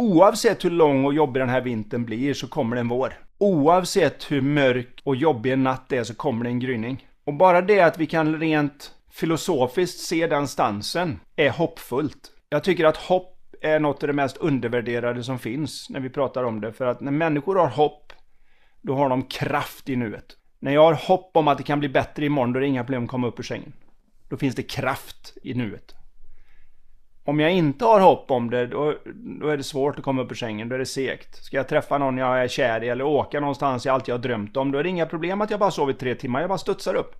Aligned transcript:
Oavsett 0.00 0.64
hur 0.64 0.70
lång 0.70 1.04
och 1.04 1.14
jobbig 1.14 1.42
den 1.42 1.48
här 1.48 1.60
vintern 1.60 2.04
blir 2.04 2.34
så 2.34 2.48
kommer 2.48 2.76
det 2.76 2.80
en 2.80 2.88
vår. 2.88 3.12
Oavsett 3.38 4.30
hur 4.30 4.40
mörk 4.40 5.00
och 5.04 5.16
jobbig 5.16 5.52
en 5.52 5.62
natt 5.62 5.92
är 5.92 6.04
så 6.04 6.14
kommer 6.14 6.44
det 6.44 6.50
en 6.50 6.58
gryning. 6.58 7.08
Och 7.24 7.34
bara 7.34 7.62
det 7.62 7.80
att 7.80 7.98
vi 7.98 8.06
kan 8.06 8.40
rent 8.40 8.94
filosofiskt 9.10 10.00
se 10.00 10.26
den 10.26 10.48
stansen 10.48 11.20
är 11.36 11.50
hoppfullt. 11.50 12.32
Jag 12.48 12.64
tycker 12.64 12.84
att 12.84 12.96
hopp 12.96 13.38
är 13.60 13.80
något 13.80 14.02
av 14.02 14.06
det 14.06 14.12
mest 14.12 14.36
undervärderade 14.36 15.24
som 15.24 15.38
finns 15.38 15.90
när 15.90 16.00
vi 16.00 16.10
pratar 16.10 16.44
om 16.44 16.60
det. 16.60 16.72
För 16.72 16.86
att 16.86 17.00
när 17.00 17.12
människor 17.12 17.56
har 17.56 17.68
hopp, 17.68 18.12
då 18.80 18.94
har 18.94 19.08
de 19.08 19.22
kraft 19.22 19.88
i 19.88 19.96
nuet. 19.96 20.36
När 20.58 20.72
jag 20.72 20.84
har 20.84 20.94
hopp 20.94 21.36
om 21.36 21.48
att 21.48 21.58
det 21.58 21.64
kan 21.64 21.80
bli 21.80 21.88
bättre 21.88 22.26
imorgon, 22.26 22.52
då 22.52 22.58
är 22.58 22.60
det 22.60 22.66
inga 22.66 22.84
problem 22.84 23.04
att 23.04 23.10
komma 23.10 23.26
upp 23.26 23.38
ur 23.38 23.44
sängen. 23.44 23.72
Då 24.28 24.36
finns 24.36 24.54
det 24.54 24.62
kraft 24.62 25.36
i 25.42 25.54
nuet. 25.54 25.94
Om 27.24 27.40
jag 27.40 27.52
inte 27.52 27.84
har 27.84 28.00
hopp 28.00 28.30
om 28.30 28.50
det, 28.50 28.66
då, 28.66 28.94
då 29.40 29.48
är 29.48 29.56
det 29.56 29.62
svårt 29.62 29.98
att 29.98 30.04
komma 30.04 30.22
upp 30.22 30.30
ur 30.30 30.36
sängen. 30.36 30.68
Då 30.68 30.74
är 30.74 30.78
det 30.78 30.86
segt. 30.86 31.44
Ska 31.44 31.56
jag 31.56 31.68
träffa 31.68 31.98
någon 31.98 32.18
jag 32.18 32.42
är 32.42 32.48
kär 32.48 32.84
i 32.84 32.88
eller 32.88 33.04
åka 33.04 33.40
någonstans 33.40 33.86
jag 33.86 33.94
alltid 33.94 34.14
har 34.14 34.18
drömt 34.18 34.56
om, 34.56 34.72
då 34.72 34.78
är 34.78 34.82
det 34.82 34.88
inga 34.88 35.06
problem 35.06 35.40
att 35.40 35.50
jag 35.50 35.60
bara 35.60 35.70
sover 35.70 35.92
tre 35.92 36.14
timmar. 36.14 36.40
Jag 36.40 36.48
bara 36.48 36.58
studsar 36.58 36.94
upp. 36.94 37.14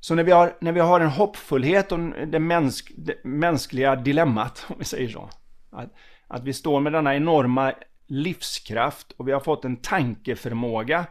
Så 0.00 0.14
när 0.14 0.24
vi 0.24 0.32
har, 0.32 0.56
när 0.60 0.72
vi 0.72 0.80
har 0.80 1.00
en 1.00 1.08
hoppfullhet 1.08 1.92
och 1.92 1.98
det, 2.26 2.38
mänsk, 2.38 2.92
det 2.96 3.24
mänskliga 3.24 3.96
dilemmat, 3.96 4.66
om 4.68 4.76
vi 4.78 4.84
säger 4.84 5.08
så. 5.08 5.30
Att, 5.70 5.94
att 6.26 6.44
vi 6.44 6.52
står 6.52 6.80
med 6.80 6.92
denna 6.92 7.16
enorma 7.16 7.72
livskraft 8.06 9.12
och 9.16 9.28
vi 9.28 9.32
har 9.32 9.40
fått 9.40 9.64
en 9.64 9.76
tankeförmåga 9.76 11.06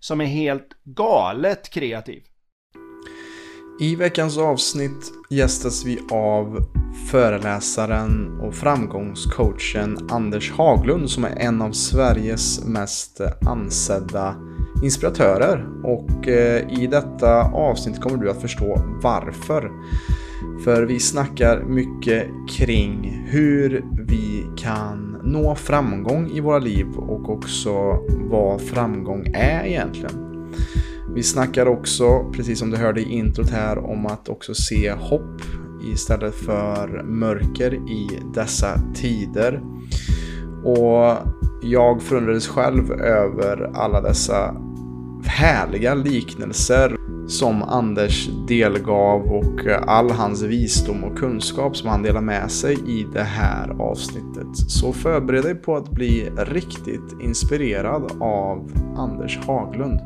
som 0.00 0.20
är 0.20 0.24
helt 0.24 0.68
galet 0.84 1.70
kreativ. 1.70 2.22
I 3.80 3.96
veckans 3.96 4.38
avsnitt 4.38 5.12
gästas 5.28 5.84
vi 5.84 5.98
av 6.10 6.64
föreläsaren 7.10 8.40
och 8.40 8.54
framgångscoachen 8.54 9.98
Anders 10.10 10.52
Haglund 10.52 11.10
som 11.10 11.24
är 11.24 11.38
en 11.38 11.62
av 11.62 11.72
Sveriges 11.72 12.64
mest 12.64 13.20
ansedda 13.46 14.34
inspiratörer. 14.84 15.66
Och 15.84 16.28
eh, 16.28 16.82
i 16.82 16.86
detta 16.86 17.42
avsnitt 17.42 18.00
kommer 18.00 18.18
du 18.18 18.30
att 18.30 18.40
förstå 18.40 18.82
varför. 19.02 19.70
För 20.64 20.82
vi 20.82 21.00
snackar 21.00 21.64
mycket 21.64 22.26
kring 22.50 23.24
hur 23.28 23.84
vi 24.08 24.46
kan 24.56 25.20
nå 25.24 25.54
framgång 25.54 26.30
i 26.30 26.40
våra 26.40 26.58
liv 26.58 26.86
och 26.96 27.30
också 27.30 27.72
vad 28.30 28.60
framgång 28.60 29.26
är 29.34 29.64
egentligen. 29.64 30.28
Vi 31.14 31.22
snackar 31.22 31.66
också, 31.66 32.30
precis 32.32 32.58
som 32.58 32.70
du 32.70 32.76
hörde 32.76 33.00
i 33.00 33.12
introt 33.12 33.50
här, 33.50 33.78
om 33.78 34.06
att 34.06 34.28
också 34.28 34.54
se 34.54 34.92
hopp 34.92 35.40
istället 35.92 36.34
för 36.34 37.02
mörker 37.02 37.74
i 37.74 38.20
dessa 38.34 38.80
tider. 38.94 39.62
Och 40.64 41.16
jag 41.62 42.02
förundrades 42.02 42.48
själv 42.48 42.92
över 42.92 43.70
alla 43.74 44.00
dessa 44.00 44.54
härliga 45.24 45.94
liknelser 45.94 46.96
som 47.28 47.62
Anders 47.62 48.28
delgav 48.48 49.22
och 49.22 49.66
all 49.86 50.10
hans 50.10 50.42
visdom 50.42 51.04
och 51.04 51.18
kunskap 51.18 51.76
som 51.76 51.88
han 51.88 52.02
delar 52.02 52.20
med 52.20 52.50
sig 52.50 52.74
i 52.86 53.06
det 53.12 53.22
här 53.22 53.70
avsnittet. 53.78 54.56
Så 54.56 54.92
förbered 54.92 55.42
dig 55.42 55.54
på 55.54 55.76
att 55.76 55.90
bli 55.90 56.30
riktigt 56.36 57.16
inspirerad 57.20 58.12
av 58.20 58.70
Anders 58.96 59.38
Haglund. 59.46 60.00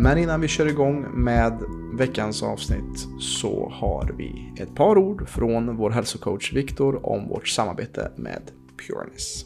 Men 0.00 0.18
innan 0.18 0.40
vi 0.40 0.48
kör 0.48 0.66
igång 0.66 1.06
med 1.14 1.62
veckans 1.98 2.42
avsnitt 2.42 3.06
så 3.20 3.72
har 3.74 4.14
vi 4.16 4.52
ett 4.62 4.74
par 4.74 4.98
ord 4.98 5.28
från 5.28 5.76
vår 5.76 5.90
hälsocoach 5.90 6.52
Viktor 6.52 7.06
om 7.06 7.28
vårt 7.28 7.48
samarbete 7.48 8.10
med 8.16 8.42
Pureness. 8.86 9.44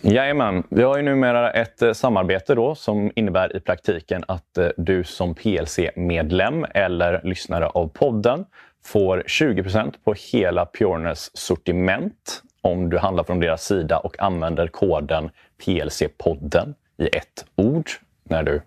Jajamän, 0.00 0.62
vi 0.68 0.82
har 0.82 0.96
ju 0.96 1.02
numera 1.02 1.50
ett 1.50 1.82
eh, 1.82 1.92
samarbete 1.92 2.54
då 2.54 2.74
som 2.74 3.12
innebär 3.14 3.56
i 3.56 3.60
praktiken 3.60 4.24
att 4.28 4.58
eh, 4.58 4.68
du 4.76 5.04
som 5.04 5.34
PLC-medlem 5.34 6.66
eller 6.74 7.20
lyssnare 7.24 7.66
av 7.66 7.88
podden 7.88 8.44
får 8.84 9.24
20% 9.26 9.94
på 10.04 10.14
hela 10.32 10.66
Pureness 10.66 11.36
sortiment 11.36 12.42
om 12.60 12.90
du 12.90 12.98
handlar 12.98 13.24
från 13.24 13.40
deras 13.40 13.64
sida 13.64 13.98
och 13.98 14.22
använder 14.22 14.68
koden 14.68 15.30
PLC-podden 15.64 16.74
i 16.98 17.06
ett 17.06 17.44
ord 17.56 17.90
när 18.28 18.42
du 18.42 18.60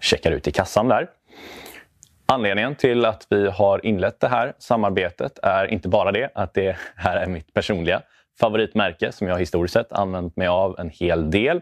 checkar 0.00 0.30
ut 0.32 0.48
i 0.48 0.52
kassan 0.52 0.88
där. 0.88 1.08
Anledningen 2.26 2.74
till 2.74 3.04
att 3.04 3.26
vi 3.30 3.50
har 3.50 3.86
inlett 3.86 4.20
det 4.20 4.28
här 4.28 4.52
samarbetet 4.58 5.38
är 5.42 5.66
inte 5.66 5.88
bara 5.88 6.12
det 6.12 6.30
att 6.34 6.54
det 6.54 6.76
här 6.96 7.16
är 7.16 7.26
mitt 7.26 7.54
personliga 7.54 8.02
favoritmärke 8.40 9.12
som 9.12 9.28
jag 9.28 9.38
historiskt 9.38 9.74
sett 9.74 9.92
använt 9.92 10.36
mig 10.36 10.48
av 10.48 10.78
en 10.78 10.90
hel 10.90 11.30
del. 11.30 11.60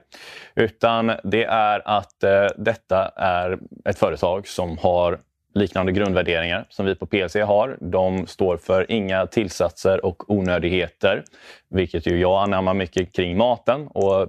Utan 0.54 1.12
det 1.24 1.44
är 1.44 1.82
att 1.88 2.22
eh, 2.22 2.46
detta 2.56 3.08
är 3.16 3.58
ett 3.84 3.98
företag 3.98 4.48
som 4.48 4.78
har 4.78 5.18
liknande 5.54 5.92
grundvärderingar 5.92 6.66
som 6.68 6.86
vi 6.86 6.94
på 6.94 7.06
PLC 7.06 7.36
har. 7.36 7.78
De 7.80 8.26
står 8.26 8.56
för 8.56 8.90
inga 8.92 9.26
tillsatser 9.26 10.04
och 10.04 10.30
onödigheter, 10.30 11.24
vilket 11.70 12.06
ju 12.06 12.20
jag 12.20 12.42
anammar 12.42 12.74
mycket 12.74 13.14
kring 13.14 13.36
maten. 13.36 13.86
Och 13.86 14.28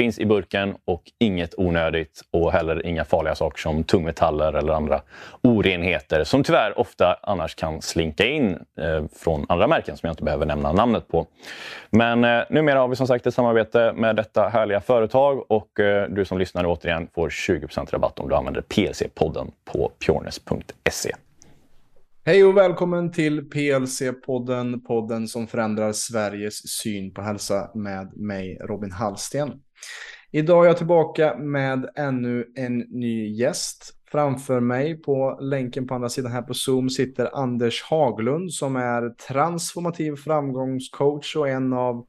finns 0.00 0.18
i 0.18 0.26
burken 0.26 0.74
och 0.84 1.02
inget 1.18 1.54
onödigt 1.56 2.22
och 2.30 2.52
heller 2.52 2.86
inga 2.86 3.04
farliga 3.04 3.34
saker 3.34 3.58
som 3.58 3.84
tungmetaller 3.84 4.52
eller 4.52 4.72
andra 4.72 5.00
orenheter 5.42 6.24
som 6.24 6.42
tyvärr 6.42 6.78
ofta 6.78 7.16
annars 7.22 7.54
kan 7.54 7.82
slinka 7.82 8.26
in 8.26 8.50
eh, 8.80 9.04
från 9.16 9.46
andra 9.48 9.66
märken 9.66 9.96
som 9.96 10.06
jag 10.06 10.12
inte 10.12 10.24
behöver 10.24 10.46
nämna 10.46 10.72
namnet 10.72 11.08
på. 11.08 11.26
Men 11.90 12.24
eh, 12.24 12.42
numera 12.50 12.78
har 12.78 12.88
vi 12.88 12.96
som 12.96 13.06
sagt 13.06 13.26
ett 13.26 13.34
samarbete 13.34 13.92
med 13.96 14.16
detta 14.16 14.48
härliga 14.48 14.80
företag 14.80 15.50
och 15.50 15.80
eh, 15.80 16.08
du 16.08 16.24
som 16.24 16.38
lyssnar 16.38 16.64
återigen 16.66 17.08
får 17.14 17.30
20 17.30 17.68
rabatt 17.90 18.18
om 18.18 18.28
du 18.28 18.34
använder 18.34 18.60
PLC-podden 18.62 19.50
på 19.72 19.92
pureness.se. 20.06 21.12
Hej 22.24 22.44
och 22.44 22.56
välkommen 22.56 23.12
till 23.12 23.40
PLC-podden, 23.40 24.80
podden 24.80 25.28
som 25.28 25.46
förändrar 25.46 25.92
Sveriges 25.92 26.68
syn 26.68 27.14
på 27.14 27.22
hälsa 27.22 27.70
med 27.74 28.16
mig 28.16 28.58
Robin 28.60 28.92
Hallsten. 28.92 29.52
Idag 30.30 30.64
är 30.64 30.68
jag 30.68 30.76
tillbaka 30.76 31.36
med 31.38 31.90
ännu 31.96 32.52
en 32.56 32.78
ny 32.78 33.28
gäst. 33.28 33.94
Framför 34.10 34.60
mig 34.60 35.02
på 35.02 35.38
länken 35.40 35.86
på 35.86 35.94
andra 35.94 36.08
sidan 36.08 36.32
här 36.32 36.42
på 36.42 36.54
Zoom 36.54 36.90
sitter 36.90 37.36
Anders 37.36 37.82
Haglund 37.82 38.52
som 38.52 38.76
är 38.76 39.10
transformativ 39.28 40.16
framgångscoach 40.16 41.36
och 41.36 41.48
en 41.48 41.72
av 41.72 42.06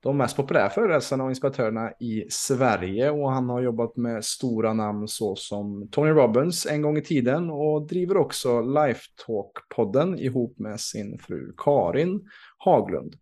de 0.00 0.16
mest 0.16 0.36
populära 0.36 0.70
föreläsarna 0.70 1.24
och 1.24 1.30
inspiratörerna 1.30 1.90
i 2.00 2.26
Sverige 2.30 3.10
och 3.10 3.32
han 3.32 3.48
har 3.48 3.60
jobbat 3.60 3.96
med 3.96 4.24
stora 4.24 4.72
namn 4.72 5.08
såsom 5.08 5.88
Tony 5.90 6.10
Robbins 6.10 6.66
en 6.66 6.82
gång 6.82 6.98
i 6.98 7.02
tiden 7.02 7.50
och 7.50 7.86
driver 7.86 8.16
också 8.16 8.60
Lifetalk-podden 8.60 10.18
ihop 10.18 10.58
med 10.58 10.80
sin 10.80 11.18
fru 11.18 11.52
Karin 11.56 12.28
Haglund. 12.58 13.14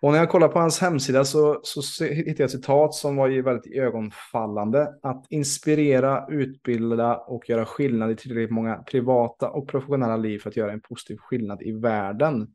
Och 0.00 0.12
när 0.12 0.18
jag 0.18 0.30
kollar 0.30 0.48
på 0.48 0.58
hans 0.58 0.80
hemsida 0.80 1.24
så, 1.24 1.60
så 1.62 2.04
hittade 2.04 2.34
jag 2.38 2.40
ett 2.40 2.50
citat 2.50 2.94
som 2.94 3.16
var 3.16 3.28
ju 3.28 3.42
väldigt 3.42 3.72
ögonfallande. 3.72 4.88
Att 5.02 5.26
inspirera, 5.30 6.26
utbilda 6.30 7.16
och 7.16 7.48
göra 7.48 7.66
skillnad 7.66 8.10
i 8.10 8.16
tillräckligt 8.16 8.50
många 8.50 8.76
privata 8.76 9.50
och 9.50 9.68
professionella 9.68 10.16
liv 10.16 10.38
för 10.38 10.50
att 10.50 10.56
göra 10.56 10.72
en 10.72 10.80
positiv 10.80 11.16
skillnad 11.16 11.62
i 11.62 11.72
världen 11.72 12.48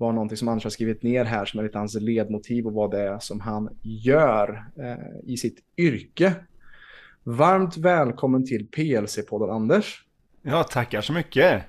var 0.00 0.12
någonting 0.12 0.36
som 0.36 0.48
Anders 0.48 0.64
har 0.64 0.70
skrivit 0.70 1.02
ner 1.02 1.24
här 1.24 1.44
som 1.44 1.60
är 1.60 1.64
lite 1.64 1.78
hans 1.78 1.94
ledmotiv 1.94 2.66
och 2.66 2.72
vad 2.72 2.90
det 2.90 3.00
är 3.00 3.18
som 3.18 3.40
han 3.40 3.78
gör 3.82 4.64
eh, 4.82 5.32
i 5.32 5.36
sitt 5.36 5.58
yrke. 5.76 6.34
Varmt 7.22 7.76
välkommen 7.76 8.46
till 8.46 8.68
PLC-podden 8.76 9.50
Anders. 9.50 10.04
Ja, 10.42 10.62
tackar 10.62 11.00
så 11.00 11.12
mycket. 11.12 11.62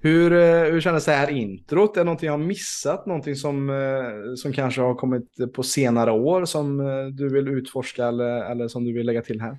Hur, 0.00 0.32
eh, 0.32 0.72
hur 0.72 0.80
kändes 0.80 1.04
det 1.04 1.12
här 1.12 1.30
introt? 1.30 1.96
Är 1.96 2.00
det 2.00 2.04
någonting 2.04 2.26
jag 2.26 2.32
har 2.32 2.38
missat? 2.38 3.06
Någonting 3.06 3.36
som, 3.36 3.70
eh, 3.70 4.34
som 4.36 4.52
kanske 4.52 4.80
har 4.80 4.94
kommit 4.94 5.52
på 5.54 5.62
senare 5.62 6.10
år 6.10 6.44
som 6.44 6.80
eh, 6.80 7.06
du 7.06 7.28
vill 7.28 7.48
utforska 7.48 8.06
eller, 8.06 8.50
eller 8.50 8.68
som 8.68 8.84
du 8.84 8.92
vill 8.92 9.06
lägga 9.06 9.22
till 9.22 9.40
här? 9.40 9.56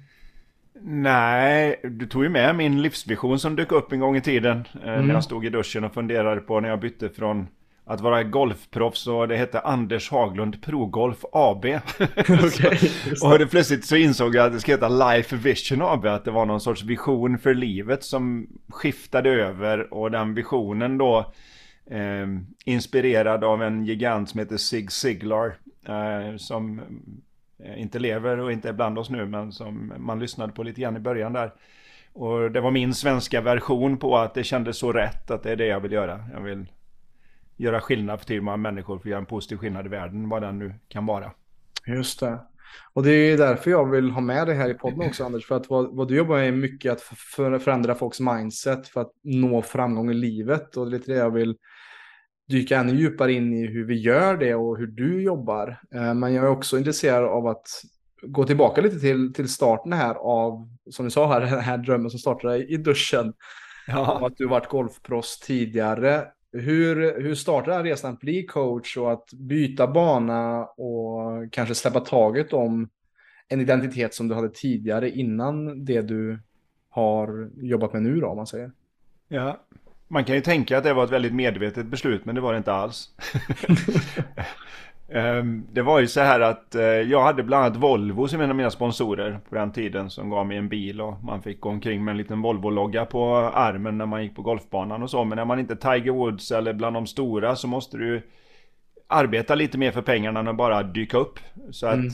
Nej, 0.81 1.81
du 1.83 2.06
tog 2.06 2.24
ju 2.24 2.30
med 2.30 2.56
min 2.56 2.81
livsvision 2.81 3.39
som 3.39 3.56
dök 3.56 3.71
upp 3.71 3.91
en 3.91 4.00
gång 4.00 4.18
i 4.18 4.21
tiden. 4.21 4.63
Mm. 4.83 5.07
När 5.07 5.13
jag 5.13 5.24
stod 5.24 5.45
i 5.45 5.50
duschen 5.50 5.83
och 5.83 5.94
funderade 5.94 6.42
på 6.42 6.59
när 6.59 6.69
jag 6.69 6.80
bytte 6.80 7.09
från 7.09 7.47
att 7.89 8.01
vara 8.01 8.24
golfproffs 8.24 9.07
och 9.07 9.27
det 9.27 9.38
hette 9.38 9.59
Anders 9.59 10.12
Haglund 10.12 10.62
Progolf 10.62 11.25
AB. 11.31 11.65
okay, 12.19 12.77
och 13.24 13.39
det 13.39 13.47
plötsligt 13.47 13.86
så 13.86 13.95
insåg 13.95 14.36
jag 14.36 14.45
att 14.45 14.53
det 14.53 14.59
ska 14.59 14.71
heta 14.71 14.89
Life 14.89 15.36
Vision 15.36 15.81
AB, 15.81 16.06
att 16.06 16.25
det 16.25 16.31
var 16.31 16.45
någon 16.45 16.62
sorts 16.62 16.83
vision 16.83 17.38
för 17.39 17.53
livet 17.53 18.03
som 18.03 18.47
skiftade 18.68 19.30
över 19.30 19.94
och 19.94 20.12
den 20.12 20.33
visionen 20.33 20.97
då 20.97 21.33
eh, 21.91 22.27
inspirerad 22.65 23.44
av 23.44 23.63
en 23.63 23.86
gigant 23.86 24.30
som 24.30 24.39
heter 24.39 24.57
Sig 24.57 24.88
Siglar 24.89 25.56
eh, 25.88 26.38
som 26.38 26.81
eh, 27.63 27.81
inte 27.81 28.00
lever 28.00 28.39
och 28.39 28.51
inte 28.51 28.69
är 28.69 28.74
bland 28.74 29.00
oss 29.00 29.09
nu 29.09 29.25
men 29.25 29.51
som 29.51 29.94
man 29.97 30.19
lyssnade 30.19 30.53
på 30.53 30.63
lite 30.63 30.81
grann 30.81 30.97
i 30.97 31.00
början 31.00 31.33
där. 31.33 31.51
Och 32.13 32.51
det 32.51 32.62
var 32.62 32.71
min 32.71 32.94
svenska 32.94 33.42
version 33.42 33.97
på 33.97 34.18
att 34.18 34.33
det 34.33 34.44
kändes 34.44 34.77
så 34.77 34.92
rätt 34.92 35.31
att 35.31 35.44
det 35.44 35.51
är 35.51 35.56
det 35.56 35.65
jag 35.65 35.80
vill 35.80 35.92
göra. 35.92 36.25
Jag 36.33 36.42
vill 36.42 36.65
göra 37.59 37.81
skillnad 37.81 38.19
för 38.19 38.25
till 38.25 38.41
många 38.41 38.57
människor 38.57 38.97
för 38.97 39.07
att 39.07 39.11
göra 39.11 39.19
en 39.19 39.25
positiv 39.25 39.57
skillnad 39.57 39.85
i 39.85 39.89
världen, 39.89 40.29
vad 40.29 40.41
den 40.41 40.59
nu 40.59 40.73
kan 40.88 41.06
vara. 41.06 41.31
Just 41.88 42.19
det. 42.19 42.39
Och 42.94 43.03
det 43.03 43.11
är 43.11 43.38
därför 43.38 43.71
jag 43.71 43.89
vill 43.89 44.11
ha 44.11 44.21
med 44.21 44.47
det 44.47 44.53
här 44.53 44.69
i 44.69 44.73
podden 44.73 45.07
också 45.07 45.25
Anders, 45.25 45.47
för 45.47 45.56
att 45.56 45.69
vad, 45.69 45.95
vad 45.95 46.07
du 46.07 46.15
jobbar 46.15 46.35
med 46.35 46.47
är 46.47 46.51
mycket 46.51 46.91
att 46.91 47.01
för, 47.01 47.59
förändra 47.59 47.95
folks 47.95 48.19
mindset 48.19 48.88
för 48.88 49.01
att 49.01 49.11
nå 49.23 49.61
framgång 49.61 50.11
i 50.11 50.13
livet 50.13 50.77
och 50.77 50.85
det 50.85 50.89
är 50.89 51.00
lite 51.00 51.11
det 51.11 51.17
jag 51.17 51.31
vill 51.31 51.57
dyka 52.50 52.77
ännu 52.79 52.95
djupare 52.95 53.33
in 53.33 53.53
i 53.53 53.67
hur 53.67 53.85
vi 53.85 53.95
gör 53.95 54.38
det 54.38 54.56
och 54.56 54.77
hur 54.77 54.88
du 54.88 55.21
jobbar. 55.21 55.81
Eh, 55.95 56.13
men 56.13 56.33
jag 56.33 56.45
är 56.45 56.50
också 56.50 56.77
intresserad 56.77 57.25
av 57.25 57.47
att 57.47 57.67
gå 58.21 58.44
tillbaka 58.44 58.81
lite 58.81 59.00
till, 59.00 59.33
till 59.33 59.50
starten 59.50 59.94
här 59.94 60.15
av, 60.15 60.69
som 60.89 61.06
du 61.06 61.11
sa 61.11 61.33
här, 61.33 61.41
den 61.51 61.59
här 61.59 61.77
drömmen 61.77 62.09
som 62.09 62.19
startade 62.19 62.65
i 62.65 62.77
duschen. 62.77 63.33
Ja. 63.88 64.27
Att 64.27 64.38
du 64.38 64.47
varit 64.47 64.67
golfproffs 64.67 65.39
tidigare. 65.39 66.27
Hur, 66.51 67.21
hur 67.21 67.35
startade 67.35 67.77
den 67.77 67.85
resan 67.85 68.13
att 68.13 68.19
bli 68.19 68.43
coach 68.43 68.97
och 68.97 69.11
att 69.11 69.33
byta 69.33 69.87
bana 69.87 70.65
och 70.65 71.51
kanske 71.51 71.75
släppa 71.75 71.99
taget 71.99 72.53
om 72.53 72.89
en 73.47 73.61
identitet 73.61 74.13
som 74.13 74.27
du 74.27 74.35
hade 74.35 74.49
tidigare 74.49 75.09
innan 75.09 75.85
det 75.85 76.01
du 76.01 76.39
har 76.89 77.49
jobbat 77.55 77.93
med 77.93 78.01
nu 78.01 78.19
då, 78.19 78.27
om 78.27 78.37
man 78.37 78.47
säger? 78.47 78.71
Ja, 79.27 79.59
man 80.07 80.25
kan 80.25 80.35
ju 80.35 80.41
tänka 80.41 80.77
att 80.77 80.83
det 80.83 80.93
var 80.93 81.03
ett 81.03 81.11
väldigt 81.11 81.33
medvetet 81.33 81.85
beslut, 81.85 82.25
men 82.25 82.35
det 82.35 82.41
var 82.41 82.53
det 82.53 82.57
inte 82.57 82.73
alls. 82.73 83.09
Ehm, 85.11 85.67
det 85.71 85.81
var 85.81 86.00
ju 86.00 86.07
så 86.07 86.21
här 86.21 86.39
att 86.39 86.75
eh, 86.75 86.83
jag 86.83 87.23
hade 87.23 87.44
bland 87.44 87.65
annat 87.65 87.77
Volvo 87.77 88.27
som 88.27 88.41
en 88.41 88.50
av 88.50 88.56
mina 88.56 88.71
sponsorer 88.71 89.39
på 89.50 89.56
den 89.56 89.71
tiden 89.71 90.09
som 90.09 90.29
gav 90.29 90.47
mig 90.47 90.57
en 90.57 90.69
bil 90.69 91.01
och 91.01 91.23
man 91.23 91.41
fick 91.41 91.59
gå 91.59 91.69
omkring 91.69 92.03
med 92.03 92.11
en 92.11 92.17
liten 92.17 92.41
Volvo-logga 92.41 93.06
på 93.06 93.35
armen 93.35 93.97
när 93.97 94.06
man 94.06 94.23
gick 94.23 94.35
på 94.35 94.41
golfbanan 94.41 95.03
och 95.03 95.09
så. 95.09 95.23
Men 95.23 95.35
när 95.35 95.45
man 95.45 95.59
inte 95.59 95.73
är 95.73 95.95
Tiger 95.97 96.11
Woods 96.11 96.51
eller 96.51 96.73
bland 96.73 96.95
de 96.95 97.07
stora 97.07 97.56
så 97.56 97.67
måste 97.67 97.97
du 97.97 98.21
arbeta 99.07 99.56
lite 99.56 99.77
mer 99.77 99.91
för 99.91 100.01
pengarna 100.01 100.39
än 100.39 100.47
att 100.47 100.56
bara 100.56 100.83
dyka 100.83 101.17
upp. 101.17 101.39
Så 101.71 101.88
att 101.88 101.94
mm. 101.94 102.11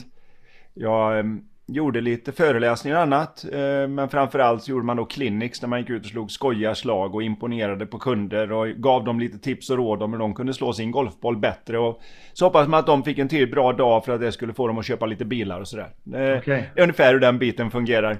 jag 0.74 1.18
ehm, 1.18 1.44
gjorde 1.66 2.00
lite 2.00 2.32
föreläsningar 2.32 2.96
och 2.96 3.02
annat. 3.02 3.44
Eh, 3.52 3.88
men 3.88 4.08
framförallt 4.08 4.62
så 4.62 4.70
gjorde 4.70 4.86
man 4.86 4.96
då 4.96 5.04
clinics 5.04 5.62
när 5.62 5.68
man 5.68 5.80
gick 5.80 5.90
ut 5.90 6.02
och 6.02 6.10
slog 6.10 6.30
skojarslag 6.30 7.14
och 7.14 7.22
imponerade 7.22 7.86
på 7.86 7.98
kunder 7.98 8.52
och 8.52 8.68
gav 8.68 9.04
dem 9.04 9.20
lite 9.20 9.38
tips 9.38 9.70
och 9.70 9.76
råd 9.76 10.02
om 10.02 10.12
hur 10.12 10.18
de 10.18 10.34
kunde 10.34 10.54
slå 10.54 10.72
sin 10.72 10.90
golfboll 10.90 11.36
bättre. 11.36 11.78
Och 11.78 12.00
så 12.32 12.44
hoppas 12.44 12.68
man 12.68 12.80
att 12.80 12.86
de 12.86 13.02
fick 13.02 13.18
en 13.18 13.28
till 13.28 13.50
bra 13.50 13.72
dag 13.72 14.04
för 14.04 14.12
att 14.12 14.20
det 14.20 14.32
skulle 14.32 14.54
få 14.54 14.66
dem 14.66 14.78
att 14.78 14.86
köpa 14.86 15.06
lite 15.06 15.24
bilar 15.24 15.60
och 15.60 15.68
sådär. 15.68 15.90
Det 16.04 16.38
okay. 16.38 16.62
är 16.74 16.82
ungefär 16.82 17.12
hur 17.12 17.20
den 17.20 17.38
biten 17.38 17.70
fungerar. 17.70 18.18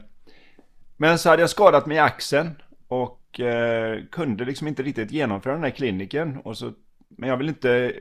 Men 0.96 1.19
så 1.19 1.31
hade 1.31 1.42
jag 1.42 1.50
skadat 1.50 1.87
mig 1.87 1.96
i 1.96 2.00
axeln 2.00 2.50
och 2.88 3.40
eh, 3.40 4.00
kunde 4.10 4.44
liksom 4.44 4.69
inte 4.69 4.82
riktigt 4.82 5.10
genomföra 5.10 5.52
den 5.52 5.62
här 5.62 5.70
kliniken. 5.70 6.37
Och 6.44 6.56
så, 6.56 6.72
men 7.08 7.28
jag 7.28 7.37
vill 7.37 7.49
inte 7.49 7.92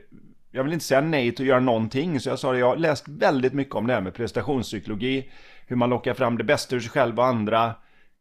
jag 0.56 0.64
vill 0.64 0.72
inte 0.72 0.84
säga 0.84 1.00
nej 1.00 1.34
till 1.34 1.44
att 1.44 1.48
göra 1.48 1.60
någonting. 1.60 2.20
Så 2.20 2.28
jag 2.28 2.38
sa 2.38 2.52
det, 2.52 2.58
jag 2.58 2.66
har 2.66 2.76
läst 2.76 3.08
väldigt 3.08 3.52
mycket 3.52 3.74
om 3.74 3.86
det 3.86 3.92
här 3.92 4.00
med 4.00 4.14
prestationspsykologi. 4.14 5.30
Hur 5.66 5.76
man 5.76 5.90
lockar 5.90 6.14
fram 6.14 6.38
det 6.38 6.44
bästa 6.44 6.76
ur 6.76 6.80
sig 6.80 6.90
själv 6.90 7.18
och 7.18 7.26
andra. 7.26 7.74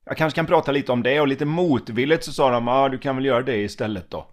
Jag 0.06 0.18
kanske 0.18 0.36
kan 0.36 0.46
prata 0.46 0.72
lite 0.72 0.92
om 0.92 1.04
det 1.04 1.22
och 1.22 1.28
lite 1.28 1.46
motvilligt 1.46 2.24
så 2.24 2.32
sa 2.32 2.52
de, 2.52 2.68
ja 2.68 2.74
ah, 2.74 2.90
du 2.90 2.98
kan 2.98 3.16
väl 3.16 3.26
göra 3.26 3.42
det 3.42 3.58
istället 3.58 4.10
då. 4.10 4.28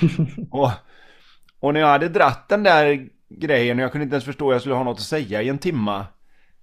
och, 0.50 0.70
och 1.60 1.74
när 1.74 1.80
jag 1.80 1.88
hade 1.88 2.08
dratt 2.08 2.48
den 2.48 2.62
där 2.62 3.08
grejen 3.28 3.78
och 3.78 3.84
jag 3.84 3.92
kunde 3.92 4.02
inte 4.02 4.14
ens 4.14 4.24
förstå 4.24 4.48
att 4.48 4.54
jag 4.54 4.60
skulle 4.60 4.74
ha 4.74 4.84
något 4.84 4.98
att 4.98 5.02
säga 5.02 5.42
i 5.42 5.48
en 5.48 5.58
timma. 5.58 6.06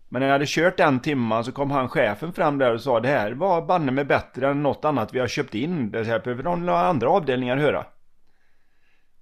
Men 0.10 0.20
när 0.20 0.28
jag 0.28 0.34
hade 0.34 0.46
kört 0.48 0.80
en 0.80 1.00
timma 1.00 1.44
så 1.44 1.52
kom 1.52 1.72
han 1.72 1.90
chefen 1.90 2.34
fram 2.34 2.58
där 2.58 2.74
och 2.74 2.81
sa 2.81 3.00
det 3.00 3.08
här 3.08 3.31
var 3.31 3.62
banne 3.62 3.92
med 3.92 4.08
bättre 4.08 4.50
än 4.50 4.64
något 4.64 4.86
annat 4.86 5.14
vi 5.14 5.20
har 5.20 5.28
köpt 5.28 5.56
in. 5.56 5.92
Det 5.92 6.04
här 6.04 6.20
behöver 6.20 6.44
några 6.44 6.88
andra 6.88 7.10
avdelningar 7.10 7.58
höra. 7.58 7.86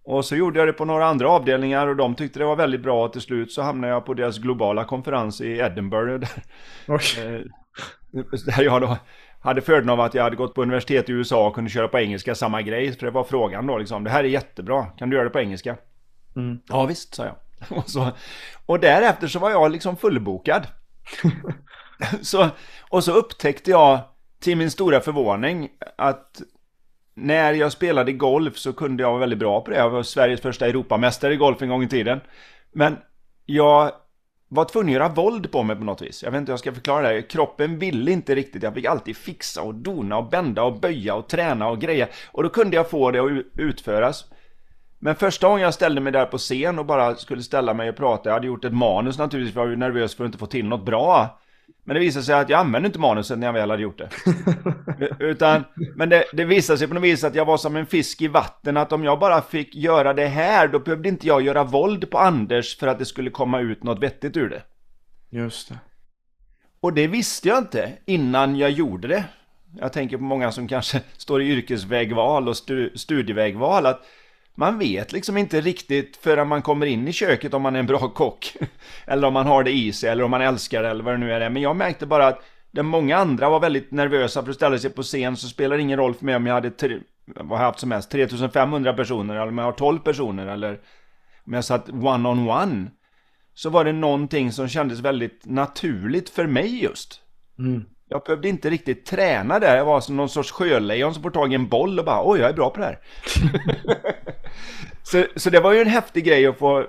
Och 0.06 0.26
så 0.26 0.36
gjorde 0.36 0.60
jag 0.60 0.68
det 0.68 0.74
på 0.74 0.86
några 0.86 1.06
andra 1.06 1.30
avdelningar 1.30 1.88
och 1.88 1.96
de 1.96 2.16
tyckte 2.16 2.40
det 2.40 2.46
var 2.46 2.56
väldigt 2.56 2.82
bra 2.82 3.06
och 3.06 3.14
till 3.14 3.22
slut 3.22 3.52
så 3.52 3.62
hamnade 3.62 3.94
jag 3.94 4.06
på 4.06 4.14
deras 4.14 4.38
globala 4.38 4.86
konferens 4.86 5.42
i 5.42 5.58
Edinburgh. 5.58 6.28
Där, 6.86 7.00
eh, 7.36 7.42
där 8.46 8.64
jag 8.64 8.82
då 8.82 8.98
hade 9.44 9.62
fördelen 9.62 9.90
av 9.90 10.00
att 10.00 10.14
jag 10.14 10.24
hade 10.24 10.36
gått 10.36 10.56
på 10.56 10.62
universitet 10.62 11.10
i 11.10 11.12
USA 11.12 11.48
och 11.48 11.56
kunde 11.56 11.70
köra 11.70 11.88
på 11.88 12.00
engelska 12.00 12.36
samma 12.36 12.62
grej. 12.62 12.98
För 12.98 13.06
det 13.06 13.12
var 13.12 13.24
frågan 13.24 13.68
då 13.68 13.78
liksom, 13.78 14.04
det 14.04 14.10
här 14.10 14.24
är 14.24 14.28
jättebra, 14.28 14.86
kan 14.86 15.10
du 15.10 15.16
göra 15.16 15.24
det 15.24 15.30
på 15.30 15.40
engelska? 15.40 15.78
Mm. 16.36 16.60
Ja 16.68 16.86
visst, 16.86 17.16
sa 17.16 17.26
jag. 17.26 17.36
Och, 17.78 17.90
så, 17.90 18.12
och 18.66 18.80
därefter 18.80 19.28
så 19.28 19.40
var 19.40 19.50
jag 19.52 19.72
liksom 19.72 19.98
fullbokad. 19.98 20.68
så, 22.22 22.50
och 22.90 23.04
så 23.04 23.12
upptäckte 23.12 23.72
jag 23.72 24.00
till 24.42 24.58
min 24.58 24.72
stora 24.72 25.00
förvåning 25.00 25.70
att 25.98 26.42
när 27.14 27.54
jag 27.54 27.72
spelade 27.72 28.12
golf 28.12 28.58
så 28.58 28.74
kunde 28.74 29.04
jag 29.04 29.10
vara 29.10 29.20
väldigt 29.20 29.40
bra 29.40 29.62
på 29.62 29.72
det. 29.72 29.78
Jag 29.78 29.90
var 29.90 30.04
Sveriges 30.04 30.42
första 30.42 30.68
Europamästare 30.68 31.34
i 31.34 31.38
golf 31.38 31.62
en 31.62 31.70
gång 31.70 31.84
i 31.84 31.88
tiden. 31.88 32.22
Men 32.72 32.98
jag 33.46 33.92
var 34.48 34.66
tvungen 34.66 34.90
att 34.90 34.94
göra 34.94 35.14
våld 35.14 35.52
på 35.52 35.64
mig 35.64 35.76
på 35.76 35.84
något 35.84 36.02
vis. 36.02 36.24
Jag 36.24 36.32
vet 36.32 36.40
inte 36.40 36.50
hur 36.50 36.54
jag 36.54 36.60
ska 36.60 36.74
förklara 36.74 37.10
det. 37.10 37.22
Kroppen 37.22 37.80
ville 37.80 38.12
inte 38.12 38.36
riktigt. 38.36 38.64
Jag 38.64 38.74
fick 38.74 38.86
alltid 38.86 39.18
fixa 39.18 39.62
och 39.62 39.76
dona 39.76 40.18
och 40.18 40.30
bända 40.30 40.64
och 40.64 40.80
böja 40.80 41.16
och 41.16 41.28
träna 41.28 41.68
och 41.68 41.82
greja. 41.82 42.08
Och 42.32 42.44
då 42.44 42.50
kunde 42.50 42.76
jag 42.76 42.90
få 42.90 43.12
det 43.12 43.20
att 43.20 43.46
utföras. 43.58 44.26
Men 45.00 45.16
första 45.16 45.48
gången 45.48 45.64
jag 45.64 45.74
ställde 45.74 46.02
mig 46.02 46.14
där 46.14 46.26
på 46.26 46.38
scen 46.38 46.80
och 46.80 46.86
bara 46.86 47.16
skulle 47.16 47.44
ställa 47.44 47.74
mig 47.74 47.90
och 47.90 47.96
prata. 47.96 48.30
Jag 48.30 48.34
hade 48.34 48.48
gjort 48.48 48.66
ett 48.66 48.74
manus 48.74 49.18
naturligtvis 49.18 49.54
för 49.54 49.62
jag 49.62 49.68
var 49.68 49.76
nervös 49.76 50.16
för 50.16 50.24
att 50.24 50.28
inte 50.28 50.38
få 50.38 50.46
till 50.46 50.66
något 50.66 50.86
bra. 50.86 51.40
Men 51.84 51.94
det 51.94 52.00
visade 52.00 52.26
sig 52.26 52.36
att 52.36 52.50
jag 52.50 52.60
använde 52.60 52.88
inte 52.88 53.00
manuset 53.00 53.40
när 53.40 53.48
jag 53.48 53.54
väl 53.54 53.70
hade 53.70 53.84
gjort 53.84 53.98
det. 53.98 54.10
Utan, 55.20 55.64
men 55.96 56.10
det, 56.10 56.26
det 56.34 56.46
visade 56.46 56.80
sig 56.80 56.88
på 56.88 56.94
något 56.94 57.04
vis 57.04 57.24
att 57.24 57.36
jag 57.36 57.46
var 57.46 57.58
som 57.58 57.76
en 57.76 57.86
fisk 57.86 58.22
i 58.22 58.28
vatten. 58.28 58.78
Att 58.78 58.92
om 58.92 59.04
jag 59.04 59.20
bara 59.20 59.42
fick 59.42 59.76
göra 59.76 60.14
det 60.14 60.28
här, 60.28 60.68
då 60.68 60.80
behövde 60.80 61.10
inte 61.10 61.28
jag 61.28 61.42
göra 61.42 61.64
våld 61.64 62.10
på 62.10 62.18
Anders 62.18 62.78
för 62.78 62.88
att 62.88 63.00
det 63.00 63.06
skulle 63.06 63.30
komma 63.30 63.60
ut 63.60 63.84
något 63.84 64.04
vettigt 64.04 64.38
ur 64.38 64.50
det. 64.50 64.64
Just 65.30 65.70
det. 65.70 65.78
Och 66.80 66.94
det 66.94 67.08
visste 67.08 67.48
jag 67.48 67.58
inte 67.58 67.92
innan 68.06 68.56
jag 68.56 68.72
gjorde 68.72 69.08
det. 69.08 69.24
Jag 69.78 69.94
tänker 69.94 70.18
på 70.18 70.24
många 70.24 70.52
som 70.52 70.68
kanske 70.68 71.02
står 71.18 71.42
i 71.42 71.48
yrkesvägval 71.48 72.48
och 72.48 72.58
stu, 72.58 72.98
studievägval. 72.98 73.86
Att 73.86 74.02
man 74.56 74.80
vet 74.80 75.12
liksom 75.12 75.38
inte 75.38 75.62
riktigt 75.62 76.18
förrän 76.18 76.48
man 76.48 76.62
kommer 76.62 76.86
in 76.86 77.08
i 77.08 77.14
köket 77.14 77.54
om 77.54 77.62
man 77.62 77.76
är 77.76 77.80
en 77.80 77.86
bra 77.86 78.10
kock. 78.16 78.54
eller 79.06 79.28
om 79.28 79.34
man 79.34 79.46
har 79.48 79.64
det 79.64 79.72
i 79.72 79.94
sig 79.94 80.10
eller 80.10 80.24
om 80.24 80.32
man 80.32 80.42
älskar 80.42 80.84
det 80.84 80.90
eller 80.90 81.04
vad 81.04 81.14
det 81.14 81.18
nu 81.18 81.34
är. 81.34 81.50
Men 81.50 81.62
jag 81.62 81.76
märkte 81.76 82.06
bara 82.06 82.28
att 82.28 82.44
där 82.72 82.84
många 82.84 83.18
andra 83.18 83.50
var 83.50 83.60
väldigt 83.60 83.92
nervösa 83.92 84.44
för 84.44 84.50
att 84.50 84.56
ställa 84.56 84.78
sig 84.78 84.90
på 84.90 85.04
scen 85.04 85.38
så 85.38 85.48
spelar 85.48 85.76
det 85.76 85.82
ingen 85.82 86.00
roll 86.00 86.14
för 86.14 86.26
mig 86.26 86.36
om 86.36 86.46
jag 86.46 86.54
hade, 86.54 86.72
tre, 86.72 87.00
vad 87.26 87.48
har 87.48 87.56
jag 87.56 87.64
haft 87.66 87.80
som 87.80 87.90
mest, 87.90 88.12
3500 88.12 88.94
personer 88.94 89.36
eller 89.36 89.48
om 89.48 89.58
jag 89.58 89.66
har 89.66 89.72
12 89.72 90.00
personer 90.00 90.48
eller 90.48 90.80
om 91.46 91.54
jag 91.54 91.66
satt 91.66 91.90
one 91.90 92.30
on 92.30 92.50
one. 92.50 92.92
Så 93.54 93.70
var 93.70 93.86
det 93.86 93.94
någonting 93.94 94.52
som 94.52 94.68
kändes 94.68 95.00
väldigt 95.00 95.46
naturligt 95.46 96.30
för 96.30 96.48
mig 96.48 96.84
just. 96.84 97.22
Mm. 97.60 97.86
Jag 98.14 98.24
behövde 98.24 98.50
inte 98.50 98.70
riktigt 98.70 99.06
träna 99.06 99.60
där. 99.60 99.78
Jag 99.78 99.86
var 99.86 100.02
som 100.02 100.18
någon 100.18 100.30
sorts 100.30 100.52
sjölejon 100.52 101.14
som 101.14 101.24
får 101.24 101.30
tag 101.30 101.52
i 101.52 101.56
en 101.56 101.68
boll 101.68 102.00
och 102.00 102.06
bara 102.06 102.30
oj, 102.30 102.40
jag 102.40 102.50
är 102.50 102.54
bra 102.54 102.70
på 102.70 102.80
det 102.80 102.86
här. 102.86 103.00
så, 105.04 105.26
så 105.36 105.50
det 105.50 105.60
var 105.60 105.74
ju 105.74 105.80
en 105.80 105.88
häftig 105.88 106.26
grej 106.26 106.48
att 106.48 106.58
få 106.58 106.86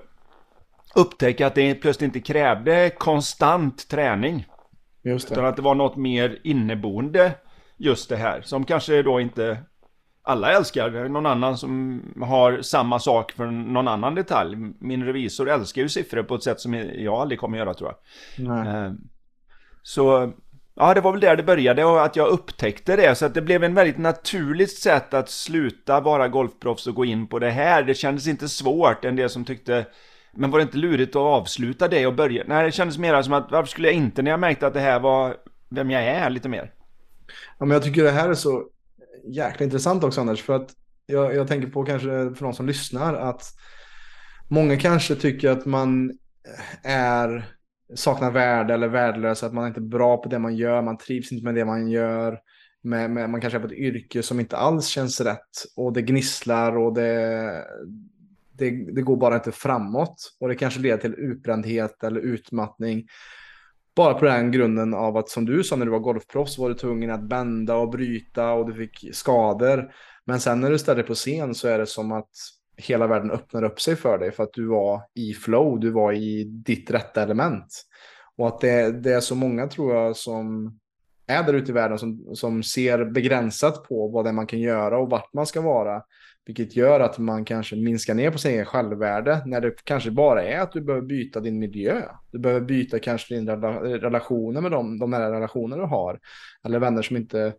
upptäcka 0.94 1.46
att 1.46 1.54
det 1.54 1.74
plötsligt 1.74 2.06
inte 2.06 2.32
krävde 2.32 2.90
konstant 2.90 3.88
träning. 3.88 4.46
Just 5.02 5.28
det. 5.28 5.34
Utan 5.34 5.44
att 5.44 5.56
det 5.56 5.62
var 5.62 5.74
något 5.74 5.96
mer 5.96 6.38
inneboende 6.44 7.32
just 7.76 8.08
det 8.08 8.16
här. 8.16 8.42
Som 8.42 8.64
kanske 8.64 9.02
då 9.02 9.20
inte 9.20 9.58
alla 10.22 10.52
älskar. 10.52 11.08
Någon 11.08 11.26
annan 11.26 11.58
som 11.58 12.02
har 12.22 12.62
samma 12.62 12.98
sak 12.98 13.32
för 13.32 13.46
någon 13.46 13.88
annan 13.88 14.14
detalj. 14.14 14.56
Min 14.78 15.04
revisor 15.04 15.50
älskar 15.50 15.82
ju 15.82 15.88
siffror 15.88 16.22
på 16.22 16.34
ett 16.34 16.42
sätt 16.42 16.60
som 16.60 16.74
jag 16.74 17.14
aldrig 17.14 17.40
kommer 17.40 17.58
göra 17.58 17.74
tror 17.74 17.90
jag. 17.90 17.98
Nej. 18.48 18.84
Eh, 18.84 18.92
så 19.82 20.32
Ja, 20.76 20.94
det 20.94 21.00
var 21.00 21.12
väl 21.12 21.20
där 21.20 21.36
det 21.36 21.42
började 21.42 21.84
och 21.84 22.04
att 22.04 22.16
jag 22.16 22.28
upptäckte 22.28 22.96
det. 22.96 23.14
Så 23.14 23.26
att 23.26 23.34
det 23.34 23.42
blev 23.42 23.64
en 23.64 23.74
väldigt 23.74 23.98
naturligt 23.98 24.78
sätt 24.78 25.14
att 25.14 25.30
sluta 25.30 26.00
vara 26.00 26.28
golfproffs 26.28 26.86
och 26.86 26.94
gå 26.94 27.04
in 27.04 27.26
på 27.26 27.38
det 27.38 27.50
här. 27.50 27.82
Det 27.82 27.94
kändes 27.94 28.26
inte 28.26 28.48
svårt 28.48 29.04
än 29.04 29.16
det 29.16 29.28
som 29.28 29.44
tyckte 29.44 29.86
men 30.36 30.50
var 30.50 30.58
det 30.58 30.62
inte 30.62 30.76
lurigt 30.76 31.16
att 31.16 31.22
avsluta 31.22 31.88
det 31.88 32.06
och 32.06 32.14
börja? 32.14 32.44
Nej, 32.46 32.64
det 32.64 32.72
kändes 32.72 32.98
mer 32.98 33.22
som 33.22 33.32
att 33.32 33.50
varför 33.50 33.70
skulle 33.70 33.88
jag 33.88 33.96
inte 33.96 34.22
när 34.22 34.30
jag 34.30 34.40
märkte 34.40 34.66
att 34.66 34.74
det 34.74 34.80
här 34.80 35.00
var 35.00 35.36
vem 35.68 35.90
jag 35.90 36.02
är 36.02 36.30
lite 36.30 36.48
mer? 36.48 36.72
Ja, 37.58 37.64
men 37.64 37.70
jag 37.70 37.82
tycker 37.82 38.04
det 38.04 38.10
här 38.10 38.28
är 38.28 38.34
så 38.34 38.64
jäkla 39.26 39.64
intressant 39.64 40.04
också 40.04 40.20
Anders, 40.20 40.42
för 40.42 40.56
att 40.56 40.70
Jag, 41.06 41.34
jag 41.34 41.48
tänker 41.48 41.68
på 41.68 41.84
kanske 41.84 42.08
för 42.08 42.40
de 42.40 42.52
som 42.54 42.66
lyssnar 42.66 43.14
att 43.14 43.42
många 44.48 44.76
kanske 44.76 45.14
tycker 45.14 45.50
att 45.50 45.66
man 45.66 46.18
är 46.82 47.53
saknar 47.94 48.30
värde 48.30 48.74
eller 48.74 48.88
värdelös, 48.88 49.42
att 49.42 49.54
man 49.54 49.66
inte 49.66 49.80
är 49.80 49.82
bra 49.82 50.16
på 50.16 50.28
det 50.28 50.38
man 50.38 50.56
gör, 50.56 50.82
man 50.82 50.98
trivs 50.98 51.32
inte 51.32 51.44
med 51.44 51.54
det 51.54 51.64
man 51.64 51.88
gör. 51.88 52.40
Med, 52.82 53.10
med, 53.10 53.30
man 53.30 53.40
kanske 53.40 53.58
är 53.58 53.60
på 53.60 53.66
ett 53.66 53.72
yrke 53.72 54.22
som 54.22 54.40
inte 54.40 54.56
alls 54.56 54.86
känns 54.86 55.20
rätt 55.20 55.64
och 55.76 55.92
det 55.92 56.02
gnisslar 56.02 56.76
och 56.76 56.94
det, 56.94 57.64
det, 58.52 58.70
det 58.70 59.02
går 59.02 59.16
bara 59.16 59.34
inte 59.34 59.52
framåt. 59.52 60.16
Och 60.40 60.48
det 60.48 60.54
kanske 60.54 60.80
leder 60.80 60.98
till 60.98 61.14
utbrändhet 61.14 62.04
eller 62.04 62.20
utmattning. 62.20 63.06
Bara 63.96 64.14
på 64.14 64.24
den 64.24 64.52
grunden 64.52 64.94
av 64.94 65.16
att 65.16 65.28
som 65.28 65.44
du 65.44 65.64
sa 65.64 65.76
när 65.76 65.84
du 65.84 65.92
var 65.92 65.98
golfproffs 65.98 66.58
var 66.58 66.68
du 66.68 66.74
tvungen 66.74 67.10
att 67.10 67.28
bända 67.28 67.76
och 67.76 67.90
bryta 67.90 68.52
och 68.52 68.66
du 68.66 68.74
fick 68.74 69.14
skador. 69.14 69.92
Men 70.24 70.40
sen 70.40 70.60
när 70.60 70.70
du 70.70 70.78
ställer 70.78 70.96
dig 70.96 71.06
på 71.06 71.14
scen 71.14 71.54
så 71.54 71.68
är 71.68 71.78
det 71.78 71.86
som 71.86 72.12
att 72.12 72.30
hela 72.76 73.06
världen 73.06 73.30
öppnar 73.30 73.64
upp 73.64 73.80
sig 73.80 73.96
för 73.96 74.18
dig 74.18 74.32
för 74.32 74.42
att 74.42 74.52
du 74.52 74.66
var 74.66 75.02
i 75.14 75.32
flow, 75.32 75.80
du 75.80 75.90
var 75.90 76.12
i 76.12 76.44
ditt 76.44 76.90
rätta 76.90 77.22
element. 77.22 77.66
Och 78.36 78.48
att 78.48 78.60
det, 78.60 79.02
det 79.02 79.12
är 79.12 79.20
så 79.20 79.34
många 79.34 79.66
tror 79.66 79.94
jag 79.94 80.16
som 80.16 80.78
är 81.26 81.42
där 81.42 81.54
ute 81.54 81.70
i 81.70 81.74
världen 81.74 81.98
som, 81.98 82.34
som 82.34 82.62
ser 82.62 83.04
begränsat 83.04 83.88
på 83.88 84.08
vad 84.08 84.24
det 84.24 84.28
är 84.28 84.32
man 84.32 84.46
kan 84.46 84.60
göra 84.60 84.98
och 84.98 85.10
vart 85.10 85.34
man 85.34 85.46
ska 85.46 85.60
vara. 85.60 86.02
Vilket 86.46 86.76
gör 86.76 87.00
att 87.00 87.18
man 87.18 87.44
kanske 87.44 87.76
minskar 87.76 88.14
ner 88.14 88.30
på 88.30 88.38
sin 88.38 88.50
egen 88.50 88.64
självvärde 88.66 89.42
när 89.46 89.60
det 89.60 89.84
kanske 89.84 90.10
bara 90.10 90.42
är 90.42 90.60
att 90.60 90.72
du 90.72 90.80
behöver 90.80 91.06
byta 91.06 91.40
din 91.40 91.58
miljö. 91.58 92.02
Du 92.32 92.38
behöver 92.38 92.66
byta 92.66 92.98
kanske 92.98 93.34
din 93.34 93.48
relationer 94.00 94.60
med 94.60 94.70
dem, 94.70 94.98
de 94.98 95.10
nära 95.10 95.32
relationer 95.32 95.76
du 95.76 95.84
har. 95.84 96.20
Eller 96.64 96.78
vänner 96.78 97.02
som 97.02 97.16
inte 97.16 97.54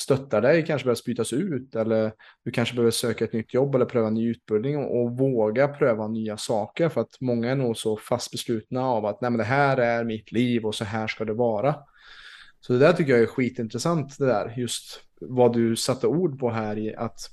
stöttar 0.00 0.40
dig 0.40 0.66
kanske 0.66 0.84
behöver 0.84 1.06
bytas 1.06 1.32
ut 1.32 1.76
eller 1.76 2.12
du 2.44 2.50
kanske 2.50 2.74
behöver 2.74 2.90
söka 2.90 3.24
ett 3.24 3.32
nytt 3.32 3.54
jobb 3.54 3.74
eller 3.74 3.84
pröva 3.84 4.06
en 4.06 4.14
ny 4.14 4.30
utbildning 4.30 4.76
och, 4.76 5.02
och 5.02 5.18
våga 5.18 5.68
pröva 5.68 6.08
nya 6.08 6.36
saker 6.36 6.88
för 6.88 7.00
att 7.00 7.20
många 7.20 7.50
är 7.50 7.56
nog 7.56 7.76
så 7.76 7.96
fast 7.96 8.30
beslutna 8.30 8.84
av 8.84 9.06
att 9.06 9.20
nej 9.20 9.30
men 9.30 9.38
det 9.38 9.44
här 9.44 9.76
är 9.76 10.04
mitt 10.04 10.32
liv 10.32 10.66
och 10.66 10.74
så 10.74 10.84
här 10.84 11.06
ska 11.06 11.24
det 11.24 11.34
vara. 11.34 11.74
Så 12.60 12.72
det 12.72 12.78
där 12.78 12.92
tycker 12.92 13.12
jag 13.12 13.22
är 13.22 13.26
skitintressant 13.26 14.18
det 14.18 14.26
där 14.26 14.54
just 14.56 15.00
vad 15.20 15.52
du 15.52 15.76
satte 15.76 16.06
ord 16.06 16.38
på 16.38 16.50
här 16.50 16.78
i 16.78 16.94
att 16.96 17.30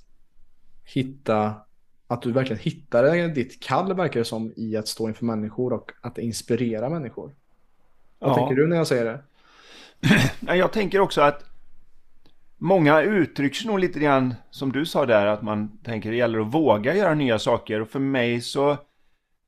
hitta 0.86 1.56
att 2.08 2.22
du 2.22 2.32
verkligen 2.32 2.62
hittade 2.62 3.28
ditt 3.28 3.64
kall 3.64 3.94
verkar 3.94 4.20
det 4.20 4.26
som 4.26 4.54
i 4.56 4.76
att 4.76 4.88
stå 4.88 5.08
inför 5.08 5.26
människor 5.26 5.74
och 5.74 5.92
att 6.02 6.18
inspirera 6.18 6.90
människor. 6.90 7.36
Vad 8.20 8.32
ja. 8.32 8.36
tänker 8.36 8.56
du 8.56 8.68
när 8.68 8.76
jag 8.76 8.88
säger 8.88 9.06
det? 9.06 9.24
Jag 10.56 10.74
tänker 10.74 11.00
också 11.00 11.22
att 11.22 11.49
Många 12.62 13.02
uttrycks 13.02 13.66
nog 13.66 13.80
lite 13.80 14.00
grann 14.00 14.36
som 14.52 14.72
du 14.72 14.86
sa 14.86 15.06
där 15.06 15.26
att 15.26 15.42
man 15.42 15.78
tänker 15.84 16.12
det 16.12 16.18
gäller 16.18 16.40
att 16.40 16.54
våga 16.54 16.96
göra 16.96 17.14
nya 17.14 17.40
saker 17.40 17.82
och 17.82 17.90
för 17.90 18.00
mig 18.00 18.42
så 18.42 18.78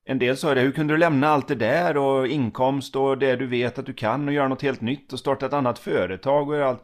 en 0.05 0.19
del 0.19 0.37
sa 0.37 0.53
det, 0.53 0.61
hur 0.61 0.71
kunde 0.71 0.93
du 0.93 0.97
lämna 0.97 1.27
allt 1.27 1.47
det 1.47 1.55
där 1.55 1.97
och 1.97 2.27
inkomst 2.27 2.95
och 2.95 3.17
det 3.17 3.35
du 3.35 3.47
vet 3.47 3.79
att 3.79 3.85
du 3.85 3.93
kan 3.93 4.27
och 4.27 4.33
göra 4.33 4.47
något 4.47 4.61
helt 4.61 4.81
nytt 4.81 5.13
och 5.13 5.19
starta 5.19 5.45
ett 5.45 5.53
annat 5.53 5.79
företag 5.79 6.49
och 6.49 6.57
allt. 6.57 6.83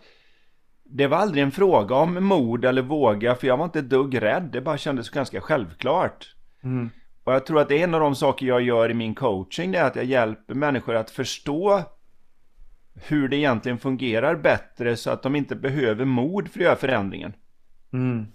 Det 0.83 1.07
var 1.07 1.17
aldrig 1.17 1.43
en 1.43 1.51
fråga 1.51 1.95
om 1.95 2.25
mod 2.25 2.65
eller 2.65 2.81
våga 2.81 3.35
för 3.35 3.47
jag 3.47 3.57
var 3.57 3.65
inte 3.65 3.79
ett 3.79 3.89
dugg 3.89 4.21
rädd, 4.21 4.49
det 4.51 4.61
bara 4.61 4.77
kändes 4.77 5.09
ganska 5.09 5.41
självklart. 5.41 6.35
Mm. 6.63 6.89
Och 7.23 7.33
jag 7.33 7.45
tror 7.45 7.59
att 7.59 7.69
det 7.69 7.79
är 7.79 7.83
en 7.83 7.93
av 7.93 8.01
de 8.01 8.15
saker 8.15 8.45
jag 8.45 8.61
gör 8.61 8.91
i 8.91 8.93
min 8.93 9.15
coaching, 9.15 9.71
det 9.71 9.77
är 9.77 9.85
att 9.85 9.95
jag 9.95 10.05
hjälper 10.05 10.53
människor 10.53 10.95
att 10.95 11.09
förstå 11.09 11.83
hur 13.01 13.27
det 13.27 13.37
egentligen 13.37 13.77
fungerar 13.77 14.35
bättre 14.35 14.95
så 14.95 15.09
att 15.09 15.23
de 15.23 15.35
inte 15.35 15.55
behöver 15.55 16.05
mod 16.05 16.49
för 16.49 16.59
att 16.59 16.63
göra 16.63 16.75
förändringen. 16.75 17.33
Mm. 17.93 18.25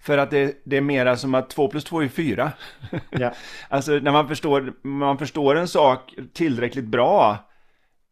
För 0.00 0.18
att 0.18 0.30
det, 0.30 0.62
det, 0.64 0.76
är 0.76 0.80
mera 0.80 1.16
som 1.16 1.34
att 1.34 1.50
2 1.50 1.68
plus 1.68 1.84
2 1.84 2.02
är 2.02 2.08
4. 2.08 2.52
Ja. 3.10 3.32
alltså 3.68 3.92
när 3.92 4.12
man 4.12 4.28
förstår, 4.28 4.72
man 4.82 5.18
förstår 5.18 5.56
en 5.56 5.68
sak 5.68 6.14
tillräckligt 6.32 6.84
bra 6.84 7.38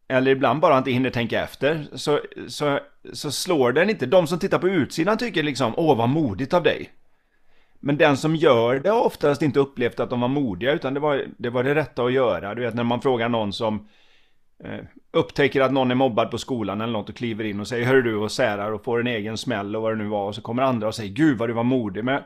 eller 0.07 0.31
ibland 0.31 0.59
bara 0.59 0.77
inte 0.77 0.91
hinner 0.91 1.09
tänka 1.09 1.43
efter 1.43 1.85
så, 1.93 2.19
så, 2.47 2.79
så 3.13 3.31
slår 3.31 3.71
den 3.71 3.89
inte. 3.89 4.05
De 4.05 4.27
som 4.27 4.39
tittar 4.39 4.59
på 4.59 4.69
utsidan 4.69 5.17
tycker 5.17 5.43
liksom 5.43 5.73
åh 5.77 5.97
vad 5.97 6.09
modigt 6.09 6.53
av 6.53 6.63
dig. 6.63 6.89
Men 7.79 7.97
den 7.97 8.17
som 8.17 8.35
gör 8.35 8.79
det 8.79 8.89
har 8.89 9.05
oftast 9.05 9.41
inte 9.41 9.59
upplevt 9.59 9.99
att 9.99 10.09
de 10.09 10.21
var 10.21 10.27
modiga 10.27 10.71
utan 10.71 10.93
det 10.93 10.99
var 10.99 11.25
det, 11.37 11.49
var 11.49 11.63
det 11.63 11.75
rätta 11.75 12.03
att 12.03 12.13
göra. 12.13 12.55
Du 12.55 12.61
vet 12.61 12.73
när 12.73 12.83
man 12.83 13.01
frågar 13.01 13.29
någon 13.29 13.53
som 13.53 13.87
Eh, 14.63 14.79
upptäcker 15.13 15.61
att 15.61 15.73
någon 15.73 15.91
är 15.91 15.95
mobbad 15.95 16.31
på 16.31 16.37
skolan 16.37 16.81
eller 16.81 16.93
något 16.93 17.09
och 17.09 17.15
kliver 17.15 17.43
in 17.43 17.59
och 17.59 17.67
säger 17.67 17.85
Hör 17.85 18.01
du 18.01 18.15
och 18.15 18.31
särar 18.31 18.71
och 18.71 18.83
får 18.83 18.99
en 18.99 19.07
egen 19.07 19.37
smäll 19.37 19.75
och 19.75 19.81
vad 19.81 19.91
det 19.91 20.03
nu 20.03 20.09
var 20.09 20.27
och 20.27 20.35
så 20.35 20.41
kommer 20.41 20.63
andra 20.63 20.87
och 20.87 20.95
säger 20.95 21.13
Gud 21.13 21.37
vad 21.37 21.49
du 21.49 21.53
var 21.53 21.63
modig 21.63 22.03
men 22.03 22.21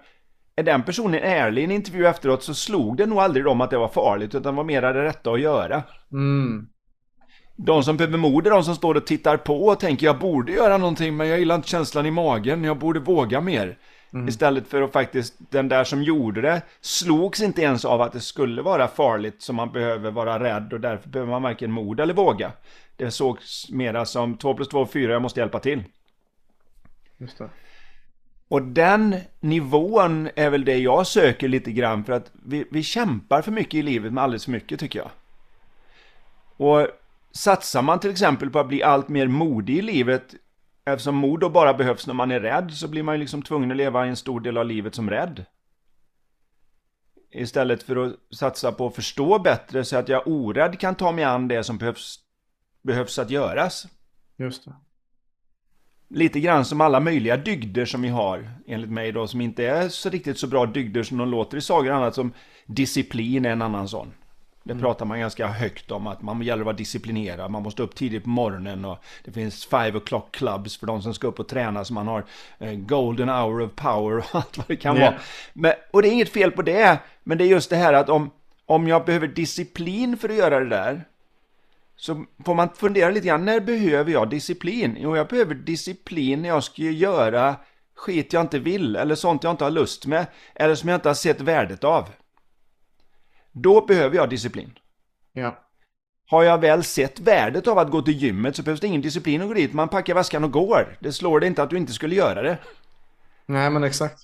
är 0.56 0.64
den 0.64 0.84
personen 0.84 1.24
ärlig 1.24 1.62
i 1.62 1.66
en 1.66 1.72
intervju 1.72 2.08
efteråt 2.08 2.44
så 2.44 2.54
slog 2.54 2.98
det 2.98 3.06
nog 3.06 3.20
aldrig 3.20 3.46
dem 3.46 3.62
att 3.62 3.70
det 3.70 3.78
var 3.78 3.88
farligt 3.88 4.36
utan 4.36 4.56
var 4.56 4.64
mer 4.64 4.82
det 4.82 5.04
rätta 5.04 5.32
att 5.32 5.42
göra. 5.42 5.84
Mm. 6.12 6.68
De 7.56 7.84
som 7.84 7.98
behöver 7.98 8.18
mod 8.18 8.48
är 8.48 8.52
de 8.52 8.64
som 8.64 8.76
står 8.76 8.96
och 8.96 9.06
tittar 9.06 9.38
på 9.38 9.68
och 9.68 9.80
tänker 9.80 10.06
jag 10.06 10.20
borde 10.20 10.52
göra 10.52 10.78
någonting 10.78 11.18
men 11.18 11.28
jag 11.28 11.40
gillar 11.40 11.56
inte 11.56 11.68
känslan 11.68 12.06
i 12.06 12.12
magen, 12.12 12.64
jag 12.64 12.78
borde 12.78 13.00
våga 13.00 13.42
mer. 13.42 13.78
Mm. 14.14 14.28
Istället 14.28 14.68
för 14.68 14.82
att 14.82 14.94
faktiskt, 14.94 15.36
den 15.38 15.70
där 15.70 15.84
som 15.84 16.04
gjorde 16.04 16.42
det 16.42 16.62
slogs 16.82 17.42
inte 17.42 17.62
ens 17.62 17.86
av 17.86 18.02
att 18.02 18.14
det 18.14 18.20
skulle 18.20 18.62
vara 18.62 18.88
farligt 18.88 19.42
så 19.42 19.54
man 19.54 19.72
behöver 19.72 20.12
vara 20.12 20.40
rädd 20.40 20.74
och 20.74 20.80
därför 20.80 21.10
behöver 21.10 21.32
man 21.32 21.42
varken 21.42 21.72
mod 21.72 22.00
eller 22.00 22.14
våga. 22.14 22.52
Det 22.96 23.12
sågs 23.12 23.70
mera 23.70 24.06
som 24.06 24.38
2 24.38 24.54
plus 24.54 24.68
2 24.68 24.86
4, 24.86 25.14
jag 25.14 25.22
måste 25.22 25.40
hjälpa 25.40 25.60
till. 25.60 25.84
Just 27.18 27.38
det. 27.38 27.50
Och 28.48 28.62
den 28.62 29.16
nivån 29.40 30.30
är 30.36 30.50
väl 30.50 30.66
det 30.66 30.78
jag 30.78 31.08
söker 31.08 31.48
lite 31.48 31.72
grann 31.72 32.04
för 32.04 32.14
att 32.14 32.32
vi, 32.46 32.66
vi 32.72 32.84
kämpar 32.84 33.42
för 33.42 33.52
mycket 33.52 33.74
i 33.74 33.82
livet 33.82 34.14
med 34.14 34.24
alldeles 34.24 34.46
för 34.46 34.52
mycket 34.52 34.80
tycker 34.80 35.00
jag. 35.00 35.10
Och 36.58 36.88
satsar 37.32 37.82
man 37.82 38.00
till 38.00 38.12
exempel 38.12 38.50
på 38.50 38.60
att 38.60 38.68
bli 38.68 38.84
allt 38.84 39.08
mer 39.08 39.28
modig 39.28 39.78
i 39.78 39.82
livet 39.82 40.36
Eftersom 40.88 41.16
mod 41.16 41.40
då 41.40 41.50
bara 41.50 41.74
behövs 41.74 42.08
när 42.08 42.14
man 42.14 42.32
är 42.32 42.40
rädd 42.40 42.72
så 42.74 42.88
blir 42.88 43.04
man 43.04 43.16
ju 43.16 43.20
liksom 43.20 43.42
tvungen 43.42 43.72
att 43.72 43.78
leva 43.78 44.06
en 44.06 44.16
stor 44.16 44.40
del 44.40 44.58
av 44.58 44.66
livet 44.66 44.96
som 44.96 45.10
rädd. 45.10 45.46
Istället 47.32 47.84
för 47.84 47.96
att 47.96 48.16
satsa 48.36 48.72
på 48.72 48.88
att 48.88 48.96
förstå 48.96 49.40
bättre 49.40 49.84
så 49.84 49.98
att 49.98 50.10
jag 50.10 50.28
orädd 50.28 50.80
kan 50.80 50.96
ta 50.96 51.12
mig 51.12 51.24
an 51.24 51.48
det 51.48 51.64
som 51.64 51.78
behövs, 51.78 52.20
behövs 52.82 53.20
att 53.20 53.30
göras. 53.30 53.88
Just 54.38 54.66
det. 54.66 54.76
Lite 56.10 56.40
grann 56.40 56.66
som 56.66 56.82
alla 56.82 57.00
möjliga 57.00 57.38
dygder 57.38 57.86
som 57.86 58.02
vi 58.02 58.10
har, 58.10 58.52
enligt 58.68 58.92
mig 58.92 59.12
då, 59.12 59.28
som 59.28 59.42
inte 59.42 59.68
är 59.68 59.90
så 59.90 60.10
riktigt 60.10 60.40
så 60.40 60.48
bra 60.48 60.66
dygder 60.66 61.04
som 61.04 61.18
de 61.18 61.30
låter 61.30 61.58
i 61.58 61.62
sagor 61.62 61.92
annat 61.92 62.16
som 62.16 62.34
disciplin 62.66 63.46
är 63.46 63.50
en 63.50 63.62
annan 63.62 63.88
sån. 63.88 64.14
Det 64.68 64.74
mm. 64.74 64.84
pratar 64.84 65.06
man 65.06 65.20
ganska 65.20 65.48
högt 65.48 65.92
om 65.92 66.08
att 66.08 66.22
man 66.22 66.42
gäller 66.42 66.62
att 66.62 66.66
vara 66.66 66.76
disciplinerad. 66.76 67.52
Man 67.52 67.64
måste 67.64 67.84
upp 67.84 67.96
tidigt 67.96 68.24
på 68.24 68.30
morgonen 68.30 68.86
och 68.86 68.98
det 69.26 69.32
finns 69.32 69.66
five 69.66 69.92
o'clock 69.92 70.32
clubs 70.32 70.78
för 70.78 70.88
de 70.88 71.02
som 71.02 71.14
ska 71.14 71.28
upp 71.28 71.40
och 71.40 71.48
träna 71.48 71.86
så 71.86 71.94
man 71.94 72.08
har 72.08 72.26
eh, 72.60 72.74
golden 72.74 73.30
hour 73.30 73.62
of 73.62 73.72
power 73.76 74.18
och 74.18 74.26
allt 74.32 74.58
vad 74.58 74.68
det 74.68 74.76
kan 74.76 74.98
yeah. 74.98 75.12
vara. 75.12 75.22
Men, 75.54 75.74
och 75.92 76.02
det 76.02 76.08
är 76.08 76.12
inget 76.12 76.30
fel 76.30 76.52
på 76.52 76.62
det, 76.62 76.98
men 77.24 77.38
det 77.38 77.44
är 77.44 77.48
just 77.48 77.70
det 77.70 77.76
här 77.76 77.94
att 77.94 78.10
om, 78.10 78.32
om 78.66 78.88
jag 78.88 79.06
behöver 79.06 79.28
disciplin 79.28 80.18
för 80.18 80.30
att 80.30 80.36
göra 80.36 80.60
det 80.60 80.70
där 80.70 81.06
så 81.96 82.26
får 82.46 82.56
man 82.56 82.70
fundera 82.70 83.10
lite 83.10 83.28
grann, 83.28 83.46
när 83.46 83.60
behöver 83.60 84.12
jag 84.12 84.30
disciplin? 84.30 84.98
Jo, 85.00 85.18
jag 85.18 85.28
behöver 85.28 85.56
disciplin 85.56 86.42
när 86.42 86.50
jag 86.50 86.64
ska 86.64 86.82
göra 86.82 87.56
skit 87.96 88.34
jag 88.34 88.42
inte 88.42 88.60
vill 88.60 88.96
eller 88.96 89.16
sånt 89.16 89.44
jag 89.44 89.52
inte 89.52 89.64
har 89.64 89.72
lust 89.72 90.06
med 90.06 90.26
eller 90.56 90.76
som 90.76 90.90
jag 90.90 90.98
inte 90.98 91.10
har 91.10 91.14
sett 91.14 91.42
värdet 91.42 91.84
av. 91.84 92.10
Då 93.62 93.86
behöver 93.86 94.16
jag 94.16 94.30
disciplin. 94.30 94.72
Ja. 95.34 95.64
Har 96.30 96.44
jag 96.44 96.62
väl 96.62 96.84
sett 96.84 97.20
värdet 97.20 97.68
av 97.68 97.78
att 97.78 97.92
gå 97.92 98.02
till 98.02 98.18
gymmet 98.18 98.56
så 98.56 98.64
behövs 98.64 98.80
det 98.80 98.88
ingen 98.88 99.02
disciplin 99.02 99.42
att 99.42 99.48
gå 99.48 99.54
dit. 99.54 99.74
Man 99.74 99.90
packar 99.90 100.14
väskan 100.14 100.44
och 100.44 100.52
går. 100.52 100.98
Det 101.00 101.14
slår 101.14 101.40
det 101.40 101.48
inte 101.48 101.64
att 101.64 101.70
du 101.70 101.78
inte 101.78 101.94
skulle 101.94 102.16
göra 102.16 102.42
det. 102.42 102.58
Nej, 103.46 103.70
men 103.70 103.84
exakt. 103.84 104.20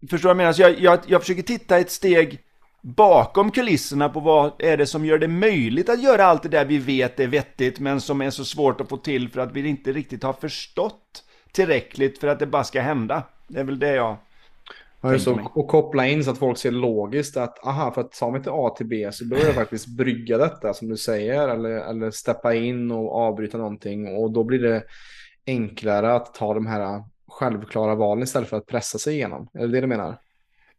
Förstår 0.00 0.16
du 0.16 0.22
vad 0.22 0.30
jag 0.30 0.36
menar? 0.36 0.52
Så 0.52 0.62
jag, 0.62 0.80
jag, 0.80 0.98
jag 1.06 1.20
försöker 1.20 1.42
titta 1.42 1.78
ett 1.78 1.90
steg 1.90 2.40
bakom 2.82 3.50
kulisserna 3.50 4.08
på 4.08 4.20
vad 4.20 4.52
är 4.58 4.76
det 4.76 4.86
som 4.86 5.04
gör 5.04 5.18
det 5.18 5.28
möjligt 5.28 5.88
att 5.88 6.02
göra 6.02 6.24
allt 6.24 6.42
det 6.42 6.48
där 6.48 6.64
vi 6.64 6.78
vet 6.78 7.20
är 7.20 7.26
vettigt 7.26 7.80
men 7.80 8.00
som 8.00 8.20
är 8.20 8.30
så 8.30 8.44
svårt 8.44 8.80
att 8.80 8.88
få 8.88 8.96
till 8.96 9.28
för 9.28 9.40
att 9.40 9.52
vi 9.52 9.68
inte 9.68 9.92
riktigt 9.92 10.22
har 10.22 10.32
förstått 10.32 11.24
tillräckligt 11.52 12.18
för 12.18 12.28
att 12.28 12.38
det 12.38 12.46
bara 12.46 12.64
ska 12.64 12.80
hända. 12.80 13.22
Det 13.48 13.60
är 13.60 13.64
väl 13.64 13.78
det 13.78 13.94
jag 13.94 14.16
Ja, 15.02 15.18
så, 15.18 15.40
och 15.54 15.68
koppla 15.68 16.06
in 16.06 16.24
så 16.24 16.30
att 16.30 16.38
folk 16.38 16.58
ser 16.58 16.70
logiskt 16.70 17.36
att 17.36 17.66
aha, 17.66 17.92
för 17.92 18.00
att 18.00 18.12
ta 18.12 18.30
mig 18.30 18.42
till 18.42 18.52
A 18.54 18.74
till 18.76 18.86
B 18.86 19.12
så 19.12 19.24
behöver 19.24 19.48
jag 19.48 19.56
faktiskt 19.56 19.86
brygga 19.86 20.38
detta 20.38 20.74
som 20.74 20.88
du 20.88 20.96
säger 20.96 21.48
eller, 21.48 21.70
eller 21.70 22.10
steppa 22.10 22.54
in 22.54 22.90
och 22.90 23.16
avbryta 23.16 23.58
någonting 23.58 24.16
och 24.16 24.30
då 24.30 24.44
blir 24.44 24.58
det 24.58 24.82
enklare 25.46 26.14
att 26.14 26.34
ta 26.34 26.54
de 26.54 26.66
här 26.66 27.04
självklara 27.28 27.94
valen 27.94 28.22
istället 28.22 28.48
för 28.48 28.56
att 28.56 28.66
pressa 28.66 28.98
sig 28.98 29.14
igenom. 29.14 29.48
Är 29.54 29.60
det 29.60 29.68
det 29.68 29.80
du 29.80 29.86
menar? 29.86 30.16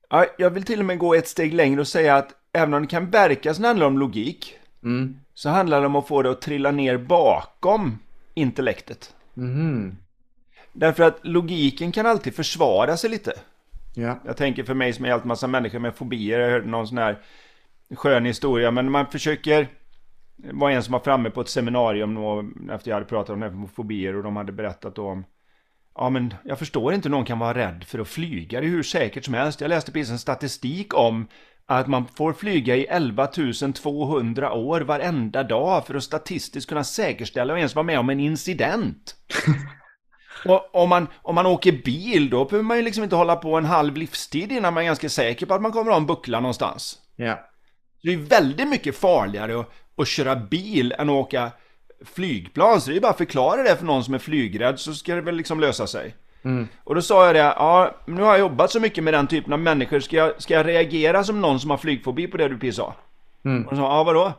Ja, 0.09 0.25
jag 0.37 0.49
vill 0.49 0.63
till 0.63 0.79
och 0.79 0.85
med 0.85 0.99
gå 0.99 1.15
ett 1.15 1.27
steg 1.27 1.53
längre 1.53 1.81
och 1.81 1.87
säga 1.87 2.15
att 2.15 2.29
även 2.53 2.73
om 2.73 2.81
det 2.81 2.87
kan 2.87 3.09
verka 3.09 3.53
som 3.53 3.61
det 3.61 3.67
handlar 3.67 3.87
om 3.87 3.99
logik 3.99 4.59
mm. 4.83 5.19
så 5.33 5.49
handlar 5.49 5.79
det 5.81 5.85
om 5.85 5.95
att 5.95 6.07
få 6.07 6.21
det 6.21 6.31
att 6.31 6.41
trilla 6.41 6.71
ner 6.71 6.97
bakom 6.97 7.99
intellektet. 8.33 9.15
Mm. 9.37 9.95
Därför 10.73 11.03
att 11.03 11.19
logiken 11.21 11.91
kan 11.91 12.05
alltid 12.05 12.35
försvara 12.35 12.97
sig 12.97 13.09
lite. 13.09 13.33
Ja. 13.93 14.19
Jag 14.25 14.37
tänker 14.37 14.63
för 14.63 14.73
mig 14.73 14.93
som 14.93 15.05
har 15.05 15.09
hjälpt 15.09 15.25
massa 15.25 15.47
människor 15.47 15.79
med 15.79 15.95
fobier. 15.95 16.39
Jag 16.39 16.49
hörde 16.49 16.67
någon 16.67 16.87
sån 16.87 16.97
här 16.97 17.21
skön 17.95 18.25
historia. 18.25 18.71
Men 18.71 18.91
man 18.91 19.07
försöker... 19.07 19.67
Det 20.35 20.53
var 20.53 20.69
en 20.69 20.83
som 20.83 20.91
var 20.91 20.99
framme 20.99 21.29
på 21.29 21.41
ett 21.41 21.49
seminarium 21.49 22.15
då, 22.15 22.45
efter 22.73 22.91
jag 22.91 22.95
hade 22.95 23.05
pratat 23.05 23.29
om 23.29 23.39
det 23.39 23.49
här 23.49 23.55
med 23.55 23.69
fobier 23.69 24.15
och 24.15 24.23
de 24.23 24.35
hade 24.35 24.51
berättat 24.51 24.97
om 24.97 25.25
Ja 25.95 26.09
men 26.09 26.33
jag 26.43 26.59
förstår 26.59 26.93
inte 26.93 27.09
hur 27.09 27.15
någon 27.15 27.25
kan 27.25 27.39
vara 27.39 27.57
rädd 27.57 27.83
för 27.83 27.99
att 27.99 28.07
flyga. 28.07 28.61
Det 28.61 28.67
är 28.67 28.69
hur 28.69 28.83
säkert 28.83 29.25
som 29.25 29.33
helst. 29.33 29.61
Jag 29.61 29.69
läste 29.69 29.91
precis 29.91 30.11
en 30.11 30.19
statistik 30.19 30.93
om 30.93 31.27
att 31.65 31.87
man 31.87 32.07
får 32.07 32.33
flyga 32.33 32.75
i 32.75 32.85
11 32.85 33.27
200 33.73 34.53
år 34.53 34.81
varenda 34.81 35.43
dag 35.43 35.87
för 35.87 35.95
att 35.95 36.03
statistiskt 36.03 36.69
kunna 36.69 36.83
säkerställa 36.83 37.53
och 37.53 37.59
ens 37.59 37.75
vara 37.75 37.83
med 37.83 37.99
om 37.99 38.09
en 38.09 38.19
incident. 38.19 39.15
och 40.45 40.75
om 40.75 40.89
man, 40.89 41.07
om 41.21 41.35
man 41.35 41.45
åker 41.45 41.71
bil 41.71 42.29
då 42.29 42.45
behöver 42.45 42.63
man 42.63 42.77
ju 42.77 42.83
liksom 42.83 43.03
inte 43.03 43.15
hålla 43.15 43.35
på 43.35 43.57
en 43.57 43.65
halv 43.65 43.97
livstid 43.97 44.51
innan 44.51 44.73
man 44.73 44.83
är 44.83 44.85
ganska 44.85 45.09
säker 45.09 45.45
på 45.45 45.53
att 45.53 45.61
man 45.61 45.71
kommer 45.71 45.91
att 45.91 45.95
ha 45.95 46.01
en 46.01 46.05
buckla 46.05 46.39
någonstans. 46.39 46.97
Ja. 47.15 47.39
Det 48.03 48.13
är 48.13 48.17
väldigt 48.17 48.67
mycket 48.67 48.95
farligare 48.95 49.59
att, 49.59 49.71
att 49.97 50.07
köra 50.07 50.35
bil 50.35 50.95
än 50.97 51.09
att 51.09 51.15
åka 51.15 51.51
flygplan. 52.05 52.81
Så 52.81 52.91
det 52.91 52.97
är 52.97 53.01
bara 53.01 53.11
att 53.11 53.17
förklara 53.17 53.63
det 53.63 53.75
för 53.75 53.85
någon 53.85 54.03
som 54.03 54.13
är 54.13 54.19
flygrädd 54.19 54.79
så 54.79 54.93
ska 54.93 55.15
det 55.15 55.21
väl 55.21 55.35
liksom 55.35 55.59
lösa 55.59 55.87
sig. 55.87 56.15
Mm. 56.43 56.67
Och 56.83 56.95
då 56.95 57.01
sa 57.01 57.25
jag 57.25 57.35
det, 57.35 57.39
ja 57.39 57.95
nu 58.05 58.21
har 58.21 58.31
jag 58.31 58.39
jobbat 58.39 58.71
så 58.71 58.79
mycket 58.79 59.03
med 59.03 59.13
den 59.13 59.27
typen 59.27 59.53
av 59.53 59.59
människor, 59.59 59.99
ska 59.99 60.15
jag, 60.15 60.41
ska 60.41 60.53
jag 60.53 60.67
reagera 60.67 61.23
som 61.23 61.41
någon 61.41 61.59
som 61.59 61.69
har 61.69 61.77
flygfobi 61.77 62.27
på 62.27 62.37
det 62.37 62.47
du 62.47 62.57
precis 62.57 62.75
sa? 62.75 62.95
Mm. 63.45 63.65
Och 63.65 63.71
de 63.71 63.77
sa, 63.77 63.97
ja 63.97 64.03
vadå? 64.03 64.33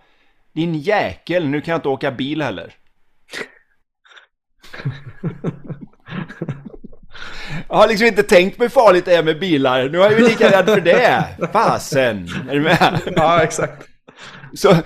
Din 0.52 0.74
jäkel, 0.74 1.48
nu 1.48 1.60
kan 1.60 1.72
jag 1.72 1.78
inte 1.78 1.88
åka 1.88 2.10
bil 2.10 2.42
heller. 2.42 2.74
Jag 7.68 7.76
har 7.76 7.88
liksom 7.88 8.06
inte 8.06 8.22
tänkt 8.22 8.56
på 8.56 8.62
hur 8.62 8.70
farligt 8.70 9.04
det 9.04 9.16
är 9.16 9.22
med 9.22 9.38
bilar. 9.40 9.88
Nu 9.88 9.98
är 9.98 10.10
jag 10.10 10.20
ju 10.20 10.28
lika 10.28 10.50
rädd 10.50 10.66
för 10.66 10.80
det. 10.80 11.24
Fasen! 11.52 12.28
Är 12.50 12.54
du 12.54 12.60
med? 12.60 13.00
ja, 13.16 13.42
exakt. 13.42 13.88
Så, 14.54 14.76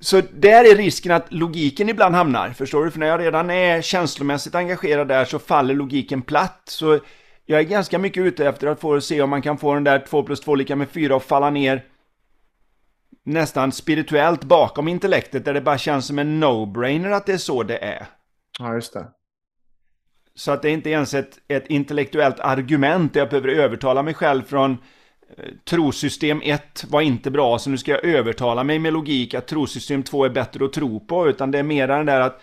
så 0.00 0.22
där 0.32 0.72
är 0.72 0.76
risken 0.76 1.12
att 1.12 1.32
logiken 1.32 1.88
ibland 1.88 2.14
hamnar, 2.14 2.50
förstår 2.50 2.84
du? 2.84 2.90
För 2.90 2.98
när 2.98 3.06
jag 3.06 3.20
redan 3.20 3.50
är 3.50 3.82
känslomässigt 3.82 4.54
engagerad 4.54 5.08
där 5.08 5.24
så 5.24 5.38
faller 5.38 5.74
logiken 5.74 6.22
platt. 6.22 6.62
Så 6.64 6.98
jag 7.46 7.60
är 7.60 7.64
ganska 7.64 7.98
mycket 7.98 8.22
ute 8.22 8.46
efter 8.46 8.66
att 8.66 8.80
få 8.80 9.00
se 9.00 9.22
om 9.22 9.30
man 9.30 9.42
kan 9.42 9.58
få 9.58 9.74
den 9.74 9.84
där 9.84 9.98
2 9.98 10.22
plus 10.22 10.40
2 10.40 10.54
lika 10.54 10.76
med 10.76 10.88
4 10.88 11.16
att 11.16 11.24
falla 11.24 11.50
ner 11.50 11.84
nästan 13.24 13.72
spirituellt 13.72 14.44
bakom 14.44 14.88
intellektet 14.88 15.44
där 15.44 15.54
det 15.54 15.60
bara 15.60 15.78
känns 15.78 16.06
som 16.06 16.18
en 16.18 16.44
no-brainer 16.44 17.10
att 17.10 17.26
det 17.26 17.32
är 17.32 17.38
så 17.38 17.62
det 17.62 17.78
är. 17.78 18.06
Ja, 18.58 18.74
just 18.74 18.92
det. 18.92 19.06
Så 20.34 20.52
att 20.52 20.62
det 20.62 20.68
är 20.70 20.72
inte 20.72 20.90
ens 20.90 21.14
ett, 21.14 21.38
ett 21.48 21.66
intellektuellt 21.66 22.40
argument 22.40 23.12
där 23.12 23.20
jag 23.20 23.28
behöver 23.28 23.48
övertala 23.48 24.02
mig 24.02 24.14
själv 24.14 24.42
från 24.42 24.72
eh, 25.36 25.44
trosystem 25.64 26.40
1 26.44 26.84
var 26.88 27.00
inte 27.00 27.30
bra 27.30 27.58
så 27.58 27.70
nu 27.70 27.78
ska 27.78 27.90
jag 27.90 28.04
övertala 28.04 28.64
mig 28.64 28.78
med 28.78 28.92
logik 28.92 29.34
att 29.34 29.46
trosystem 29.46 30.02
2 30.02 30.24
är 30.24 30.28
bättre 30.28 30.64
att 30.64 30.72
tro 30.72 31.00
på 31.06 31.28
utan 31.28 31.50
det 31.50 31.58
är 31.58 31.62
mer 31.62 31.88
den 31.88 32.06
där 32.06 32.20
att 32.20 32.40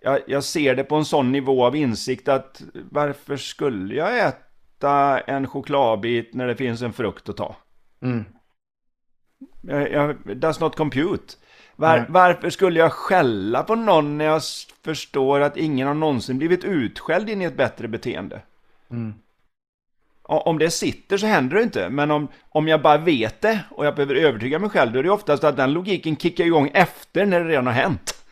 jag, 0.00 0.20
jag 0.26 0.44
ser 0.44 0.74
det 0.74 0.84
på 0.84 0.96
en 0.96 1.04
sån 1.04 1.32
nivå 1.32 1.64
av 1.64 1.76
insikt 1.76 2.28
att 2.28 2.62
varför 2.90 3.36
skulle 3.36 3.94
jag 3.94 4.18
äta 4.18 5.20
en 5.20 5.46
chokladbit 5.46 6.34
när 6.34 6.46
det 6.46 6.56
finns 6.56 6.82
en 6.82 6.92
frukt 6.92 7.28
att 7.28 7.36
ta? 7.36 7.56
Mm. 8.02 8.24
Jag, 9.60 9.92
jag, 9.92 10.36
does 10.36 10.60
not 10.60 10.76
compute. 10.76 11.34
Var. 11.80 12.06
Varför 12.08 12.50
skulle 12.50 12.78
jag 12.78 12.92
skälla 12.92 13.62
på 13.62 13.74
någon 13.74 14.18
när 14.18 14.24
jag 14.24 14.42
förstår 14.84 15.40
att 15.40 15.56
ingen 15.56 15.86
har 15.86 15.94
någonsin 15.94 16.38
blivit 16.38 16.64
utskälld 16.64 17.30
in 17.30 17.42
i 17.42 17.44
ett 17.44 17.56
bättre 17.56 17.88
beteende? 17.88 18.42
Mm. 18.90 19.14
Om 20.22 20.58
det 20.58 20.70
sitter 20.70 21.16
så 21.16 21.26
händer 21.26 21.56
det 21.56 21.62
inte, 21.62 21.88
men 21.88 22.10
om, 22.10 22.28
om 22.48 22.68
jag 22.68 22.82
bara 22.82 22.98
vet 22.98 23.40
det 23.40 23.60
och 23.70 23.86
jag 23.86 23.94
behöver 23.94 24.14
övertyga 24.14 24.58
mig 24.58 24.70
själv, 24.70 24.92
då 24.92 24.98
är 24.98 25.02
det 25.02 25.10
oftast 25.10 25.44
att 25.44 25.56
den 25.56 25.72
logiken 25.72 26.16
kickar 26.16 26.44
igång 26.44 26.70
efter 26.74 27.26
när 27.26 27.40
det 27.40 27.48
redan 27.48 27.66
har 27.66 27.74
hänt. 27.74 28.24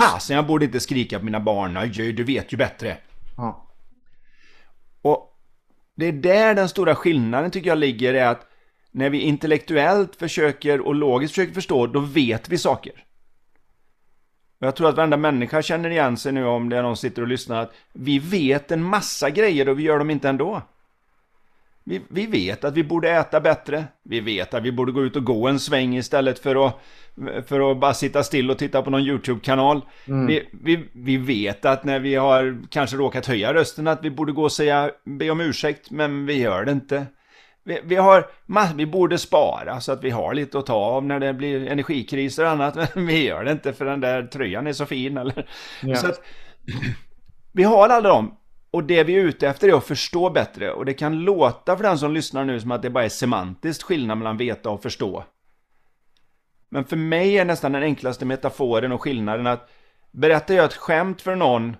Fasen, 0.00 0.36
jag 0.36 0.46
borde 0.46 0.64
inte 0.64 0.80
skrika 0.80 1.18
på 1.18 1.24
mina 1.24 1.40
barn, 1.40 1.76
Aj, 1.76 1.88
du 1.88 2.24
vet 2.24 2.52
ju 2.52 2.56
bättre. 2.56 2.96
Ja. 3.36 3.66
Och 5.02 5.36
det 5.94 6.06
är 6.06 6.12
där 6.12 6.54
den 6.54 6.68
stora 6.68 6.94
skillnaden 6.94 7.50
tycker 7.50 7.68
jag 7.68 7.78
ligger, 7.78 8.14
är 8.14 8.26
att 8.26 8.46
när 8.96 9.10
vi 9.10 9.20
intellektuellt 9.20 10.16
försöker 10.16 10.80
och 10.80 10.94
logiskt 10.94 11.34
försöker 11.34 11.54
förstå, 11.54 11.86
då 11.86 12.00
vet 12.00 12.48
vi 12.48 12.58
saker. 12.58 12.92
Och 14.60 14.66
jag 14.66 14.76
tror 14.76 14.88
att 14.88 14.96
varenda 14.96 15.16
människa 15.16 15.62
känner 15.62 15.90
igen 15.90 16.16
sig 16.16 16.32
nu 16.32 16.44
om 16.44 16.68
det 16.68 16.76
är 16.76 16.82
någon 16.82 16.96
sitter 16.96 17.22
och 17.22 17.28
lyssnar, 17.28 17.62
att 17.62 17.72
vi 17.92 18.18
vet 18.18 18.70
en 18.70 18.82
massa 18.82 19.30
grejer 19.30 19.68
och 19.68 19.78
vi 19.78 19.82
gör 19.82 19.98
dem 19.98 20.10
inte 20.10 20.28
ändå. 20.28 20.62
Vi, 21.84 22.02
vi 22.08 22.26
vet 22.26 22.64
att 22.64 22.74
vi 22.74 22.84
borde 22.84 23.10
äta 23.10 23.40
bättre. 23.40 23.84
Vi 24.02 24.20
vet 24.20 24.54
att 24.54 24.62
vi 24.62 24.72
borde 24.72 24.92
gå 24.92 25.04
ut 25.04 25.16
och 25.16 25.24
gå 25.24 25.48
en 25.48 25.60
sväng 25.60 25.96
istället 25.96 26.38
för 26.38 26.66
att, 26.66 26.80
för 27.46 27.70
att 27.70 27.80
bara 27.80 27.94
sitta 27.94 28.22
still 28.22 28.50
och 28.50 28.58
titta 28.58 28.82
på 28.82 28.90
någon 28.90 29.00
YouTube-kanal. 29.00 29.82
Vi, 30.28 30.48
vi, 30.52 30.88
vi 30.92 31.16
vet 31.16 31.64
att 31.64 31.84
när 31.84 31.98
vi 31.98 32.14
har 32.14 32.62
kanske 32.70 32.96
råkat 32.96 33.26
höja 33.26 33.54
rösten 33.54 33.86
att 33.86 34.04
vi 34.04 34.10
borde 34.10 34.32
gå 34.32 34.42
och 34.42 34.52
säga, 34.52 34.90
be 35.04 35.30
om 35.30 35.40
ursäkt, 35.40 35.90
men 35.90 36.26
vi 36.26 36.40
gör 36.40 36.64
det 36.64 36.72
inte. 36.72 37.06
Vi, 37.66 37.80
vi, 37.84 37.96
har, 37.96 38.26
vi 38.74 38.86
borde 38.86 39.18
spara 39.18 39.80
så 39.80 39.92
att 39.92 40.04
vi 40.04 40.10
har 40.10 40.34
lite 40.34 40.58
att 40.58 40.66
ta 40.66 40.74
av 40.74 41.04
när 41.04 41.20
det 41.20 41.34
blir 41.34 41.66
energikriser 41.66 42.44
och 42.44 42.50
annat, 42.50 42.78
men 42.94 43.06
vi 43.06 43.24
gör 43.24 43.44
det 43.44 43.52
inte 43.52 43.72
för 43.72 43.84
den 43.84 44.00
där 44.00 44.22
tröjan 44.22 44.66
är 44.66 44.72
så 44.72 44.86
fin 44.86 45.16
eller... 45.16 45.48
Ja. 45.82 45.96
Så 45.96 46.06
att, 46.06 46.20
vi 47.52 47.62
har 47.62 47.88
alla 47.88 48.00
dem. 48.00 48.36
Och 48.70 48.84
det 48.84 49.04
vi 49.04 49.14
är 49.14 49.20
ute 49.20 49.48
efter 49.48 49.68
är 49.68 49.72
att 49.72 49.86
förstå 49.86 50.30
bättre. 50.30 50.72
Och 50.72 50.84
det 50.84 50.94
kan 50.94 51.18
låta 51.18 51.76
för 51.76 51.84
den 51.84 51.98
som 51.98 52.12
lyssnar 52.12 52.44
nu 52.44 52.60
som 52.60 52.70
att 52.70 52.82
det 52.82 52.90
bara 52.90 53.04
är 53.04 53.08
semantiskt 53.08 53.82
skillnad 53.82 54.18
mellan 54.18 54.36
veta 54.36 54.70
och 54.70 54.82
förstå. 54.82 55.24
Men 56.68 56.84
för 56.84 56.96
mig 56.96 57.38
är 57.38 57.44
nästan 57.44 57.72
den 57.72 57.82
enklaste 57.82 58.24
metaforen 58.24 58.92
och 58.92 59.02
skillnaden 59.02 59.46
att 59.46 59.70
berättar 60.10 60.54
jag 60.54 60.64
ett 60.64 60.74
skämt 60.74 61.22
för 61.22 61.36
någon 61.36 61.76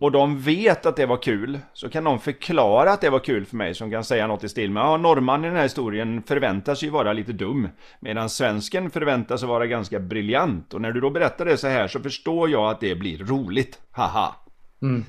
och 0.00 0.12
de 0.12 0.40
vet 0.40 0.86
att 0.86 0.96
det 0.96 1.06
var 1.06 1.22
kul, 1.22 1.58
så 1.72 1.88
kan 1.88 2.04
de 2.04 2.20
förklara 2.20 2.92
att 2.92 3.00
det 3.00 3.10
var 3.10 3.18
kul 3.18 3.46
för 3.46 3.56
mig 3.56 3.74
som 3.74 3.90
kan 3.90 4.04
säga 4.04 4.26
något 4.26 4.44
i 4.44 4.48
stil 4.48 4.70
med 4.70 4.80
ja, 4.80 4.96
norrman 4.96 5.44
i 5.44 5.48
den 5.48 5.56
här 5.56 5.62
historien 5.62 6.22
förväntar 6.22 6.74
sig 6.74 6.88
ju 6.88 6.92
vara 6.92 7.12
lite 7.12 7.32
dum, 7.32 7.68
medan 8.00 8.30
svensken 8.30 8.90
förväntar 8.90 9.36
sig 9.36 9.48
vara 9.48 9.66
ganska 9.66 10.00
briljant. 10.00 10.74
Och 10.74 10.80
när 10.80 10.92
du 10.92 11.00
då 11.00 11.10
berättar 11.10 11.44
det 11.44 11.56
så 11.56 11.68
här 11.68 11.88
så 11.88 12.00
förstår 12.00 12.50
jag 12.50 12.70
att 12.70 12.80
det 12.80 12.94
blir 12.94 13.18
roligt, 13.18 13.78
haha. 13.90 14.36
Mm. 14.82 15.04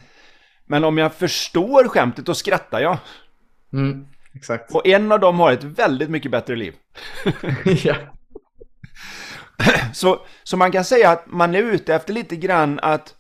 Men 0.66 0.84
om 0.84 0.98
jag 0.98 1.14
förstår 1.14 1.88
skämtet 1.88 2.26
då 2.26 2.34
skrattar 2.34 2.80
jag. 2.80 2.98
Mm. 3.74 4.08
Exakt. 4.34 4.76
Och 4.76 4.88
en 4.88 5.12
av 5.12 5.20
dem 5.20 5.40
har 5.40 5.52
ett 5.52 5.64
väldigt 5.64 6.10
mycket 6.10 6.32
bättre 6.32 6.56
liv. 6.56 6.74
ja. 7.84 7.96
Så, 9.94 10.26
så 10.44 10.58
man 10.58 10.72
kan 10.72 10.84
säga 10.84 11.10
att 11.10 11.24
man 11.28 11.56
är 11.56 11.64
ute 11.64 11.96
efter 11.96 12.14
lite 12.14 12.36
grann 12.36 12.80
att 12.82 13.16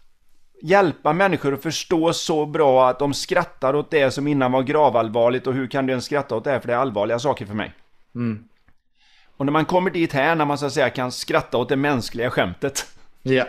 hjälpa 0.61 1.13
människor 1.13 1.53
att 1.53 1.63
förstå 1.63 2.13
så 2.13 2.45
bra 2.45 2.89
att 2.89 2.99
de 2.99 3.13
skrattar 3.13 3.75
åt 3.75 3.91
det 3.91 4.11
som 4.11 4.27
innan 4.27 4.51
var 4.51 4.63
gravallvarligt 4.63 5.47
och 5.47 5.53
hur 5.53 5.67
kan 5.67 5.85
du 5.85 5.91
ens 5.91 6.05
skratta 6.05 6.35
åt 6.35 6.43
det 6.43 6.49
här 6.51 6.59
för 6.59 6.67
det 6.67 6.73
är 6.73 6.77
allvarliga 6.77 7.19
saker 7.19 7.45
för 7.45 7.53
mig. 7.53 7.73
Mm. 8.15 8.43
Och 9.37 9.45
när 9.45 9.51
man 9.53 9.65
kommer 9.65 9.91
dit 9.91 10.13
här 10.13 10.35
när 10.35 10.45
man 10.45 10.57
så 10.57 10.65
att 10.65 10.73
säga 10.73 10.89
kan 10.89 11.11
skratta 11.11 11.57
åt 11.57 11.69
det 11.69 11.75
mänskliga 11.75 12.29
skämtet 12.29 12.87
Ja. 13.21 13.45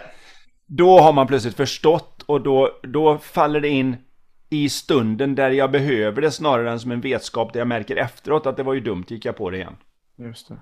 då 0.66 1.01
har 1.01 1.12
man 1.12 1.27
plötsligt 1.27 1.57
förstått 1.57 2.22
och 2.27 2.40
då, 2.40 2.70
då 2.83 3.18
faller 3.18 3.61
det 3.61 3.68
in 3.68 3.96
i 4.51 4.68
stunden 4.68 5.35
där 5.35 5.51
jag 5.51 5.70
behöver 5.70 6.22
det 6.22 6.31
snarare 6.31 6.70
än 6.70 6.81
som 6.81 6.90
en 6.90 7.01
vetskap 7.01 7.53
där 7.53 7.61
jag 7.61 7.68
märker 7.68 7.96
efteråt 7.96 8.46
att 8.46 8.57
det 8.57 8.62
var 8.62 8.75
ju 8.75 8.81
dumt, 8.81 9.05
gick 9.09 9.25
jag 9.25 9.37
på 9.37 9.51
det 9.51 9.57
igen. 9.57 9.77
Just 10.16 10.48
det. 10.48 10.57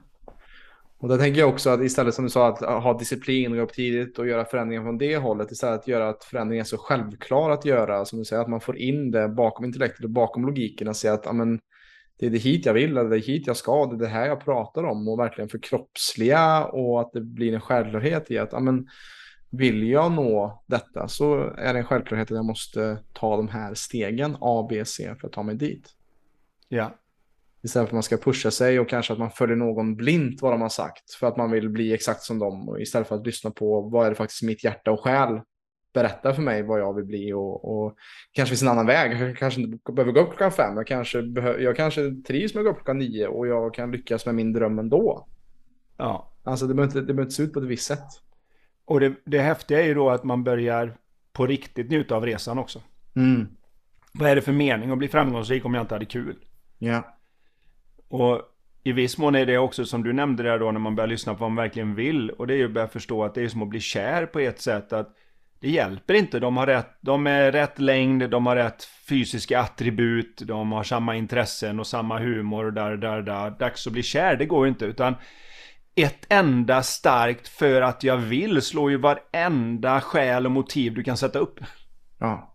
Och 1.00 1.08
där 1.08 1.18
tänker 1.18 1.40
jag 1.40 1.48
också 1.48 1.70
att 1.70 1.80
istället 1.80 2.14
som 2.14 2.24
du 2.24 2.30
sa 2.30 2.48
att 2.48 2.82
ha 2.82 2.98
disciplin 2.98 3.50
och 3.50 3.56
gå 3.56 3.62
upp 3.62 3.72
tidigt 3.72 4.18
och 4.18 4.28
göra 4.28 4.44
förändringar 4.44 4.82
från 4.82 4.98
det 4.98 5.16
hållet 5.16 5.52
istället 5.52 5.80
att 5.80 5.88
göra 5.88 6.08
att 6.08 6.24
förändringen 6.24 6.60
är 6.60 6.64
så 6.64 6.78
självklar 6.78 7.50
att 7.50 7.64
göra 7.64 8.04
som 8.04 8.18
du 8.18 8.24
säger 8.24 8.42
att 8.42 8.48
man 8.48 8.60
får 8.60 8.76
in 8.76 9.10
det 9.10 9.28
bakom 9.28 9.64
intellektet 9.64 10.04
och 10.04 10.10
bakom 10.10 10.46
logiken 10.46 10.88
och 10.88 10.96
säga 10.96 11.14
att 11.14 11.26
amen, 11.26 11.60
det 12.18 12.26
är 12.26 12.30
det 12.30 12.38
hit 12.38 12.66
jag 12.66 12.74
vill, 12.74 12.96
eller 12.96 13.10
det 13.10 13.16
är 13.16 13.20
hit 13.20 13.46
jag 13.46 13.56
ska, 13.56 13.86
det 13.86 13.96
är 13.96 13.98
det 13.98 14.06
här 14.06 14.26
jag 14.26 14.44
pratar 14.44 14.84
om 14.84 15.08
och 15.08 15.18
verkligen 15.18 15.48
förkroppsliga 15.48 16.64
och 16.64 17.00
att 17.00 17.12
det 17.12 17.20
blir 17.20 17.54
en 17.54 17.60
självklarhet 17.60 18.30
i 18.30 18.38
att 18.38 18.54
amen, 18.54 18.86
vill 19.50 19.88
jag 19.88 20.12
nå 20.12 20.62
detta 20.66 21.08
så 21.08 21.40
är 21.58 21.72
det 21.72 21.78
en 21.78 21.84
självklarhet 21.84 22.30
att 22.30 22.36
jag 22.36 22.44
måste 22.44 22.98
ta 23.12 23.36
de 23.36 23.48
här 23.48 23.74
stegen 23.74 24.36
A, 24.40 24.66
B, 24.70 24.84
C 24.84 25.14
för 25.20 25.26
att 25.26 25.32
ta 25.32 25.42
mig 25.42 25.54
dit. 25.54 25.90
Ja. 26.68 26.96
Istället 27.62 27.88
för 27.88 27.90
att 27.90 27.96
man 27.96 28.02
ska 28.02 28.16
pusha 28.16 28.50
sig 28.50 28.80
och 28.80 28.88
kanske 28.88 29.12
att 29.12 29.18
man 29.18 29.30
följer 29.30 29.56
någon 29.56 29.96
blint 29.96 30.42
vad 30.42 30.52
de 30.52 30.60
har 30.60 30.68
sagt 30.68 31.14
för 31.14 31.26
att 31.26 31.36
man 31.36 31.50
vill 31.50 31.68
bli 31.68 31.92
exakt 31.94 32.22
som 32.22 32.38
dem. 32.38 32.68
Och 32.68 32.80
istället 32.80 33.08
för 33.08 33.14
att 33.16 33.26
lyssna 33.26 33.50
på 33.50 33.80
vad 33.80 34.06
är 34.06 34.10
det 34.10 34.16
faktiskt 34.16 34.42
mitt 34.42 34.64
hjärta 34.64 34.90
och 34.90 35.00
själ 35.00 35.40
berättar 35.94 36.32
för 36.32 36.42
mig 36.42 36.62
vad 36.62 36.80
jag 36.80 36.94
vill 36.94 37.04
bli 37.04 37.32
och, 37.32 37.82
och 37.84 37.94
kanske 38.32 38.50
finns 38.50 38.62
en 38.62 38.68
annan 38.68 38.86
väg. 38.86 39.20
Jag 39.20 39.36
kanske 39.36 39.60
inte 39.60 39.92
behöver 39.92 40.12
gå 40.12 40.20
upp 40.20 40.28
klockan 40.28 40.52
fem. 40.52 40.76
Jag 40.76 40.86
kanske, 40.86 41.22
behö- 41.22 41.58
jag 41.60 41.76
kanske 41.76 42.14
trivs 42.26 42.54
med 42.54 42.60
att 42.60 42.64
gå 42.64 42.70
upp 42.70 42.76
klockan 42.76 42.98
nio 42.98 43.26
och 43.26 43.46
jag 43.46 43.74
kan 43.74 43.90
lyckas 43.90 44.26
med 44.26 44.34
min 44.34 44.52
dröm 44.52 44.78
ändå. 44.78 45.28
ja. 45.96 46.26
Alltså 46.44 46.66
det 46.66 46.74
behöver 46.74 46.88
inte, 46.88 47.00
det 47.00 47.06
behöver 47.06 47.22
inte 47.22 47.34
se 47.34 47.42
ut 47.42 47.52
på 47.52 47.58
ett 47.60 47.66
visst 47.66 47.86
sätt. 47.86 48.06
Och 48.84 49.00
det, 49.00 49.14
det 49.24 49.38
häftiga 49.38 49.80
är 49.80 49.86
ju 49.86 49.94
då 49.94 50.10
att 50.10 50.24
man 50.24 50.44
börjar 50.44 50.96
på 51.32 51.46
riktigt 51.46 51.90
njuta 51.90 52.16
av 52.16 52.26
resan 52.26 52.58
också. 52.58 52.82
Mm. 53.16 53.48
Vad 54.12 54.30
är 54.30 54.34
det 54.34 54.42
för 54.42 54.52
mening 54.52 54.90
att 54.90 54.98
bli 54.98 55.08
framgångsrik 55.08 55.64
om 55.64 55.74
jag 55.74 55.82
inte 55.82 55.94
hade 55.94 56.04
kul? 56.04 56.36
Ja. 56.78 57.19
Och 58.10 58.42
i 58.84 58.92
viss 58.92 59.18
mån 59.18 59.34
är 59.34 59.46
det 59.46 59.58
också 59.58 59.84
som 59.84 60.02
du 60.02 60.12
nämnde 60.12 60.42
där 60.42 60.58
då 60.58 60.72
när 60.72 60.80
man 60.80 60.94
börjar 60.94 61.08
lyssna 61.08 61.34
på 61.34 61.38
vad 61.40 61.50
man 61.50 61.64
verkligen 61.64 61.94
vill. 61.94 62.30
Och 62.30 62.46
det 62.46 62.54
är 62.54 62.58
ju 62.58 62.64
att 62.64 62.70
börja 62.70 62.88
förstå 62.88 63.24
att 63.24 63.34
det 63.34 63.42
är 63.42 63.48
som 63.48 63.62
att 63.62 63.68
bli 63.68 63.80
kär 63.80 64.26
på 64.26 64.38
ett 64.38 64.60
sätt. 64.60 64.92
att 64.92 65.16
det 65.60 65.70
hjälper 65.70 66.14
inte. 66.14 66.40
De, 66.40 66.56
har 66.56 66.66
rätt, 66.66 66.98
de 67.00 67.26
är 67.26 67.52
rätt 67.52 67.78
längd, 67.78 68.30
de 68.30 68.46
har 68.46 68.56
rätt 68.56 68.84
fysiska 68.84 69.60
attribut, 69.60 70.42
de 70.44 70.72
har 70.72 70.82
samma 70.82 71.16
intressen 71.16 71.80
och 71.80 71.86
samma 71.86 72.18
humor. 72.18 72.64
Och 72.64 72.72
där, 72.72 72.96
där, 72.96 73.22
där. 73.22 73.50
Dags 73.50 73.86
att 73.86 73.92
bli 73.92 74.02
kär, 74.02 74.36
det 74.36 74.46
går 74.46 74.66
ju 74.66 74.68
inte. 74.68 74.84
Utan 74.84 75.14
ett 75.94 76.26
enda 76.28 76.82
starkt 76.82 77.48
för 77.48 77.82
att 77.82 78.02
jag 78.02 78.16
vill 78.16 78.62
slår 78.62 78.90
ju 78.90 78.96
varenda 78.96 80.00
skäl 80.00 80.46
och 80.46 80.52
motiv 80.52 80.94
du 80.94 81.02
kan 81.02 81.16
sätta 81.16 81.38
upp. 81.38 81.60
Ja. 82.18 82.49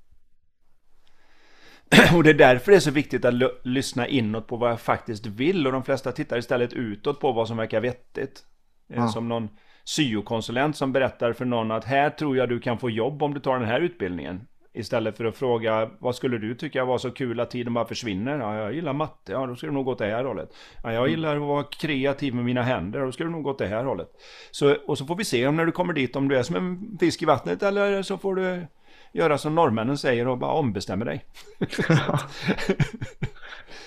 Och 2.16 2.24
det 2.24 2.30
är 2.30 2.34
därför 2.34 2.72
det 2.72 2.78
är 2.78 2.80
så 2.80 2.92
viktigt 2.92 3.26
att 3.26 3.34
lyssna 3.64 4.08
inåt 4.08 4.48
på 4.48 4.58
vad 4.58 4.72
jag 4.72 4.82
faktiskt 4.82 5.26
vill. 5.26 5.68
Och 5.68 5.74
de 5.74 5.84
flesta 5.84 6.12
tittar 6.12 6.38
istället 6.38 6.74
utåt 6.74 7.20
på 7.20 7.32
vad 7.32 7.48
som 7.48 7.58
verkar 7.58 7.82
vettigt. 7.82 8.44
Ja. 8.88 9.08
Som 9.08 9.30
någon 9.30 9.50
syokonsulent 9.84 10.76
som 10.76 10.92
berättar 10.92 11.34
för 11.34 11.46
någon 11.46 11.72
att 11.72 11.86
här 11.86 12.10
tror 12.10 12.38
jag 12.38 12.50
du 12.50 12.60
kan 12.60 12.78
få 12.78 12.90
jobb 12.90 13.24
om 13.24 13.34
du 13.34 13.40
tar 13.40 13.60
den 13.60 13.68
här 13.68 13.82
utbildningen. 13.82 14.48
Istället 14.74 15.18
för 15.18 15.26
att 15.26 15.38
fråga 15.38 15.90
vad 16.00 16.16
skulle 16.16 16.38
du 16.38 16.56
tycka 16.56 16.86
var 16.86 16.98
så 16.98 17.12
kul 17.12 17.40
att 17.40 17.52
tiden 17.52 17.74
bara 17.74 17.86
försvinner? 17.86 18.40
Ja, 18.40 18.58
jag 18.58 18.74
gillar 18.74 18.94
matte, 18.94 19.32
ja 19.32 19.46
då 19.46 19.56
ska 19.56 19.68
du 19.68 19.74
nog 19.74 19.86
gå 19.86 19.92
åt 19.92 19.98
det 19.98 20.06
här 20.06 20.24
hållet. 20.24 20.50
Ja, 20.84 20.94
jag 20.94 21.10
gillar 21.10 21.36
att 21.36 21.42
vara 21.42 21.64
kreativ 21.64 22.36
med 22.36 22.46
mina 22.46 22.64
händer, 22.64 23.00
då 23.00 23.12
ska 23.12 23.24
du 23.24 23.30
nog 23.30 23.44
gå 23.44 23.50
åt 23.50 23.58
det 23.58 23.68
här 23.68 23.84
hållet. 23.84 24.08
Så, 24.52 24.76
och 24.88 24.98
så 24.98 25.06
får 25.06 25.16
vi 25.16 25.24
se 25.24 25.48
om 25.48 25.56
när 25.56 25.66
du 25.66 25.72
kommer 25.72 25.94
dit 25.94 26.16
om 26.16 26.28
du 26.28 26.38
är 26.38 26.44
som 26.44 26.56
en 26.56 26.98
fisk 27.00 27.22
i 27.22 27.26
vattnet 27.26 27.64
eller 27.64 28.02
så 28.02 28.18
får 28.18 28.36
du 28.36 28.68
göra 29.16 29.38
som 29.38 29.56
norrmännen 29.56 29.98
säger 29.98 30.28
och 30.28 30.38
bara 30.38 30.52
ombestämma 30.52 31.06
dig. 31.06 31.26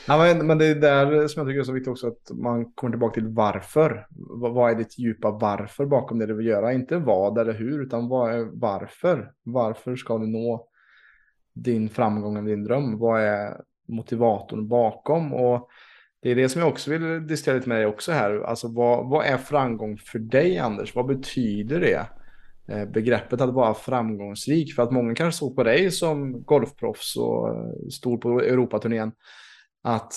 ja, 0.07 0.19
men, 0.19 0.47
men 0.47 0.59
det 0.59 0.67
är 0.67 0.75
där 0.75 1.29
som 1.29 1.41
jag 1.41 1.49
tycker 1.49 1.61
är 1.61 1.65
så 1.65 1.73
viktigt 1.73 1.91
också 1.91 2.07
att 2.07 2.31
man 2.31 2.73
kommer 2.73 2.91
tillbaka 2.91 3.15
till 3.15 3.29
varför. 3.29 4.07
Vad 4.29 4.71
är 4.71 4.75
ditt 4.75 4.99
djupa 4.99 5.31
varför 5.31 5.87
bakom 5.87 6.19
det 6.19 6.27
du 6.27 6.35
vill 6.35 6.47
göra? 6.47 6.73
Inte 6.73 6.97
vad 6.97 7.39
eller 7.39 7.53
hur, 7.53 7.83
utan 7.83 8.09
vad 8.09 8.35
är 8.35 8.49
varför? 8.53 9.33
Varför 9.43 9.97
ska 9.97 10.19
du 10.19 10.27
nå 10.27 10.69
din 11.53 11.89
framgång 11.89 12.37
eller 12.37 12.49
din 12.49 12.65
dröm? 12.65 12.99
Vad 12.99 13.21
är 13.21 13.61
motivatorn 13.89 14.69
bakom? 14.69 15.35
Och 15.35 15.69
det 16.23 16.31
är 16.31 16.35
det 16.35 16.49
som 16.49 16.61
jag 16.61 16.69
också 16.69 16.91
vill 16.91 17.27
diskutera 17.27 17.55
lite 17.55 17.69
med 17.69 17.79
dig 17.79 17.87
också 17.87 18.13
här. 18.13 18.41
Alltså 18.41 18.69
vad, 18.69 19.09
vad 19.09 19.27
är 19.27 19.37
framgång 19.37 19.99
för 19.99 20.19
dig 20.19 20.59
Anders? 20.59 20.95
Vad 20.95 21.07
betyder 21.07 21.81
det? 21.81 22.07
Eh, 22.71 22.85
begreppet 22.85 23.41
att 23.41 23.55
vara 23.55 23.75
framgångsrik. 23.75 24.75
För 24.75 24.83
att 24.83 24.91
många 24.91 25.15
kanske 25.15 25.39
såg 25.39 25.57
på 25.57 25.63
dig 25.63 25.91
som 25.91 26.43
golfproffs 26.43 27.17
och 27.17 27.49
eh, 27.49 27.89
stod 27.91 28.21
på 28.21 28.41
Europaturnén. 28.41 29.13
Att 29.85 30.13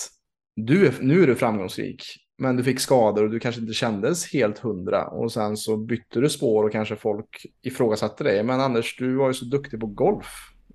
du 0.56 0.86
är, 0.86 0.94
nu 1.00 1.22
är 1.22 1.26
du 1.26 1.34
framgångsrik. 1.34 2.04
Men 2.38 2.56
du 2.56 2.64
fick 2.64 2.80
skador 2.80 3.24
och 3.24 3.30
du 3.30 3.40
kanske 3.40 3.60
inte 3.60 3.72
kändes 3.72 4.32
helt 4.32 4.58
hundra. 4.58 5.06
Och 5.06 5.32
sen 5.32 5.56
så 5.56 5.76
bytte 5.76 6.20
du 6.20 6.28
spår 6.28 6.64
och 6.64 6.72
kanske 6.72 6.96
folk 6.96 7.46
ifrågasatte 7.62 8.24
dig. 8.24 8.42
Men 8.42 8.60
Anders, 8.60 8.96
du 8.98 9.14
var 9.14 9.28
ju 9.28 9.34
så 9.34 9.44
duktig 9.44 9.80
på 9.80 9.86
golf. 9.86 10.26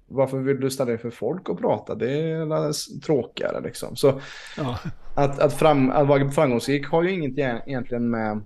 Varför 0.10 0.38
vill 0.38 0.60
du 0.60 0.70
ställa 0.70 0.90
dig 0.90 0.98
för 0.98 1.10
folk 1.10 1.50
och 1.50 1.60
prata? 1.60 1.96
Det 1.96 2.12
är 2.12 3.00
tråkigare 3.02 3.62
liksom. 3.62 3.96
Så 3.96 4.22
ja. 4.58 4.80
att, 5.16 5.40
att, 5.40 5.54
fram, 5.54 5.90
att 5.90 6.08
vara 6.08 6.32
framgångsrik 6.32 6.88
har 6.88 7.04
ju 7.04 7.12
inget 7.12 7.38
egentligen 7.68 8.10
med 8.10 8.42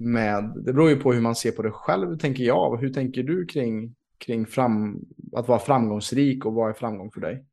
med, 0.00 0.52
det 0.56 0.72
beror 0.72 0.90
ju 0.90 0.96
på 0.96 1.12
hur 1.12 1.20
man 1.20 1.34
ser 1.34 1.52
på 1.52 1.62
det 1.62 1.70
själv, 1.70 2.18
tänker 2.18 2.44
jag. 2.44 2.76
Hur 2.76 2.92
tänker 2.92 3.22
du 3.22 3.46
kring, 3.46 3.94
kring 4.18 4.46
fram, 4.46 5.04
att 5.32 5.48
vara 5.48 5.58
framgångsrik 5.58 6.46
och 6.46 6.54
vad 6.54 6.70
är 6.70 6.74
framgång 6.74 7.10
för 7.10 7.20
dig? 7.20 7.44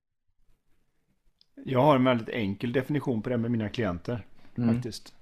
Jag 1.66 1.82
har 1.82 1.96
en 1.96 2.04
väldigt 2.04 2.30
enkel 2.30 2.72
definition 2.72 3.22
på 3.22 3.30
det 3.30 3.38
med 3.38 3.52
mina 3.52 3.70
klienter. 3.70 4.26
Mm. 4.58 4.76
Faktiskt. 4.76 5.14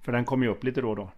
För 0.00 0.12
den 0.12 0.24
kommer 0.24 0.46
ju 0.46 0.52
upp 0.52 0.64
lite 0.64 0.80
då 0.80 0.90
och 0.90 0.96
då. 0.96 1.10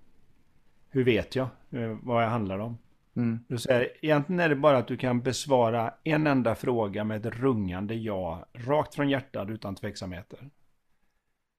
Hur 0.91 1.05
vet 1.05 1.37
jag 1.37 1.49
eh, 1.71 1.97
vad 2.03 2.23
det 2.23 2.29
handlar 2.29 2.59
om? 2.59 2.79
Mm. 3.17 3.39
Du 3.49 3.59
säger, 3.59 3.89
egentligen 4.03 4.41
är 4.41 4.49
det 4.49 4.57
bara 4.57 4.79
att 4.79 4.89
du 4.89 4.97
kan 4.97 5.21
besvara 5.21 5.95
en 6.05 6.27
enda 6.27 6.55
fråga 6.55 7.05
med 7.05 7.27
ett 7.27 7.35
rungande 7.35 7.95
ja. 7.95 8.47
Rakt 8.53 8.95
från 8.95 9.09
hjärtat 9.09 9.51
utan 9.51 9.75
tveksamheter. 9.75 10.51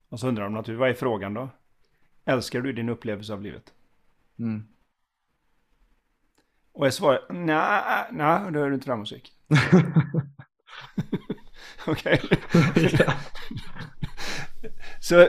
Och 0.10 0.20
så 0.20 0.28
undrar 0.28 0.44
de 0.44 0.54
naturligtvis, 0.54 0.80
vad 0.80 0.90
är 0.90 0.94
frågan 0.94 1.34
då? 1.34 1.50
Älskar 2.26 2.62
du 2.62 2.74
din 2.74 2.90
upplevelse 2.90 3.34
av 3.34 3.42
livet? 3.42 3.74
Mm. 4.40 4.68
Och 6.72 6.86
jag 6.86 6.94
svarar, 6.94 7.22
nej, 7.30 8.06
nej, 8.12 8.52
då 8.52 8.64
är 8.64 8.68
du 8.68 8.74
inte 8.74 8.86
framgångsrik. 8.86 9.32
Okej. 11.88 12.22
så, 15.00 15.28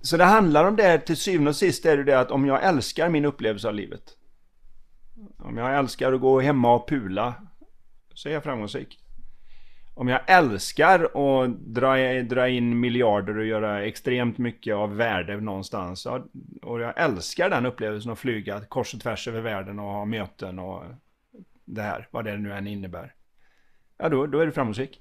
så 0.00 0.16
det 0.16 0.24
handlar 0.24 0.64
om 0.64 0.76
det 0.76 0.98
till 0.98 1.16
syvende 1.16 1.48
och 1.48 1.56
sist 1.56 1.86
är 1.86 1.96
det 1.96 2.04
det 2.04 2.20
att 2.20 2.30
om 2.30 2.46
jag 2.46 2.64
älskar 2.64 3.08
min 3.08 3.24
upplevelse 3.24 3.68
av 3.68 3.74
livet. 3.74 4.16
Om 5.38 5.56
jag 5.56 5.78
älskar 5.78 6.12
att 6.12 6.20
gå 6.20 6.40
hemma 6.40 6.74
och 6.74 6.88
pula 6.88 7.34
så 8.14 8.28
är 8.28 8.32
jag 8.32 8.42
framgångsrik 8.42 8.99
om 10.00 10.08
jag 10.08 10.20
älskar 10.26 11.04
att 11.04 11.58
dra, 11.58 12.22
dra 12.22 12.48
in 12.48 12.80
miljarder 12.80 13.38
och 13.38 13.44
göra 13.44 13.84
extremt 13.84 14.38
mycket 14.38 14.74
av 14.74 14.96
värde 14.96 15.40
någonstans. 15.40 16.06
Och 16.62 16.80
jag 16.80 16.92
älskar 16.96 17.50
den 17.50 17.66
upplevelsen 17.66 18.12
att 18.12 18.18
flyga 18.18 18.60
kors 18.60 18.94
och 18.94 19.00
tvärs 19.00 19.28
över 19.28 19.40
världen 19.40 19.78
och 19.78 19.90
ha 19.90 20.04
möten 20.04 20.58
och 20.58 20.84
det 21.64 21.82
här, 21.82 22.08
vad 22.10 22.24
det 22.24 22.36
nu 22.36 22.52
än 22.52 22.66
innebär. 22.66 23.14
Ja, 23.98 24.08
då, 24.08 24.26
då 24.26 24.38
är 24.38 24.46
du 24.46 24.52
framgångsrik. 24.52 25.00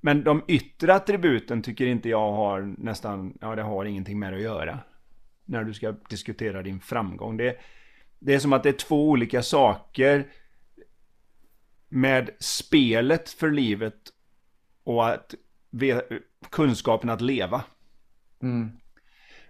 Men 0.00 0.24
de 0.24 0.44
yttre 0.48 0.94
attributen 0.94 1.62
tycker 1.62 1.86
inte 1.86 2.08
jag 2.08 2.32
har 2.32 2.74
nästan, 2.78 3.38
ja 3.40 3.54
det 3.54 3.62
har 3.62 3.84
ingenting 3.84 4.18
med 4.18 4.32
det 4.32 4.36
att 4.36 4.42
göra. 4.42 4.78
När 5.44 5.64
du 5.64 5.74
ska 5.74 5.92
diskutera 5.92 6.62
din 6.62 6.80
framgång. 6.80 7.36
Det, 7.36 7.56
det 8.18 8.34
är 8.34 8.38
som 8.38 8.52
att 8.52 8.62
det 8.62 8.68
är 8.68 8.72
två 8.72 9.08
olika 9.08 9.42
saker 9.42 10.26
med 11.92 12.30
spelet 12.38 13.30
för 13.30 13.50
livet 13.50 14.12
och 14.84 15.08
att 15.08 15.34
kunskapen 16.50 17.10
att 17.10 17.20
leva. 17.20 17.64
Mm. 18.42 18.70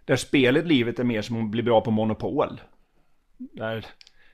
Där 0.05 0.17
spelet 0.17 0.67
livet 0.67 0.99
är 0.99 1.05
mer 1.05 1.23
som 1.23 1.45
att 1.45 1.51
bli 1.51 1.63
bra 1.63 1.81
på 1.81 1.91
monopol. 1.91 2.61
Där 3.39 3.87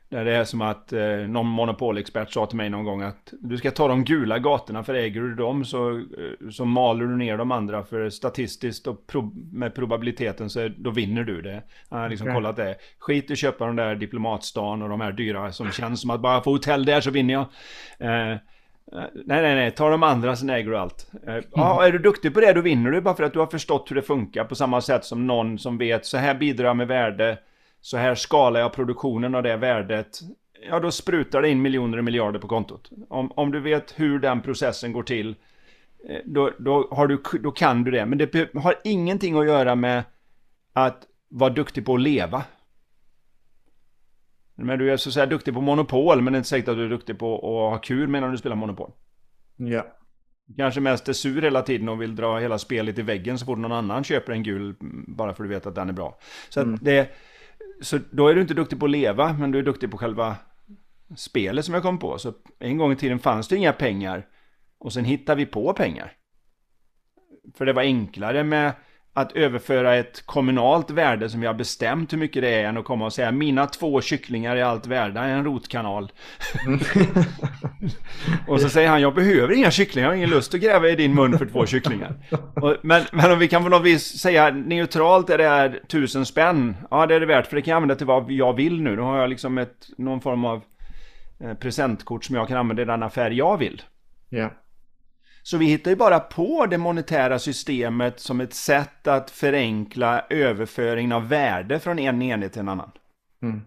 där 0.08 0.24
det 0.24 0.32
är 0.32 0.44
som 0.44 0.60
att 0.60 0.92
eh, 0.92 1.16
någon 1.28 1.46
monopolexpert 1.46 2.32
sa 2.32 2.46
till 2.46 2.56
mig 2.56 2.70
någon 2.70 2.84
gång 2.84 3.02
att 3.02 3.32
du 3.40 3.58
ska 3.58 3.70
ta 3.70 3.88
de 3.88 4.04
gula 4.04 4.38
gatorna 4.38 4.84
för 4.84 4.94
äger 4.94 5.20
du 5.20 5.34
dem 5.34 5.64
så, 5.64 5.90
eh, 5.90 6.50
så 6.50 6.64
maler 6.64 7.04
du 7.04 7.16
ner 7.16 7.36
de 7.36 7.52
andra 7.52 7.84
för 7.84 8.10
statistiskt 8.10 8.86
och 8.86 9.06
pro 9.06 9.32
med 9.52 9.74
probabiliteten 9.74 10.50
så 10.50 10.68
då 10.76 10.90
vinner 10.90 11.24
du 11.24 11.42
det. 11.42 11.62
Han 11.90 12.00
har 12.00 12.08
liksom 12.08 12.26
okay. 12.26 12.34
kollat 12.34 12.56
det. 12.56 12.76
Skit 12.98 13.30
i 13.30 13.36
köpa 13.36 13.66
de 13.66 13.76
där 13.76 13.94
diplomatstan 13.94 14.82
och 14.82 14.88
de 14.88 15.00
här 15.00 15.12
dyra 15.12 15.52
som 15.52 15.70
känns 15.70 16.00
som 16.00 16.10
att 16.10 16.20
bara 16.20 16.42
få 16.42 16.50
hotell 16.50 16.84
där 16.84 17.00
så 17.00 17.10
vinner 17.10 17.34
jag. 17.34 17.46
Eh, 17.98 18.36
Nej, 18.92 19.42
nej, 19.42 19.54
nej. 19.54 19.70
Ta 19.70 19.90
de 19.90 20.02
andra 20.02 20.36
sen 20.36 20.50
äger 20.50 20.70
du 20.70 20.78
allt. 20.78 21.10
Eh, 21.26 21.34
mm. 21.34 21.44
Ja, 21.50 21.86
är 21.86 21.92
du 21.92 21.98
duktig 21.98 22.34
på 22.34 22.40
det 22.40 22.52
då 22.52 22.60
vinner 22.60 22.90
du 22.90 23.00
bara 23.00 23.14
för 23.14 23.24
att 23.24 23.32
du 23.32 23.38
har 23.38 23.46
förstått 23.46 23.90
hur 23.90 23.96
det 23.96 24.02
funkar 24.02 24.44
på 24.44 24.54
samma 24.54 24.80
sätt 24.80 25.04
som 25.04 25.26
någon 25.26 25.58
som 25.58 25.78
vet 25.78 26.06
så 26.06 26.16
här 26.16 26.34
bidrar 26.34 26.74
med 26.74 26.88
värde 26.88 27.38
så 27.80 27.96
här 27.96 28.14
skalar 28.14 28.60
jag 28.60 28.72
produktionen 28.72 29.34
av 29.34 29.42
det 29.42 29.56
värdet. 29.56 30.20
Ja, 30.68 30.80
då 30.80 30.90
sprutar 30.90 31.42
det 31.42 31.48
in 31.48 31.62
miljoner 31.62 31.98
och 31.98 32.04
miljarder 32.04 32.38
på 32.38 32.48
kontot. 32.48 32.90
Om, 33.08 33.32
om 33.32 33.52
du 33.52 33.60
vet 33.60 34.00
hur 34.00 34.18
den 34.18 34.42
processen 34.42 34.92
går 34.92 35.02
till, 35.02 35.34
eh, 36.08 36.20
då, 36.24 36.50
då, 36.58 36.88
har 36.90 37.06
du, 37.06 37.22
då 37.40 37.50
kan 37.50 37.84
du 37.84 37.90
det. 37.90 38.06
Men 38.06 38.18
det 38.18 38.54
har 38.54 38.74
ingenting 38.84 39.38
att 39.38 39.46
göra 39.46 39.74
med 39.74 40.04
att 40.72 41.06
vara 41.28 41.50
duktig 41.50 41.86
på 41.86 41.94
att 41.94 42.00
leva. 42.00 42.44
Men 44.54 44.78
du 44.78 44.92
är 44.92 44.96
så 44.96 45.08
att 45.08 45.14
säga 45.14 45.26
duktig 45.26 45.54
på 45.54 45.60
monopol, 45.60 46.22
men 46.22 46.32
det 46.32 46.36
är 46.36 46.38
inte 46.38 46.48
säkert 46.48 46.68
att 46.68 46.76
du 46.76 46.84
är 46.84 46.88
duktig 46.88 47.18
på 47.18 47.34
att 47.34 47.72
ha 47.72 47.78
kul 47.78 48.08
medan 48.08 48.30
du 48.30 48.38
spelar 48.38 48.56
monopol. 48.56 48.90
Ja. 49.56 49.86
Kanske 50.56 50.80
mest 50.80 51.08
är 51.08 51.12
sur 51.12 51.42
hela 51.42 51.62
tiden 51.62 51.88
och 51.88 52.02
vill 52.02 52.16
dra 52.16 52.38
hela 52.38 52.58
spelet 52.58 52.98
i 52.98 53.02
väggen 53.02 53.38
så 53.38 53.46
fort 53.46 53.58
någon 53.58 53.72
annan 53.72 54.04
köper 54.04 54.32
en 54.32 54.42
gul 54.42 54.74
bara 55.06 55.34
för 55.34 55.44
att 55.44 55.48
du 55.48 55.54
vet 55.54 55.66
att 55.66 55.74
den 55.74 55.88
är 55.88 55.92
bra. 55.92 56.18
Så 56.48 56.60
mm. 56.60 56.78
det, 56.82 57.10
så 57.80 57.98
då 58.10 58.28
är 58.28 58.34
du 58.34 58.40
inte 58.40 58.54
duktig 58.54 58.78
på 58.78 58.84
att 58.84 58.90
leva, 58.90 59.32
men 59.32 59.50
du 59.50 59.58
är 59.58 59.62
duktig 59.62 59.90
på 59.90 59.98
själva 59.98 60.36
spelet 61.16 61.64
som 61.64 61.74
jag 61.74 61.82
kom 61.82 61.98
på. 61.98 62.18
Så 62.18 62.32
en 62.58 62.78
gång 62.78 62.92
i 62.92 62.96
tiden 62.96 63.18
fanns 63.18 63.48
det 63.48 63.56
inga 63.56 63.72
pengar. 63.72 64.26
Och 64.78 64.92
sen 64.92 65.04
hittade 65.04 65.38
vi 65.38 65.46
på 65.46 65.72
pengar. 65.72 66.12
För 67.54 67.66
det 67.66 67.72
var 67.72 67.82
enklare 67.82 68.44
med 68.44 68.72
att 69.16 69.32
överföra 69.32 69.94
ett 69.94 70.26
kommunalt 70.26 70.90
värde 70.90 71.28
som 71.28 71.40
vi 71.40 71.46
har 71.46 71.54
bestämt 71.54 72.12
hur 72.12 72.18
mycket 72.18 72.42
det 72.42 72.48
är 72.48 72.64
än 72.64 72.76
att 72.76 72.84
komma 72.84 73.04
och 73.04 73.12
säga 73.12 73.32
mina 73.32 73.66
två 73.66 74.00
kycklingar 74.00 74.56
är 74.56 74.64
allt 74.64 74.86
värda 74.86 75.24
en 75.24 75.44
rotkanal. 75.44 76.12
Mm. 76.66 76.80
och 78.48 78.60
så 78.60 78.68
säger 78.68 78.88
han 78.88 79.00
jag 79.00 79.14
behöver 79.14 79.54
inga 79.54 79.70
kycklingar, 79.70 80.06
jag 80.06 80.12
har 80.12 80.16
ingen 80.16 80.30
lust 80.30 80.54
att 80.54 80.60
gräva 80.60 80.88
i 80.88 80.96
din 80.96 81.14
mun 81.14 81.38
för 81.38 81.46
två 81.46 81.66
kycklingar. 81.66 82.14
Och, 82.54 82.76
men, 82.82 83.02
men 83.12 83.32
om 83.32 83.38
vi 83.38 83.48
kan 83.48 83.62
på 83.62 83.68
något 83.68 83.84
vis 83.84 84.18
säga 84.18 84.50
neutralt 84.50 85.30
är 85.30 85.38
det 85.38 85.48
här 85.48 85.80
tusen 85.88 86.26
spänn. 86.26 86.76
Ja 86.90 87.06
det 87.06 87.14
är 87.14 87.20
det 87.20 87.26
värt 87.26 87.46
för 87.46 87.56
det 87.56 87.62
kan 87.62 87.70
jag 87.70 87.76
använda 87.76 87.94
till 87.94 88.06
vad 88.06 88.30
jag 88.30 88.56
vill 88.56 88.82
nu. 88.82 88.96
Då 88.96 89.02
har 89.02 89.18
jag 89.18 89.30
liksom 89.30 89.58
ett, 89.58 89.88
någon 89.98 90.20
form 90.20 90.44
av 90.44 90.62
eh, 91.40 91.54
presentkort 91.54 92.24
som 92.24 92.36
jag 92.36 92.48
kan 92.48 92.56
använda 92.56 92.82
i 92.82 92.86
den 92.86 93.02
affär 93.02 93.30
jag 93.30 93.56
vill. 93.56 93.82
Ja. 94.28 94.50
Så 95.46 95.58
vi 95.58 95.66
hittar 95.66 95.90
ju 95.90 95.96
bara 95.96 96.20
på 96.20 96.66
det 96.66 96.78
monetära 96.78 97.38
systemet 97.38 98.20
som 98.20 98.40
ett 98.40 98.54
sätt 98.54 99.06
att 99.06 99.30
förenkla 99.30 100.24
överföringen 100.30 101.12
av 101.12 101.28
värde 101.28 101.80
från 101.80 101.98
en 101.98 102.22
enhet 102.22 102.52
till 102.52 102.60
en 102.60 102.68
annan. 102.68 102.90
Mm. 103.42 103.60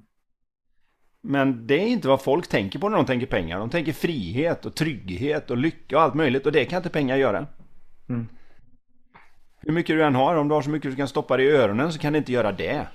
Men 1.21 1.67
det 1.67 1.73
är 1.73 1.87
inte 1.87 2.07
vad 2.07 2.21
folk 2.21 2.47
tänker 2.47 2.79
på 2.79 2.89
när 2.89 2.97
de 2.97 3.05
tänker 3.05 3.27
pengar. 3.27 3.59
De 3.59 3.69
tänker 3.69 3.93
frihet 3.93 4.65
och 4.65 4.75
trygghet 4.75 5.51
och 5.51 5.57
lycka 5.57 5.97
och 5.97 6.03
allt 6.03 6.13
möjligt 6.13 6.45
och 6.45 6.51
det 6.51 6.65
kan 6.65 6.77
inte 6.77 6.89
pengar 6.89 7.17
göra. 7.17 7.47
Mm. 8.09 8.27
Hur 9.59 9.73
mycket 9.73 9.95
du 9.95 10.03
än 10.03 10.15
har, 10.15 10.35
om 10.35 10.47
du 10.47 10.53
har 10.53 10.61
så 10.61 10.69
mycket 10.69 10.91
du 10.91 10.95
kan 10.97 11.07
stoppa 11.07 11.37
det 11.37 11.43
i 11.43 11.51
öronen 11.51 11.93
så 11.93 11.99
kan 11.99 12.13
det 12.13 12.19
inte 12.19 12.31
göra 12.31 12.51
det. 12.51 12.87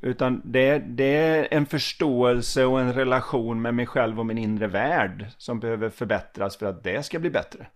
Utan 0.00 0.42
det, 0.44 0.78
det 0.78 1.16
är 1.16 1.48
en 1.50 1.66
förståelse 1.66 2.64
och 2.64 2.80
en 2.80 2.92
relation 2.92 3.62
med 3.62 3.74
mig 3.74 3.86
själv 3.86 4.20
och 4.20 4.26
min 4.26 4.38
inre 4.38 4.66
värld 4.66 5.26
som 5.36 5.60
behöver 5.60 5.90
förbättras 5.90 6.56
för 6.56 6.66
att 6.66 6.84
det 6.84 7.02
ska 7.02 7.18
bli 7.18 7.30
bättre. 7.30 7.66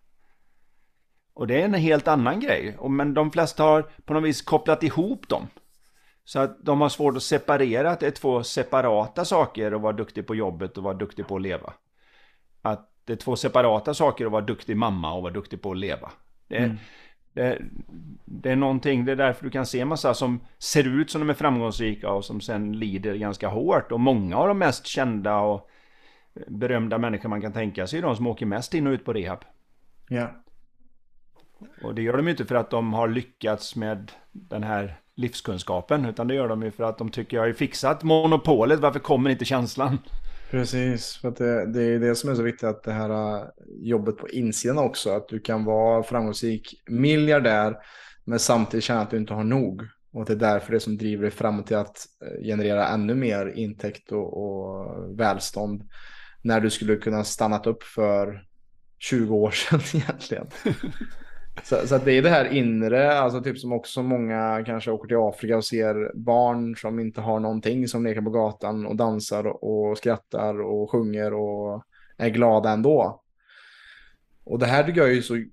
Och 1.35 1.47
det 1.47 1.61
är 1.61 1.65
en 1.65 1.75
helt 1.75 2.09
annan 2.09 2.41
grej. 2.41 2.77
Men 2.89 3.15
de 3.15 3.31
flesta 3.31 3.63
har 3.63 3.91
på 4.05 4.15
något 4.15 4.25
vis 4.25 4.43
kopplat 4.43 4.83
ihop 4.83 5.29
dem. 5.29 5.47
Så 6.25 6.39
att 6.39 6.65
de 6.65 6.81
har 6.81 6.89
svårt 6.89 7.17
att 7.17 7.23
separera 7.23 7.91
att 7.91 8.01
det 8.01 8.07
är 8.07 8.11
två 8.11 8.43
separata 8.43 9.25
saker 9.25 9.73
att 9.73 9.81
vara 9.81 9.93
duktig 9.93 10.27
på 10.27 10.35
jobbet 10.35 10.79
och 10.79 10.85
vara 10.85 10.95
duktig 10.95 11.27
på 11.27 11.37
att 11.37 11.43
leva. 11.43 11.73
Att 12.63 12.91
det 13.05 13.13
är 13.13 13.17
två 13.17 13.37
separata 13.37 13.95
saker 13.95 14.27
att 14.27 14.33
vara 14.33 14.45
duktig 14.45 14.77
mamma 14.77 15.13
och 15.13 15.23
vara 15.23 15.33
duktig 15.33 15.63
på 15.63 15.71
att 15.71 15.79
leva. 15.79 16.11
Det, 16.49 16.57
mm 16.57 16.77
det, 17.33 17.59
det, 18.25 18.51
är 18.51 18.57
någonting, 18.57 19.05
det 19.05 19.13
är 19.13 19.17
därför 19.17 19.45
du 19.45 19.51
kan 19.51 19.67
se 19.67 19.85
massa 19.85 20.15
som 20.15 20.41
ser 20.59 21.01
ut 21.01 21.11
som 21.11 21.21
de 21.21 21.31
är 21.31 21.35
framgångsrika 21.35 22.11
och 22.11 22.25
som 22.25 22.41
sen 22.41 22.73
lider 22.73 23.15
ganska 23.15 23.49
hårt. 23.49 23.93
Och 23.93 24.01
många 24.01 24.37
av 24.37 24.49
de 24.49 24.59
mest 24.59 24.87
kända 24.87 25.39
och 25.39 25.71
berömda 26.47 26.99
människor 26.99 27.29
man 27.29 27.41
kan 27.41 27.53
tänka 27.53 27.87
sig 27.87 27.99
är 27.99 28.03
de 28.03 28.17
som 28.17 28.27
åker 28.27 28.47
mest 28.47 28.75
in 28.75 28.87
och 28.87 28.91
ut 28.91 29.05
på 29.05 29.13
rehab. 29.13 29.45
Ja. 30.09 30.31
Och 31.83 31.95
det 31.95 32.03
gör 32.03 32.17
de 32.17 32.27
ju 32.27 32.31
inte 32.31 32.45
för 32.45 32.55
att 32.55 32.71
de 32.71 32.93
har 32.93 33.09
lyckats 33.09 33.77
med 33.77 34.13
den 34.33 34.63
här 34.63 35.01
livskunskapen. 35.15 36.05
Utan 36.05 36.29
det 36.29 36.35
gör 36.35 36.49
de 36.49 36.63
ju 36.63 36.71
för 36.71 36.85
att 36.85 36.99
de 36.99 37.11
tycker 37.11 37.37
jag 37.37 37.45
har 37.45 37.53
fixat 37.53 38.03
monopolet. 38.03 38.81
Varför 38.81 39.01
kommer 39.01 39.31
inte 39.31 39.45
känslan? 39.45 39.99
Precis, 40.51 41.17
för 41.17 41.29
att 41.29 41.37
det, 41.37 41.67
det 41.67 41.83
är 41.83 41.99
det 41.99 42.15
som 42.15 42.31
är 42.31 42.35
så 42.35 42.43
viktigt 42.43 42.69
att 42.69 42.83
det 42.83 42.93
här 42.93 43.39
äh, 43.39 43.45
jobbet 43.69 44.17
på 44.17 44.29
insidan 44.29 44.79
också. 44.79 45.11
Att 45.11 45.29
du 45.29 45.41
kan 45.41 45.65
vara 45.65 46.03
framgångsrik 46.03 46.83
miljardär 46.87 47.77
men 48.25 48.39
samtidigt 48.39 48.85
känna 48.85 49.01
att 49.01 49.11
du 49.11 49.17
inte 49.17 49.35
har 49.35 49.45
nog. 49.45 49.83
Och 50.13 50.25
det 50.25 50.33
är 50.33 50.37
därför 50.37 50.73
det 50.73 50.81
som 50.81 50.97
driver 50.97 51.23
dig 51.23 51.31
framåt 51.31 51.67
till 51.67 51.77
att 51.77 52.07
äh, 52.25 52.45
generera 52.45 52.89
ännu 52.89 53.15
mer 53.15 53.47
intäkt 53.47 54.13
och, 54.13 54.43
och 54.43 55.21
välstånd. 55.21 55.89
När 56.43 56.61
du 56.61 56.71
skulle 56.71 56.97
kunna 56.97 57.25
stannat 57.25 57.67
upp 57.67 57.83
för 57.83 58.45
20 58.99 59.37
år 59.37 59.51
sedan 59.51 59.81
egentligen. 60.01 60.47
Så, 61.65 61.87
så 61.87 61.99
det 61.99 62.13
är 62.13 62.23
det 62.23 62.31
här 62.31 62.53
inre, 62.53 63.19
alltså 63.19 63.43
typ 63.43 63.59
som 63.59 63.73
också 63.73 64.03
många 64.03 64.63
kanske 64.67 64.91
åker 64.91 65.09
till 65.09 65.17
Afrika 65.17 65.57
och 65.57 65.65
ser 65.65 66.17
barn 66.17 66.77
som 66.77 67.01
inte 67.01 67.21
har 67.21 67.41
någonting 67.41 67.89
som 67.89 68.05
leker 68.05 68.21
på 68.21 68.31
gatan 68.31 68.87
och 68.87 68.97
dansar 68.97 69.65
och 69.65 69.99
skrattar 69.99 70.61
och 70.61 70.91
sjunger 70.91 71.35
och 71.35 71.85
är 72.17 72.29
glada 72.29 72.71
ändå. 72.71 73.23
Och 74.45 74.59
det 74.59 74.67
här 74.67 74.85
tycker 74.85 75.01
jag 75.01 75.17
är 75.17 75.21
så 75.21 75.45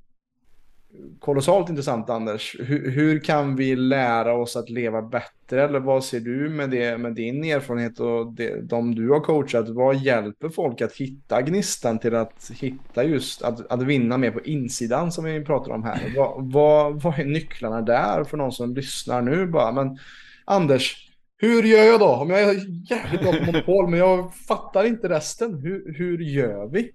kolossalt 1.19 1.69
intressant 1.69 2.09
Anders. 2.09 2.55
Hur, 2.59 2.91
hur, 2.91 3.19
kan 3.19 3.55
vi 3.55 3.75
lära 3.75 4.33
oss 4.33 4.55
att 4.55 4.69
leva 4.69 5.01
bättre? 5.01 5.63
Eller 5.63 5.79
vad 5.79 6.03
ser 6.03 6.19
du 6.19 6.49
med, 6.49 6.69
det, 6.69 6.97
med 6.97 7.15
din 7.15 7.43
erfarenhet 7.43 7.99
och 7.99 8.33
det, 8.33 8.69
de 8.69 8.95
du 8.95 9.09
har 9.09 9.19
coachat? 9.19 9.69
Vad 9.69 9.95
hjälper 9.95 10.49
folk 10.49 10.81
att 10.81 10.93
hitta 10.93 11.41
gnistan 11.41 11.99
till 11.99 12.15
att 12.15 12.51
hitta 12.59 13.03
just 13.03 13.41
att, 13.41 13.71
att 13.71 13.83
vinna 13.83 14.17
mer 14.17 14.31
på 14.31 14.41
insidan 14.41 15.11
som 15.11 15.25
vi 15.25 15.45
pratar 15.45 15.71
om 15.71 15.83
här? 15.83 16.13
Vad, 16.15 16.51
vad, 16.51 17.01
vad 17.01 17.19
är 17.19 17.25
nycklarna 17.25 17.81
där 17.81 18.23
för 18.23 18.37
någon 18.37 18.51
som 18.51 18.75
lyssnar 18.75 19.21
nu 19.21 19.47
bara? 19.47 19.71
Men 19.71 19.97
Anders, 20.45 21.09
hur 21.37 21.63
gör 21.63 21.83
jag 21.83 21.99
då? 21.99 22.09
Om 22.09 22.29
jag 22.29 22.41
är 22.41 22.91
jävligt 22.91 23.21
bra 23.21 23.31
på 23.31 23.45
monopol 23.45 23.89
men 23.89 23.99
jag 23.99 24.35
fattar 24.35 24.83
inte 24.83 25.09
resten. 25.09 25.59
Hur, 25.59 25.93
hur 25.97 26.17
gör 26.17 26.67
vi? 26.67 26.91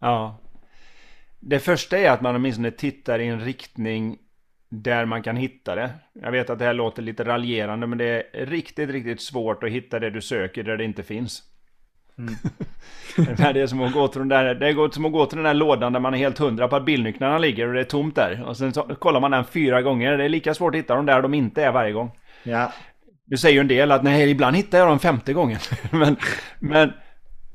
Ja, 0.00 0.40
det 1.40 1.58
första 1.58 1.98
är 1.98 2.10
att 2.10 2.20
man 2.20 2.36
åtminstone 2.36 2.70
tittar 2.70 3.18
i 3.18 3.26
en 3.26 3.40
riktning 3.40 4.18
där 4.68 5.04
man 5.04 5.22
kan 5.22 5.36
hitta 5.36 5.74
det. 5.74 5.90
Jag 6.12 6.32
vet 6.32 6.50
att 6.50 6.58
det 6.58 6.64
här 6.64 6.74
låter 6.74 7.02
lite 7.02 7.24
raljerande 7.24 7.86
men 7.86 7.98
det 7.98 8.04
är 8.04 8.46
riktigt, 8.46 8.90
riktigt 8.90 9.20
svårt 9.20 9.64
att 9.64 9.70
hitta 9.70 9.98
det 9.98 10.10
du 10.10 10.20
söker 10.20 10.62
där 10.62 10.76
det 10.76 10.84
inte 10.84 11.02
finns. 11.02 11.42
Mm. 12.18 12.34
det, 13.54 13.60
är 13.60 13.66
som 13.66 13.82
att 13.82 13.92
gå 13.92 14.08
till 14.08 14.18
den 14.18 14.28
där, 14.28 14.54
det 14.54 14.68
är 14.68 14.94
som 14.94 15.04
att 15.04 15.12
gå 15.12 15.26
till 15.26 15.36
den 15.36 15.44
där 15.44 15.54
lådan 15.54 15.92
där 15.92 16.00
man 16.00 16.14
är 16.14 16.18
helt 16.18 16.38
hundra 16.38 16.68
på 16.68 16.76
att 16.76 16.84
bilnycklarna 16.84 17.38
ligger 17.38 17.68
och 17.68 17.74
det 17.74 17.80
är 17.80 17.84
tomt 17.84 18.14
där. 18.14 18.44
Och 18.46 18.56
sen 18.56 18.72
så, 18.72 18.82
kollar 18.82 19.20
man 19.20 19.30
den 19.30 19.44
fyra 19.44 19.82
gånger. 19.82 20.16
Det 20.16 20.24
är 20.24 20.28
lika 20.28 20.54
svårt 20.54 20.74
att 20.74 20.78
hitta 20.78 20.94
dem 20.94 21.06
där 21.06 21.22
de 21.22 21.34
inte 21.34 21.64
är 21.64 21.72
varje 21.72 21.92
gång. 21.92 22.10
Ja. 22.42 22.72
Du 23.24 23.36
säger 23.36 23.54
ju 23.54 23.60
en 23.60 23.68
del 23.68 23.92
att 23.92 24.02
nej, 24.02 24.30
ibland 24.30 24.56
hittar 24.56 24.78
jag 24.78 24.88
dem 24.88 24.98
femte 24.98 25.32
gången. 25.32 25.58
men, 25.90 26.16
men 26.58 26.92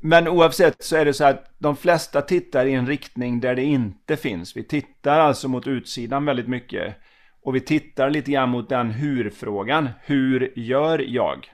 men 0.06 0.28
oavsett 0.28 0.82
så 0.82 0.96
är 0.96 1.04
det 1.04 1.14
så 1.14 1.24
att 1.24 1.54
de 1.58 1.76
flesta 1.76 2.22
tittar 2.22 2.66
i 2.66 2.72
en 2.72 2.86
riktning 2.86 3.40
där 3.40 3.54
det 3.54 3.64
inte 3.64 4.16
finns. 4.16 4.56
Vi 4.56 4.64
tittar 4.64 5.20
alltså 5.20 5.48
mot 5.48 5.66
utsidan 5.66 6.24
väldigt 6.24 6.48
mycket. 6.48 6.96
Och 7.42 7.54
vi 7.54 7.60
tittar 7.60 8.10
lite 8.10 8.30
grann 8.30 8.48
mot 8.48 8.68
den 8.68 8.90
hur-frågan. 8.90 9.88
Hur 10.02 10.52
gör 10.58 10.98
jag? 10.98 11.52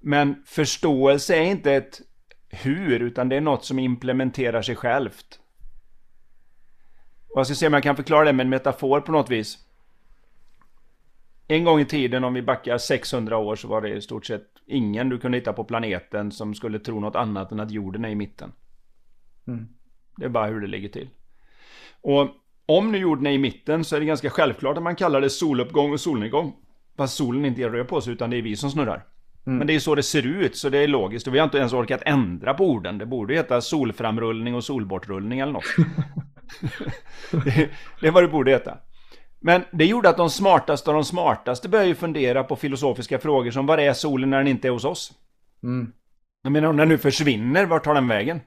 Men 0.00 0.42
förståelse 0.46 1.36
är 1.36 1.42
inte 1.42 1.72
ett 1.72 2.00
hur, 2.50 3.00
utan 3.00 3.28
det 3.28 3.36
är 3.36 3.40
något 3.40 3.64
som 3.64 3.78
implementerar 3.78 4.62
sig 4.62 4.76
självt. 4.76 5.40
Och 7.28 7.38
jag 7.38 7.46
ska 7.46 7.54
se 7.54 7.66
om 7.66 7.72
jag 7.72 7.82
kan 7.82 7.96
förklara 7.96 8.24
det 8.24 8.32
med 8.32 8.44
en 8.44 8.50
metafor 8.50 9.00
på 9.00 9.12
något 9.12 9.30
vis. 9.30 9.58
En 11.50 11.64
gång 11.64 11.80
i 11.80 11.84
tiden, 11.84 12.24
om 12.24 12.34
vi 12.34 12.42
backar 12.42 12.78
600 12.78 13.36
år, 13.36 13.56
så 13.56 13.68
var 13.68 13.80
det 13.80 13.88
i 13.88 14.00
stort 14.00 14.26
sett 14.26 14.46
ingen 14.66 15.08
du 15.08 15.18
kunde 15.18 15.38
hitta 15.38 15.52
på 15.52 15.64
planeten 15.64 16.32
som 16.32 16.54
skulle 16.54 16.78
tro 16.78 17.00
något 17.00 17.16
annat 17.16 17.52
än 17.52 17.60
att 17.60 17.70
jorden 17.70 18.04
är 18.04 18.08
i 18.08 18.14
mitten. 18.14 18.52
Mm. 19.46 19.68
Det 20.16 20.24
är 20.24 20.28
bara 20.28 20.46
hur 20.46 20.60
det 20.60 20.66
ligger 20.66 20.88
till. 20.88 21.08
Och 22.00 22.28
om 22.66 22.92
nu 22.92 22.98
jorden 22.98 23.26
är 23.26 23.30
i 23.30 23.38
mitten 23.38 23.84
så 23.84 23.96
är 23.96 24.00
det 24.00 24.06
ganska 24.06 24.30
självklart 24.30 24.76
att 24.76 24.82
man 24.82 24.96
kallar 24.96 25.20
det 25.20 25.30
soluppgång 25.30 25.92
och 25.92 26.00
solnedgång. 26.00 26.52
Fast 26.96 27.16
solen 27.16 27.44
inte 27.44 27.68
rör 27.68 27.84
på 27.84 28.00
sig 28.00 28.12
utan 28.12 28.30
det 28.30 28.36
är 28.36 28.42
vi 28.42 28.56
som 28.56 28.70
snurrar. 28.70 29.04
Mm. 29.46 29.58
Men 29.58 29.66
det 29.66 29.74
är 29.74 29.80
så 29.80 29.94
det 29.94 30.02
ser 30.02 30.26
ut, 30.26 30.56
så 30.56 30.68
det 30.68 30.78
är 30.78 30.88
logiskt. 30.88 31.26
Och 31.26 31.34
vi 31.34 31.38
har 31.38 31.44
inte 31.44 31.58
ens 31.58 31.72
orkat 31.72 32.02
ändra 32.06 32.54
på 32.54 32.70
orden. 32.70 32.98
Det 32.98 33.06
borde 33.06 33.34
heta 33.34 33.60
solframrullning 33.60 34.54
och 34.54 34.64
solbortrullning 34.64 35.40
eller 35.40 35.52
något. 35.52 35.64
det, 37.44 37.70
det 38.00 38.06
är 38.06 38.10
vad 38.10 38.22
det 38.22 38.28
borde 38.28 38.50
heta. 38.50 38.78
Men 39.40 39.62
det 39.70 39.86
gjorde 39.86 40.08
att 40.08 40.16
de 40.16 40.30
smartaste 40.30 40.90
av 40.90 40.94
de 40.94 41.04
smartaste 41.04 41.68
började 41.68 41.94
fundera 41.94 42.44
på 42.44 42.56
filosofiska 42.56 43.18
frågor 43.18 43.50
som 43.50 43.66
var 43.66 43.78
är 43.78 43.92
solen 43.92 44.30
när 44.30 44.38
den 44.38 44.46
inte 44.46 44.68
är 44.68 44.72
hos 44.72 44.84
oss? 44.84 45.12
Mm. 45.62 45.92
Jag 46.42 46.52
menar 46.52 46.68
om 46.68 46.76
den 46.76 46.88
nu 46.88 46.98
försvinner, 46.98 47.66
vart 47.66 47.84
tar 47.84 47.94
den 47.94 48.08
vägen? 48.08 48.40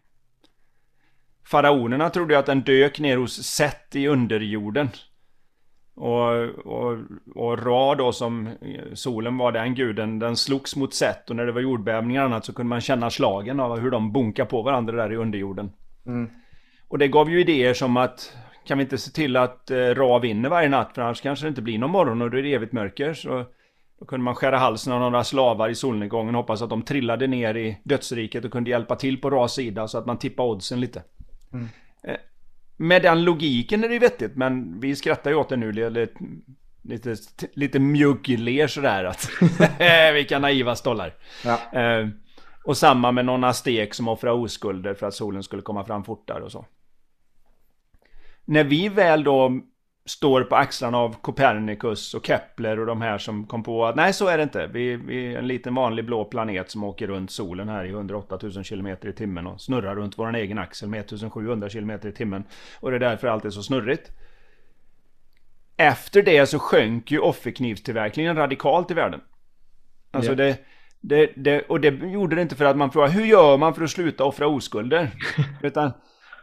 Faraonerna 1.44 2.10
trodde 2.10 2.40
att 2.40 2.46
den 2.46 2.62
dök 2.62 3.00
ner 3.00 3.18
hos 3.18 3.44
Set 3.44 3.96
i 3.96 4.08
underjorden. 4.08 4.90
Och, 5.96 6.30
och, 6.66 6.98
och 7.36 7.66
Ra 7.66 7.96
då 7.96 8.12
som 8.12 8.50
solen 8.94 9.38
var 9.38 9.52
den 9.52 9.76
guden, 9.76 10.20
den 10.20 10.36
slogs 10.38 10.76
mot 10.76 10.94
Set 10.94 11.30
och 11.30 11.36
när 11.36 11.46
det 11.46 11.52
var 11.52 11.62
jordbävningar 11.62 12.22
och 12.22 12.26
annat 12.26 12.46
så 12.46 12.54
kunde 12.54 12.70
man 12.70 12.82
känna 12.82 13.10
slagen 13.10 13.60
av 13.60 13.80
hur 13.80 13.92
de 13.92 14.12
bunkar 14.12 14.46
på 14.46 14.62
varandra 14.62 14.96
där 14.96 15.14
i 15.14 15.16
underjorden. 15.16 15.72
Mm. 16.06 16.30
Och 16.88 16.98
det 16.98 17.08
gav 17.08 17.32
ju 17.32 17.42
idéer 17.42 17.74
som 17.74 17.98
att 17.98 18.38
kan 18.64 18.78
vi 18.78 18.84
inte 18.84 18.98
se 18.98 19.12
till 19.12 19.36
att 19.36 19.72
eh, 19.72 19.78
Ra 19.78 20.20
vinner 20.20 20.50
varje 20.50 20.70
natt 20.70 20.92
för 20.96 21.02
annars 21.02 21.22
kanske 21.22 21.46
det 21.46 21.50
inte 21.50 21.62
blir 21.62 21.80
någon 21.80 21.92
morgon 21.92 22.22
och 22.22 22.32
då 22.32 22.38
är 22.38 22.44
det 22.44 22.54
evigt 22.54 22.74
mörker. 22.74 23.14
Så 23.14 23.46
då 24.00 24.06
kunde 24.06 24.24
man 24.24 24.36
skära 24.36 24.58
halsen 24.58 24.94
av 24.94 25.00
några 25.00 25.24
slavar 25.24 25.70
i 25.70 25.76
solnedgången 25.76 26.36
och 26.36 26.42
hoppas 26.42 26.62
att 26.62 26.70
de 26.70 26.82
trillade 26.82 27.28
ner 27.28 27.58
i 27.58 27.78
dödsriket 27.84 28.46
och 28.46 28.52
kunde 28.52 28.70
hjälpa 28.70 28.96
till 28.96 29.22
på 29.22 29.30
Ras 29.30 29.54
sida 29.54 29.88
så 29.88 29.98
att 29.98 30.06
man 30.06 30.18
tippade 30.18 30.50
oddsen 30.50 30.80
lite. 30.80 31.04
Mm. 31.54 31.68
Eh, 32.04 32.18
med 32.78 33.02
den 33.02 33.24
logiken 33.24 33.84
är 33.84 33.88
det 33.88 33.94
ju 33.94 34.00
vettigt 34.00 34.36
men 34.36 34.80
vi 34.80 34.96
skrattar 34.96 35.32
ju 35.32 35.38
åt 35.38 35.50
det 35.50 35.58
nu 35.58 35.72
lite, 35.72 36.08
lite, 36.82 37.16
lite 37.54 37.80
mjuggler 37.80 38.68
sådär 38.68 39.04
att 39.04 39.30
vilka 40.14 40.40
naiva 40.40 40.76
stollar. 40.76 41.14
Ja. 41.46 41.80
Eh, 41.80 42.08
och 42.64 42.78
samma 42.78 43.12
med 43.12 43.26
någon 43.26 43.44
astek 43.44 43.94
som 43.94 44.08
offrade 44.08 44.36
oskulder 44.36 44.94
för 44.94 45.08
att 45.08 45.14
solen 45.14 45.44
skulle 45.44 45.62
komma 45.62 45.86
fram 45.86 46.04
fortare 46.04 46.44
och 46.44 46.52
så 46.52 46.66
när 48.46 48.64
vi 48.64 48.90
väl 48.90 49.24
då 49.24 49.62
står 50.06 50.44
på 50.44 50.56
axlarna 50.56 50.98
av 50.98 51.16
Copernicus 51.22 52.14
och 52.14 52.26
Kepler 52.26 52.80
och 52.80 52.86
de 52.86 53.02
här 53.02 53.18
som 53.18 53.48
kom 53.48 53.64
på 53.64 53.86
att 53.86 53.96
nej 53.96 54.14
så 54.14 54.28
är 54.28 54.38
det 54.38 54.44
inte. 54.44 54.68
Vi, 54.68 54.96
vi 54.96 55.34
är 55.34 55.40
en 55.40 55.48
liten 55.48 55.76
vanlig 55.76 56.06
blå 56.06 56.26
planet 56.26 56.72
som 56.72 56.84
åker 56.84 57.08
runt 57.08 57.32
solen 57.32 57.70
här 57.70 57.86
i 57.86 57.90
108 57.90 58.40
000 58.42 58.64
km 58.64 58.88
i 58.88 59.14
timmen 59.14 59.48
och 59.48 59.62
snurrar 59.62 59.96
runt 59.96 60.18
vår 60.18 60.36
egen 60.36 60.58
axel 60.58 60.90
med 60.90 61.00
1700 61.00 61.70
km 61.70 61.92
i 61.92 62.12
timmen. 62.12 62.44
Och 62.80 62.92
det 62.92 62.98
är 62.98 63.00
därför 63.00 63.28
allt 63.28 63.46
är 63.46 63.50
så 63.50 63.64
snurrigt. 63.64 64.12
Efter 65.78 66.22
det 66.22 66.46
så 66.46 66.60
sjönk 66.60 67.12
ju 67.12 67.20
offerknivstillverkningen 67.20 68.36
radikalt 68.36 68.92
i 68.92 68.94
världen. 68.94 69.22
Alltså 70.12 70.32
yeah. 70.32 70.38
det, 70.38 70.58
det, 71.02 71.34
det, 71.36 71.62
och 71.62 71.82
det 71.82 71.90
gjorde 71.90 72.36
det 72.36 72.42
inte 72.42 72.56
för 72.56 72.66
att 72.66 72.78
man 72.78 72.92
frågade 72.92 73.14
hur 73.14 73.26
gör 73.26 73.58
man 73.58 73.74
för 73.74 73.84
att 73.84 73.90
sluta 73.90 74.24
offra 74.24 74.48
oskulder? 74.48 75.12
Utan 75.62 75.92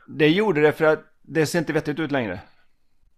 det 0.09 0.29
gjorde 0.29 0.61
det 0.61 0.73
för 0.73 0.85
att 0.85 1.05
det 1.29 1.47
ser 1.47 1.59
inte 1.59 1.73
vettigt 1.73 1.99
ut 1.99 2.13
längre. 2.13 2.41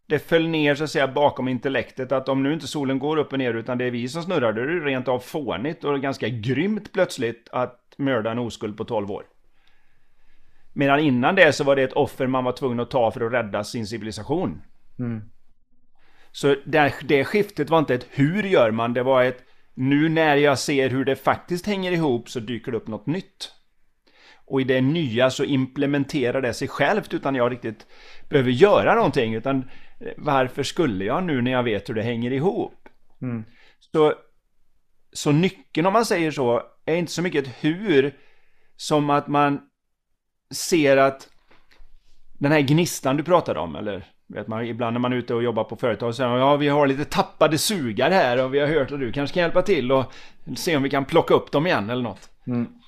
Det 0.07 0.19
föll 0.19 0.49
ner 0.49 0.75
så 0.75 0.85
att 0.85 0.91
säga 0.91 1.09
bakom 1.09 1.49
intellektet 1.49 2.13
att 2.13 2.29
om 2.29 2.43
nu 2.43 2.53
inte 2.53 2.67
solen 2.67 2.99
går 2.99 3.17
upp 3.17 3.33
och 3.33 3.39
ner 3.39 3.55
utan 3.55 3.79
det 3.79 3.85
är 3.85 3.91
vi 3.91 4.09
som 4.09 4.23
snurrar, 4.23 4.53
då 4.53 4.63
är 4.63 4.67
det 4.67 4.87
rent 4.87 5.09
av 5.09 5.19
fånigt 5.19 5.85
och 5.85 6.01
ganska 6.01 6.29
grymt 6.29 6.93
plötsligt 6.93 7.49
att 7.53 7.95
mörda 7.97 8.31
en 8.31 8.39
oskuld 8.39 8.77
på 8.77 8.85
12 8.85 9.11
år. 9.11 9.25
Medan 10.73 11.01
innan 11.01 11.35
det 11.35 11.53
så 11.53 11.65
var 11.65 11.77
det 11.77 11.83
ett 11.83 11.93
offer 11.93 12.27
man 12.27 12.45
var 12.45 12.53
tvungen 12.53 12.81
att 12.81 12.91
ta 12.91 13.11
för 13.11 13.21
att 13.21 13.33
rädda 13.33 13.65
sin 13.65 13.87
civilisation. 13.87 14.63
Mm. 14.99 15.23
Så 16.33 16.57
det, 16.65 16.95
det 17.03 17.25
skiftet 17.25 17.71
var 17.71 17.79
inte 17.79 17.95
ett 17.95 18.07
hur 18.11 18.43
gör 18.43 18.71
man, 18.71 18.95
det 18.95 19.03
var 19.03 19.25
ett 19.25 19.45
nu 19.75 20.09
när 20.09 20.37
jag 20.37 20.59
ser 20.59 20.89
hur 20.89 21.05
det 21.05 21.17
faktiskt 21.17 21.67
hänger 21.67 21.93
ihop 21.93 22.29
så 22.29 22.41
dyker 22.41 22.73
det 22.73 22.77
upp 22.79 22.89
något 22.89 23.07
nytt. 23.07 23.53
Och 24.51 24.61
i 24.61 24.65
det 24.65 24.81
nya 24.81 25.31
så 25.31 25.45
implementerar 25.45 26.43
det 26.43 26.55
sig 26.55 26.69
självt 26.69 27.15
utan 27.15 27.35
jag 27.35 27.53
riktigt 27.53 27.87
behöver 28.29 28.51
göra 28.51 28.95
någonting. 28.95 29.35
Utan 29.35 29.71
eh, 30.01 30.13
varför 30.17 30.63
skulle 30.63 31.05
jag 31.05 31.25
nu 31.25 31.43
när 31.43 31.51
jag 31.51 31.63
vet 31.63 31.89
hur 31.89 31.95
det 31.95 32.03
hänger 32.03 32.33
ihop? 32.33 32.89
Mm. 33.23 33.45
Så, 33.93 34.15
så 35.13 35.33
nyckeln 35.33 35.87
om 35.87 35.93
man 35.93 36.05
säger 36.05 36.31
så 36.31 36.63
är 36.85 36.97
inte 36.97 37.13
så 37.13 37.23
mycket 37.23 37.47
ett 37.47 37.55
hur 37.61 38.15
som 38.77 39.11
att 39.11 39.29
man 39.29 39.61
ser 40.55 40.97
att 40.97 41.29
den 42.39 42.53
här 42.53 42.61
gnistan 42.61 43.17
du 43.17 43.23
pratade 43.23 43.61
om, 43.61 43.77
eller 43.77 44.05
vet 44.27 44.47
man, 44.47 44.65
ibland 44.65 44.95
när 44.95 45.01
man 45.01 45.13
är 45.13 45.17
ute 45.17 45.35
och 45.35 45.43
jobbar 45.43 45.65
på 45.65 45.77
företag 45.77 46.15
så 46.15 46.17
säger 46.17 46.37
ja 46.37 46.57
vi 46.57 46.69
har 46.69 46.87
lite 46.87 47.05
tappade 47.05 47.59
sugar 47.59 48.11
här 48.11 48.45
och 48.45 48.55
vi 48.55 48.61
har 48.61 48.67
hört 48.67 48.93
att 48.93 49.01
du 49.01 49.13
kanske 49.13 49.35
kan 49.35 49.43
hjälpa 49.43 49.63
till 49.63 49.93
och 49.93 50.13
se 50.57 50.77
om 50.77 50.83
vi 50.83 50.91
kan 50.91 51.05
plocka 51.05 51.35
upp 51.35 51.53
dem 51.53 51.67
igen 51.67 51.91
eller 51.91 52.03
något. 52.03 52.31
Mm. 52.47 52.80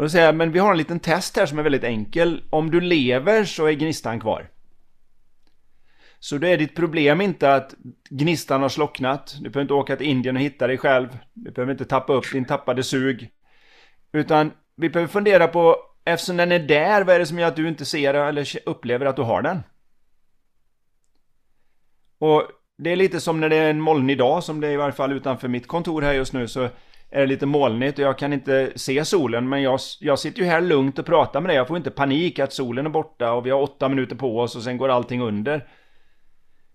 Och 0.00 0.04
då 0.04 0.10
säger 0.10 0.26
jag, 0.26 0.34
men 0.34 0.52
vi 0.52 0.58
har 0.58 0.70
en 0.70 0.78
liten 0.78 1.00
test 1.00 1.36
här 1.36 1.46
som 1.46 1.58
är 1.58 1.62
väldigt 1.62 1.84
enkel. 1.84 2.42
Om 2.50 2.70
du 2.70 2.80
lever 2.80 3.44
så 3.44 3.66
är 3.66 3.72
gnistan 3.72 4.20
kvar. 4.20 4.48
Så 6.18 6.38
då 6.38 6.46
är 6.46 6.58
ditt 6.58 6.76
problem 6.76 7.20
inte 7.20 7.54
att 7.54 7.74
gnistan 8.10 8.62
har 8.62 8.68
slocknat. 8.68 9.36
Du 9.40 9.50
behöver 9.50 9.60
inte 9.60 9.74
åka 9.74 9.96
till 9.96 10.06
Indien 10.06 10.36
och 10.36 10.42
hitta 10.42 10.66
dig 10.66 10.78
själv. 10.78 11.18
Du 11.32 11.50
behöver 11.50 11.72
inte 11.72 11.84
tappa 11.84 12.12
upp 12.12 12.32
din 12.32 12.44
tappade 12.44 12.82
sug. 12.82 13.30
Utan 14.12 14.52
vi 14.76 14.90
behöver 14.90 15.12
fundera 15.12 15.48
på, 15.48 15.76
eftersom 16.04 16.36
den 16.36 16.52
är 16.52 16.58
där, 16.58 17.04
vad 17.04 17.14
är 17.14 17.18
det 17.18 17.26
som 17.26 17.38
gör 17.38 17.48
att 17.48 17.56
du 17.56 17.68
inte 17.68 17.84
ser 17.84 18.14
eller 18.14 18.68
upplever 18.68 19.06
att 19.06 19.16
du 19.16 19.22
har 19.22 19.42
den? 19.42 19.62
Och 22.18 22.42
det 22.78 22.90
är 22.90 22.96
lite 22.96 23.20
som 23.20 23.40
när 23.40 23.48
det 23.48 23.56
är 23.56 23.70
en 23.70 23.80
molnig 23.80 24.18
dag, 24.18 24.44
som 24.44 24.60
det 24.60 24.68
är 24.68 24.72
i 24.72 24.76
varje 24.76 24.92
fall 24.92 25.12
utanför 25.12 25.48
mitt 25.48 25.66
kontor 25.66 26.02
här 26.02 26.14
just 26.14 26.32
nu, 26.32 26.48
så 26.48 26.68
är 27.10 27.20
det 27.20 27.26
lite 27.26 27.46
molnigt 27.46 27.98
och 27.98 28.04
jag 28.04 28.18
kan 28.18 28.32
inte 28.32 28.72
se 28.76 29.04
solen. 29.04 29.48
Men 29.48 29.62
jag, 29.62 29.80
jag 30.00 30.18
sitter 30.18 30.42
ju 30.42 30.48
här 30.48 30.60
lugnt 30.60 30.98
och 30.98 31.06
pratar 31.06 31.40
med 31.40 31.48
dig. 31.48 31.56
Jag 31.56 31.68
får 31.68 31.76
inte 31.76 31.90
panik 31.90 32.38
att 32.38 32.52
solen 32.52 32.86
är 32.86 32.90
borta 32.90 33.32
och 33.32 33.46
vi 33.46 33.50
har 33.50 33.60
åtta 33.60 33.88
minuter 33.88 34.16
på 34.16 34.40
oss 34.40 34.56
och 34.56 34.62
sen 34.62 34.76
går 34.76 34.88
allting 34.88 35.22
under. 35.22 35.68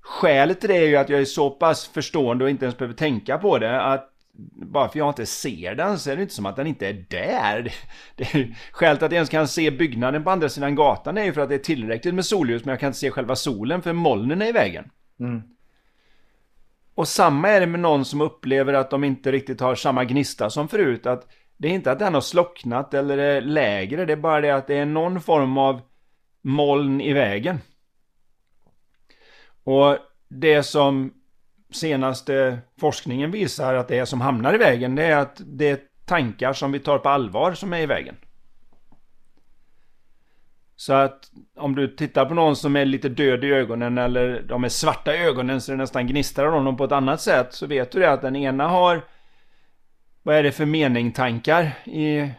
Skälet 0.01 0.59
till 0.59 0.69
det 0.69 0.77
är 0.77 0.87
ju 0.87 0.95
att 0.95 1.09
jag 1.09 1.21
är 1.21 1.25
så 1.25 1.49
pass 1.49 1.87
förstående 1.87 2.43
och 2.43 2.49
inte 2.49 2.65
ens 2.65 2.77
behöver 2.77 2.95
tänka 2.95 3.37
på 3.37 3.57
det. 3.57 3.81
Att 3.81 4.09
bara 4.51 4.89
för 4.89 4.99
jag 4.99 5.09
inte 5.09 5.25
ser 5.25 5.75
den 5.75 5.99
så 5.99 6.11
är 6.11 6.15
det 6.15 6.21
inte 6.21 6.33
som 6.33 6.45
att 6.45 6.55
den 6.55 6.67
inte 6.67 6.87
är 6.87 7.05
där. 7.09 7.73
Det 8.15 8.23
är, 8.23 8.55
skälet 8.71 9.03
att 9.03 9.11
jag 9.11 9.15
ens 9.15 9.29
kan 9.29 9.47
se 9.47 9.71
byggnaden 9.71 10.23
på 10.23 10.29
andra 10.29 10.49
sidan 10.49 10.75
gatan 10.75 11.17
är 11.17 11.23
ju 11.23 11.33
för 11.33 11.41
att 11.41 11.49
det 11.49 11.55
är 11.55 11.59
tillräckligt 11.59 12.13
med 12.13 12.25
solljus 12.25 12.65
men 12.65 12.71
jag 12.71 12.79
kan 12.79 12.87
inte 12.87 12.99
se 12.99 13.11
själva 13.11 13.35
solen 13.35 13.81
för 13.81 13.93
molnen 13.93 14.41
är 14.41 14.45
i 14.45 14.51
vägen. 14.51 14.89
Mm. 15.19 15.41
Och 16.95 17.07
samma 17.07 17.49
är 17.49 17.59
det 17.59 17.67
med 17.67 17.79
någon 17.79 18.05
som 18.05 18.21
upplever 18.21 18.73
att 18.73 18.89
de 18.89 19.03
inte 19.03 19.31
riktigt 19.31 19.61
har 19.61 19.75
samma 19.75 20.03
gnista 20.03 20.49
som 20.49 20.67
förut. 20.67 21.05
Att 21.05 21.27
det 21.57 21.67
är 21.67 21.71
inte 21.71 21.91
att 21.91 21.99
den 21.99 22.13
har 22.13 22.21
slocknat 22.21 22.93
eller 22.93 23.17
är 23.17 23.41
lägre, 23.41 24.05
det 24.05 24.13
är 24.13 24.17
bara 24.17 24.41
det 24.41 24.51
att 24.51 24.67
det 24.67 24.77
är 24.77 24.85
någon 24.85 25.21
form 25.21 25.57
av 25.57 25.81
moln 26.41 27.01
i 27.01 27.13
vägen. 27.13 27.59
Och 29.63 29.97
det 30.27 30.63
som 30.63 31.13
senaste 31.71 32.59
forskningen 32.79 33.31
visar 33.31 33.73
att 33.73 33.87
det 33.87 33.97
är 33.97 34.05
som 34.05 34.21
hamnar 34.21 34.55
i 34.55 34.57
vägen, 34.57 34.95
det 34.95 35.03
är 35.03 35.17
att 35.17 35.41
det 35.45 35.69
är 35.69 35.79
tankar 36.05 36.53
som 36.53 36.71
vi 36.71 36.79
tar 36.79 36.97
på 36.97 37.09
allvar 37.09 37.53
som 37.53 37.73
är 37.73 37.79
i 37.79 37.85
vägen. 37.85 38.15
Så 40.75 40.93
att 40.93 41.31
om 41.55 41.75
du 41.75 41.87
tittar 41.87 42.25
på 42.25 42.33
någon 42.33 42.55
som 42.55 42.75
är 42.75 42.85
lite 42.85 43.09
död 43.09 43.43
i 43.43 43.47
ögonen 43.47 43.97
eller 43.97 44.41
de 44.47 44.63
är 44.63 44.69
svarta 44.69 45.15
i 45.15 45.17
ögonen 45.17 45.61
så 45.61 45.71
det 45.71 45.77
nästan 45.77 46.07
gnistrar 46.07 46.51
om 46.51 46.65
dem 46.65 46.77
på 46.77 46.83
ett 46.83 46.91
annat 46.91 47.21
sätt 47.21 47.53
så 47.53 47.67
vet 47.67 47.91
du 47.91 47.99
det 47.99 48.11
att 48.11 48.21
den 48.21 48.35
ena 48.35 48.67
har 48.67 49.01
vad 50.23 50.35
är 50.35 50.43
det 50.43 50.51
för 50.51 50.65
meningtankar 50.65 51.63
i 51.85 52.31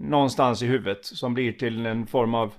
någonstans 0.00 0.62
i 0.62 0.66
huvudet 0.66 1.04
som 1.04 1.34
blir 1.34 1.52
till 1.52 1.86
en 1.86 2.06
form 2.06 2.34
av 2.34 2.52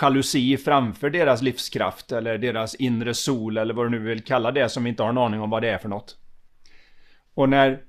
jalusi 0.00 0.56
framför 0.56 1.10
deras 1.10 1.42
livskraft 1.42 2.12
eller 2.12 2.38
deras 2.38 2.74
inre 2.74 3.14
sol 3.14 3.58
eller 3.58 3.74
vad 3.74 3.86
du 3.86 3.90
nu 3.90 3.98
vill 3.98 4.24
kalla 4.24 4.52
det 4.52 4.68
som 4.68 4.84
vi 4.84 4.90
inte 4.90 5.02
har 5.02 5.10
en 5.10 5.18
aning 5.18 5.40
om 5.40 5.50
vad 5.50 5.62
det 5.62 5.68
är 5.68 5.78
för 5.78 5.88
något. 5.88 6.16
Och 7.34 7.48
när, 7.48 7.82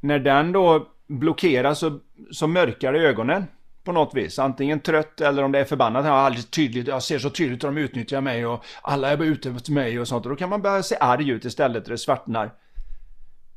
när 0.00 0.18
den 0.18 0.52
då 0.52 0.88
blockeras 1.06 1.78
så, 1.78 2.00
så 2.30 2.46
mörkar 2.46 2.92
det 2.92 2.98
ögonen 2.98 3.44
på 3.86 3.92
något 3.92 4.14
vis. 4.14 4.38
Antingen 4.38 4.80
trött 4.80 5.20
eller 5.20 5.42
om 5.42 5.52
det 5.52 5.58
är 5.58 5.64
förbannat. 5.64 6.06
Jag, 6.06 6.14
alldeles 6.14 6.50
tydligt, 6.50 6.86
jag 6.86 7.02
ser 7.02 7.18
så 7.18 7.30
tydligt 7.30 7.64
hur 7.64 7.68
de 7.68 7.78
utnyttjar 7.78 8.20
mig 8.20 8.46
och 8.46 8.64
alla 8.82 9.10
är 9.10 9.22
ute 9.22 9.50
efter 9.50 9.72
mig 9.72 10.00
och 10.00 10.08
sånt. 10.08 10.26
Och 10.26 10.30
då 10.30 10.36
kan 10.36 10.48
man 10.48 10.62
börja 10.62 10.82
se 10.82 10.96
arg 11.00 11.30
ut 11.30 11.44
istället 11.44 11.84
och 11.84 11.90
det 11.90 11.98
svartnar. 11.98 12.52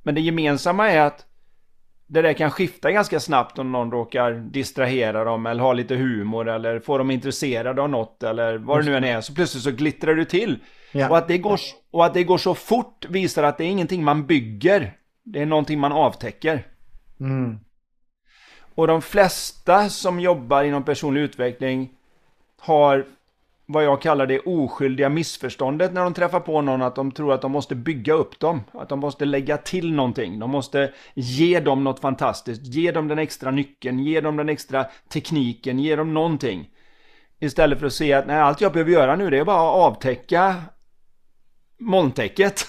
Men 0.03 0.15
det 0.15 0.21
gemensamma 0.21 0.89
är 0.89 1.01
att 1.01 1.25
det 2.07 2.21
där 2.21 2.33
kan 2.33 2.51
skifta 2.51 2.91
ganska 2.91 3.19
snabbt 3.19 3.59
om 3.59 3.71
någon 3.71 3.91
råkar 3.91 4.33
distrahera 4.33 5.23
dem 5.23 5.45
eller 5.45 5.63
ha 5.63 5.73
lite 5.73 5.95
humor 5.95 6.49
eller 6.49 6.79
få 6.79 6.97
dem 6.97 7.11
intresserade 7.11 7.81
av 7.81 7.89
något 7.89 8.23
eller 8.23 8.57
vad 8.57 8.79
det 8.79 8.85
nu 8.85 8.97
än 8.97 9.03
är. 9.03 9.21
Så 9.21 9.33
plötsligt 9.33 9.63
så 9.63 9.71
glittrar 9.71 10.15
du 10.15 10.25
till. 10.25 10.59
Ja. 10.91 11.09
Och, 11.09 11.17
att 11.17 11.27
det 11.27 11.37
går, 11.37 11.59
och 11.91 12.05
att 12.05 12.13
det 12.13 12.23
går 12.23 12.37
så 12.37 12.55
fort 12.55 13.05
visar 13.09 13.43
att 13.43 13.57
det 13.57 13.63
är 13.63 13.69
ingenting 13.69 14.03
man 14.03 14.25
bygger. 14.25 14.93
Det 15.23 15.41
är 15.41 15.45
någonting 15.45 15.79
man 15.79 15.91
avtäcker. 15.91 16.67
Mm. 17.19 17.59
Och 18.79 18.87
de 18.87 19.01
flesta 19.01 19.89
som 19.89 20.19
jobbar 20.19 20.63
inom 20.63 20.83
personlig 20.83 21.21
utveckling 21.21 21.89
har 22.59 23.05
vad 23.65 23.83
jag 23.83 24.01
kallar 24.01 24.27
det 24.27 24.39
oskyldiga 24.39 25.09
missförståndet 25.09 25.93
när 25.93 26.03
de 26.03 26.13
träffar 26.13 26.39
på 26.39 26.61
någon 26.61 26.81
att 26.81 26.95
de 26.95 27.11
tror 27.11 27.33
att 27.33 27.41
de 27.41 27.51
måste 27.51 27.75
bygga 27.75 28.13
upp 28.13 28.39
dem. 28.39 28.61
Att 28.71 28.89
de 28.89 28.99
måste 28.99 29.25
lägga 29.25 29.57
till 29.57 29.93
någonting. 29.93 30.39
De 30.39 30.49
måste 30.49 30.93
ge 31.13 31.59
dem 31.59 31.83
något 31.83 31.99
fantastiskt. 31.99 32.65
Ge 32.65 32.91
dem 32.91 33.07
den 33.07 33.19
extra 33.19 33.51
nyckeln, 33.51 33.99
ge 33.99 34.21
dem 34.21 34.37
den 34.37 34.49
extra 34.49 34.85
tekniken, 35.09 35.79
ge 35.79 35.95
dem 35.95 36.13
någonting. 36.13 36.69
Istället 37.39 37.79
för 37.79 37.85
att 37.85 37.93
se 37.93 38.13
att 38.13 38.27
nej, 38.27 38.39
allt 38.39 38.61
jag 38.61 38.73
behöver 38.73 38.91
göra 38.91 39.15
nu 39.15 39.29
det 39.29 39.37
är 39.37 39.45
bara 39.45 39.69
att 39.69 39.93
avtäcka 39.93 40.55
molntäcket 41.77 42.67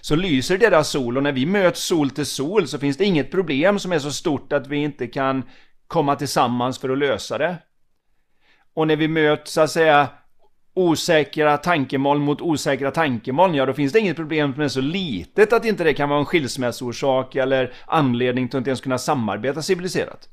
så 0.00 0.16
lyser 0.16 0.58
deras 0.58 0.88
sol 0.88 1.16
och 1.16 1.22
när 1.22 1.32
vi 1.32 1.46
möts 1.46 1.84
sol 1.84 2.10
till 2.10 2.26
sol 2.26 2.68
så 2.68 2.78
finns 2.78 2.96
det 2.96 3.04
inget 3.04 3.30
problem 3.30 3.78
som 3.78 3.92
är 3.92 3.98
så 3.98 4.12
stort 4.12 4.52
att 4.52 4.66
vi 4.66 4.76
inte 4.76 5.06
kan 5.06 5.42
komma 5.86 6.16
tillsammans 6.16 6.78
för 6.78 6.88
att 6.88 6.98
lösa 6.98 7.38
det. 7.38 7.56
Och 8.74 8.86
när 8.86 8.96
vi 8.96 9.08
möts 9.08 9.52
så 9.52 9.60
att 9.60 9.70
säga 9.70 10.08
osäkra 10.74 11.56
tankemoln 11.56 12.20
mot 12.20 12.40
osäkra 12.40 12.90
tankemoln, 12.90 13.54
ja 13.54 13.66
då 13.66 13.72
finns 13.72 13.92
det 13.92 13.98
inget 13.98 14.16
problem 14.16 14.54
som 14.54 14.62
är 14.62 14.68
så 14.68 14.80
litet 14.80 15.52
att 15.52 15.64
inte 15.64 15.84
det 15.84 15.94
kan 15.94 16.08
vara 16.08 16.18
en 16.18 16.24
skilsmässorsak 16.24 17.36
eller 17.36 17.72
anledning 17.86 18.48
till 18.48 18.56
att 18.56 18.60
inte 18.60 18.70
ens 18.70 18.80
kunna 18.80 18.98
samarbeta 18.98 19.62
civiliserat. 19.62 20.28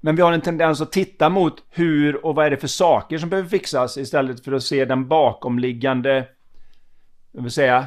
Men 0.00 0.16
vi 0.16 0.22
har 0.22 0.32
en 0.32 0.40
tendens 0.40 0.80
att 0.80 0.92
titta 0.92 1.28
mot 1.28 1.64
hur 1.70 2.26
och 2.26 2.34
vad 2.34 2.46
är 2.46 2.50
det 2.50 2.56
för 2.56 2.68
saker 2.68 3.18
som 3.18 3.30
behöver 3.30 3.48
fixas 3.48 3.96
istället 3.96 4.44
för 4.44 4.52
att 4.52 4.62
se 4.62 4.84
den 4.84 5.08
bakomliggande 5.08 6.26
jag 7.32 7.42
vill 7.42 7.50
säga, 7.50 7.86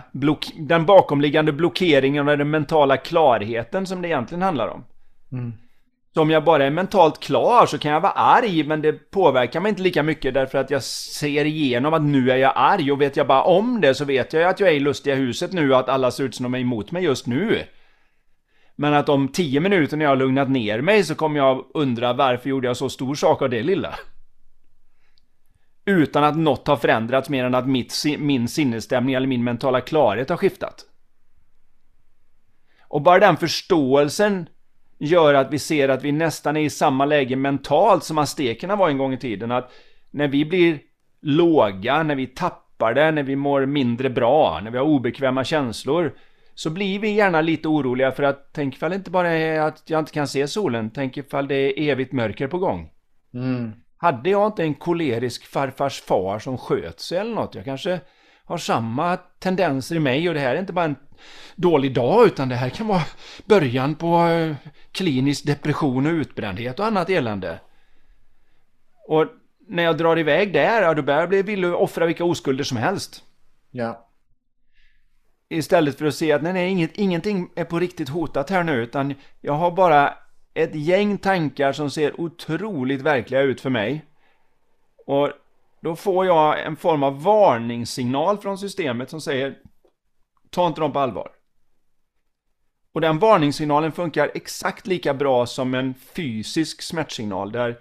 den 0.55 0.85
bakomliggande 0.85 1.51
blockeringen 1.51 2.27
och 2.27 2.37
den 2.37 2.49
mentala 2.49 2.97
klarheten 2.97 3.85
som 3.85 4.01
det 4.01 4.07
egentligen 4.07 4.41
handlar 4.41 4.67
om. 4.67 4.83
Mm. 5.31 5.53
Så 6.13 6.21
om 6.21 6.29
jag 6.29 6.43
bara 6.43 6.65
är 6.65 6.69
mentalt 6.69 7.19
klar 7.19 7.65
så 7.65 7.77
kan 7.77 7.91
jag 7.91 8.01
vara 8.01 8.11
arg 8.11 8.63
men 8.63 8.81
det 8.81 9.11
påverkar 9.11 9.59
mig 9.59 9.69
inte 9.69 9.81
lika 9.81 10.03
mycket 10.03 10.33
därför 10.33 10.57
att 10.57 10.69
jag 10.69 10.83
ser 10.83 11.45
igenom 11.45 11.93
att 11.93 12.01
nu 12.01 12.31
är 12.31 12.35
jag 12.35 12.53
arg 12.55 12.91
och 12.91 13.01
vet 13.01 13.17
jag 13.17 13.27
bara 13.27 13.43
om 13.43 13.81
det 13.81 13.93
så 13.93 14.05
vet 14.05 14.33
jag 14.33 14.43
att 14.43 14.59
jag 14.59 14.69
är 14.69 14.73
i 14.73 14.79
lustiga 14.79 15.15
huset 15.15 15.53
nu 15.53 15.73
och 15.73 15.79
att 15.79 15.89
alla 15.89 16.11
ser 16.11 16.23
ut 16.23 16.35
som 16.35 16.43
de 16.43 16.53
är 16.53 16.59
emot 16.59 16.91
mig 16.91 17.03
just 17.03 17.27
nu. 17.27 17.63
Men 18.75 18.93
att 18.93 19.09
om 19.09 19.27
tio 19.27 19.59
minuter 19.59 19.97
när 19.97 20.05
jag 20.05 20.11
har 20.11 20.15
lugnat 20.15 20.49
ner 20.49 20.81
mig 20.81 21.03
så 21.03 21.15
kommer 21.15 21.39
jag 21.39 21.65
undra 21.73 22.13
varför 22.13 22.49
gjorde 22.49 22.67
jag 22.67 22.77
så 22.77 22.89
stor 22.89 23.15
sak 23.15 23.41
av 23.41 23.49
det 23.49 23.63
lilla? 23.63 23.95
Utan 25.85 26.23
att 26.23 26.37
något 26.37 26.67
har 26.67 26.77
förändrats 26.77 27.29
mer 27.29 27.45
än 27.45 27.55
att 27.55 27.67
mitt, 27.67 27.93
min 28.17 28.47
sinnesstämning 28.47 29.15
eller 29.15 29.27
min 29.27 29.43
mentala 29.43 29.81
klarhet 29.81 30.29
har 30.29 30.37
skiftat. 30.37 30.85
Och 32.81 33.01
bara 33.01 33.19
den 33.19 33.37
förståelsen 33.37 34.49
gör 34.97 35.33
att 35.33 35.53
vi 35.53 35.59
ser 35.59 35.89
att 35.89 36.03
vi 36.03 36.11
nästan 36.11 36.57
är 36.57 36.61
i 36.61 36.69
samma 36.69 37.05
läge 37.05 37.35
mentalt 37.35 38.03
som 38.03 38.17
aztekerna 38.17 38.75
var 38.75 38.89
en 38.89 38.97
gång 38.97 39.13
i 39.13 39.17
tiden. 39.17 39.51
Att 39.51 39.71
när 40.11 40.27
vi 40.27 40.45
blir 40.45 40.79
låga, 41.21 42.03
när 42.03 42.15
vi 42.15 42.27
tappar 42.27 42.93
det, 42.93 43.11
när 43.11 43.23
vi 43.23 43.35
mår 43.35 43.65
mindre 43.65 44.09
bra, 44.09 44.59
när 44.63 44.71
vi 44.71 44.77
har 44.77 44.85
obekväma 44.85 45.43
känslor 45.43 46.13
så 46.55 46.69
blir 46.69 46.99
vi 46.99 47.11
gärna 47.11 47.41
lite 47.41 47.67
oroliga 47.67 48.11
för 48.11 48.23
att 48.23 48.49
tänk 48.53 48.75
ifall 48.75 48.89
det 48.89 48.95
inte 48.95 49.11
bara 49.11 49.29
är 49.29 49.59
att 49.59 49.83
jag 49.85 49.99
inte 49.99 50.11
kan 50.11 50.27
se 50.27 50.47
solen, 50.47 50.89
tänk 50.89 51.17
ifall 51.17 51.47
det 51.47 51.55
är 51.55 51.91
evigt 51.91 52.11
mörker 52.11 52.47
på 52.47 52.57
gång. 52.57 52.89
Mm. 53.33 53.71
Hade 54.03 54.29
jag 54.29 54.47
inte 54.47 54.63
en 54.63 54.73
kolerisk 54.73 55.45
farfars 55.45 56.01
far 56.01 56.39
som 56.39 56.57
sköt 56.57 56.99
sig 56.99 57.17
eller 57.17 57.35
något? 57.35 57.55
Jag 57.55 57.65
kanske 57.65 57.99
har 58.45 58.57
samma 58.57 59.17
tendenser 59.17 59.95
i 59.95 59.99
mig 59.99 60.29
och 60.29 60.33
det 60.33 60.39
här 60.39 60.55
är 60.55 60.59
inte 60.59 60.73
bara 60.73 60.85
en 60.85 60.95
dålig 61.55 61.93
dag 61.93 62.25
utan 62.25 62.49
det 62.49 62.55
här 62.55 62.69
kan 62.69 62.87
vara 62.87 63.01
början 63.45 63.95
på 63.95 64.25
eh, 64.25 64.55
klinisk 64.91 65.45
depression 65.45 66.05
och 66.05 66.11
utbrändhet 66.11 66.79
och 66.79 66.85
annat 66.85 67.09
elände. 67.09 67.59
Och 69.07 69.27
när 69.67 69.83
jag 69.83 69.97
drar 69.97 70.19
iväg 70.19 70.53
där, 70.53 70.81
ja, 70.81 70.93
då 70.93 71.01
börjar 71.01 71.19
jag 71.19 71.29
bli 71.29 71.41
villig 71.41 71.67
att 71.67 71.75
offra 71.75 72.05
vilka 72.05 72.23
oskulder 72.25 72.63
som 72.63 72.77
helst. 72.77 73.23
Ja. 73.71 74.09
Istället 75.49 75.97
för 75.97 76.05
att 76.05 76.15
se 76.15 76.31
att 76.31 76.43
nej, 76.43 76.53
nej, 76.53 76.69
inget, 76.69 76.97
ingenting 76.97 77.49
är 77.55 77.65
på 77.65 77.79
riktigt 77.79 78.09
hotat 78.09 78.49
här 78.49 78.63
nu, 78.63 78.83
utan 78.83 79.13
jag 79.41 79.53
har 79.53 79.71
bara 79.71 80.13
ett 80.53 80.75
gäng 80.75 81.17
tankar 81.17 81.73
som 81.73 81.89
ser 81.89 82.21
otroligt 82.21 83.01
verkliga 83.01 83.41
ut 83.41 83.61
för 83.61 83.69
mig. 83.69 84.05
Och 85.05 85.31
då 85.81 85.95
får 85.95 86.25
jag 86.25 86.65
en 86.65 86.75
form 86.75 87.03
av 87.03 87.23
varningssignal 87.23 88.37
från 88.37 88.57
systemet 88.57 89.09
som 89.09 89.21
säger 89.21 89.55
ta 90.49 90.67
inte 90.67 90.81
dem 90.81 90.93
på 90.93 90.99
allvar. 90.99 91.31
Och 92.93 93.01
den 93.01 93.19
varningssignalen 93.19 93.91
funkar 93.91 94.31
exakt 94.33 94.87
lika 94.87 95.13
bra 95.13 95.45
som 95.45 95.73
en 95.73 95.93
fysisk 95.93 96.81
smärtsignal 96.81 97.51
där 97.51 97.79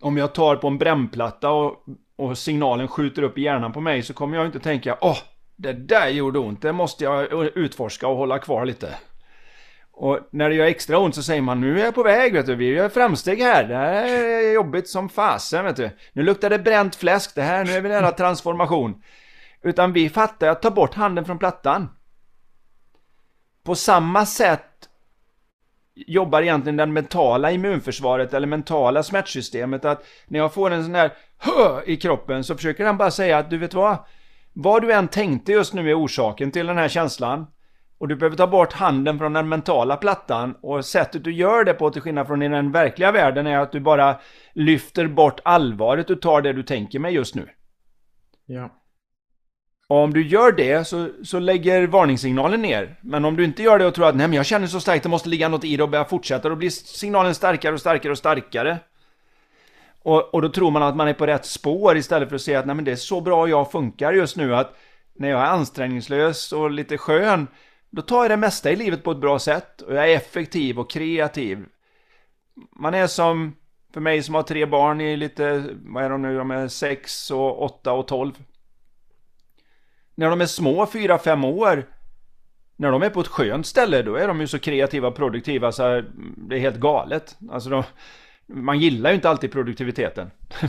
om 0.00 0.16
jag 0.16 0.34
tar 0.34 0.56
på 0.56 0.66
en 0.66 0.78
brännplatta 0.78 1.50
och, 1.50 1.84
och 2.16 2.38
signalen 2.38 2.88
skjuter 2.88 3.22
upp 3.22 3.38
i 3.38 3.42
hjärnan 3.42 3.72
på 3.72 3.80
mig 3.80 4.02
så 4.02 4.14
kommer 4.14 4.36
jag 4.36 4.46
inte 4.46 4.60
tänka 4.60 4.98
åh, 5.00 5.18
det 5.56 5.72
där 5.72 6.08
gjorde 6.08 6.38
ont, 6.38 6.62
det 6.62 6.72
måste 6.72 7.04
jag 7.04 7.32
utforska 7.56 8.08
och 8.08 8.16
hålla 8.16 8.38
kvar 8.38 8.66
lite. 8.66 8.94
Och 10.00 10.18
när 10.30 10.48
det 10.48 10.54
gör 10.54 10.66
extra 10.66 10.98
ont 10.98 11.14
så 11.14 11.22
säger 11.22 11.42
man 11.42 11.60
nu 11.60 11.80
är 11.80 11.84
jag 11.84 11.94
på 11.94 12.02
väg 12.02 12.32
vet 12.32 12.46
du, 12.46 12.54
vi 12.54 12.68
gör 12.68 12.88
framsteg 12.88 13.40
här. 13.40 13.64
Det 13.64 13.76
här 13.76 14.04
är 14.04 14.52
jobbigt 14.52 14.88
som 14.88 15.08
fasen 15.08 15.64
vet 15.64 15.76
du. 15.76 15.90
Nu 16.12 16.22
luktar 16.22 16.50
det 16.50 16.58
bränt 16.58 16.96
fläsk, 16.96 17.34
det 17.34 17.42
här, 17.42 17.64
nu 17.64 17.72
är 17.72 17.80
vi 17.80 17.88
nära 17.88 18.12
transformation. 18.12 19.02
Utan 19.62 19.92
vi 19.92 20.08
fattar 20.08 20.48
att 20.48 20.62
ta 20.62 20.70
bort 20.70 20.94
handen 20.94 21.24
från 21.24 21.38
plattan. 21.38 21.88
På 23.64 23.74
samma 23.74 24.26
sätt 24.26 24.88
jobbar 25.94 26.42
egentligen 26.42 26.76
den 26.76 26.92
mentala 26.92 27.50
immunförsvaret 27.50 28.34
eller 28.34 28.46
mentala 28.46 29.02
smärtsystemet 29.02 29.84
att 29.84 30.04
när 30.26 30.38
jag 30.38 30.54
får 30.54 30.70
en 30.70 30.84
sån 30.84 30.94
här 30.94 31.12
hö 31.38 31.82
i 31.86 31.96
kroppen 31.96 32.44
så 32.44 32.56
försöker 32.56 32.84
den 32.84 32.96
bara 32.96 33.10
säga 33.10 33.38
att 33.38 33.50
du 33.50 33.58
vet 33.58 33.74
vad? 33.74 33.96
Vad 34.52 34.82
du 34.82 34.92
än 34.92 35.08
tänkte 35.08 35.52
just 35.52 35.74
nu 35.74 35.90
är 35.90 36.04
orsaken 36.04 36.50
till 36.50 36.66
den 36.66 36.78
här 36.78 36.88
känslan. 36.88 37.46
Och 37.98 38.08
du 38.08 38.16
behöver 38.16 38.36
ta 38.36 38.46
bort 38.46 38.72
handen 38.72 39.18
från 39.18 39.32
den 39.32 39.48
mentala 39.48 39.96
plattan 39.96 40.54
och 40.60 40.84
sättet 40.84 41.24
du 41.24 41.32
gör 41.32 41.64
det 41.64 41.74
på 41.74 41.90
till 41.90 42.02
skillnad 42.02 42.26
från 42.26 42.42
i 42.42 42.48
den 42.48 42.72
verkliga 42.72 43.12
världen 43.12 43.46
är 43.46 43.58
att 43.58 43.72
du 43.72 43.80
bara 43.80 44.16
lyfter 44.52 45.06
bort 45.06 45.40
allvaret 45.44 46.06
du 46.06 46.16
tar 46.16 46.42
det 46.42 46.52
du 46.52 46.62
tänker 46.62 46.98
med 46.98 47.12
just 47.12 47.34
nu. 47.34 47.48
Ja. 48.46 48.70
Och 49.88 49.96
om 49.96 50.12
du 50.12 50.26
gör 50.26 50.52
det 50.52 50.86
så, 50.86 51.08
så 51.24 51.38
lägger 51.38 51.86
varningssignalen 51.86 52.62
ner. 52.62 52.98
Men 53.02 53.24
om 53.24 53.36
du 53.36 53.44
inte 53.44 53.62
gör 53.62 53.78
det 53.78 53.86
och 53.86 53.94
tror 53.94 54.08
att 54.08 54.16
nej 54.16 54.28
men 54.28 54.36
jag 54.36 54.46
känner 54.46 54.66
så 54.66 54.80
starkt, 54.80 55.02
det 55.02 55.08
måste 55.08 55.28
ligga 55.28 55.48
något 55.48 55.64
i 55.64 55.76
det 55.76 55.82
och 55.82 55.88
börja 55.88 56.04
fortsätta, 56.04 56.48
då 56.48 56.56
blir 56.56 56.70
signalen 56.70 57.34
starkare 57.34 57.74
och 57.74 57.80
starkare 57.80 58.12
och 58.12 58.18
starkare. 58.18 58.78
Och, 60.02 60.34
och 60.34 60.42
då 60.42 60.48
tror 60.48 60.70
man 60.70 60.82
att 60.82 60.96
man 60.96 61.08
är 61.08 61.14
på 61.14 61.26
rätt 61.26 61.46
spår 61.46 61.96
istället 61.96 62.28
för 62.28 62.36
att 62.36 62.42
säga 62.42 62.58
att 62.58 62.66
nej 62.66 62.74
men 62.74 62.84
det 62.84 62.92
är 62.92 62.96
så 62.96 63.20
bra 63.20 63.48
jag 63.48 63.72
funkar 63.72 64.12
just 64.12 64.36
nu 64.36 64.54
att 64.54 64.76
när 65.14 65.28
jag 65.28 65.40
är 65.40 65.46
ansträngningslös 65.46 66.52
och 66.52 66.70
lite 66.70 66.98
skön 66.98 67.46
då 67.90 68.02
tar 68.02 68.24
jag 68.24 68.30
det 68.30 68.36
mesta 68.36 68.70
i 68.70 68.76
livet 68.76 69.04
på 69.04 69.10
ett 69.10 69.18
bra 69.18 69.38
sätt 69.38 69.80
och 69.80 69.94
jag 69.94 70.10
är 70.10 70.16
effektiv 70.16 70.78
och 70.78 70.90
kreativ. 70.90 71.66
Man 72.76 72.94
är 72.94 73.06
som, 73.06 73.56
för 73.92 74.00
mig 74.00 74.22
som 74.22 74.34
har 74.34 74.42
tre 74.42 74.66
barn 74.66 75.00
i 75.00 75.16
lite, 75.16 75.64
vad 75.82 76.04
är 76.04 76.10
de 76.10 76.22
nu, 76.22 76.38
de 76.38 76.50
är 76.50 76.68
6 76.68 77.30
och 77.30 77.62
8 77.62 77.92
och 77.92 78.08
12. 78.08 78.32
När 80.14 80.30
de 80.30 80.40
är 80.40 80.46
små, 80.46 80.84
4-5 80.84 81.46
år, 81.46 81.84
när 82.76 82.90
de 82.90 83.02
är 83.02 83.10
på 83.10 83.20
ett 83.20 83.28
skönt 83.28 83.66
ställe, 83.66 84.02
då 84.02 84.16
är 84.16 84.28
de 84.28 84.40
ju 84.40 84.46
så 84.46 84.58
kreativa 84.58 85.08
och 85.08 85.16
produktiva 85.16 85.72
så 85.72 86.02
det 86.36 86.56
är 86.56 86.60
helt 86.60 86.80
galet. 86.80 87.36
Alltså 87.50 87.70
de, 87.70 87.82
man 88.46 88.78
gillar 88.78 89.10
ju 89.10 89.16
inte 89.16 89.30
alltid 89.30 89.52
produktiviteten. 89.52 90.30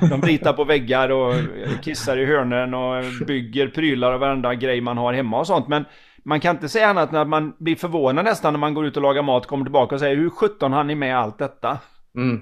de, 0.00 0.08
de 0.08 0.22
ritar 0.22 0.52
på 0.52 0.64
väggar 0.64 1.08
och 1.08 1.34
kissar 1.82 2.16
i 2.16 2.26
hörnen 2.26 2.74
och 2.74 3.04
bygger 3.26 3.68
prylar 3.68 4.12
och 4.12 4.20
varenda 4.20 4.54
grej 4.54 4.80
man 4.80 4.98
har 4.98 5.12
hemma 5.12 5.38
och 5.38 5.46
sånt. 5.46 5.68
Men 5.68 5.84
man 6.28 6.40
kan 6.40 6.56
inte 6.56 6.68
säga 6.68 6.88
annat 6.88 7.10
än 7.10 7.16
att 7.16 7.28
man 7.28 7.52
blir 7.58 7.76
förvånad 7.76 8.24
nästan 8.24 8.52
när 8.52 8.60
man 8.60 8.74
går 8.74 8.86
ut 8.86 8.96
och 8.96 9.02
lagar 9.02 9.22
mat, 9.22 9.46
kommer 9.46 9.64
tillbaka 9.64 9.94
och 9.94 10.00
säger 10.00 10.16
hur 10.16 10.30
sjutton 10.30 10.72
har 10.72 10.84
ni 10.84 10.94
med 10.94 11.18
allt 11.18 11.38
detta? 11.38 11.78
Mm. 12.16 12.40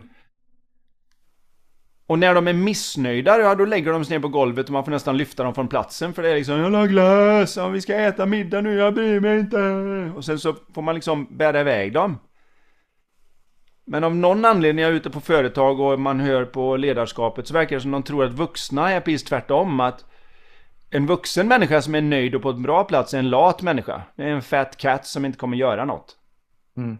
Och 2.06 2.18
när 2.18 2.34
de 2.34 2.48
är 2.48 2.52
missnöjda, 2.52 3.38
ja 3.38 3.54
då 3.54 3.64
lägger 3.64 3.92
de 3.92 4.04
sig 4.04 4.16
ner 4.16 4.22
på 4.22 4.28
golvet 4.28 4.66
och 4.66 4.72
man 4.72 4.84
får 4.84 4.90
nästan 4.92 5.16
lyfta 5.16 5.44
dem 5.44 5.54
från 5.54 5.68
platsen 5.68 6.14
för 6.14 6.22
det 6.22 6.30
är 6.30 6.34
liksom 6.34 6.60
Jag 6.60 6.70
har 6.70 6.86
glass, 6.86 7.56
och 7.56 7.74
vi 7.74 7.80
ska 7.80 7.94
äta 7.94 8.26
middag 8.26 8.60
nu, 8.60 8.74
jag 8.74 8.94
bryr 8.94 9.20
mig 9.20 9.38
inte. 9.38 9.58
Och 10.16 10.24
sen 10.24 10.38
så 10.38 10.54
får 10.74 10.82
man 10.82 10.94
liksom 10.94 11.26
bära 11.30 11.60
iväg 11.60 11.92
dem. 11.92 12.18
Men 13.86 14.04
av 14.04 14.16
någon 14.16 14.44
anledning 14.44 14.84
är 14.84 14.88
jag 14.88 14.96
ute 14.96 15.10
på 15.10 15.20
företag 15.20 15.80
och 15.80 16.00
man 16.00 16.20
hör 16.20 16.44
på 16.44 16.76
ledarskapet 16.76 17.46
så 17.46 17.54
verkar 17.54 17.76
det 17.76 17.82
som 17.82 17.90
de 17.90 18.02
tror 18.02 18.24
att 18.24 18.32
vuxna 18.32 18.92
är 18.92 19.00
precis 19.00 19.24
tvärtom. 19.24 19.80
Att 19.80 20.04
en 20.90 21.06
vuxen 21.06 21.48
människa 21.48 21.82
som 21.82 21.94
är 21.94 22.00
nöjd 22.00 22.34
och 22.34 22.42
på 22.42 22.50
en 22.50 22.62
bra 22.62 22.84
plats 22.84 23.14
är 23.14 23.18
en 23.18 23.30
lat 23.30 23.62
människa. 23.62 24.02
Det 24.16 24.22
är 24.22 24.28
en 24.28 24.42
fat 24.42 24.76
cat 24.76 25.06
som 25.06 25.24
inte 25.24 25.38
kommer 25.38 25.56
göra 25.56 25.84
något. 25.84 26.16
Mm. 26.76 26.98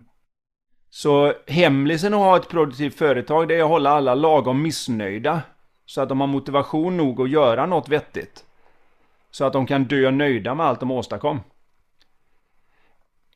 Så 0.90 1.32
hemlisen 1.46 2.14
att 2.14 2.20
ha 2.20 2.36
ett 2.36 2.48
produktivt 2.48 2.94
företag 2.94 3.48
det 3.48 3.54
är 3.54 3.62
att 3.62 3.68
hålla 3.68 3.90
alla 3.90 4.14
lagom 4.14 4.62
missnöjda. 4.62 5.42
Så 5.86 6.00
att 6.00 6.08
de 6.08 6.20
har 6.20 6.26
motivation 6.26 6.96
nog 6.96 7.20
att 7.20 7.30
göra 7.30 7.66
något 7.66 7.88
vettigt. 7.88 8.44
Så 9.30 9.44
att 9.44 9.52
de 9.52 9.66
kan 9.66 9.84
dö 9.84 10.10
nöjda 10.10 10.54
med 10.54 10.66
allt 10.66 10.80
de 10.80 10.90
åstadkom. 10.90 11.40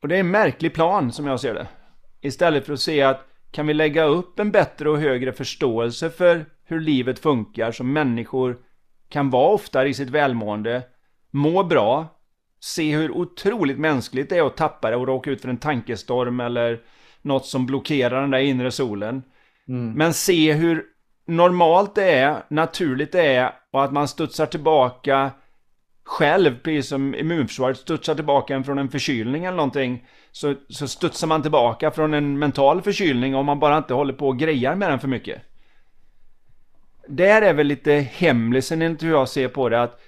Och 0.02 0.08
det 0.08 0.16
är 0.16 0.20
en 0.20 0.30
märklig 0.30 0.74
plan 0.74 1.12
som 1.12 1.26
jag 1.26 1.40
ser 1.40 1.54
det. 1.54 1.66
Istället 2.20 2.66
för 2.66 2.72
att 2.72 2.80
se 2.80 3.02
att 3.02 3.26
kan 3.50 3.66
vi 3.66 3.74
lägga 3.74 4.04
upp 4.04 4.38
en 4.38 4.50
bättre 4.50 4.90
och 4.90 4.98
högre 4.98 5.32
förståelse 5.32 6.10
för 6.10 6.46
hur 6.64 6.80
livet 6.80 7.18
funkar 7.18 7.72
som 7.72 7.92
människor 7.92 8.58
kan 9.10 9.30
vara 9.30 9.54
oftare 9.54 9.88
i 9.88 9.94
sitt 9.94 10.10
välmående, 10.10 10.82
må 11.30 11.62
bra, 11.62 12.06
se 12.60 12.96
hur 12.96 13.10
otroligt 13.10 13.78
mänskligt 13.78 14.30
det 14.30 14.38
är 14.38 14.46
att 14.46 14.56
tappa 14.56 14.90
det 14.90 14.96
och 14.96 15.06
råka 15.06 15.30
ut 15.30 15.42
för 15.42 15.48
en 15.48 15.56
tankestorm 15.56 16.40
eller 16.40 16.80
något 17.22 17.46
som 17.46 17.66
blockerar 17.66 18.20
den 18.20 18.30
där 18.30 18.38
inre 18.38 18.70
solen. 18.70 19.22
Mm. 19.68 19.92
Men 19.92 20.14
se 20.14 20.52
hur 20.52 20.84
normalt 21.26 21.94
det 21.94 22.12
är, 22.12 22.42
naturligt 22.48 23.12
det 23.12 23.26
är 23.26 23.52
och 23.72 23.84
att 23.84 23.92
man 23.92 24.08
studsar 24.08 24.46
tillbaka 24.46 25.30
själv, 26.04 26.58
precis 26.62 26.88
som 26.88 27.14
immunförsvaret 27.14 27.76
studsar 27.76 28.14
tillbaka 28.14 28.62
från 28.62 28.78
en 28.78 28.88
förkylning 28.88 29.44
eller 29.44 29.56
någonting. 29.56 30.06
Så, 30.32 30.54
så 30.68 30.88
studsar 30.88 31.26
man 31.26 31.42
tillbaka 31.42 31.90
från 31.90 32.14
en 32.14 32.38
mental 32.38 32.82
förkylning 32.82 33.34
om 33.34 33.46
man 33.46 33.60
bara 33.60 33.78
inte 33.78 33.94
håller 33.94 34.12
på 34.12 34.28
och 34.28 34.38
grejar 34.38 34.74
med 34.74 34.90
den 34.90 35.00
för 35.00 35.08
mycket 35.08 35.42
där 37.06 37.42
är 37.42 37.54
väl 37.54 37.66
lite 37.66 37.92
hemlisen 37.92 38.82
enligt 38.82 39.02
hur 39.02 39.10
jag 39.10 39.28
ser 39.28 39.48
på 39.48 39.68
det 39.68 39.82
att 39.82 40.00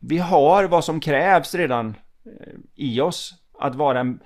vi 0.00 0.18
har 0.18 0.64
vad 0.64 0.84
som 0.84 1.00
krävs 1.00 1.54
redan 1.54 1.94
eh, 2.26 2.54
i 2.74 3.00
oss. 3.00 3.34
Att 3.58 3.74
vara 3.74 4.00
en, 4.00 4.20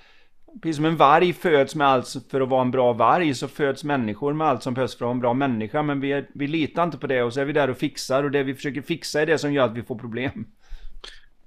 precis 0.62 0.76
som 0.76 0.84
en 0.84 0.96
varg 0.96 1.32
föds 1.32 1.74
med 1.74 1.86
allt 1.86 2.16
för 2.30 2.40
att 2.40 2.48
vara 2.48 2.62
en 2.62 2.70
bra 2.70 2.92
varg 2.92 3.34
så 3.34 3.48
föds 3.48 3.84
människor 3.84 4.32
med 4.32 4.46
allt 4.46 4.62
som 4.62 4.74
behövs 4.74 4.98
för 4.98 5.04
att 5.04 5.06
vara 5.06 5.14
en 5.14 5.20
bra 5.20 5.34
människa. 5.34 5.82
Men 5.82 6.00
vi, 6.00 6.12
är, 6.12 6.28
vi 6.34 6.46
litar 6.46 6.84
inte 6.84 6.98
på 6.98 7.06
det 7.06 7.22
och 7.22 7.32
så 7.32 7.40
är 7.40 7.44
vi 7.44 7.52
där 7.52 7.70
och 7.70 7.76
fixar 7.76 8.24
och 8.24 8.30
det 8.30 8.42
vi 8.42 8.54
försöker 8.54 8.82
fixa 8.82 9.22
är 9.22 9.26
det 9.26 9.38
som 9.38 9.52
gör 9.52 9.64
att 9.64 9.76
vi 9.76 9.82
får 9.82 9.98
problem. 9.98 10.46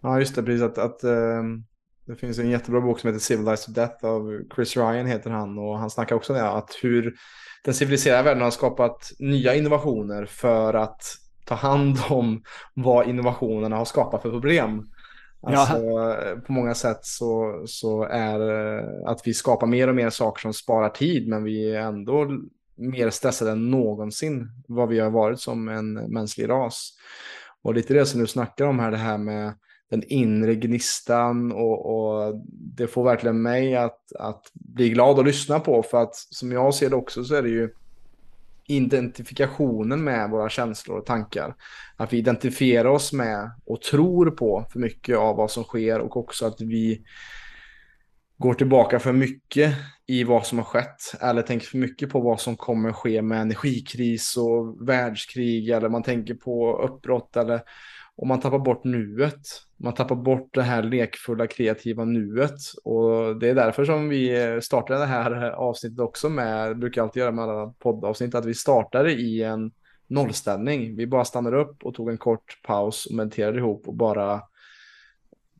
Ja 0.02 0.20
just 0.20 0.36
det, 0.36 0.44
precis 0.44 0.62
att, 0.62 0.78
att 0.78 1.04
um, 1.04 1.66
det 2.10 2.16
finns 2.16 2.40
en 2.40 2.50
jättebra 2.50 2.82
bok 2.82 3.00
som 3.00 3.08
heter 3.08 3.20
Civilized 3.20 3.66
to 3.66 3.72
Death 3.72 4.06
av 4.06 4.42
Chris 4.56 4.78
Ryan 4.78 5.06
heter 5.06 5.30
han 5.30 5.58
och 5.58 5.80
han 5.80 5.90
snackar 5.90 6.16
också 6.16 6.34
om 6.34 6.40
det 6.40 6.50
att 6.50 6.78
hur 6.82 7.16
den 7.64 7.74
civiliserade 7.74 8.24
världen 8.24 8.44
har 8.44 8.52
skapat 8.52 9.12
nya 9.20 9.56
innovationer 9.56 10.26
för 10.26 10.74
att 10.74 11.02
ta 11.46 11.56
hand 11.56 11.98
om 12.10 12.44
vad 12.74 13.08
innovationerna 13.08 13.76
har 13.76 13.86
skapat 13.86 14.22
för 14.22 14.32
problem. 14.32 14.88
Alltså, 15.42 15.78
ja. 15.78 16.36
På 16.48 16.52
många 16.54 16.76
sätt 16.76 17.00
så, 17.02 17.64
så 17.68 18.04
är 18.04 18.40
att 19.08 19.22
vi 19.28 19.34
skapar 19.34 19.68
mer 19.68 19.88
och 19.88 19.96
mer 19.96 20.10
saker 20.10 20.42
som 20.42 20.54
sparar 20.54 20.90
tid 20.90 21.28
men 21.28 21.44
vi 21.44 21.76
är 21.76 21.82
ändå 21.82 22.28
mer 22.78 23.10
stressade 23.10 23.52
än 23.52 23.72
någonsin 23.72 24.48
vad 24.68 24.90
vi 24.90 25.00
har 25.00 25.10
varit 25.10 25.40
som 25.40 25.68
en 25.68 25.94
mänsklig 25.94 26.50
ras. 26.50 26.94
Och 27.62 27.74
lite 27.74 27.94
det 27.94 28.06
som 28.06 28.20
du 28.20 28.28
snackar 28.28 28.66
om 28.66 28.80
här, 28.80 28.92
det 28.92 28.98
här 28.98 29.18
med 29.18 29.54
den 29.90 30.04
inre 30.04 30.56
gnistan 30.56 31.52
och, 31.52 31.86
och, 31.86 32.42
det 32.52 32.88
får 32.88 33.04
verkligen 33.04 33.42
mig 33.42 33.76
att, 33.76 34.16
att 34.20 34.52
bli 34.54 34.90
glad 34.90 35.18
och 35.18 35.26
lyssna 35.26 35.60
på 35.60 35.84
för 35.84 36.02
att 36.02 36.16
som 36.16 36.52
jag 36.52 36.74
ser 36.74 36.90
det 36.90 36.96
också 36.96 37.24
så 37.24 37.36
är 37.36 37.42
det 37.42 37.50
ju 37.50 37.70
identifikationen 38.68 40.04
med 40.04 40.30
våra 40.30 40.50
känslor 40.50 40.98
och 40.98 41.06
tankar. 41.06 41.56
Att 41.96 42.14
vi 42.14 42.18
identifierar 42.18 42.90
oss 42.90 43.14
med 43.14 43.52
och 43.66 43.82
tror 43.82 44.32
på 44.32 44.66
för 44.72 44.80
mycket 44.80 45.18
av 45.18 45.36
vad 45.36 45.52
som 45.52 45.64
sker 45.64 46.00
och 46.00 46.18
också 46.18 46.46
att 46.46 46.62
vi 46.62 47.02
går 48.38 48.54
tillbaka 48.54 49.00
för 49.00 49.14
mycket 49.14 49.76
i 50.08 50.24
vad 50.24 50.46
som 50.46 50.58
har 50.58 50.66
skett 50.66 51.22
eller 51.22 51.42
tänker 51.42 51.68
för 51.68 51.78
mycket 51.78 52.10
på 52.10 52.20
vad 52.20 52.40
som 52.40 52.58
kommer 52.58 52.92
ske 52.92 53.22
med 53.22 53.42
energikris 53.42 54.38
och 54.38 54.90
världskrig 54.90 55.70
eller 55.70 55.90
man 55.90 56.04
tänker 56.04 56.34
på 56.34 56.82
uppbrott 56.82 57.38
eller 57.38 57.62
och 58.20 58.28
man 58.28 58.40
tappar 58.40 58.60
bort 58.60 58.84
nuet. 58.84 59.40
Man 59.78 59.94
tappar 59.94 60.16
bort 60.16 60.50
det 60.54 60.62
här 60.62 60.84
lekfulla 60.84 61.48
kreativa 61.48 62.06
nuet 62.06 62.60
och 62.84 63.40
det 63.40 63.50
är 63.50 63.56
därför 63.56 63.86
som 63.86 64.10
vi 64.10 64.60
startade 64.62 65.00
det 65.00 65.06
här 65.06 65.52
avsnittet 65.52 66.00
också 66.00 66.30
med, 66.30 66.80
brukar 66.80 67.02
alltid 67.02 67.22
göra 67.22 67.32
med 67.32 67.44
alla 67.44 67.74
poddavsnitt, 67.80 68.36
att 68.36 68.46
vi 68.46 68.54
startade 68.54 69.12
i 69.12 69.44
en 69.44 69.72
nollställning. 70.08 70.96
Vi 70.96 71.08
bara 71.08 71.26
stannade 71.26 71.58
upp 71.58 71.84
och 71.84 71.94
tog 71.94 72.10
en 72.10 72.18
kort 72.18 72.62
paus 72.64 73.06
och 73.06 73.16
mediterade 73.16 73.58
ihop 73.58 73.88
och 73.88 73.96
bara 73.96 74.42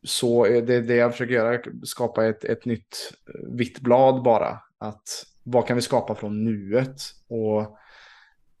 så 0.02 0.44
det 0.44 0.74
är 0.74 0.82
det 0.82 0.96
jag 0.96 1.12
försöker 1.12 1.34
göra, 1.34 1.60
skapa 1.82 2.26
ett, 2.26 2.44
ett 2.44 2.64
nytt 2.64 3.12
eh, 3.28 3.56
vitt 3.56 3.80
blad 3.80 4.22
bara. 4.22 4.58
Att 4.78 5.26
vad 5.42 5.66
kan 5.66 5.76
vi 5.76 5.82
skapa 5.82 6.14
från 6.14 6.44
nuet? 6.44 6.96
Och 7.28 7.76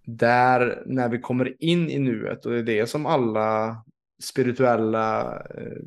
där 0.04 0.82
när 0.86 1.08
vi 1.08 1.18
kommer 1.18 1.62
in 1.64 1.90
i 1.90 1.98
nuet 1.98 2.46
och 2.46 2.52
det 2.52 2.58
är 2.58 2.62
det 2.62 2.86
som 2.86 3.06
alla 3.06 3.82
spirituella 4.20 5.36
eh, 5.40 5.82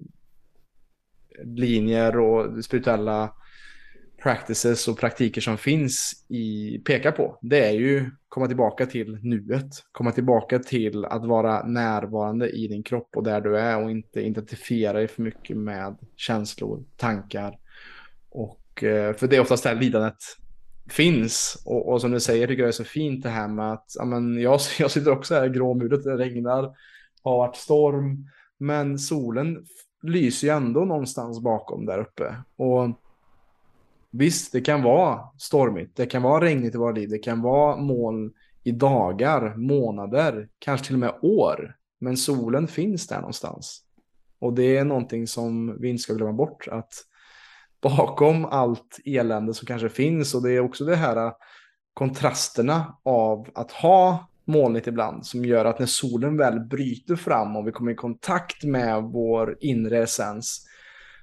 linjer 1.43 2.19
och 2.19 2.65
spirituella 2.65 3.33
practices 4.23 4.87
och 4.87 4.99
praktiker 4.99 5.41
som 5.41 5.57
finns 5.57 6.25
i 6.29 6.77
pekar 6.85 7.11
på. 7.11 7.39
Det 7.41 7.65
är 7.65 7.71
ju 7.71 8.11
komma 8.29 8.47
tillbaka 8.47 8.85
till 8.85 9.19
nuet. 9.21 9.69
Komma 9.91 10.11
tillbaka 10.11 10.59
till 10.59 11.05
att 11.05 11.25
vara 11.25 11.63
närvarande 11.67 12.49
i 12.49 12.67
din 12.67 12.83
kropp 12.83 13.09
och 13.15 13.23
där 13.23 13.41
du 13.41 13.57
är 13.57 13.83
och 13.83 13.91
inte 13.91 14.21
identifiera 14.21 14.93
dig 14.93 15.07
för 15.07 15.21
mycket 15.21 15.57
med 15.57 15.97
känslor, 16.15 16.83
tankar. 16.97 17.57
Och 18.29 18.83
eh, 18.83 19.15
för 19.15 19.27
det 19.27 19.35
är 19.35 19.41
oftast 19.41 19.63
där 19.63 19.75
lidandet 19.75 20.17
finns. 20.89 21.63
Och, 21.65 21.89
och 21.89 22.01
som 22.01 22.11
du 22.11 22.19
säger 22.19 22.47
tycker 22.47 22.61
jag 22.61 22.67
det 22.67 22.69
är 22.69 22.71
så 22.71 22.83
fint 22.83 23.23
det 23.23 23.29
här 23.29 23.47
med 23.47 23.73
att 23.73 23.99
amen, 23.99 24.41
jag, 24.41 24.59
jag 24.79 24.91
sitter 24.91 25.11
också 25.11 25.35
här 25.35 25.47
gråmulet, 25.47 26.03
det 26.03 26.17
regnar, 26.17 26.75
har 27.23 27.37
varit 27.37 27.55
storm. 27.55 28.29
Men 28.57 28.99
solen 28.99 29.65
lyser 30.01 30.47
ju 30.47 30.53
ändå 30.53 30.85
någonstans 30.85 31.39
bakom 31.39 31.85
där 31.85 31.99
uppe. 31.99 32.35
Och 32.55 32.89
Visst, 34.15 34.51
det 34.51 34.61
kan 34.61 34.83
vara 34.83 35.19
stormigt, 35.37 35.95
det 35.95 36.05
kan 36.05 36.21
vara 36.21 36.45
regnigt 36.45 36.75
i 36.75 36.77
våra 36.77 36.91
liv, 36.91 37.09
det 37.09 37.17
kan 37.17 37.41
vara 37.41 37.75
moln 37.75 38.33
i 38.63 38.71
dagar, 38.71 39.55
månader, 39.55 40.49
kanske 40.59 40.85
till 40.85 40.95
och 40.95 40.99
med 40.99 41.13
år. 41.21 41.75
Men 41.99 42.17
solen 42.17 42.67
finns 42.67 43.07
där 43.07 43.19
någonstans. 43.19 43.81
Och 44.39 44.53
det 44.53 44.77
är 44.77 44.83
någonting 44.83 45.27
som 45.27 45.81
vi 45.81 45.89
inte 45.89 46.03
ska 46.03 46.13
glömma 46.13 46.33
bort. 46.33 46.67
Att 46.67 46.93
bakom 47.81 48.45
allt 48.45 48.99
elände 49.05 49.53
som 49.53 49.65
kanske 49.65 49.89
finns, 49.89 50.35
och 50.35 50.43
det 50.43 50.51
är 50.51 50.59
också 50.59 50.85
det 50.85 50.95
här 50.95 51.33
kontrasterna 51.93 52.97
av 53.03 53.47
att 53.55 53.71
ha 53.71 54.27
molnigt 54.45 54.87
ibland 54.87 55.25
som 55.25 55.45
gör 55.45 55.65
att 55.65 55.79
när 55.79 55.85
solen 55.85 56.37
väl 56.37 56.59
bryter 56.59 57.15
fram 57.15 57.55
och 57.55 57.67
vi 57.67 57.71
kommer 57.71 57.91
i 57.91 57.95
kontakt 57.95 58.63
med 58.63 59.03
vår 59.03 59.57
inre 59.59 60.03
essens, 60.03 60.67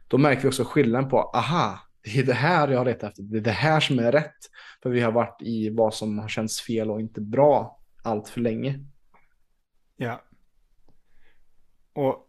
då 0.09 0.19
märker 0.19 0.43
vi 0.43 0.49
också 0.49 0.65
skillnaden 0.65 1.11
på, 1.11 1.19
aha, 1.35 1.79
det 2.05 2.19
är 2.19 2.25
det 2.25 2.35
här 2.35 2.69
jag 2.69 2.79
har 2.79 2.85
letat 2.85 3.11
efter. 3.11 3.23
Det 3.23 3.39
är 3.39 3.41
det 3.41 3.51
här 3.51 3.81
som 3.81 3.99
är 3.99 4.13
rätt. 4.13 4.37
För 4.83 4.91
vi 4.91 5.01
har 5.01 5.13
varit 5.13 5.43
i 5.43 5.71
vad 5.71 5.95
som 5.95 6.19
har 6.19 6.29
känts 6.29 6.61
fel 6.61 6.91
och 6.91 7.01
inte 7.01 7.21
bra 7.21 7.81
allt 8.03 8.29
för 8.29 8.41
länge. 8.41 8.85
Ja. 9.97 10.23
Och 11.93 12.27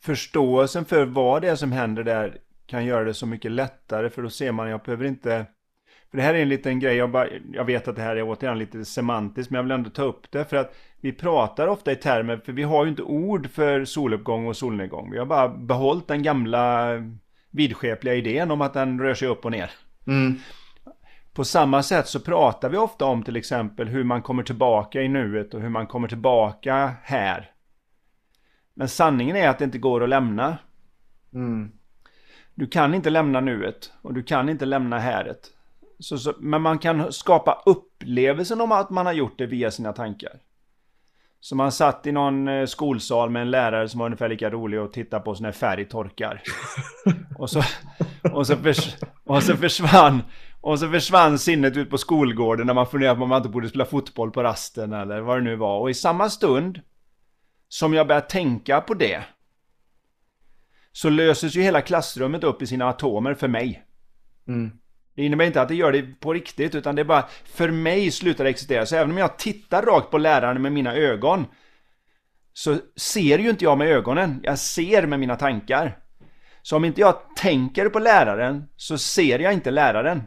förståelsen 0.00 0.84
för 0.84 1.06
vad 1.06 1.42
det 1.42 1.48
är 1.48 1.56
som 1.56 1.72
händer 1.72 2.04
där 2.04 2.38
kan 2.66 2.84
göra 2.84 3.04
det 3.04 3.14
så 3.14 3.26
mycket 3.26 3.50
lättare 3.50 4.10
för 4.10 4.22
då 4.22 4.30
ser 4.30 4.52
man, 4.52 4.70
jag 4.70 4.82
behöver 4.82 5.04
inte 5.04 5.46
för 6.10 6.16
det 6.16 6.22
här 6.22 6.34
är 6.34 6.42
en 6.42 6.48
liten 6.48 6.80
grej, 6.80 6.96
jag, 6.96 7.10
bara, 7.10 7.28
jag 7.52 7.64
vet 7.64 7.88
att 7.88 7.96
det 7.96 8.02
här 8.02 8.16
är 8.16 8.22
återigen 8.22 8.58
lite 8.58 8.84
semantiskt 8.84 9.50
men 9.50 9.56
jag 9.56 9.62
vill 9.62 9.72
ändå 9.72 9.90
ta 9.90 10.02
upp 10.02 10.30
det 10.30 10.44
för 10.44 10.56
att 10.56 10.74
vi 11.00 11.12
pratar 11.12 11.66
ofta 11.66 11.92
i 11.92 11.96
termer, 11.96 12.36
för 12.36 12.52
vi 12.52 12.62
har 12.62 12.84
ju 12.84 12.90
inte 12.90 13.02
ord 13.02 13.50
för 13.50 13.84
soluppgång 13.84 14.46
och 14.46 14.56
solnedgång. 14.56 15.10
Vi 15.10 15.18
har 15.18 15.26
bara 15.26 15.48
behållit 15.48 16.08
den 16.08 16.22
gamla 16.22 16.88
vidskepliga 17.50 18.14
idén 18.14 18.50
om 18.50 18.60
att 18.60 18.74
den 18.74 19.00
rör 19.00 19.14
sig 19.14 19.28
upp 19.28 19.44
och 19.44 19.50
ner. 19.50 19.70
Mm. 20.06 20.38
På 21.32 21.44
samma 21.44 21.82
sätt 21.82 22.06
så 22.06 22.20
pratar 22.20 22.68
vi 22.68 22.76
ofta 22.76 23.04
om 23.04 23.22
till 23.22 23.36
exempel 23.36 23.88
hur 23.88 24.04
man 24.04 24.22
kommer 24.22 24.42
tillbaka 24.42 25.02
i 25.02 25.08
nuet 25.08 25.54
och 25.54 25.60
hur 25.60 25.68
man 25.68 25.86
kommer 25.86 26.08
tillbaka 26.08 26.92
här. 27.02 27.50
Men 28.74 28.88
sanningen 28.88 29.36
är 29.36 29.48
att 29.48 29.58
det 29.58 29.64
inte 29.64 29.78
går 29.78 30.02
att 30.02 30.08
lämna. 30.08 30.58
Mm. 31.34 31.72
Du 32.54 32.66
kan 32.66 32.94
inte 32.94 33.10
lämna 33.10 33.40
nuet 33.40 33.92
och 34.02 34.14
du 34.14 34.22
kan 34.22 34.48
inte 34.48 34.64
lämna 34.64 34.98
häret. 34.98 35.50
Så, 36.00 36.18
så, 36.18 36.34
men 36.38 36.62
man 36.62 36.78
kan 36.78 37.12
skapa 37.12 37.62
upplevelsen 37.66 38.60
om 38.60 38.72
att 38.72 38.90
man 38.90 39.06
har 39.06 39.12
gjort 39.12 39.38
det 39.38 39.46
via 39.46 39.70
sina 39.70 39.92
tankar. 39.92 40.40
Så 41.40 41.56
man 41.56 41.72
satt 41.72 42.06
i 42.06 42.12
någon 42.12 42.48
eh, 42.48 42.66
skolsal 42.66 43.30
med 43.30 43.42
en 43.42 43.50
lärare 43.50 43.88
som 43.88 43.98
var 43.98 44.06
ungefär 44.06 44.28
lika 44.28 44.50
rolig 44.50 44.80
och 44.80 44.92
tittade 44.92 45.24
på 45.24 45.34
så 45.34 45.42
när 45.42 45.52
färg 45.52 45.84
torkar. 45.84 46.42
och, 47.38 47.50
så, 47.50 47.62
och, 48.32 48.46
så 48.46 48.56
förs, 48.56 48.96
och 49.24 49.42
så 49.42 49.56
försvann 49.56 50.22
och 50.60 50.78
så 50.78 50.90
försvann 50.90 51.38
sinnet 51.38 51.76
ut 51.76 51.90
på 51.90 51.98
skolgården 51.98 52.66
när 52.66 52.74
man 52.74 52.86
funderade 52.86 53.16
på 53.16 53.22
om 53.22 53.28
man 53.28 53.36
inte 53.36 53.48
borde 53.48 53.68
spela 53.68 53.84
fotboll 53.84 54.30
på 54.30 54.42
rasten 54.42 54.92
eller 54.92 55.20
vad 55.20 55.36
det 55.36 55.44
nu 55.44 55.56
var. 55.56 55.78
Och 55.78 55.90
i 55.90 55.94
samma 55.94 56.30
stund 56.30 56.80
som 57.68 57.94
jag 57.94 58.06
började 58.06 58.26
tänka 58.26 58.80
på 58.80 58.94
det 58.94 59.24
så 60.92 61.10
löses 61.10 61.56
ju 61.56 61.62
hela 61.62 61.80
klassrummet 61.80 62.44
upp 62.44 62.62
i 62.62 62.66
sina 62.66 62.88
atomer 62.88 63.34
för 63.34 63.48
mig. 63.48 63.84
Mm. 64.48 64.79
Det 65.20 65.26
innebär 65.26 65.46
inte 65.46 65.62
att 65.62 65.68
det 65.68 65.74
gör 65.74 65.92
det 65.92 66.20
på 66.20 66.32
riktigt, 66.32 66.74
utan 66.74 66.94
det 66.94 67.02
är 67.02 67.04
bara 67.04 67.28
för 67.44 67.70
mig 67.70 68.10
slutar 68.10 68.44
det 68.44 68.50
existera. 68.50 68.86
Så 68.86 68.96
även 68.96 69.10
om 69.10 69.18
jag 69.18 69.38
tittar 69.38 69.82
rakt 69.82 70.10
på 70.10 70.18
läraren 70.18 70.62
med 70.62 70.72
mina 70.72 70.94
ögon 70.94 71.46
så 72.52 72.76
ser 72.96 73.38
ju 73.38 73.50
inte 73.50 73.64
jag 73.64 73.78
med 73.78 73.88
ögonen, 73.88 74.40
jag 74.42 74.58
ser 74.58 75.06
med 75.06 75.20
mina 75.20 75.36
tankar. 75.36 75.98
Så 76.62 76.76
om 76.76 76.84
inte 76.84 77.00
jag 77.00 77.36
tänker 77.36 77.88
på 77.88 77.98
läraren 77.98 78.68
så 78.76 78.98
ser 78.98 79.38
jag 79.38 79.52
inte 79.52 79.70
läraren. 79.70 80.22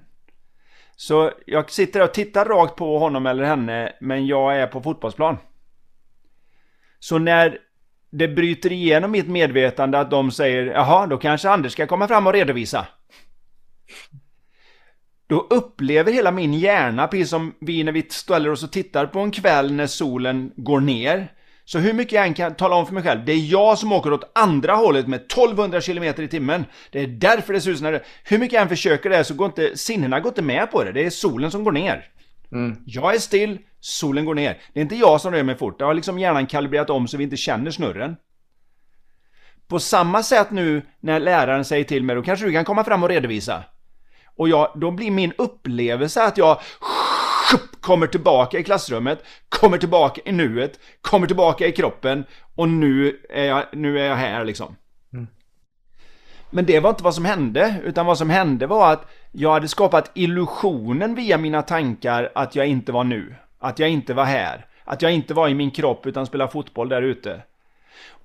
Så 0.95 1.31
jag 1.45 1.71
sitter 1.71 2.01
och 2.03 2.13
tittar 2.13 2.45
rakt 2.45 2.75
på 2.75 2.99
honom 2.99 3.25
eller 3.25 3.43
henne, 3.43 3.93
men 4.01 4.27
jag 4.27 4.57
är 4.57 4.67
på 4.67 4.81
fotbollsplan. 4.81 5.37
Så 6.99 7.17
när 7.17 7.57
det 8.11 8.27
bryter 8.27 8.71
igenom 8.71 9.11
mitt 9.11 9.27
medvetande 9.27 9.99
att 9.99 10.11
de 10.11 10.31
säger 10.31 10.65
jaha, 10.65 11.07
då 11.07 11.17
kanske 11.17 11.49
Anders 11.49 11.71
ska 11.71 11.87
komma 11.87 12.07
fram 12.07 12.27
och 12.27 12.33
redovisa. 12.33 12.87
Då 15.33 15.47
upplever 15.49 16.11
hela 16.11 16.31
min 16.31 16.53
hjärna, 16.53 17.07
precis 17.07 17.29
som 17.29 17.53
vi 17.59 17.83
när 17.83 17.91
vi 17.91 18.05
ställer 18.09 18.49
oss 18.49 18.63
och 18.63 18.71
tittar 18.71 19.05
på 19.05 19.19
en 19.19 19.31
kväll 19.31 19.73
när 19.73 19.87
solen 19.87 20.51
går 20.55 20.79
ner. 20.79 21.31
Så 21.65 21.79
hur 21.79 21.93
mycket 21.93 22.13
jag 22.13 22.25
än 22.25 22.33
kan 22.33 22.55
tala 22.55 22.75
om 22.75 22.85
för 22.85 22.93
mig 22.93 23.03
själv, 23.03 23.25
det 23.25 23.31
är 23.31 23.51
jag 23.51 23.77
som 23.77 23.91
åker 23.91 24.13
åt 24.13 24.31
andra 24.35 24.73
hållet 24.73 25.07
med 25.07 25.21
1200 25.21 25.81
km 25.81 26.03
i 26.03 26.27
timmen. 26.27 26.65
Det 26.91 26.99
är 26.99 27.07
därför 27.07 27.53
det 27.53 27.61
ser 27.61 27.71
ut 27.71 27.77
som 27.77 27.91
det 27.91 28.03
Hur 28.23 28.37
mycket 28.37 28.53
jag 28.53 28.61
än 28.61 28.69
försöker 28.69 29.09
det 29.09 29.23
så 29.23 29.33
går 29.33 29.45
inte, 29.45 29.77
sinnena 29.77 30.19
går 30.19 30.29
inte 30.29 30.41
med 30.41 30.71
på 30.71 30.83
det. 30.83 30.91
Det 30.91 31.05
är 31.05 31.09
solen 31.09 31.51
som 31.51 31.63
går 31.63 31.71
ner. 31.71 32.05
Mm. 32.51 32.77
Jag 32.85 33.15
är 33.15 33.19
still, 33.19 33.59
solen 33.79 34.25
går 34.25 34.35
ner. 34.35 34.57
Det 34.73 34.79
är 34.79 34.83
inte 34.83 34.95
jag 34.95 35.21
som 35.21 35.33
rör 35.33 35.43
mig 35.43 35.57
fort. 35.57 35.75
Jag 35.79 35.87
har 35.87 35.93
liksom 35.93 36.19
hjärnan 36.19 36.47
kalibrerat 36.47 36.89
om 36.89 37.07
så 37.07 37.17
vi 37.17 37.23
inte 37.23 37.37
känner 37.37 37.71
snurren. 37.71 38.15
På 39.67 39.79
samma 39.79 40.23
sätt 40.23 40.51
nu 40.51 40.81
när 40.99 41.19
läraren 41.19 41.65
säger 41.65 41.83
till 41.83 42.03
mig, 42.03 42.15
då 42.15 42.21
kanske 42.21 42.45
du 42.45 42.51
kan 42.51 42.65
komma 42.65 42.83
fram 42.83 43.03
och 43.03 43.09
redovisa. 43.09 43.63
Och 44.37 44.49
jag, 44.49 44.71
då 44.75 44.91
blir 44.91 45.11
min 45.11 45.33
upplevelse 45.37 46.23
att 46.23 46.37
jag 46.37 46.59
kommer 47.81 48.07
tillbaka 48.07 48.59
i 48.59 48.63
klassrummet, 48.63 49.23
kommer 49.49 49.77
tillbaka 49.77 50.21
i 50.25 50.31
nuet, 50.31 50.79
kommer 51.01 51.27
tillbaka 51.27 51.67
i 51.67 51.71
kroppen 51.71 52.23
och 52.55 52.69
nu 52.69 53.25
är 53.29 53.45
jag, 53.45 53.63
nu 53.71 53.99
är 53.99 54.05
jag 54.05 54.15
här 54.15 54.45
liksom. 54.45 54.75
Mm. 55.13 55.27
Men 56.49 56.65
det 56.65 56.79
var 56.79 56.89
inte 56.89 57.03
vad 57.03 57.15
som 57.15 57.25
hände, 57.25 57.75
utan 57.83 58.05
vad 58.05 58.17
som 58.17 58.29
hände 58.29 58.67
var 58.67 58.93
att 58.93 59.05
jag 59.31 59.51
hade 59.51 59.67
skapat 59.67 60.11
illusionen 60.13 61.15
via 61.15 61.37
mina 61.37 61.61
tankar 61.61 62.31
att 62.35 62.55
jag 62.55 62.67
inte 62.67 62.91
var 62.91 63.03
nu. 63.03 63.35
Att 63.59 63.79
jag 63.79 63.89
inte 63.89 64.13
var 64.13 64.25
här. 64.25 64.65
Att 64.83 65.01
jag 65.01 65.11
inte 65.11 65.33
var 65.33 65.49
i 65.49 65.53
min 65.53 65.71
kropp 65.71 66.05
utan 66.05 66.25
spelade 66.25 66.51
fotboll 66.51 66.89
där 66.89 67.01
ute. 67.01 67.41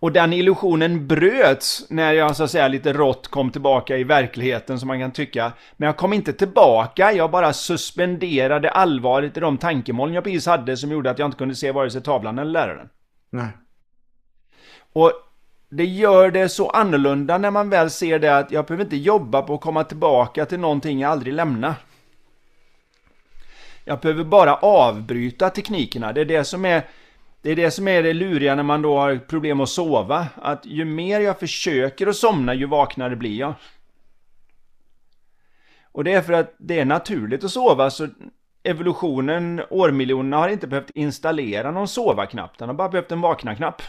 Och 0.00 0.12
den 0.12 0.32
illusionen 0.32 1.06
bröts 1.06 1.86
när 1.90 2.12
jag 2.12 2.36
så 2.36 2.44
att 2.44 2.50
säga 2.50 2.68
lite 2.68 2.92
rått 2.92 3.28
kom 3.28 3.50
tillbaka 3.50 3.96
i 3.96 4.04
verkligheten 4.04 4.78
som 4.78 4.86
man 4.86 5.00
kan 5.00 5.12
tycka. 5.12 5.52
Men 5.76 5.86
jag 5.86 5.96
kom 5.96 6.12
inte 6.12 6.32
tillbaka, 6.32 7.12
jag 7.12 7.30
bara 7.30 7.52
suspenderade 7.52 8.70
allvaret 8.70 9.36
i 9.36 9.40
de 9.40 9.58
tankemoln 9.58 10.14
jag 10.14 10.24
precis 10.24 10.46
hade 10.46 10.76
som 10.76 10.92
gjorde 10.92 11.10
att 11.10 11.18
jag 11.18 11.26
inte 11.26 11.38
kunde 11.38 11.54
se 11.54 11.72
vare 11.72 11.90
sig 11.90 12.02
tavlan 12.02 12.38
eller 12.38 12.50
läraren. 12.50 12.88
Nej. 13.30 13.48
Och 14.92 15.12
det 15.70 15.84
gör 15.84 16.30
det 16.30 16.48
så 16.48 16.70
annorlunda 16.70 17.38
när 17.38 17.50
man 17.50 17.70
väl 17.70 17.90
ser 17.90 18.18
det 18.18 18.38
att 18.38 18.50
jag 18.50 18.66
behöver 18.66 18.84
inte 18.84 18.96
jobba 18.96 19.42
på 19.42 19.54
att 19.54 19.60
komma 19.60 19.84
tillbaka 19.84 20.46
till 20.46 20.60
någonting 20.60 21.00
jag 21.00 21.10
aldrig 21.10 21.34
lämnar. 21.34 21.74
Jag 23.84 24.00
behöver 24.00 24.24
bara 24.24 24.54
avbryta 24.54 25.50
teknikerna. 25.50 26.12
Det 26.12 26.20
är 26.20 26.24
det 26.24 26.44
som 26.44 26.64
är 26.64 26.82
det 27.42 27.50
är 27.50 27.56
det 27.56 27.70
som 27.70 27.88
är 27.88 28.02
det 28.02 28.12
luriga 28.12 28.54
när 28.54 28.62
man 28.62 28.82
då 28.82 28.98
har 28.98 29.16
problem 29.16 29.60
att 29.60 29.68
sova. 29.68 30.26
Att 30.34 30.66
ju 30.66 30.84
mer 30.84 31.20
jag 31.20 31.38
försöker 31.38 32.06
att 32.06 32.16
somna, 32.16 32.54
ju 32.54 32.66
vaknare 32.66 33.16
blir 33.16 33.38
jag. 33.38 33.54
Och 35.92 36.04
det 36.04 36.12
är 36.12 36.22
för 36.22 36.32
att 36.32 36.54
det 36.58 36.80
är 36.80 36.84
naturligt 36.84 37.44
att 37.44 37.50
sova, 37.50 37.90
så 37.90 38.08
evolutionen, 38.62 39.62
årmiljonerna 39.70 40.36
har 40.36 40.48
inte 40.48 40.66
behövt 40.66 40.90
installera 40.90 41.70
någon 41.70 41.88
sova-knapp, 41.88 42.58
den 42.58 42.68
har 42.68 42.74
bara 42.74 42.88
behövt 42.88 43.12
en 43.12 43.20
vakna-knapp. 43.20 43.82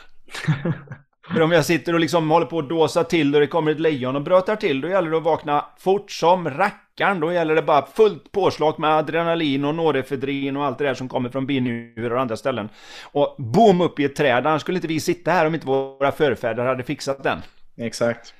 För 1.33 1.41
om 1.41 1.51
jag 1.51 1.65
sitter 1.65 1.93
och 1.93 1.99
liksom 1.99 2.29
håller 2.29 2.45
på 2.45 2.59
att 2.59 2.69
dåsa 2.69 3.03
till 3.03 3.35
och 3.35 3.41
det 3.41 3.47
kommer 3.47 3.71
ett 3.71 3.79
lejon 3.79 4.15
och 4.15 4.21
brötar 4.21 4.55
till, 4.55 4.81
då 4.81 4.87
gäller 4.87 5.11
det 5.11 5.17
att 5.17 5.23
vakna 5.23 5.65
fort 5.77 6.11
som 6.11 6.49
rackaren. 6.49 7.19
Då 7.19 7.33
gäller 7.33 7.55
det 7.55 7.61
bara 7.61 7.85
fullt 7.85 8.31
påslag 8.31 8.79
med 8.79 8.89
adrenalin 8.89 9.65
och 9.65 9.75
norefedrin 9.75 10.57
och 10.57 10.65
allt 10.65 10.77
det 10.77 10.83
där 10.83 10.93
som 10.93 11.09
kommer 11.09 11.29
från 11.29 11.45
binjurar 11.45 12.15
och 12.15 12.21
andra 12.21 12.37
ställen. 12.37 12.69
Och 13.03 13.35
boom 13.37 13.81
upp 13.81 13.99
i 13.99 14.05
ett 14.05 14.15
träd, 14.15 14.47
annars 14.47 14.61
skulle 14.61 14.77
inte 14.77 14.87
vi 14.87 14.99
sitta 14.99 15.31
här 15.31 15.45
om 15.45 15.53
inte 15.55 15.67
våra 15.67 16.11
förfäder 16.11 16.65
hade 16.65 16.83
fixat 16.83 17.23
den. 17.23 17.39
Exakt. 17.77 18.33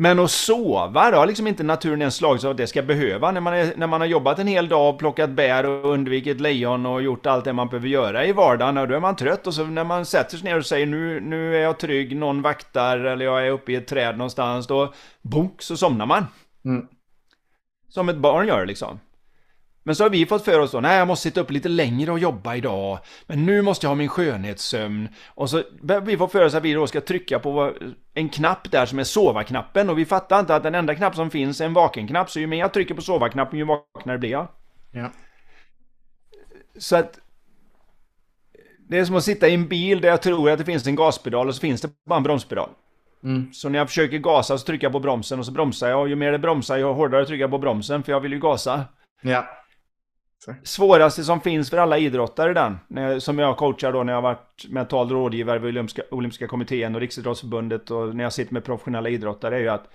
Men 0.00 0.18
att 0.18 0.30
sova, 0.30 1.10
det 1.10 1.16
har 1.16 1.26
liksom 1.26 1.46
inte 1.46 1.62
naturen 1.62 2.00
ens 2.00 2.16
slagits 2.16 2.44
av 2.44 2.50
att 2.50 2.56
det 2.56 2.66
ska 2.66 2.82
behöva. 2.82 3.30
När 3.30 3.40
man, 3.40 3.54
är, 3.54 3.72
när 3.76 3.86
man 3.86 4.00
har 4.00 4.08
jobbat 4.08 4.38
en 4.38 4.46
hel 4.46 4.68
dag 4.68 4.94
och 4.94 4.98
plockat 4.98 5.30
bär 5.30 5.66
och 5.66 5.92
undvikit 5.92 6.40
lejon 6.40 6.86
och 6.86 7.02
gjort 7.02 7.26
allt 7.26 7.44
det 7.44 7.52
man 7.52 7.68
behöver 7.68 7.88
göra 7.88 8.26
i 8.26 8.32
vardagen, 8.32 8.78
och 8.78 8.88
då 8.88 8.94
är 8.94 9.00
man 9.00 9.16
trött. 9.16 9.46
Och 9.46 9.54
så 9.54 9.64
när 9.64 9.84
man 9.84 10.06
sätter 10.06 10.36
sig 10.36 10.50
ner 10.50 10.58
och 10.58 10.66
säger 10.66 10.86
nu, 10.86 11.20
nu 11.20 11.56
är 11.56 11.60
jag 11.60 11.78
trygg, 11.78 12.16
någon 12.16 12.42
vaktar 12.42 12.98
eller 12.98 13.24
jag 13.24 13.46
är 13.46 13.50
uppe 13.50 13.72
i 13.72 13.74
ett 13.74 13.86
träd 13.86 14.18
någonstans, 14.18 14.66
då 14.66 14.94
bonk 15.22 15.62
så 15.62 15.76
somnar 15.76 16.06
man. 16.06 16.26
Mm. 16.64 16.86
Som 17.88 18.08
ett 18.08 18.16
barn 18.16 18.46
gör 18.48 18.66
liksom. 18.66 19.00
Men 19.88 19.94
så 19.94 20.04
har 20.04 20.10
vi 20.10 20.26
fått 20.26 20.44
för 20.44 20.60
oss 20.60 20.70
då, 20.70 20.80
nej 20.80 20.98
jag 20.98 21.08
måste 21.08 21.22
sitta 21.22 21.40
upp 21.40 21.50
lite 21.50 21.68
längre 21.68 22.12
och 22.12 22.18
jobba 22.18 22.56
idag. 22.56 22.98
Men 23.26 23.46
nu 23.46 23.62
måste 23.62 23.86
jag 23.86 23.90
ha 23.90 23.94
min 23.94 24.08
skönhetssömn. 24.08 25.08
Och 25.26 25.50
så 25.50 25.62
vi 26.02 26.16
får 26.16 26.28
för 26.28 26.44
oss 26.44 26.54
att 26.54 26.62
vi 26.62 26.72
då 26.72 26.86
ska 26.86 27.00
trycka 27.00 27.38
på 27.38 27.72
en 28.14 28.28
knapp 28.28 28.70
där 28.70 28.86
som 28.86 28.98
är 28.98 29.04
sova-knappen. 29.04 29.90
Och 29.90 29.98
vi 29.98 30.04
fattar 30.04 30.40
inte 30.40 30.54
att 30.54 30.62
den 30.62 30.74
enda 30.74 30.94
knapp 30.94 31.14
som 31.14 31.30
finns 31.30 31.60
är 31.60 31.64
en 31.64 31.72
vaken-knapp. 31.72 32.30
Så 32.30 32.40
ju 32.40 32.46
mer 32.46 32.58
jag 32.58 32.72
trycker 32.72 32.94
på 32.94 33.02
sova-knappen 33.02 33.58
ju 33.58 33.64
vaknare 33.64 34.18
blir 34.18 34.30
jag. 34.30 34.48
Ja. 34.92 35.10
Så 36.78 36.96
att 36.96 37.18
det 38.88 38.98
är 38.98 39.04
som 39.04 39.16
att 39.16 39.24
sitta 39.24 39.48
i 39.48 39.54
en 39.54 39.68
bil 39.68 40.00
där 40.00 40.08
jag 40.08 40.22
tror 40.22 40.50
att 40.50 40.58
det 40.58 40.64
finns 40.64 40.86
en 40.86 40.96
gaspedal 40.96 41.48
och 41.48 41.54
så 41.54 41.60
finns 41.60 41.80
det 41.80 41.90
bara 42.06 42.16
en 42.16 42.22
bromspedal. 42.22 42.70
Mm. 43.24 43.52
Så 43.52 43.68
när 43.68 43.78
jag 43.78 43.88
försöker 43.88 44.18
gasa 44.18 44.58
så 44.58 44.66
trycker 44.66 44.84
jag 44.84 44.92
på 44.92 45.00
bromsen 45.00 45.38
och 45.38 45.46
så 45.46 45.52
bromsar 45.52 45.88
jag 45.88 46.00
och 46.00 46.08
ju 46.08 46.16
mer 46.16 46.32
det 46.32 46.38
bromsar 46.38 46.76
ju 46.76 46.84
hårdare 46.84 47.26
trycker 47.26 47.40
jag 47.40 47.50
på 47.50 47.58
bromsen 47.58 48.02
för 48.02 48.12
jag 48.12 48.20
vill 48.20 48.32
ju 48.32 48.38
gasa. 48.38 48.84
Ja. 49.22 49.46
Svåraste 50.62 51.24
som 51.24 51.40
finns 51.40 51.70
för 51.70 51.76
alla 51.76 51.98
idrottare 51.98 52.54
den, 52.54 53.20
som 53.20 53.38
jag 53.38 53.56
coachar 53.56 53.92
då 53.92 54.02
när 54.02 54.12
jag 54.12 54.16
har 54.16 54.22
varit 54.22 54.66
mental 54.68 55.10
rådgivare 55.10 55.58
vid 55.58 55.68
olympiska, 55.68 56.02
olympiska 56.10 56.46
kommittén 56.46 56.94
och 56.94 57.00
Riksidrottsförbundet 57.00 57.90
och 57.90 58.16
när 58.16 58.24
jag 58.24 58.32
sitter 58.32 58.54
med 58.54 58.64
professionella 58.64 59.08
idrottare 59.08 59.56
är 59.56 59.60
ju 59.60 59.68
att 59.68 59.90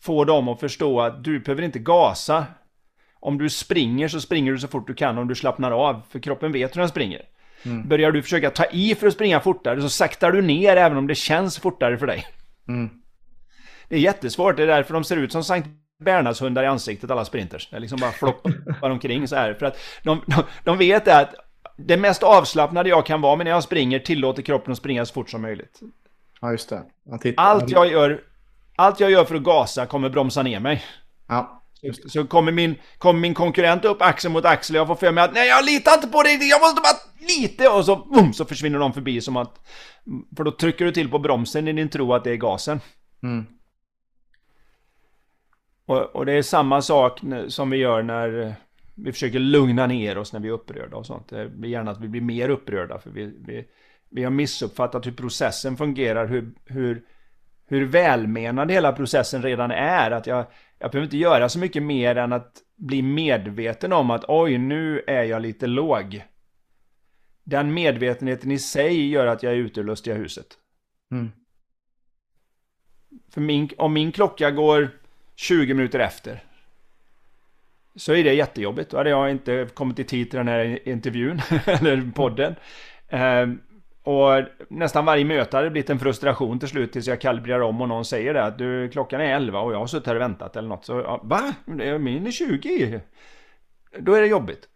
få 0.00 0.24
dem 0.24 0.48
att 0.48 0.60
förstå 0.60 1.00
att 1.00 1.24
du 1.24 1.40
behöver 1.40 1.62
inte 1.62 1.78
gasa. 1.78 2.46
Om 3.20 3.38
du 3.38 3.50
springer 3.50 4.08
så 4.08 4.20
springer 4.20 4.52
du 4.52 4.58
så 4.58 4.68
fort 4.68 4.86
du 4.86 4.94
kan 4.94 5.18
om 5.18 5.28
du 5.28 5.34
slappnar 5.34 5.70
av, 5.70 6.02
för 6.10 6.18
kroppen 6.18 6.52
vet 6.52 6.76
hur 6.76 6.80
den 6.80 6.88
springer. 6.88 7.22
Mm. 7.64 7.88
Börjar 7.88 8.12
du 8.12 8.22
försöka 8.22 8.50
ta 8.50 8.64
i 8.64 8.94
för 8.94 9.06
att 9.06 9.12
springa 9.12 9.40
fortare 9.40 9.80
så 9.80 9.88
saktar 9.88 10.32
du 10.32 10.42
ner 10.42 10.76
även 10.76 10.98
om 10.98 11.06
det 11.06 11.14
känns 11.14 11.58
fortare 11.58 11.98
för 11.98 12.06
dig. 12.06 12.26
Mm. 12.68 12.90
Det 13.88 13.94
är 13.94 14.00
jättesvårt, 14.00 14.56
det 14.56 14.62
är 14.62 14.66
därför 14.66 14.94
de 14.94 15.04
ser 15.04 15.16
ut 15.16 15.32
som 15.32 15.44
Sankt 15.44 15.68
Bernhardshundar 16.04 16.62
i 16.62 16.66
ansiktet, 16.66 17.10
alla 17.10 17.24
sprinters. 17.24 17.68
Det 17.70 17.76
är 17.76 17.80
liksom 17.80 18.00
bara 18.00 18.10
floppar 18.10 18.90
omkring 18.90 19.28
så 19.28 19.36
här. 19.36 19.54
För 19.54 19.66
att 19.66 19.78
de, 20.02 20.20
de, 20.26 20.42
de 20.64 20.78
vet 20.78 21.08
att 21.08 21.34
det 21.76 21.96
mest 21.96 22.22
avslappnade 22.22 22.88
jag 22.88 23.06
kan 23.06 23.20
vara, 23.20 23.36
men 23.36 23.44
när 23.44 23.50
jag 23.50 23.62
springer 23.62 23.98
tillåter 23.98 24.42
kroppen 24.42 24.72
att 24.72 24.78
springa 24.78 25.06
så 25.06 25.14
fort 25.14 25.30
som 25.30 25.42
möjligt. 25.42 25.80
Ja, 26.40 26.50
just 26.52 26.68
det. 26.68 26.82
Tittar- 27.22 27.42
Allt 27.42 27.70
jag 27.70 27.90
gör, 27.92 28.20
allt 28.76 29.00
jag 29.00 29.10
gör 29.10 29.24
för 29.24 29.34
att 29.34 29.42
gasa 29.42 29.86
kommer 29.86 30.08
bromsa 30.08 30.42
ner 30.42 30.60
mig. 30.60 30.82
Ja. 31.28 31.60
Så, 31.92 32.08
så 32.08 32.26
kommer, 32.26 32.52
min, 32.52 32.74
kommer 32.98 33.20
min 33.20 33.34
konkurrent 33.34 33.84
upp 33.84 34.02
axel 34.02 34.30
mot 34.30 34.44
axel 34.44 34.76
och 34.76 34.80
jag 34.80 34.86
får 34.86 34.94
för 34.94 35.12
mig 35.12 35.24
att 35.24 35.34
nej 35.34 35.48
jag 35.48 35.64
litar 35.64 35.94
inte 35.94 36.06
på 36.08 36.22
dig, 36.22 36.48
jag 36.48 36.60
måste 36.60 36.80
bara 36.80 37.26
lite 37.28 37.68
och 37.68 37.84
så, 37.84 37.96
boom, 37.96 38.32
så 38.32 38.44
försvinner 38.44 38.78
de 38.78 38.92
förbi 38.92 39.20
som 39.20 39.36
att 39.36 39.54
för 40.36 40.44
då 40.44 40.50
trycker 40.50 40.84
du 40.84 40.92
till 40.92 41.10
på 41.10 41.18
bromsen 41.18 41.68
i 41.68 41.72
din 41.72 41.88
tro 41.88 42.14
att 42.14 42.24
det 42.24 42.30
är 42.30 42.36
gasen. 42.36 42.80
Mm. 43.22 43.46
Och, 45.86 46.16
och 46.16 46.26
det 46.26 46.32
är 46.32 46.42
samma 46.42 46.82
sak 46.82 47.20
som 47.48 47.70
vi 47.70 47.76
gör 47.76 48.02
när 48.02 48.40
eh, 48.40 48.52
vi 48.94 49.12
försöker 49.12 49.38
lugna 49.38 49.86
ner 49.86 50.18
oss 50.18 50.32
när 50.32 50.40
vi 50.40 50.48
är 50.48 50.52
upprörda 50.52 50.96
och 50.96 51.06
sånt. 51.06 51.28
Det 51.28 51.48
blir 51.48 51.70
gärna 51.70 51.90
att 51.90 52.00
vi 52.00 52.08
blir 52.08 52.20
mer 52.20 52.48
upprörda 52.48 52.98
för 52.98 53.10
vi, 53.10 53.34
vi, 53.46 53.68
vi 54.10 54.24
har 54.24 54.30
missuppfattat 54.30 55.06
hur 55.06 55.12
processen 55.12 55.76
fungerar, 55.76 56.26
hur, 56.26 56.54
hur, 56.64 57.04
hur 57.66 57.84
välmenande 57.84 58.74
hela 58.74 58.92
processen 58.92 59.42
redan 59.42 59.70
är. 59.70 60.10
Att 60.10 60.26
jag, 60.26 60.46
jag 60.78 60.90
behöver 60.90 61.06
inte 61.06 61.16
göra 61.16 61.48
så 61.48 61.58
mycket 61.58 61.82
mer 61.82 62.16
än 62.16 62.32
att 62.32 62.62
bli 62.76 63.02
medveten 63.02 63.92
om 63.92 64.10
att 64.10 64.24
oj, 64.28 64.58
nu 64.58 65.04
är 65.06 65.22
jag 65.22 65.42
lite 65.42 65.66
låg. 65.66 66.24
Den 67.44 67.74
medvetenheten 67.74 68.50
i 68.50 68.58
sig 68.58 69.08
gör 69.08 69.26
att 69.26 69.42
jag 69.42 69.52
är 69.52 69.56
ute 69.56 69.80
ur 69.80 69.84
lustiga 69.84 70.14
huset. 70.14 70.46
Mm. 71.10 71.30
För 73.30 73.40
min, 73.40 73.68
om 73.78 73.92
min 73.92 74.12
klocka 74.12 74.50
går 74.50 74.90
20 75.36 75.74
minuter 75.74 75.98
efter 75.98 76.42
så 77.96 78.12
är 78.12 78.24
det 78.24 78.34
jättejobbigt. 78.34 78.90
Då 78.90 78.96
hade 78.96 79.10
jag 79.10 79.30
inte 79.30 79.68
kommit 79.74 79.98
i 79.98 80.04
tid 80.04 80.30
till 80.30 80.36
den 80.36 80.48
här 80.48 80.88
intervjun 80.88 81.40
eller 81.66 82.10
podden. 82.14 82.54
Ehm, 83.08 83.60
och 84.02 84.42
nästan 84.68 85.04
varje 85.04 85.24
möte 85.24 85.56
hade 85.56 85.70
blivit 85.70 85.90
en 85.90 85.98
frustration 85.98 86.58
till 86.58 86.68
slut 86.68 86.92
tills 86.92 87.06
jag 87.06 87.20
kalibrerar 87.20 87.60
om 87.60 87.80
och 87.80 87.88
någon 87.88 88.04
säger 88.04 88.34
det 88.34 88.44
att 88.44 88.58
du, 88.58 88.88
klockan 88.88 89.20
är 89.20 89.36
11 89.36 89.60
och 89.60 89.72
jag 89.72 89.78
har 89.78 89.86
suttit 89.86 90.06
här 90.06 90.14
och 90.14 90.20
väntat 90.20 90.56
eller 90.56 90.68
något. 90.68 90.84
Så 90.84 90.92
ja, 90.92 91.20
va? 91.24 91.54
Min 91.98 92.26
är 92.26 92.30
20. 92.30 93.00
Då 93.98 94.14
är 94.14 94.20
det 94.20 94.26
jobbigt. 94.26 94.68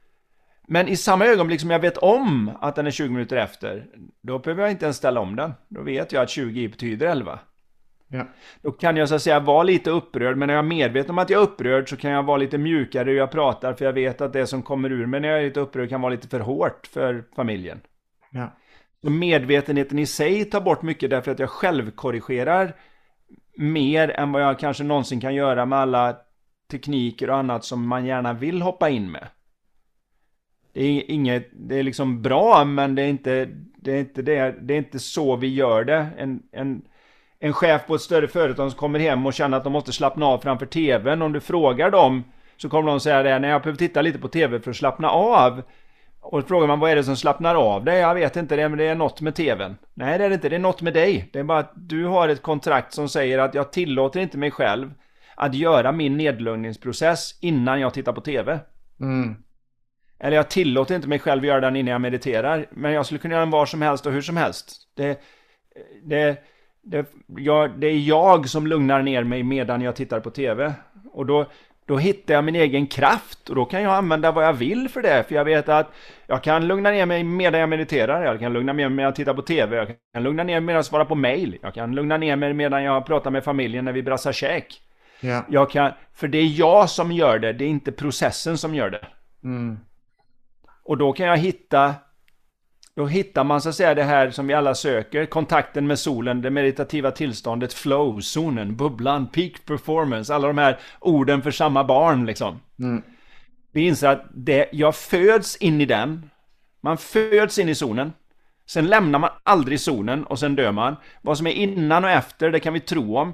Men 0.67 0.89
i 0.89 0.97
samma 0.97 1.27
ögonblick 1.27 1.61
som 1.61 1.71
jag 1.71 1.81
vet 1.81 1.97
om 1.97 2.51
att 2.61 2.77
den 2.77 2.87
är 2.87 2.91
20 2.91 3.09
minuter 3.09 3.37
efter, 3.37 3.87
då 4.23 4.39
behöver 4.39 4.63
jag 4.63 4.71
inte 4.71 4.85
ens 4.85 4.97
ställa 4.97 5.21
om 5.21 5.37
den. 5.37 5.55
Då 5.69 5.83
vet 5.83 6.13
jag 6.13 6.23
att 6.23 6.31
20 6.31 6.69
betyder 6.69 7.07
11. 7.07 7.39
Ja. 8.09 8.27
Då 8.63 8.73
kan 8.73 8.97
jag 8.97 9.09
så 9.09 9.15
att 9.15 9.23
säga 9.23 9.41
vara 9.41 9.63
lite 9.63 9.91
upprörd, 9.91 10.37
men 10.37 10.47
när 10.47 10.55
jag 10.55 10.65
är 10.65 10.69
medveten 10.69 11.11
om 11.11 11.19
att 11.19 11.31
jag 11.31 11.41
är 11.41 11.45
upprörd 11.45 11.89
så 11.89 11.97
kan 11.97 12.11
jag 12.11 12.23
vara 12.23 12.37
lite 12.37 12.59
mjukare 12.59 13.11
hur 13.11 13.17
jag 13.17 13.31
pratar, 13.31 13.75
för 13.75 13.85
jag 13.85 13.93
vet 13.93 14.21
att 14.21 14.33
det 14.33 14.47
som 14.47 14.63
kommer 14.63 14.93
ur 14.93 15.07
mig 15.07 15.21
när 15.21 15.29
jag 15.29 15.39
är 15.41 15.45
lite 15.45 15.61
upprörd 15.61 15.89
kan 15.89 16.01
vara 16.01 16.13
lite 16.13 16.29
för 16.29 16.41
hårt 16.41 16.87
för 16.87 17.25
familjen. 17.37 17.81
Ja. 18.31 18.57
Så 19.03 19.11
medvetenheten 19.11 19.99
i 19.99 20.07
sig 20.07 20.45
tar 20.45 20.61
bort 20.61 20.83
mycket 20.83 21.11
därför 21.11 21.31
att 21.31 21.39
jag 21.39 21.51
själv 21.51 21.91
korrigerar 21.91 22.75
mer 23.57 24.11
än 24.11 24.33
vad 24.33 24.43
jag 24.43 24.59
kanske 24.59 24.85
någonsin 24.85 25.21
kan 25.21 25.35
göra 25.35 25.67
med 25.67 25.79
alla 25.79 26.17
tekniker 26.71 27.31
och 27.31 27.37
annat 27.37 27.65
som 27.65 27.87
man 27.87 28.07
gärna 28.07 28.33
vill 28.33 28.63
hoppa 28.63 28.89
in 28.89 29.11
med. 29.11 29.29
Det 30.73 30.85
är 30.85 31.11
inget, 31.11 31.49
det 31.53 31.77
är 31.77 31.83
liksom 31.83 32.23
bra, 32.23 32.65
men 32.65 32.95
det 32.95 33.03
är 33.03 33.09
inte 33.09 33.49
det, 33.77 33.93
är 33.93 34.01
inte 34.01 34.23
det, 34.23 34.55
det 34.61 34.75
är 34.75 34.79
inte 34.79 34.99
så 34.99 35.37
vi 35.37 35.55
gör 35.55 35.85
det. 35.85 36.07
En, 36.19 36.43
en, 36.53 36.83
en 37.41 37.53
chef 37.53 37.87
på 37.87 37.95
ett 37.95 38.01
större 38.01 38.29
företag 38.29 38.71
som 38.71 38.79
kommer 38.79 38.99
hem 38.99 39.27
och 39.27 39.35
känner 39.35 39.57
att 39.57 39.65
de 39.65 39.73
måste 39.73 39.93
slappna 39.93 40.27
av 40.27 40.39
framför 40.39 40.67
tvn. 40.67 41.23
Om 41.23 41.33
du 41.33 41.41
frågar 41.41 41.91
dem 41.91 42.25
så 42.57 42.69
kommer 42.69 42.91
de 42.91 43.01
säga 43.01 43.23
det, 43.23 43.39
nej 43.39 43.51
jag 43.51 43.63
behöver 43.63 43.79
titta 43.79 44.03
lite 44.03 44.19
på 44.19 44.29
tv 44.29 44.61
för 44.61 44.71
att 44.71 44.77
slappna 44.77 45.11
av. 45.11 45.63
Och 46.21 46.49
frågar 46.49 46.67
man 46.67 46.81
vad 46.81 46.91
är 46.91 46.97
det 46.97 47.05
som 47.05 47.17
slappnar 47.17 47.55
av 47.55 47.85
dig? 47.85 47.99
Jag 47.99 48.15
vet 48.15 48.37
inte 48.37 48.57
det, 48.57 48.69
men 48.69 48.79
det 48.79 48.85
är 48.85 48.95
något 48.95 49.21
med 49.21 49.35
tvn. 49.35 49.77
Nej 49.95 50.19
det 50.19 50.25
är 50.25 50.29
det 50.29 50.35
inte, 50.35 50.49
det 50.49 50.57
är 50.57 50.61
något 50.61 50.83
med 50.83 50.95
dig. 50.95 51.31
Det 51.33 51.39
är 51.39 51.45
bara 51.45 51.59
att 51.59 51.73
du 51.75 52.05
har 52.05 52.29
ett 52.29 52.43
kontrakt 52.43 52.93
som 52.93 53.09
säger 53.09 53.39
att 53.39 53.55
jag 53.55 53.73
tillåter 53.73 54.21
inte 54.21 54.39
mig 54.39 54.51
själv 54.51 54.93
att 55.35 55.55
göra 55.55 55.93
min 55.93 56.17
nedlugningsprocess 56.17 57.39
innan 57.41 57.81
jag 57.81 57.95
tittar 57.95 58.13
på 58.13 58.21
tv. 58.21 58.59
Mm. 59.01 59.37
Eller 60.21 60.37
jag 60.37 60.51
tillåter 60.51 60.95
inte 60.95 61.09
mig 61.09 61.19
själv 61.19 61.45
göra 61.45 61.61
den 61.61 61.77
innan 61.77 61.93
jag 61.93 62.01
mediterar. 62.01 62.67
Men 62.71 62.93
jag 62.93 63.07
skulle 63.07 63.19
kunna 63.19 63.35
göra 63.35 63.45
den 63.45 63.51
var 63.51 63.67
som 63.67 63.83
helst 63.83 64.07
och 64.07 64.13
hur 64.13 64.23
som 64.23 64.37
helst. 64.37 64.73
Det, 64.97 65.21
det, 66.05 66.39
det, 66.83 67.07
jag, 67.37 67.71
det 67.71 67.87
är 67.87 67.99
jag 67.99 68.49
som 68.49 68.67
lugnar 68.67 69.03
ner 69.03 69.25
mig 69.25 69.43
medan 69.43 69.81
jag 69.81 69.97
tittar 69.97 70.21
på 70.21 70.31
tv. 70.31 70.75
Och 71.13 71.27
då, 71.27 71.47
då 71.87 71.97
hittar 71.97 72.35
jag 72.35 72.45
min 72.45 72.55
egen 72.55 72.87
kraft 72.87 73.49
och 73.49 73.57
då 73.57 73.65
kan 73.65 73.83
jag 73.83 73.95
använda 73.95 74.33
vad 74.33 74.45
jag 74.45 74.53
vill 74.53 74.89
för 74.89 75.03
det. 75.03 75.25
För 75.29 75.35
jag 75.35 75.45
vet 75.45 75.69
att 75.69 75.93
jag 76.27 76.43
kan 76.43 76.67
lugna 76.67 76.91
ner 76.91 77.07
mig 77.07 77.25
medan 77.25 77.61
jag 77.61 77.69
mediterar. 77.69 78.25
Jag 78.25 78.41
kan 78.41 78.53
lugna 78.53 78.73
ner 78.73 78.89
mig 78.89 78.97
medan 78.97 79.05
jag 79.05 79.15
tittar 79.15 79.35
på 79.35 79.43
tv. 79.43 79.77
Jag 79.77 79.89
kan 80.15 80.23
lugna 80.23 80.43
ner 80.45 80.55
mig 80.55 80.61
medan 80.61 80.77
jag 80.77 80.85
svarar 80.85 81.05
på 81.05 81.15
mail. 81.15 81.59
Jag 81.63 81.75
kan 81.75 81.95
lugna 81.95 82.17
ner 82.17 82.37
mig 82.37 82.55
medan 82.55 82.83
jag 82.83 83.07
pratar 83.07 83.31
med 83.31 83.45
familjen 83.45 83.85
när 83.85 83.93
vi 83.93 84.03
brassar 84.03 84.33
käk. 84.33 84.81
Ja. 85.21 85.45
Jag 85.49 85.71
kan, 85.71 85.93
för 86.15 86.29
det 86.29 86.39
är 86.39 86.59
jag 86.59 86.91
som 86.91 87.13
gör 87.13 87.39
det, 87.39 87.53
det 87.53 87.65
är 87.65 87.69
inte 87.69 87.93
processen 87.93 88.59
som 88.59 88.75
gör 88.75 88.91
det. 88.91 89.07
Mm. 89.45 89.79
Och 90.85 90.99
då 90.99 91.13
kan 91.13 91.27
jag 91.27 91.37
hitta 91.37 91.95
Då 92.99 93.07
hittar 93.07 93.45
man 93.45 93.61
så 93.61 93.69
att 93.69 93.75
säga 93.75 93.95
det 93.95 94.03
här 94.03 94.31
som 94.31 94.47
vi 94.47 94.55
alla 94.55 94.75
söker. 94.75 95.27
Kontakten 95.27 95.87
med 95.87 95.99
solen, 95.99 96.43
det 96.43 96.51
meditativa 96.51 97.11
tillståndet 97.11 97.73
Flow, 97.73 98.21
zonen, 98.21 98.77
bubblan, 98.77 99.27
peak 99.27 99.53
performance. 99.65 100.35
Alla 100.35 100.47
de 100.47 100.59
här 100.59 100.79
orden 101.01 101.43
för 101.43 101.51
samma 101.51 101.85
barn 101.85 102.27
liksom. 102.27 102.61
Mm. 102.79 103.03
Vi 103.73 103.81
inser 103.81 104.09
att 104.09 104.25
det, 104.35 104.69
jag 104.73 104.97
föds 104.97 105.57
in 105.57 105.81
i 105.81 105.85
den. 105.85 106.31
Man 106.81 106.99
föds 106.99 107.59
in 107.59 107.69
i 107.69 107.75
zonen. 107.75 108.13
Sen 108.67 108.87
lämnar 108.87 109.19
man 109.19 109.31
aldrig 109.43 109.81
zonen 109.81 110.25
och 110.25 110.39
sen 110.39 110.57
dör 110.57 110.73
man. 110.73 110.97
Vad 111.23 111.39
som 111.39 111.47
är 111.47 111.53
innan 111.53 112.05
och 112.05 112.11
efter, 112.11 112.51
det 112.51 112.61
kan 112.61 112.73
vi 112.73 112.81
tro 112.81 113.17
om. 113.17 113.33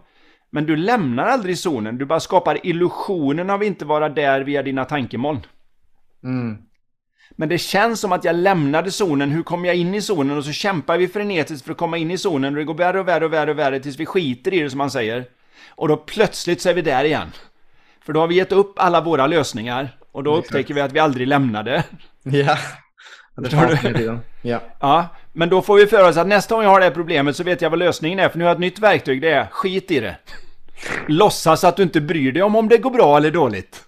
Men 0.51 0.67
du 0.67 0.77
lämnar 0.77 1.27
aldrig 1.27 1.59
zonen, 1.59 1.99
du 1.99 2.05
bara 2.05 2.21
skapar 2.21 2.67
illusionen 2.67 3.51
av 3.51 3.61
att 3.61 3.67
inte 3.67 3.85
vara 3.85 4.09
där 4.09 4.41
via 4.41 4.63
dina 4.63 4.85
tankemoln. 4.85 5.41
Mm. 6.25 6.59
Men 7.31 7.49
det 7.49 7.59
känns 7.59 8.01
som 8.01 8.13
att 8.13 8.25
jag 8.25 8.37
lämnade 8.37 8.91
zonen, 8.91 9.31
hur 9.31 9.43
kom 9.43 9.65
jag 9.65 9.77
in 9.77 9.95
i 9.95 10.01
zonen? 10.03 10.37
Och 10.37 10.45
så 10.45 10.53
kämpar 10.53 10.99
vi 10.99 11.09
frenetiskt 11.09 11.65
för 11.65 11.73
att 11.73 11.79
komma 11.79 11.99
in 11.99 12.11
i 12.11 12.19
zonen 12.19 12.55
och 12.55 12.59
det 12.59 12.65
går 12.65 12.75
värre 12.75 13.01
och 13.01 13.09
värre 13.09 13.25
och 13.25 13.33
värre 13.33 13.51
och 13.51 13.59
värre 13.59 13.81
tills 13.81 13.99
vi 13.99 14.07
skiter 14.07 14.55
i 14.55 14.61
det 14.61 14.71
som 14.71 14.79
man 14.79 14.91
säger. 14.91 15.25
Och 15.69 15.89
då 15.89 15.97
plötsligt 15.97 16.61
så 16.61 16.69
är 16.69 16.75
vi 16.75 16.83
där 16.83 17.05
igen. 17.05 17.33
För 18.05 18.13
då 18.13 18.21
har 18.21 18.27
vi 18.27 18.35
gett 18.35 18.53
upp 18.53 18.79
alla 18.79 19.01
våra 19.01 19.27
lösningar 19.27 19.97
och 20.13 20.25
då 20.25 20.39
Exakt. 20.39 20.47
upptäcker 20.47 20.75
vi 20.75 20.81
att 20.81 20.93
vi 20.93 20.99
aldrig 20.99 21.29
lämnade. 21.29 21.85
Ja. 22.23 22.59
Det 23.37 23.51
fanns 23.51 23.83
med. 23.83 24.21
Ja. 24.43 24.61
Ja, 24.81 25.09
men 25.33 25.49
då 25.49 25.63
får 25.63 25.77
vi 25.77 25.87
för 25.87 26.09
oss 26.09 26.17
att 26.17 26.27
nästa 26.27 26.55
gång 26.55 26.65
jag 26.65 26.71
har 26.71 26.81
det 26.81 26.87
här 26.87 26.93
problemet 26.93 27.37
så 27.37 27.45
vet 27.45 27.63
jag 27.63 27.71
vad 27.71 27.79
lösningen 27.79 28.19
är. 28.19 28.29
För 28.29 28.39
nu 28.39 28.45
har 28.45 28.49
jag 28.49 28.55
ett 28.55 28.61
nytt 28.61 28.79
verktyg, 28.79 29.21
det 29.21 29.31
är 29.31 29.47
skit 29.51 29.91
i 29.91 30.01
det. 30.01 30.17
Låtsas 31.09 31.65
att 31.65 31.77
du 31.77 31.83
inte 31.83 32.01
bryr 32.01 32.33
dig 32.33 32.43
om 32.43 32.57
om 32.57 32.69
det 32.69 32.79
går 32.79 32.91
bra 32.91 33.17
eller 33.17 33.31
dåligt. 33.31 33.83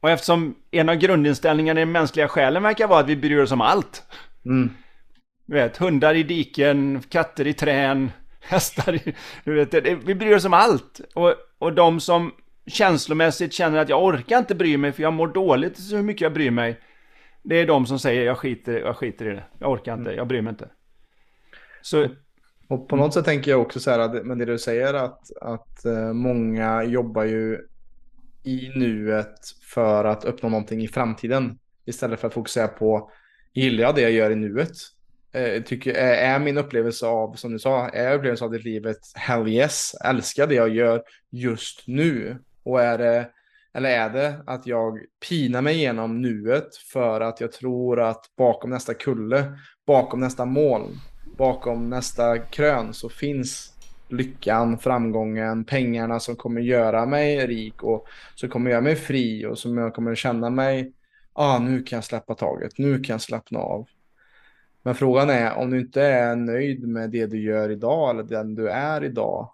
Och 0.00 0.10
eftersom 0.10 0.54
en 0.70 0.88
av 0.88 0.94
grundinställningarna 0.94 1.80
i 1.80 1.84
den 1.84 1.92
mänskliga 1.92 2.28
själen 2.28 2.62
verkar 2.62 2.88
vara 2.88 3.00
att 3.00 3.08
vi 3.08 3.16
bryr 3.16 3.38
oss 3.38 3.52
om 3.52 3.60
allt. 3.60 4.02
Mm. 4.44 4.70
Du 5.46 5.54
vet, 5.54 5.76
hundar 5.76 6.14
i 6.14 6.22
diken, 6.22 7.02
katter 7.08 7.46
i 7.46 7.52
trän, 7.52 8.10
hästar 8.40 8.94
i... 8.94 9.14
Du 9.44 9.54
vet, 9.54 9.70
det- 9.70 9.94
vi 9.94 10.14
bryr 10.14 10.36
oss 10.36 10.44
om 10.44 10.54
allt. 10.54 11.00
Och, 11.14 11.34
och 11.58 11.72
de 11.72 12.00
som 12.00 12.32
känslomässigt 12.66 13.52
känner 13.52 13.78
att 13.78 13.88
jag 13.88 14.04
orkar 14.04 14.38
inte 14.38 14.54
bry 14.54 14.76
mig 14.76 14.92
för 14.92 15.02
jag 15.02 15.12
mår 15.12 15.28
dåligt 15.28 15.78
så 15.78 15.96
hur 15.96 16.02
mycket 16.02 16.20
jag 16.20 16.32
bryr 16.32 16.50
mig. 16.50 16.80
Det 17.42 17.56
är 17.56 17.66
de 17.66 17.86
som 17.86 17.98
säger 17.98 18.24
jag 18.24 18.38
skiter, 18.38 18.72
jag 18.80 18.96
skiter 18.96 19.26
i 19.26 19.34
det. 19.34 19.44
Jag 19.58 19.70
orkar 19.70 19.94
inte, 19.94 20.10
jag 20.10 20.26
bryr 20.26 20.40
mig 20.42 20.50
inte. 20.50 20.68
Så, 21.82 22.08
Och 22.68 22.88
på 22.88 22.96
något 22.96 23.14
sätt 23.14 23.24
tänker 23.24 23.50
jag 23.50 23.60
också 23.60 23.80
så 23.80 23.90
här, 23.90 23.98
att, 23.98 24.26
men 24.26 24.38
det 24.38 24.44
du 24.44 24.58
säger 24.58 24.94
att, 24.94 25.36
att 25.40 25.84
eh, 25.84 26.12
många 26.12 26.84
jobbar 26.84 27.24
ju 27.24 27.58
i 28.46 28.72
nuet 28.74 29.38
för 29.72 30.04
att 30.04 30.24
uppnå 30.24 30.48
någonting 30.48 30.82
i 30.82 30.88
framtiden 30.88 31.58
istället 31.86 32.20
för 32.20 32.28
att 32.28 32.34
fokusera 32.34 32.68
på 32.68 33.10
gillar 33.54 33.82
jag 33.82 33.94
det 33.94 34.00
jag 34.00 34.12
gör 34.12 34.30
i 34.30 34.36
nuet? 34.36 34.72
Eh, 35.32 35.62
tycker, 35.62 35.90
eh, 35.90 36.30
är, 36.30 36.38
min 36.38 36.58
upplevelse 36.58 37.06
av, 37.06 37.34
som 37.34 37.52
du 37.52 37.58
sa, 37.58 37.88
är 37.88 38.14
upplevelsen 38.14 38.44
av 38.44 38.52
ditt 38.52 38.64
livet 38.64 38.98
hell 39.14 39.48
yes, 39.48 39.94
älskar 40.04 40.46
det 40.46 40.54
jag 40.54 40.74
gör 40.74 41.02
just 41.30 41.86
nu? 41.86 42.38
Och 42.62 42.82
är 42.82 42.98
det, 42.98 43.30
eller 43.74 43.90
är 43.90 44.10
det 44.10 44.42
att 44.46 44.66
jag 44.66 44.98
pinar 45.28 45.62
mig 45.62 45.74
igenom 45.74 46.22
nuet 46.22 46.76
för 46.76 47.20
att 47.20 47.40
jag 47.40 47.52
tror 47.52 48.00
att 48.00 48.24
bakom 48.36 48.70
nästa 48.70 48.94
kulle, 48.94 49.58
bakom 49.86 50.20
nästa 50.20 50.44
moln, 50.44 51.00
bakom 51.38 51.90
nästa 51.90 52.38
krön 52.38 52.94
så 52.94 53.08
finns 53.08 53.75
lyckan, 54.08 54.78
framgången, 54.78 55.64
pengarna 55.64 56.20
som 56.20 56.36
kommer 56.36 56.60
göra 56.60 57.06
mig 57.06 57.46
rik 57.46 57.82
och 57.82 58.06
som 58.34 58.48
kommer 58.48 58.70
göra 58.70 58.80
mig 58.80 58.96
fri 58.96 59.46
och 59.46 59.58
som 59.58 59.78
jag 59.78 59.94
kommer 59.94 60.14
känna 60.14 60.50
mig, 60.50 60.92
ah, 61.32 61.58
nu 61.58 61.82
kan 61.82 61.96
jag 61.96 62.04
släppa 62.04 62.34
taget, 62.34 62.78
nu 62.78 63.00
kan 63.00 63.14
jag 63.14 63.20
slappna 63.20 63.58
av. 63.58 63.88
Men 64.82 64.94
frågan 64.94 65.30
är 65.30 65.54
om 65.54 65.70
du 65.70 65.80
inte 65.80 66.02
är 66.02 66.36
nöjd 66.36 66.88
med 66.88 67.10
det 67.10 67.26
du 67.26 67.42
gör 67.42 67.70
idag 67.70 68.10
eller 68.10 68.22
den 68.22 68.54
du 68.54 68.68
är 68.68 69.04
idag 69.04 69.50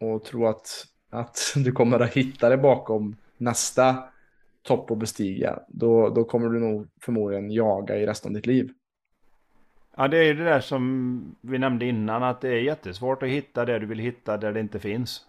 och 0.00 0.24
tror 0.24 0.50
att, 0.50 0.86
att 1.10 1.38
du 1.56 1.72
kommer 1.72 2.00
att 2.00 2.12
hitta 2.12 2.48
det 2.48 2.56
bakom 2.56 3.16
nästa 3.36 4.04
topp 4.62 4.90
att 4.90 4.98
bestiga, 4.98 5.58
då, 5.68 6.08
då 6.08 6.24
kommer 6.24 6.48
du 6.48 6.60
nog 6.60 6.88
förmodligen 7.02 7.50
jaga 7.50 7.96
i 7.96 8.06
resten 8.06 8.30
av 8.30 8.34
ditt 8.34 8.46
liv 8.46 8.72
ja 9.96 10.08
det 10.08 10.18
är 10.18 10.22
ju 10.24 10.34
det 10.34 10.44
där 10.44 10.60
som 10.60 11.36
vi 11.40 11.58
nämnde 11.58 11.84
innan 11.86 12.22
att 12.22 12.40
det 12.40 12.48
är 12.48 12.60
jättesvårt 12.60 13.22
att 13.22 13.28
hitta 13.28 13.64
det 13.64 13.78
du 13.78 13.86
vill 13.86 13.98
hitta 13.98 14.36
där 14.36 14.52
det 14.52 14.60
inte 14.60 14.78
finns. 14.78 15.26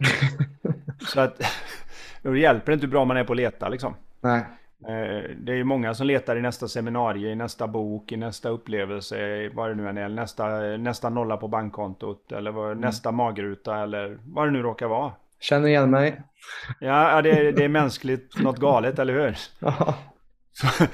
Så 1.07 1.19
att, 1.21 1.41
då 2.21 2.35
hjälper 2.35 2.65
det 2.71 2.73
inte 2.73 2.85
hur 2.85 2.91
bra 2.91 3.05
man 3.05 3.17
är 3.17 3.23
på 3.23 3.33
att 3.33 3.37
leta 3.37 3.69
liksom. 3.69 3.95
Nej. 4.21 4.45
Eh, 4.87 5.29
Det 5.37 5.51
är 5.51 5.55
ju 5.55 5.63
många 5.63 5.93
som 5.93 6.07
letar 6.07 6.35
i 6.35 6.41
nästa 6.41 6.67
seminarium, 6.67 7.31
i 7.31 7.35
nästa 7.35 7.67
bok, 7.67 8.11
i 8.11 8.17
nästa 8.17 8.49
upplevelse, 8.49 9.49
vad 9.53 9.69
det 9.69 9.75
nu 9.75 9.89
än 9.89 9.97
är, 9.97 10.09
nästa, 10.09 10.59
nästa 10.77 11.09
nolla 11.09 11.37
på 11.37 11.47
bankkontot 11.47 12.31
eller 12.31 12.51
vad, 12.51 12.77
nästa 12.77 13.11
magruta 13.11 13.83
eller 13.83 14.19
vad 14.25 14.47
det 14.47 14.51
nu 14.51 14.61
råkar 14.61 14.87
vara. 14.87 15.11
Känner 15.39 15.67
igen 15.67 15.91
mig. 15.91 16.21
Ja, 16.79 17.21
det, 17.21 17.31
är, 17.31 17.51
det 17.51 17.63
är 17.63 17.69
mänskligt 17.69 18.39
något 18.39 18.57
galet, 18.59 18.99
eller 18.99 19.13
hur? 19.13 19.31
Så, 20.53 20.85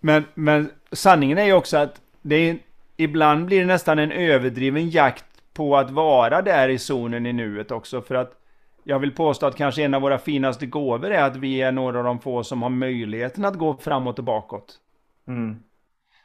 men, 0.00 0.24
men 0.34 0.70
sanningen 0.92 1.38
är 1.38 1.44
ju 1.44 1.52
också 1.52 1.76
att 1.76 2.00
det 2.22 2.34
är, 2.34 2.58
ibland 3.00 3.46
blir 3.46 3.60
det 3.60 3.66
nästan 3.66 3.98
en 3.98 4.12
överdriven 4.12 4.90
jakt 4.90 5.24
på 5.54 5.76
att 5.76 5.90
vara 5.90 6.42
där 6.42 6.68
i 6.68 6.78
zonen 6.78 7.26
i 7.26 7.32
nuet 7.32 7.70
också. 7.70 8.02
För 8.02 8.14
att 8.14 8.32
jag 8.84 8.98
vill 8.98 9.14
påstå 9.14 9.46
att 9.46 9.56
kanske 9.56 9.82
en 9.82 9.94
av 9.94 10.02
våra 10.02 10.18
finaste 10.18 10.66
gåvor 10.66 11.10
är 11.10 11.22
att 11.22 11.36
vi 11.36 11.62
är 11.62 11.72
några 11.72 11.98
av 11.98 12.04
de 12.04 12.18
få 12.18 12.44
som 12.44 12.62
har 12.62 12.70
möjligheten 12.70 13.44
att 13.44 13.58
gå 13.58 13.76
framåt 13.76 14.18
och 14.18 14.24
bakåt. 14.24 14.78
Mm. 15.28 15.62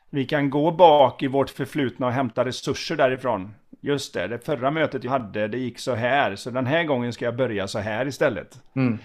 Vi 0.09 0.25
kan 0.25 0.49
gå 0.49 0.71
bak 0.71 1.23
i 1.23 1.27
vårt 1.27 1.49
förflutna 1.49 2.07
och 2.07 2.13
hämta 2.13 2.45
resurser 2.45 2.95
därifrån. 2.95 3.53
Just 3.81 4.13
det, 4.13 4.27
det 4.27 4.45
förra 4.45 4.71
mötet 4.71 5.03
jag 5.03 5.11
hade, 5.11 5.47
det 5.47 5.57
gick 5.57 5.79
så 5.79 5.93
här. 5.93 6.35
Så 6.35 6.49
den 6.49 6.65
här 6.65 6.83
gången 6.83 7.13
ska 7.13 7.25
jag 7.25 7.35
börja 7.35 7.67
så 7.67 7.79
här 7.79 8.07
istället. 8.07 8.63
Mm. 8.75 8.99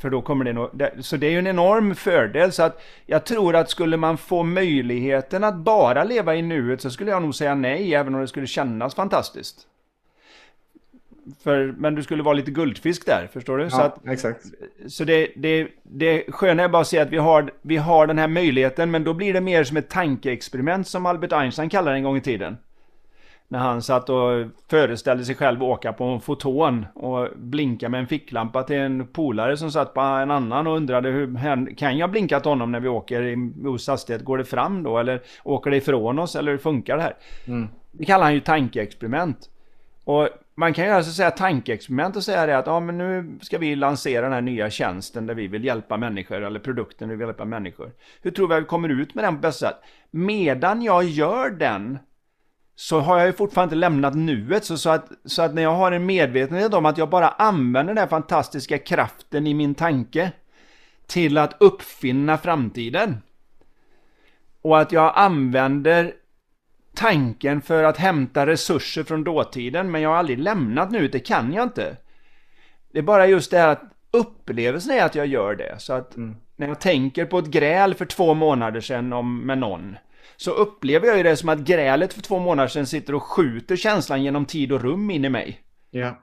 För 0.00 0.10
då 0.10 0.22
kommer 0.22 0.44
det 0.44 0.52
nog... 0.52 0.70
Så 1.00 1.16
det 1.16 1.26
är 1.26 1.30
ju 1.30 1.38
en 1.38 1.46
enorm 1.46 1.94
fördel. 1.94 2.52
Så 2.52 2.62
att 2.62 2.82
jag 3.06 3.24
tror 3.24 3.56
att 3.56 3.70
skulle 3.70 3.96
man 3.96 4.18
få 4.18 4.42
möjligheten 4.42 5.44
att 5.44 5.56
bara 5.56 6.04
leva 6.04 6.34
i 6.34 6.42
nuet 6.42 6.80
så 6.80 6.90
skulle 6.90 7.10
jag 7.10 7.22
nog 7.22 7.34
säga 7.34 7.54
nej, 7.54 7.94
även 7.94 8.14
om 8.14 8.20
det 8.20 8.28
skulle 8.28 8.46
kännas 8.46 8.94
fantastiskt. 8.94 9.66
För, 11.42 11.74
men 11.78 11.94
du 11.94 12.02
skulle 12.02 12.22
vara 12.22 12.34
lite 12.34 12.50
guldfisk 12.50 13.06
där, 13.06 13.28
förstår 13.32 13.58
du? 13.58 13.70
Så, 13.70 13.80
att, 13.80 14.00
Ja, 14.02 14.12
exakt. 14.12 14.44
så 14.86 15.04
det, 15.04 15.32
det, 15.36 15.68
det 15.82 16.24
sköna 16.28 16.62
är 16.62 16.68
bara 16.68 16.82
att 16.82 16.88
se 16.88 16.98
att 16.98 17.10
vi 17.10 17.16
har, 17.16 17.50
vi 17.62 17.76
har 17.76 18.06
den 18.06 18.18
här 18.18 18.28
möjligheten, 18.28 18.90
men 18.90 19.04
då 19.04 19.14
blir 19.14 19.32
det 19.32 19.40
mer 19.40 19.64
som 19.64 19.76
ett 19.76 19.88
tankeexperiment 19.88 20.86
som 20.88 21.06
Albert 21.06 21.32
Einstein 21.32 21.68
kallade 21.68 21.94
det 21.94 21.98
en 21.98 22.04
gång 22.04 22.16
i 22.16 22.20
tiden. 22.20 22.56
När 23.50 23.58
han 23.58 23.82
satt 23.82 24.08
och 24.08 24.46
föreställde 24.70 25.24
sig 25.24 25.34
själv 25.34 25.62
åka 25.62 25.92
på 25.92 26.04
en 26.04 26.20
foton 26.20 26.86
och 26.94 27.28
blinka 27.36 27.88
med 27.88 28.00
en 28.00 28.06
ficklampa 28.06 28.62
till 28.62 28.76
en 28.76 29.06
polare 29.06 29.56
som 29.56 29.70
satt 29.70 29.94
på 29.94 30.00
en 30.00 30.30
annan 30.30 30.66
och 30.66 30.76
undrade 30.76 31.08
hur 31.10 31.74
kan 31.76 31.98
jag 31.98 32.10
blinka 32.10 32.40
till 32.40 32.50
honom 32.50 32.72
när 32.72 32.80
vi 32.80 32.88
åker 32.88 33.22
i 33.22 33.52
os 33.66 33.88
hastighet? 33.88 34.24
Går 34.24 34.38
det 34.38 34.44
fram 34.44 34.82
då 34.82 34.98
eller 34.98 35.20
åker 35.44 35.70
det 35.70 35.76
ifrån 35.76 36.18
oss 36.18 36.36
eller 36.36 36.50
hur 36.50 36.58
funkar 36.58 36.96
det 36.96 37.02
här? 37.02 37.16
Mm. 37.46 37.68
Det 37.92 38.04
kallar 38.04 38.24
han 38.24 38.34
ju 38.34 38.40
tankeexperiment. 38.40 39.50
Och 40.04 40.28
man 40.54 40.74
kan 40.74 40.84
ju 40.84 40.90
alltså 40.90 41.12
säga 41.12 41.30
tankeexperiment 41.30 42.16
och 42.16 42.24
säga 42.24 42.46
det 42.46 42.58
att 42.58 42.66
ja, 42.66 42.80
men 42.80 42.98
nu 42.98 43.38
ska 43.40 43.58
vi 43.58 43.76
lansera 43.76 44.22
den 44.22 44.32
här 44.32 44.40
nya 44.40 44.70
tjänsten 44.70 45.26
där 45.26 45.34
vi 45.34 45.46
vill 45.46 45.64
hjälpa 45.64 45.96
människor 45.96 46.42
eller 46.42 46.60
produkten 46.60 47.08
där 47.08 47.14
vi 47.14 47.18
vill 47.18 47.28
hjälpa 47.28 47.44
människor. 47.44 47.90
Hur 48.22 48.30
tror 48.30 48.48
vi 48.48 48.54
att 48.54 48.62
vi 48.62 48.66
kommer 48.66 48.88
ut 48.88 49.14
med 49.14 49.24
den 49.24 49.34
på 49.34 49.40
bästa 49.40 49.66
sätt? 49.66 49.76
Medan 50.10 50.82
jag 50.82 51.04
gör 51.04 51.50
den 51.50 51.98
så 52.80 53.00
har 53.00 53.18
jag 53.18 53.26
ju 53.26 53.32
fortfarande 53.32 53.74
inte 53.74 53.80
lämnat 53.80 54.14
nuet. 54.14 54.64
Så, 54.64 54.78
så, 54.78 54.90
att, 54.90 55.08
så 55.24 55.42
att 55.42 55.54
när 55.54 55.62
jag 55.62 55.74
har 55.74 55.92
en 55.92 56.06
medvetenhet 56.06 56.74
om 56.74 56.86
att 56.86 56.98
jag 56.98 57.08
bara 57.08 57.28
använder 57.28 57.94
den 57.94 57.98
här 57.98 58.06
fantastiska 58.06 58.78
kraften 58.78 59.46
i 59.46 59.54
min 59.54 59.74
tanke 59.74 60.32
till 61.06 61.38
att 61.38 61.56
uppfinna 61.60 62.38
framtiden. 62.38 63.16
Och 64.62 64.80
att 64.80 64.92
jag 64.92 65.12
använder 65.16 66.12
tanken 66.94 67.62
för 67.62 67.84
att 67.84 67.96
hämta 67.96 68.46
resurser 68.46 69.04
från 69.04 69.24
dåtiden, 69.24 69.90
men 69.90 70.02
jag 70.02 70.10
har 70.10 70.16
aldrig 70.16 70.38
lämnat 70.38 70.90
nu, 70.90 71.08
det 71.08 71.18
kan 71.18 71.52
jag 71.52 71.62
inte. 71.62 71.96
Det 72.92 72.98
är 72.98 73.02
bara 73.02 73.26
just 73.26 73.50
det 73.50 73.58
här 73.58 73.68
att 73.68 73.82
upplevelsen 74.10 74.92
är 74.92 75.04
att 75.04 75.14
jag 75.14 75.26
gör 75.26 75.54
det. 75.54 75.74
Så 75.78 75.92
att 75.92 76.16
när 76.56 76.68
jag 76.68 76.80
tänker 76.80 77.24
på 77.24 77.38
ett 77.38 77.46
gräl 77.46 77.94
för 77.94 78.04
två 78.04 78.34
månader 78.34 78.80
sedan 78.80 79.12
om, 79.12 79.46
med 79.46 79.58
någon, 79.58 79.96
så 80.40 80.50
upplever 80.50 81.06
jag 81.06 81.16
ju 81.16 81.22
det 81.22 81.36
som 81.36 81.48
att 81.48 81.58
grälet 81.58 82.12
för 82.12 82.22
två 82.22 82.38
månader 82.38 82.68
sedan 82.68 82.86
sitter 82.86 83.14
och 83.14 83.22
skjuter 83.22 83.76
känslan 83.76 84.22
genom 84.22 84.46
tid 84.46 84.72
och 84.72 84.82
rum 84.82 85.10
in 85.10 85.24
i 85.24 85.28
mig. 85.28 85.60
Ja. 85.90 86.22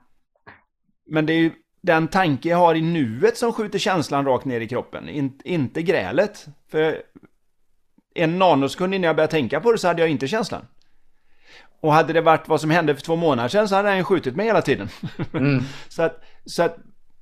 Men 1.06 1.26
det 1.26 1.32
är 1.32 1.38
ju 1.38 1.50
den 1.82 2.08
tanke 2.08 2.48
jag 2.48 2.56
har 2.56 2.74
i 2.74 2.82
nuet 2.82 3.36
som 3.36 3.52
skjuter 3.52 3.78
känslan 3.78 4.24
rakt 4.24 4.44
ner 4.44 4.60
i 4.60 4.68
kroppen, 4.68 5.08
in, 5.08 5.40
inte 5.44 5.82
grälet. 5.82 6.46
För 6.70 7.02
en 8.14 8.38
nanosekund 8.38 8.94
innan 8.94 9.06
jag 9.06 9.16
började 9.16 9.30
tänka 9.30 9.60
på 9.60 9.72
det 9.72 9.78
så 9.78 9.88
hade 9.88 10.02
jag 10.02 10.10
inte 10.10 10.28
känslan. 10.28 10.66
Och 11.80 11.92
hade 11.92 12.12
det 12.12 12.20
varit 12.20 12.48
vad 12.48 12.60
som 12.60 12.70
hände 12.70 12.94
för 12.94 13.02
två 13.02 13.16
månader 13.16 13.48
sedan 13.48 13.68
så 13.68 13.74
hade 13.74 13.90
den 13.90 14.04
skjutit 14.04 14.36
mig 14.36 14.46
hela 14.46 14.62
tiden. 14.62 14.88
Mm. 15.32 15.62
så 15.88 16.02
att, 16.02 16.24
så 16.44 16.62
att 16.62 16.76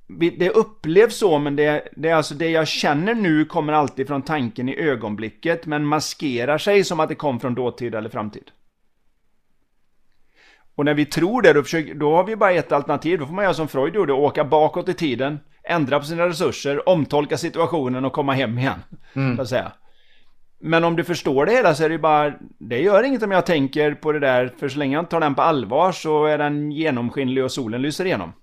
det 0.07 0.49
upplevs 0.49 1.17
så, 1.17 1.39
men 1.39 1.55
det, 1.55 1.87
det 1.95 2.09
är 2.09 2.15
alltså 2.15 2.35
det 2.35 2.49
jag 2.49 2.67
känner 2.67 3.15
nu 3.15 3.45
kommer 3.45 3.73
alltid 3.73 4.07
från 4.07 4.21
tanken 4.21 4.69
i 4.69 4.75
ögonblicket, 4.75 5.65
men 5.65 5.85
maskerar 5.85 6.57
sig 6.57 6.83
som 6.83 6.99
att 6.99 7.09
det 7.09 7.15
kom 7.15 7.39
från 7.39 7.55
dåtid 7.55 7.95
eller 7.95 8.09
framtid. 8.09 8.51
Och 10.75 10.85
när 10.85 10.93
vi 10.93 11.05
tror 11.05 11.41
det, 11.41 11.53
då, 11.53 11.63
försöker, 11.63 11.95
då 11.95 12.15
har 12.15 12.23
vi 12.23 12.35
bara 12.35 12.51
ett 12.51 12.71
alternativ. 12.71 13.19
Då 13.19 13.25
får 13.25 13.33
man 13.33 13.43
göra 13.43 13.53
som 13.53 13.67
Freud 13.67 13.95
gjorde, 13.95 14.13
åka 14.13 14.43
bakåt 14.45 14.89
i 14.89 14.93
tiden, 14.93 15.39
ändra 15.63 15.99
på 15.99 16.05
sina 16.05 16.27
resurser, 16.27 16.89
omtolka 16.89 17.37
situationen 17.37 18.05
och 18.05 18.13
komma 18.13 18.33
hem 18.33 18.57
igen. 18.57 18.79
Så 19.35 19.41
att 19.41 19.49
säga. 19.49 19.71
Men 20.59 20.83
om 20.83 20.95
du 20.95 21.03
förstår 21.03 21.45
det 21.45 21.51
hela 21.51 21.75
så 21.75 21.83
är 21.83 21.89
det 21.89 21.95
ju 21.95 22.01
bara, 22.01 22.33
det 22.59 22.81
gör 22.81 23.03
inget 23.03 23.23
om 23.23 23.31
jag 23.31 23.45
tänker 23.45 23.93
på 23.93 24.11
det 24.11 24.19
där, 24.19 24.53
för 24.59 24.69
så 24.69 24.79
länge 24.79 24.93
jag 24.95 25.01
inte 25.01 25.11
tar 25.11 25.19
den 25.19 25.35
på 25.35 25.41
allvar 25.41 25.91
så 25.91 26.25
är 26.25 26.37
den 26.37 26.71
genomskinlig 26.71 27.43
och 27.43 27.51
solen 27.51 27.81
lyser 27.81 28.05
igenom. 28.05 28.33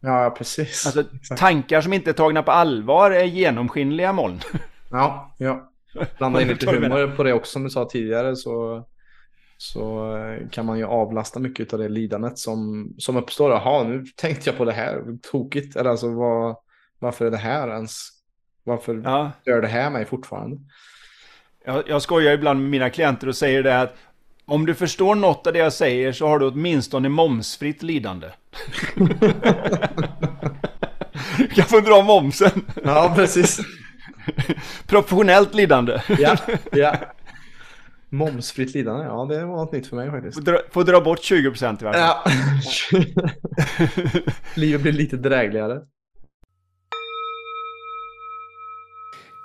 Ja, 0.00 0.34
precis. 0.38 0.86
Alltså, 0.86 1.04
tankar 1.36 1.80
som 1.80 1.92
inte 1.92 2.10
är 2.10 2.14
tagna 2.14 2.42
på 2.42 2.50
allvar 2.50 3.10
är 3.10 3.24
genomskinliga 3.24 4.12
moln. 4.12 4.40
Ja, 4.92 5.34
ja. 5.38 5.70
Blanda 6.18 6.42
in 6.42 6.48
lite 6.48 6.70
humor 6.70 7.16
på 7.16 7.22
det 7.22 7.32
också 7.32 7.52
som 7.52 7.64
du 7.64 7.70
sa 7.70 7.84
tidigare 7.84 8.36
så, 8.36 8.84
så 9.56 10.16
eh, 10.16 10.48
kan 10.48 10.66
man 10.66 10.78
ju 10.78 10.84
avlasta 10.84 11.40
mycket 11.40 11.72
av 11.72 11.78
det 11.78 11.88
lidandet 11.88 12.38
som, 12.38 12.88
som 12.98 13.16
uppstår. 13.16 13.50
Jaha, 13.50 13.84
nu 13.84 14.04
tänkte 14.16 14.50
jag 14.50 14.58
på 14.58 14.64
det 14.64 14.72
här, 14.72 15.18
tokigt. 15.32 15.76
Eller 15.76 15.90
alltså 15.90 16.08
vad, 16.14 16.56
varför 16.98 17.26
är 17.26 17.30
det 17.30 17.36
här 17.36 17.68
ens? 17.68 18.08
Varför 18.64 19.02
ja. 19.04 19.32
gör 19.44 19.62
det 19.62 19.68
här 19.68 19.90
mig 19.90 20.04
fortfarande? 20.04 20.56
Jag, 21.64 21.88
jag 21.88 22.02
skojar 22.02 22.32
ibland 22.32 22.60
med 22.60 22.70
mina 22.70 22.90
klienter 22.90 23.28
och 23.28 23.36
säger 23.36 23.62
det 23.62 23.80
att 23.80 23.96
om 24.50 24.66
du 24.66 24.74
förstår 24.74 25.14
något 25.14 25.46
av 25.46 25.52
det 25.52 25.58
jag 25.58 25.72
säger 25.72 26.12
så 26.12 26.26
har 26.28 26.38
du 26.38 26.46
åtminstone 26.46 27.08
momsfritt 27.08 27.82
lidande. 27.82 28.26
du 31.38 31.48
kan 31.48 31.64
få 31.64 31.80
dra 31.80 32.02
momsen. 32.02 32.64
Ja, 32.84 33.12
precis. 33.16 33.60
Professionellt 34.86 35.54
lidande. 35.54 36.02
ja, 36.18 36.36
ja. 36.72 36.96
Momsfritt 38.08 38.74
lidande, 38.74 39.04
ja 39.04 39.24
det 39.24 39.46
var 39.46 39.56
något 39.56 39.72
nytt 39.72 39.86
för 39.86 39.96
mig 39.96 40.10
faktiskt. 40.10 40.34
Får 40.34 40.42
dra, 40.42 40.58
får 40.70 40.84
dra 40.84 41.00
bort 41.00 41.18
20% 41.18 41.80
i 41.80 41.84
varje 41.84 42.00
fall. 42.00 42.22
Ja. 42.22 42.24
Livet 44.54 44.82
blir 44.82 44.92
lite 44.92 45.16
drägligare. 45.16 45.78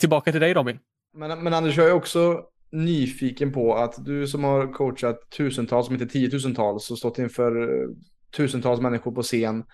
Tillbaka 0.00 0.32
till 0.32 0.40
dig 0.40 0.54
Robin. 0.54 0.78
Men, 1.14 1.42
men 1.42 1.54
Anders, 1.54 1.76
jag 1.76 1.88
är 1.88 1.92
också 1.92 2.42
nyfiken 2.72 3.52
på 3.52 3.74
att 3.74 4.04
du 4.04 4.26
som 4.26 4.44
har 4.44 4.72
coachat 4.72 5.30
tusentals, 5.30 5.88
om 5.88 5.94
inte 5.94 6.06
tiotusentals, 6.06 6.90
och 6.90 6.98
stått 6.98 7.18
inför 7.18 7.62
eh, 7.62 7.88
tusentals 8.36 8.80
människor 8.80 9.12
på 9.12 9.22
scen 9.22 9.64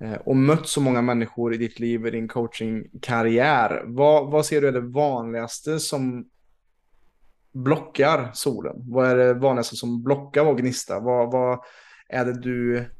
eh, 0.00 0.14
och 0.14 0.36
mött 0.36 0.68
så 0.68 0.80
många 0.80 1.02
människor 1.02 1.54
i 1.54 1.56
ditt 1.56 1.80
liv, 1.80 2.06
i 2.06 2.10
din 2.10 2.28
coachingkarriär. 2.28 3.82
Vad, 3.86 4.30
vad 4.30 4.46
ser 4.46 4.60
du 4.60 4.68
är 4.68 4.72
det 4.72 4.80
vanligaste 4.80 5.78
som 5.78 6.28
blockar 7.52 8.30
solen? 8.34 8.76
Vad 8.76 9.10
är 9.10 9.16
det 9.16 9.34
vanligaste 9.34 9.76
som 9.76 10.02
blockar 10.02 10.44
vår 10.44 10.54
gnista? 10.54 11.00
Vad, 11.00 11.32
vad 11.32 11.58
är 12.08 12.24
det 12.24 12.40
du 12.40 12.90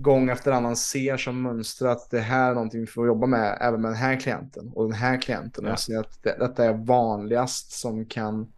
gång 0.00 0.30
efter 0.30 0.52
annan 0.52 0.76
ser 0.76 1.16
som 1.16 1.42
mönster 1.42 1.86
att 1.86 2.10
det 2.10 2.20
här 2.20 2.50
är 2.50 2.54
någonting 2.54 2.80
vi 2.80 2.86
får 2.86 3.06
jobba 3.06 3.26
med 3.26 3.58
även 3.60 3.80
med 3.80 3.90
den 3.90 3.98
här 3.98 4.20
klienten 4.20 4.72
och 4.74 4.84
den 4.84 4.98
här 4.98 5.22
klienten. 5.22 5.64
Ja. 5.64 5.70
Jag 5.70 5.78
ser 5.78 5.98
att 5.98 6.22
det, 6.22 6.36
detta 6.38 6.64
är 6.64 6.72
vanligast 6.72 7.72
som 7.72 8.06
kan 8.06 8.52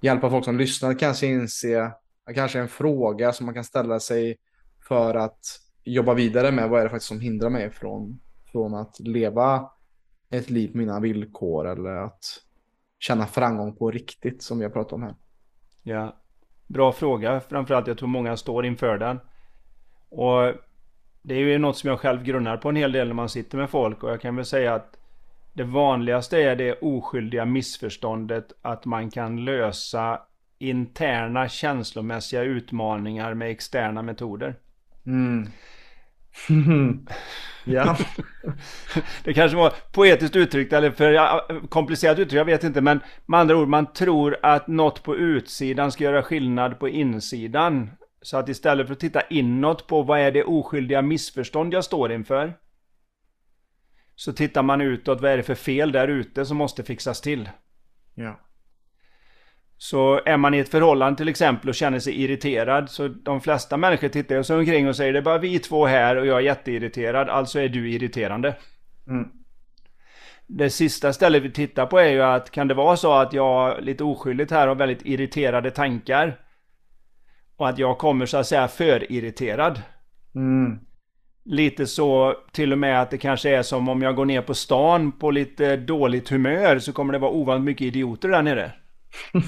hjälpa 0.00 0.30
folk 0.30 0.44
som 0.44 0.58
lyssnar 0.58 0.94
kanske 0.94 1.26
inse, 1.26 1.92
kanske 2.34 2.60
en 2.60 2.68
fråga 2.68 3.32
som 3.32 3.46
man 3.46 3.54
kan 3.54 3.64
ställa 3.64 4.00
sig 4.00 4.36
för 4.88 5.14
att 5.14 5.60
jobba 5.84 6.14
vidare 6.14 6.52
med. 6.52 6.68
Vad 6.68 6.80
är 6.80 6.84
det 6.84 6.90
faktiskt 6.90 7.08
som 7.08 7.20
hindrar 7.20 7.50
mig 7.50 7.70
från, 7.70 8.20
från 8.52 8.74
att 8.74 9.00
leva 9.00 9.70
ett 10.30 10.50
liv 10.50 10.72
på 10.72 10.78
mina 10.78 11.00
villkor 11.00 11.68
eller 11.68 11.90
att 11.90 12.24
känna 12.98 13.26
framgång 13.26 13.76
på 13.76 13.90
riktigt 13.90 14.42
som 14.42 14.58
vi 14.58 14.64
har 14.64 14.70
pratat 14.70 14.92
om 14.92 15.02
här. 15.02 15.14
Ja, 15.82 16.16
bra 16.66 16.92
fråga. 16.92 17.40
Framförallt 17.40 17.86
jag 17.86 17.98
tror 17.98 18.08
många 18.08 18.36
står 18.36 18.66
inför 18.66 18.98
den. 18.98 19.20
Och 20.08 20.54
det 21.22 21.34
är 21.34 21.38
ju 21.38 21.58
något 21.58 21.76
som 21.76 21.90
jag 21.90 22.00
själv 22.00 22.22
grunnar 22.22 22.56
på 22.56 22.68
en 22.68 22.76
hel 22.76 22.92
del 22.92 23.06
när 23.06 23.14
man 23.14 23.28
sitter 23.28 23.58
med 23.58 23.70
folk 23.70 24.02
och 24.02 24.10
jag 24.10 24.20
kan 24.20 24.36
väl 24.36 24.44
säga 24.44 24.74
att 24.74 24.94
det 25.52 25.64
vanligaste 25.64 26.42
är 26.42 26.56
det 26.56 26.72
oskyldiga 26.72 27.44
missförståndet 27.44 28.52
att 28.62 28.84
man 28.84 29.10
kan 29.10 29.44
lösa 29.44 30.20
interna 30.58 31.48
känslomässiga 31.48 32.42
utmaningar 32.42 33.34
med 33.34 33.50
externa 33.50 34.02
metoder. 34.02 34.56
Mm. 35.06 35.48
ja. 37.64 37.96
det 39.24 39.34
kanske 39.34 39.56
var 39.56 39.72
poetiskt 39.92 40.36
uttryckt 40.36 40.72
eller 40.72 40.90
för 40.90 41.68
komplicerat 41.68 42.18
uttryckt, 42.18 42.32
jag 42.32 42.44
vet 42.44 42.64
inte. 42.64 42.80
Men 42.80 43.00
med 43.26 43.40
andra 43.40 43.56
ord, 43.56 43.68
man 43.68 43.92
tror 43.92 44.36
att 44.42 44.66
något 44.66 45.02
på 45.02 45.16
utsidan 45.16 45.92
ska 45.92 46.04
göra 46.04 46.22
skillnad 46.22 46.78
på 46.78 46.88
insidan. 46.88 47.90
Så 48.28 48.36
att 48.36 48.48
istället 48.48 48.86
för 48.86 48.92
att 48.92 49.00
titta 49.00 49.20
inåt 49.20 49.86
på 49.86 50.02
vad 50.02 50.20
är 50.20 50.32
det 50.32 50.44
oskyldiga 50.44 51.02
missförstånd 51.02 51.74
jag 51.74 51.84
står 51.84 52.12
inför. 52.12 52.54
Så 54.14 54.32
tittar 54.32 54.62
man 54.62 54.80
utåt, 54.80 55.20
vad 55.20 55.30
är 55.30 55.36
det 55.36 55.42
för 55.42 55.54
fel 55.54 55.92
där 55.92 56.08
ute 56.08 56.46
som 56.46 56.56
måste 56.56 56.82
fixas 56.82 57.20
till? 57.20 57.48
Ja. 58.14 58.40
Så 59.76 60.20
är 60.26 60.36
man 60.36 60.54
i 60.54 60.58
ett 60.58 60.68
förhållande 60.68 61.16
till 61.16 61.28
exempel 61.28 61.68
och 61.68 61.74
känner 61.74 61.98
sig 61.98 62.22
irriterad 62.22 62.90
så 62.90 63.08
de 63.08 63.40
flesta 63.40 63.76
människor 63.76 64.08
tittar 64.08 64.42
sig 64.42 64.56
omkring 64.56 64.88
och 64.88 64.96
säger 64.96 65.12
det 65.12 65.18
är 65.18 65.22
bara 65.22 65.38
vi 65.38 65.58
två 65.58 65.86
här 65.86 66.16
och 66.16 66.26
jag 66.26 66.38
är 66.38 66.42
jätteirriterad, 66.42 67.28
alltså 67.28 67.60
är 67.60 67.68
du 67.68 67.90
irriterande. 67.90 68.56
Mm. 69.06 69.28
Det 70.46 70.70
sista 70.70 71.12
stället 71.12 71.42
vi 71.42 71.50
tittar 71.50 71.86
på 71.86 71.98
är 71.98 72.10
ju 72.10 72.22
att 72.22 72.50
kan 72.50 72.68
det 72.68 72.74
vara 72.74 72.96
så 72.96 73.12
att 73.12 73.32
jag 73.32 73.82
lite 73.84 74.04
oskyldigt 74.04 74.50
här 74.50 74.68
har 74.68 74.74
väldigt 74.74 75.06
irriterade 75.06 75.70
tankar? 75.70 76.47
Och 77.58 77.68
att 77.68 77.78
jag 77.78 77.98
kommer 77.98 78.26
så 78.26 78.36
att 78.36 78.46
säga 78.46 78.68
för 78.68 79.12
irriterad. 79.12 79.82
Mm. 80.34 80.78
Lite 81.44 81.86
så 81.86 82.34
till 82.52 82.72
och 82.72 82.78
med 82.78 83.02
att 83.02 83.10
det 83.10 83.18
kanske 83.18 83.56
är 83.56 83.62
som 83.62 83.88
om 83.88 84.02
jag 84.02 84.16
går 84.16 84.24
ner 84.24 84.42
på 84.42 84.54
stan 84.54 85.12
på 85.12 85.30
lite 85.30 85.76
dåligt 85.76 86.28
humör 86.28 86.78
så 86.78 86.92
kommer 86.92 87.12
det 87.12 87.18
vara 87.18 87.30
ovanligt 87.30 87.64
mycket 87.64 87.86
idioter 87.86 88.28
där 88.28 88.42
nere. 88.42 88.72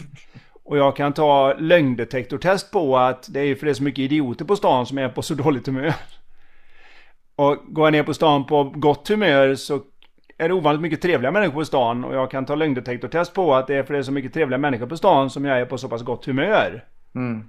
Och 0.64 0.78
jag 0.78 0.96
kan 0.96 1.12
ta 1.12 1.54
lögndetektortest 1.58 2.70
på 2.70 2.98
att 2.98 3.28
det 3.32 3.40
är 3.40 3.54
för 3.54 3.66
det 3.66 3.72
är 3.72 3.74
så 3.74 3.82
mycket 3.82 3.98
idioter 3.98 4.44
på 4.44 4.56
stan 4.56 4.86
som 4.86 4.98
är 4.98 5.08
på 5.08 5.22
så 5.22 5.34
dåligt 5.34 5.66
humör. 5.66 5.94
Och 7.36 7.56
går 7.68 7.86
jag 7.86 7.92
ner 7.92 8.02
på 8.02 8.14
stan 8.14 8.46
på 8.46 8.64
gott 8.64 9.08
humör 9.08 9.54
så 9.54 9.80
är 10.38 10.48
det 10.48 10.54
ovanligt 10.54 10.82
mycket 10.82 11.02
trevliga 11.02 11.30
människor 11.30 11.54
på 11.54 11.64
stan. 11.64 12.04
Och 12.04 12.14
jag 12.14 12.30
kan 12.30 12.46
ta 12.46 12.54
lögndetektortest 12.54 13.34
på 13.34 13.54
att 13.54 13.66
det 13.66 13.74
är 13.74 13.82
för 13.82 13.94
det 13.94 13.98
är 13.98 14.02
så 14.02 14.12
mycket 14.12 14.34
trevliga 14.34 14.58
människor 14.58 14.86
på 14.86 14.96
stan 14.96 15.30
som 15.30 15.44
jag 15.44 15.60
är 15.60 15.66
på 15.66 15.78
så 15.78 15.88
pass 15.88 16.02
gott 16.02 16.26
humör. 16.26 16.84
Mm. 17.14 17.44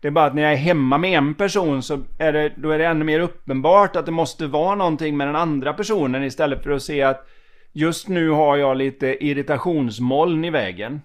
Det 0.00 0.08
är 0.08 0.12
bara 0.12 0.24
att 0.24 0.34
när 0.34 0.42
jag 0.42 0.52
är 0.52 0.56
hemma 0.56 0.98
med 0.98 1.18
en 1.18 1.34
person 1.34 1.82
så 1.82 2.02
är 2.18 2.32
det, 2.32 2.52
då 2.56 2.70
är 2.70 2.78
det 2.78 2.86
ännu 2.86 3.04
mer 3.04 3.20
uppenbart 3.20 3.96
att 3.96 4.06
det 4.06 4.12
måste 4.12 4.46
vara 4.46 4.74
någonting 4.74 5.16
med 5.16 5.28
den 5.28 5.36
andra 5.36 5.72
personen 5.72 6.24
istället 6.24 6.62
för 6.62 6.70
att 6.70 6.82
se 6.82 7.02
att 7.02 7.26
just 7.72 8.08
nu 8.08 8.30
har 8.30 8.56
jag 8.56 8.76
lite 8.76 9.26
irritationsmoln 9.26 10.44
i 10.44 10.50
vägen. 10.50 11.02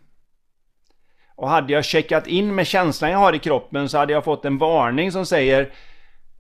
Och 1.35 1.49
hade 1.49 1.73
jag 1.73 1.85
checkat 1.85 2.27
in 2.27 2.55
med 2.55 2.67
känslan 2.67 3.11
jag 3.11 3.17
har 3.17 3.35
i 3.35 3.39
kroppen 3.39 3.89
så 3.89 3.97
hade 3.97 4.13
jag 4.13 4.23
fått 4.23 4.45
en 4.45 4.57
varning 4.57 5.11
som 5.11 5.25
säger 5.25 5.71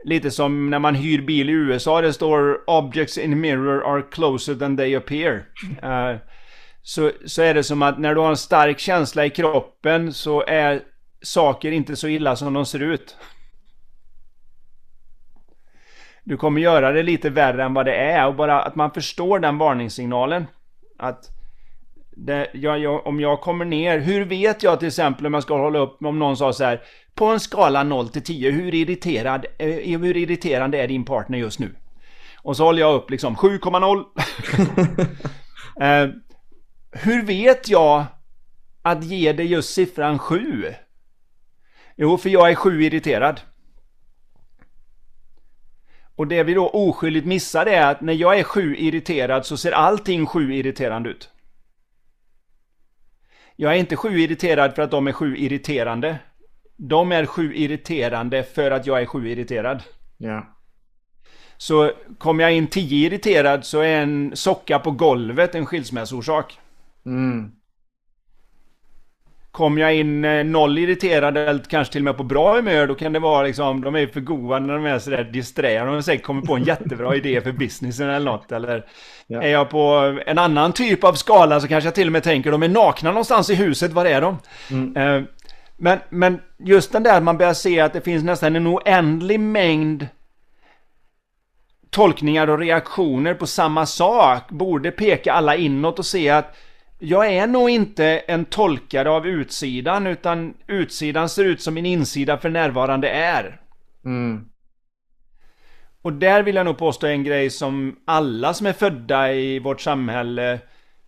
Lite 0.05 0.31
som 0.31 0.69
när 0.69 0.79
man 0.79 0.95
hyr 0.95 1.21
bil 1.21 1.49
i 1.49 1.53
USA, 1.53 2.01
det 2.01 2.13
står 2.13 2.69
“Objects 2.69 3.17
in 3.17 3.41
mirror 3.41 3.95
are 3.95 4.01
closer 4.01 4.55
than 4.55 4.77
they 4.77 4.95
appear”. 4.95 5.33
Uh, 5.83 6.17
så, 6.81 7.11
så 7.25 7.41
är 7.41 7.53
det 7.53 7.63
som 7.63 7.81
att 7.81 7.99
när 7.99 8.15
du 8.15 8.21
har 8.21 8.29
en 8.29 8.37
stark 8.37 8.79
känsla 8.79 9.25
i 9.25 9.29
kroppen 9.29 10.13
så 10.13 10.43
är 10.47 10.81
saker 11.23 11.71
inte 11.71 11.95
så 11.95 12.07
illa 12.07 12.35
som 12.35 12.53
de 12.53 12.65
ser 12.65 12.79
ut. 12.79 13.17
Du 16.23 16.37
kommer 16.37 16.61
göra 16.61 16.91
det 16.91 17.03
lite 17.03 17.29
värre 17.29 17.63
än 17.63 17.73
vad 17.73 17.85
det 17.85 17.95
är 17.95 18.27
och 18.27 18.35
bara 18.35 18.61
att 18.61 18.75
man 18.75 18.91
förstår 18.91 19.39
den 19.39 19.57
varningssignalen. 19.57 20.45
Att 20.99 21.29
det, 22.15 22.49
jag, 22.53 22.79
jag, 22.79 23.07
om 23.07 23.19
jag 23.19 23.41
kommer 23.41 23.65
ner, 23.65 23.99
hur 23.99 24.25
vet 24.25 24.63
jag 24.63 24.79
till 24.79 24.87
exempel 24.87 25.25
om 25.25 25.33
jag 25.33 25.43
ska 25.43 25.57
hålla 25.57 25.79
upp, 25.79 26.05
om 26.05 26.19
någon 26.19 26.37
sa 26.37 26.53
så 26.53 26.63
här 26.63 26.81
På 27.15 27.25
en 27.25 27.39
skala 27.39 27.83
0 27.83 28.09
till 28.09 28.23
10, 28.23 28.51
hur, 28.51 28.73
irriterad, 28.73 29.45
eh, 29.57 29.99
hur 29.99 30.17
irriterande 30.17 30.81
är 30.81 30.87
din 30.87 31.05
partner 31.05 31.37
just 31.37 31.59
nu? 31.59 31.75
Och 32.37 32.57
så 32.57 32.63
håller 32.63 32.79
jag 32.79 32.95
upp 32.95 33.09
liksom 33.09 33.35
7,0 33.35 34.03
eh, 35.81 36.09
Hur 36.91 37.25
vet 37.25 37.69
jag 37.69 38.05
att 38.81 39.03
ge 39.03 39.33
dig 39.33 39.45
just 39.45 39.73
siffran 39.73 40.19
7? 40.19 40.73
Jo, 41.95 42.17
för 42.17 42.29
jag 42.29 42.51
är 42.51 42.55
sju 42.55 42.83
irriterad. 42.83 43.41
Och 46.15 46.27
det 46.27 46.43
vi 46.43 46.53
då 46.53 46.69
oskyldigt 46.69 47.25
missar 47.25 47.65
är 47.65 47.91
att 47.91 48.01
när 48.01 48.13
jag 48.13 48.39
är 48.39 48.43
sju 48.43 48.75
irriterad 48.75 49.45
så 49.45 49.57
ser 49.57 49.71
allting 49.71 50.25
sju 50.25 50.53
irriterande 50.53 51.09
ut. 51.09 51.29
Jag 53.55 53.73
är 53.73 53.77
inte 53.77 53.95
sju 53.95 54.19
irriterad 54.19 54.75
för 54.75 54.81
att 54.81 54.91
de 54.91 55.07
är 55.07 55.11
sju 55.11 55.37
irriterande. 55.37 56.19
De 56.77 57.11
är 57.11 57.25
sju 57.25 57.55
irriterande 57.55 58.43
för 58.43 58.71
att 58.71 58.85
jag 58.85 59.01
är 59.01 59.05
sju 59.05 59.29
irriterad. 59.29 59.83
Ja. 60.17 60.47
Så 61.57 61.91
kommer 62.17 62.43
jag 62.43 62.53
in 62.53 62.67
10 62.67 63.07
irriterad 63.07 63.65
så 63.65 63.79
är 63.79 64.01
en 64.01 64.35
socka 64.35 64.79
på 64.79 64.91
golvet 64.91 65.55
en 65.55 65.65
skilsmässorsak. 65.65 66.59
Mm. 67.05 67.51
Kommer 69.53 69.81
jag 69.81 69.95
in 69.95 70.25
eh, 70.25 70.43
noll 70.43 70.77
irriterad 70.77 71.37
eller 71.37 71.63
kanske 71.63 71.91
till 71.91 72.01
och 72.01 72.05
med 72.05 72.17
på 72.17 72.23
bra 72.23 72.55
humör 72.55 72.87
då 72.87 72.95
kan 72.95 73.13
det 73.13 73.19
vara 73.19 73.43
liksom, 73.43 73.81
de 73.83 73.95
är 73.95 74.07
för 74.07 74.19
goa 74.19 74.59
när 74.59 74.73
de 74.73 74.85
är 74.85 74.99
sådär 74.99 75.23
disträ. 75.23 75.79
De 75.79 75.87
har 75.93 76.01
säkert 76.01 76.25
kommit 76.25 76.45
på 76.45 76.55
en 76.55 76.63
jättebra 76.63 77.15
idé 77.15 77.41
för 77.41 77.51
businessen 77.51 78.09
eller 78.09 78.31
något. 78.31 78.51
Eller 78.51 78.85
Ja. 79.27 79.41
är 79.41 79.51
jag 79.51 79.69
på 79.69 80.17
en 80.25 80.37
annan 80.37 80.73
typ 80.73 81.03
av 81.03 81.13
skala 81.13 81.59
så 81.59 81.67
kanske 81.67 81.87
jag 81.87 81.95
till 81.95 82.07
och 82.07 82.11
med 82.11 82.23
tänker 82.23 82.51
de 82.51 82.63
är 82.63 82.67
nakna 82.69 83.09
någonstans 83.11 83.49
i 83.49 83.55
huset, 83.55 83.91
var 83.91 84.05
är 84.05 84.21
de? 84.21 84.37
Eh, 84.95 85.21
Men, 85.77 85.99
men 86.09 86.39
just 86.59 86.91
den 86.91 87.03
där 87.03 87.17
att 87.17 87.23
man 87.23 87.37
börjar 87.37 87.53
se 87.53 87.79
att 87.79 87.93
det 87.93 88.01
finns 88.01 88.23
nästan 88.23 88.55
en 88.55 88.67
oändlig 88.67 89.39
mängd 89.39 90.07
tolkningar 91.89 92.49
och 92.49 92.59
reaktioner 92.59 93.33
på 93.33 93.47
samma 93.47 93.85
sak 93.85 94.49
borde 94.49 94.91
peka 94.91 95.33
alla 95.33 95.55
inåt 95.55 95.99
och 95.99 96.05
se 96.05 96.29
att 96.29 96.55
jag 97.05 97.33
är 97.33 97.47
nog 97.47 97.69
inte 97.69 98.05
en 98.05 98.45
tolkare 98.45 99.09
av 99.09 99.27
utsidan 99.27 100.07
utan 100.07 100.53
utsidan 100.67 101.29
ser 101.29 101.45
ut 101.45 101.61
som 101.61 101.73
min 101.73 101.85
insida 101.85 102.37
för 102.37 102.49
närvarande 102.49 103.09
är. 103.09 103.61
Mm. 104.05 104.45
Och 106.01 106.13
där 106.13 106.43
vill 106.43 106.55
jag 106.55 106.65
nog 106.65 106.77
påstå 106.77 107.07
en 107.07 107.23
grej 107.23 107.49
som 107.49 107.95
alla 108.05 108.53
som 108.53 108.67
är 108.67 108.73
födda 108.73 109.33
i 109.33 109.59
vårt 109.59 109.81
samhälle 109.81 110.59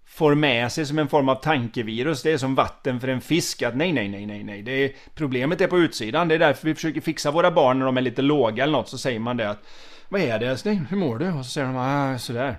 får 0.05 0.35
med 0.35 0.71
sig 0.71 0.85
som 0.85 0.99
en 0.99 1.07
form 1.07 1.29
av 1.29 1.35
tankevirus. 1.35 2.23
Det 2.23 2.31
är 2.31 2.37
som 2.37 2.55
vatten 2.55 2.99
för 2.99 3.07
en 3.07 3.21
fisk. 3.21 3.61
Att 3.61 3.75
nej, 3.75 3.93
nej, 3.93 4.09
nej, 4.09 4.25
nej, 4.25 4.43
nej. 4.43 4.61
Det 4.61 4.71
är, 4.71 4.91
problemet 5.13 5.61
är 5.61 5.67
på 5.67 5.79
utsidan. 5.79 6.27
Det 6.27 6.35
är 6.35 6.39
därför 6.39 6.67
vi 6.67 6.75
försöker 6.75 7.01
fixa 7.01 7.31
våra 7.31 7.51
barn 7.51 7.79
när 7.79 7.85
de 7.85 7.97
är 7.97 8.01
lite 8.01 8.21
låga 8.21 8.63
eller 8.63 8.73
något. 8.73 8.89
Så 8.89 8.97
säger 8.97 9.19
man 9.19 9.37
det 9.37 9.49
att 9.49 9.67
Vad 10.09 10.21
är 10.21 10.39
det 10.39 10.47
älskling? 10.47 10.85
Hur 10.89 10.97
mår 10.97 11.19
du? 11.19 11.31
Och 11.31 11.45
så 11.45 11.51
säger 11.51 11.67
de 11.67 11.75
ah, 11.77 12.17
sådär. 12.17 12.57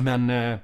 Men 0.00 0.30
eh, 0.30 0.58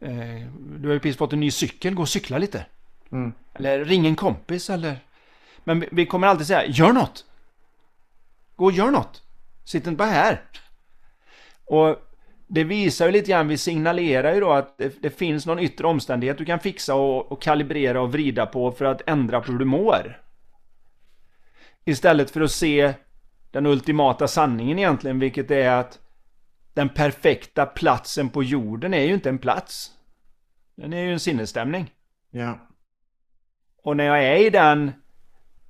eh, 0.00 0.46
du 0.78 0.88
har 0.88 0.94
ju 0.94 1.00
precis 1.00 1.16
fått 1.16 1.32
en 1.32 1.40
ny 1.40 1.50
cykel. 1.50 1.94
Gå 1.94 2.02
och 2.02 2.08
cykla 2.08 2.38
lite. 2.38 2.66
Mm. 3.12 3.32
Eller 3.54 3.84
ring 3.84 4.06
en 4.06 4.16
kompis 4.16 4.70
eller... 4.70 4.96
Men 5.64 5.84
vi- 5.92 6.06
kommer 6.06 6.26
alltid 6.26 6.46
säga, 6.46 6.66
gör 6.66 6.92
något! 6.92 7.24
Gå 8.56 8.64
och 8.64 8.72
gör 8.72 8.90
något! 8.90 9.22
Sitt 9.64 9.86
inte 9.86 9.96
bara 9.96 10.08
här! 10.08 10.40
Och 11.64 11.96
det 12.46 12.64
visar 12.64 13.06
ju 13.06 13.12
lite 13.12 13.30
grann, 13.30 13.48
vi 13.48 13.58
signalerar 13.58 14.34
ju 14.34 14.40
då 14.40 14.52
att 14.52 14.78
det, 14.78 15.02
det 15.02 15.10
finns 15.10 15.46
någon 15.46 15.58
yttre 15.58 15.86
omständighet 15.86 16.38
du 16.38 16.44
kan 16.44 16.60
fixa 16.60 16.94
och, 16.94 17.32
och 17.32 17.42
kalibrera 17.42 18.00
och 18.00 18.12
vrida 18.12 18.46
på 18.46 18.72
för 18.72 18.84
att 18.84 19.02
ändra 19.06 19.40
på 19.40 19.52
hur 19.52 19.58
du 19.58 19.64
mår. 19.64 20.20
Istället 21.84 22.30
för 22.30 22.40
att 22.40 22.50
se 22.50 22.94
den 23.50 23.66
ultimata 23.66 24.28
sanningen 24.28 24.78
egentligen, 24.78 25.18
vilket 25.18 25.50
är 25.50 25.70
att 25.70 25.98
den 26.78 26.88
perfekta 26.88 27.66
platsen 27.66 28.28
på 28.28 28.42
jorden 28.42 28.94
är 28.94 29.02
ju 29.02 29.14
inte 29.14 29.28
en 29.28 29.38
plats. 29.38 29.90
Den 30.76 30.92
är 30.92 31.02
ju 31.02 31.12
en 31.12 31.20
sinnesstämning. 31.20 31.90
Ja. 32.30 32.58
Och 33.82 33.96
när 33.96 34.04
jag 34.04 34.24
är 34.24 34.36
i 34.46 34.50
den 34.50 34.92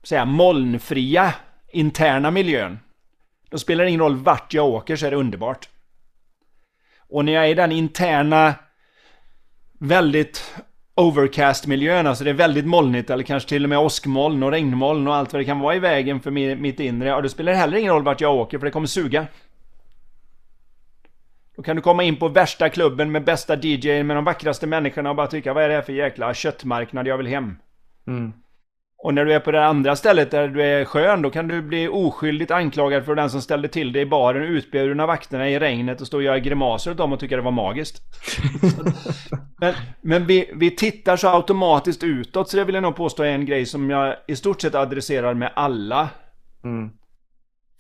säga, 0.03 0.25
molnfria 0.25 1.35
interna 1.73 2.31
miljön, 2.31 2.79
då 3.51 3.59
spelar 3.59 3.85
det 3.85 3.91
ingen 3.91 4.01
roll 4.01 4.17
vart 4.17 4.55
jag 4.55 4.67
åker 4.67 4.97
så 4.97 5.07
är 5.07 5.11
det 5.11 5.17
underbart. 5.17 5.69
Och 6.99 7.25
när 7.25 7.33
jag 7.33 7.45
är 7.45 7.49
i 7.49 7.55
den 7.55 7.73
interna, 7.73 8.55
väldigt 9.79 10.55
overcast 10.95 11.67
miljön, 11.67 12.07
alltså 12.07 12.25
det 12.25 12.31
är 12.31 12.35
väldigt 12.35 12.67
molnigt 12.67 13.11
eller 13.11 13.25
kanske 13.25 13.49
till 13.49 13.65
och 13.65 13.71
med 13.71 13.79
åskmoln 13.79 14.43
och 14.43 14.51
regnmoln 14.51 15.09
och 15.09 15.15
allt 15.15 15.33
vad 15.33 15.41
det 15.41 15.47
kan 15.47 15.61
vara 15.61 15.75
i 15.75 15.79
vägen 15.79 16.21
för 16.21 16.31
mi- 16.31 16.61
mitt 16.61 16.81
inre, 16.81 17.15
och 17.15 17.23
då 17.23 17.29
spelar 17.29 17.53
det 17.53 17.59
heller 17.59 17.79
ingen 17.79 17.93
roll 17.93 18.05
vart 18.05 18.21
jag 18.21 18.35
åker 18.35 18.59
för 18.59 18.65
det 18.65 18.71
kommer 18.73 18.87
suga. 18.87 19.27
Då 21.59 21.63
kan 21.63 21.77
du 21.77 21.83
komma 21.83 22.03
in 22.03 22.17
på 22.17 22.29
värsta 22.29 22.69
klubben 22.69 23.13
med 23.13 23.25
bästa 23.25 23.57
DJ 23.57 24.03
med 24.03 24.17
de 24.17 24.25
vackraste 24.25 24.67
människorna 24.67 25.11
och 25.11 25.17
bara 25.17 25.27
tycka 25.27 25.53
vad 25.53 25.65
är 25.65 25.69
det 25.69 25.75
här 25.75 25.83
för 25.83 25.93
jäkla 25.93 26.35
köttmarknad 26.35 27.07
jag 27.07 27.17
vill 27.17 27.27
hem. 27.27 27.57
Mm. 28.07 28.33
Och 28.99 29.15
när 29.15 29.25
du 29.25 29.33
är 29.33 29.41
på 29.41 29.51
det 29.51 29.67
andra 29.67 29.97
stället 29.97 30.31
där 30.31 30.49
du 30.49 30.63
är 30.63 30.85
skön, 30.85 31.23
då 31.23 31.31
kan 31.31 31.49
du 31.49 31.63
bli 31.63 31.89
oskyldigt 31.89 32.51
anklagad 32.51 33.05
för 33.05 33.15
den 33.15 33.31
som 33.31 33.43
ställde 33.43 33.69
till 33.69 33.93
det 33.93 34.01
i 34.01 34.07
baren, 34.07 34.43
utburen 34.43 35.01
av 35.01 35.07
vakterna 35.07 35.49
i 35.49 35.59
regnet 35.59 36.01
och 36.01 36.07
stå 36.07 36.17
och 36.17 36.23
göra 36.23 36.39
grimaser 36.39 36.91
åt 36.91 36.97
dem 36.97 37.13
och 37.13 37.21
tycka 37.21 37.37
det 37.37 37.43
var 37.43 37.51
magiskt. 37.51 38.03
men 39.61 39.75
men 40.01 40.27
vi, 40.27 40.51
vi 40.55 40.71
tittar 40.71 41.17
så 41.17 41.29
automatiskt 41.29 42.03
utåt, 42.03 42.51
så 42.51 42.57
det 42.57 42.65
vill 42.65 42.75
jag 42.75 42.83
nog 42.83 42.97
påstå 42.97 43.23
är 43.23 43.29
en 43.29 43.47
grej 43.47 43.67
som 43.67 43.91
jag 43.91 44.17
i 44.29 44.37
stort 44.37 44.61
sett 44.61 44.75
adresserar 44.75 45.35
med 45.35 45.53
alla. 45.55 46.09
Mm. 46.65 46.91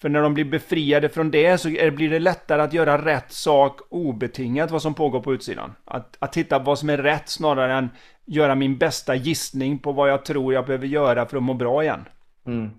För 0.00 0.08
när 0.08 0.22
de 0.22 0.34
blir 0.34 0.44
befriade 0.44 1.08
från 1.08 1.30
det 1.30 1.58
så 1.58 1.68
blir 1.68 2.10
det 2.10 2.18
lättare 2.18 2.62
att 2.62 2.72
göra 2.72 3.04
rätt 3.04 3.32
sak 3.32 3.80
obetingat 3.90 4.70
vad 4.70 4.82
som 4.82 4.94
pågår 4.94 5.20
på 5.20 5.34
utsidan. 5.34 5.72
Att, 5.84 6.16
att 6.18 6.32
titta 6.32 6.58
på 6.58 6.64
vad 6.64 6.78
som 6.78 6.90
är 6.90 6.98
rätt 6.98 7.28
snarare 7.28 7.74
än 7.74 7.88
göra 8.26 8.54
min 8.54 8.78
bästa 8.78 9.14
gissning 9.14 9.78
på 9.78 9.92
vad 9.92 10.10
jag 10.10 10.24
tror 10.24 10.54
jag 10.54 10.66
behöver 10.66 10.86
göra 10.86 11.26
för 11.26 11.36
att 11.36 11.42
må 11.42 11.54
bra 11.54 11.82
igen. 11.82 12.04
Mm. 12.46 12.70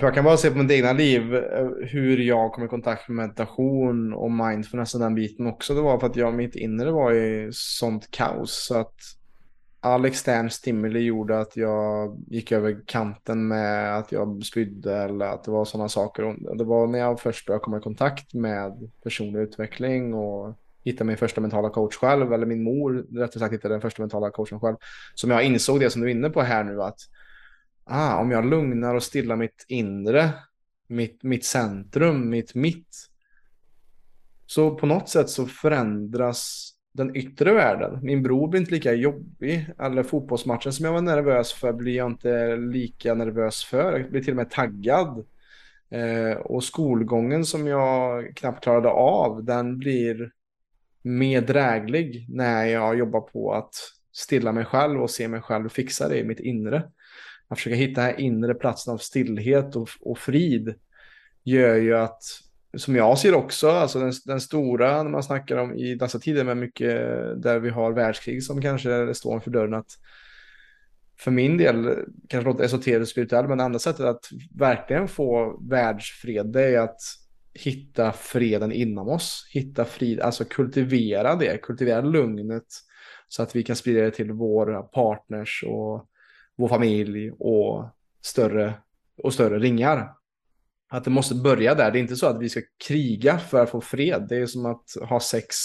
Jag 0.00 0.14
kan 0.14 0.24
bara 0.24 0.36
se 0.36 0.50
på 0.50 0.58
mitt 0.58 0.70
egna 0.70 0.92
liv 0.92 1.34
eh, 1.34 1.68
hur 1.80 2.18
jag 2.18 2.52
kom 2.52 2.64
i 2.64 2.68
kontakt 2.68 3.08
med 3.08 3.16
meditation 3.16 4.12
och 4.12 4.30
mindfulness 4.30 4.94
och 4.94 5.00
den 5.00 5.14
biten 5.14 5.46
också. 5.46 5.74
Det 5.74 5.80
var 5.80 5.98
för 5.98 6.06
att 6.06 6.16
jag, 6.16 6.34
mitt 6.34 6.56
inre 6.56 6.90
var 6.90 7.12
i 7.12 7.48
sånt 7.52 8.10
kaos 8.10 8.66
så 8.66 8.80
att 8.80 8.94
all 9.84 10.04
extern 10.04 10.50
stimuli 10.50 11.00
gjorde 11.00 11.38
att 11.38 11.56
jag 11.56 12.18
gick 12.26 12.52
över 12.52 12.82
kanten 12.86 13.48
med 13.48 13.98
att 13.98 14.12
jag 14.12 14.44
spydde 14.44 14.96
eller 14.96 15.26
att 15.26 15.44
det 15.44 15.50
var 15.50 15.64
sådana 15.64 15.88
saker. 15.88 16.24
Och 16.24 16.56
Det 16.56 16.64
var 16.64 16.86
när 16.86 16.98
jag 16.98 17.20
först 17.20 17.46
började 17.46 17.64
komma 17.64 17.78
i 17.78 17.80
kontakt 17.80 18.34
med 18.34 18.90
personlig 19.02 19.40
utveckling 19.40 20.14
och 20.14 20.58
hitta 20.84 21.04
min 21.04 21.16
första 21.16 21.40
mentala 21.40 21.70
coach 21.70 21.96
själv, 21.96 22.32
eller 22.32 22.46
min 22.46 22.62
mor 22.62 23.06
rättare 23.18 23.38
sagt 23.38 23.54
hittade 23.54 23.74
den 23.74 23.80
första 23.80 24.02
mentala 24.02 24.30
coachen 24.30 24.60
själv, 24.60 24.76
som 25.14 25.30
jag 25.30 25.44
insåg 25.44 25.80
det 25.80 25.90
som 25.90 26.02
du 26.02 26.08
är 26.08 26.14
inne 26.14 26.30
på 26.30 26.42
här 26.42 26.64
nu 26.64 26.82
att 26.82 26.98
ah, 27.84 28.16
om 28.16 28.30
jag 28.30 28.46
lugnar 28.46 28.94
och 28.94 29.02
stillar 29.02 29.36
mitt 29.36 29.64
inre, 29.68 30.30
mitt, 30.86 31.22
mitt 31.22 31.44
centrum, 31.44 32.30
mitt 32.30 32.54
mitt, 32.54 32.96
så 34.46 34.74
på 34.74 34.86
något 34.86 35.08
sätt 35.08 35.28
så 35.28 35.46
förändras 35.46 36.71
den 36.92 37.16
yttre 37.16 37.52
världen. 37.52 37.98
Min 38.02 38.22
bror 38.22 38.48
blir 38.48 38.60
inte 38.60 38.74
lika 38.74 38.92
jobbig, 38.92 39.66
eller 39.78 40.02
fotbollsmatchen 40.02 40.72
som 40.72 40.84
jag 40.84 40.92
var 40.92 41.00
nervös 41.00 41.52
för 41.52 41.72
blir 41.72 41.96
jag 41.96 42.10
inte 42.10 42.56
lika 42.56 43.14
nervös 43.14 43.64
för. 43.64 43.98
Jag 43.98 44.10
blir 44.10 44.22
till 44.22 44.32
och 44.32 44.36
med 44.36 44.50
taggad. 44.50 45.26
Eh, 45.90 46.36
och 46.36 46.64
skolgången 46.64 47.44
som 47.44 47.66
jag 47.66 48.36
knappt 48.36 48.64
klarade 48.64 48.88
av, 48.88 49.44
den 49.44 49.78
blir 49.78 50.30
mer 51.02 51.40
dräglig 51.40 52.26
när 52.28 52.64
jag 52.64 52.98
jobbar 52.98 53.20
på 53.20 53.52
att 53.52 53.74
stilla 54.12 54.52
mig 54.52 54.64
själv 54.64 55.02
och 55.02 55.10
se 55.10 55.28
mig 55.28 55.40
själv 55.40 55.68
fixa 55.68 56.08
det 56.08 56.18
i 56.18 56.24
mitt 56.24 56.40
inre. 56.40 56.82
Att 57.48 57.58
försöka 57.58 57.76
hitta 57.76 58.00
den 58.00 58.10
här 58.10 58.20
inre 58.20 58.54
platsen 58.54 58.94
av 58.94 58.98
stillhet 58.98 59.76
och, 59.76 59.88
och 60.00 60.18
frid 60.18 60.74
gör 61.44 61.76
ju 61.76 61.96
att, 61.96 62.22
som 62.76 62.96
jag 62.96 63.18
ser 63.18 63.34
också, 63.34 63.70
alltså 63.70 63.98
den, 63.98 64.12
den 64.24 64.40
stora 64.40 65.02
när 65.02 65.10
man 65.10 65.22
snackar 65.22 65.56
om 65.56 65.74
i 65.74 65.94
dessa 65.94 66.18
tider 66.18 66.44
med 66.44 66.56
mycket 66.56 66.96
där 67.42 67.58
vi 67.58 67.70
har 67.70 67.92
världskrig 67.92 68.44
som 68.44 68.62
kanske 68.62 69.14
står 69.14 69.40
för 69.40 69.50
dörren 69.50 69.74
att 69.74 69.98
för 71.18 71.30
min 71.30 71.56
del, 71.56 72.04
kanske 72.28 72.50
låter 72.50 72.64
esoteriskt 72.64 73.02
och 73.02 73.08
spirituellt, 73.08 73.48
men 73.48 73.58
det 73.58 73.64
andra 73.64 73.78
sättet 73.78 74.06
att 74.06 74.28
verkligen 74.54 75.08
få 75.08 75.60
världsfred 75.70 76.46
det 76.46 76.62
är 76.62 76.80
att 76.80 77.00
hitta 77.54 78.12
freden 78.12 78.72
inom 78.72 79.08
oss, 79.08 79.50
hitta 79.52 79.84
frid, 79.84 80.20
alltså 80.20 80.44
kultivera 80.44 81.34
det, 81.34 81.62
kultivera 81.62 82.00
lugnet 82.00 82.66
så 83.28 83.42
att 83.42 83.56
vi 83.56 83.62
kan 83.62 83.76
sprida 83.76 84.00
det 84.00 84.10
till 84.10 84.32
våra 84.32 84.82
partners 84.82 85.64
och 85.66 86.08
vår 86.56 86.68
familj 86.68 87.30
och 87.30 87.88
större 88.22 88.74
och 89.22 89.34
större 89.34 89.58
ringar. 89.58 90.08
Att 90.92 91.04
det 91.04 91.10
måste 91.10 91.34
börja 91.34 91.74
där. 91.74 91.90
Det 91.90 91.98
är 91.98 92.00
inte 92.00 92.16
så 92.16 92.26
att 92.26 92.40
vi 92.40 92.48
ska 92.48 92.60
kriga 92.86 93.38
för 93.38 93.62
att 93.62 93.70
få 93.70 93.80
fred. 93.80 94.26
Det 94.28 94.36
är 94.36 94.46
som 94.46 94.66
att 94.66 94.84
ha 95.08 95.20
sex 95.20 95.56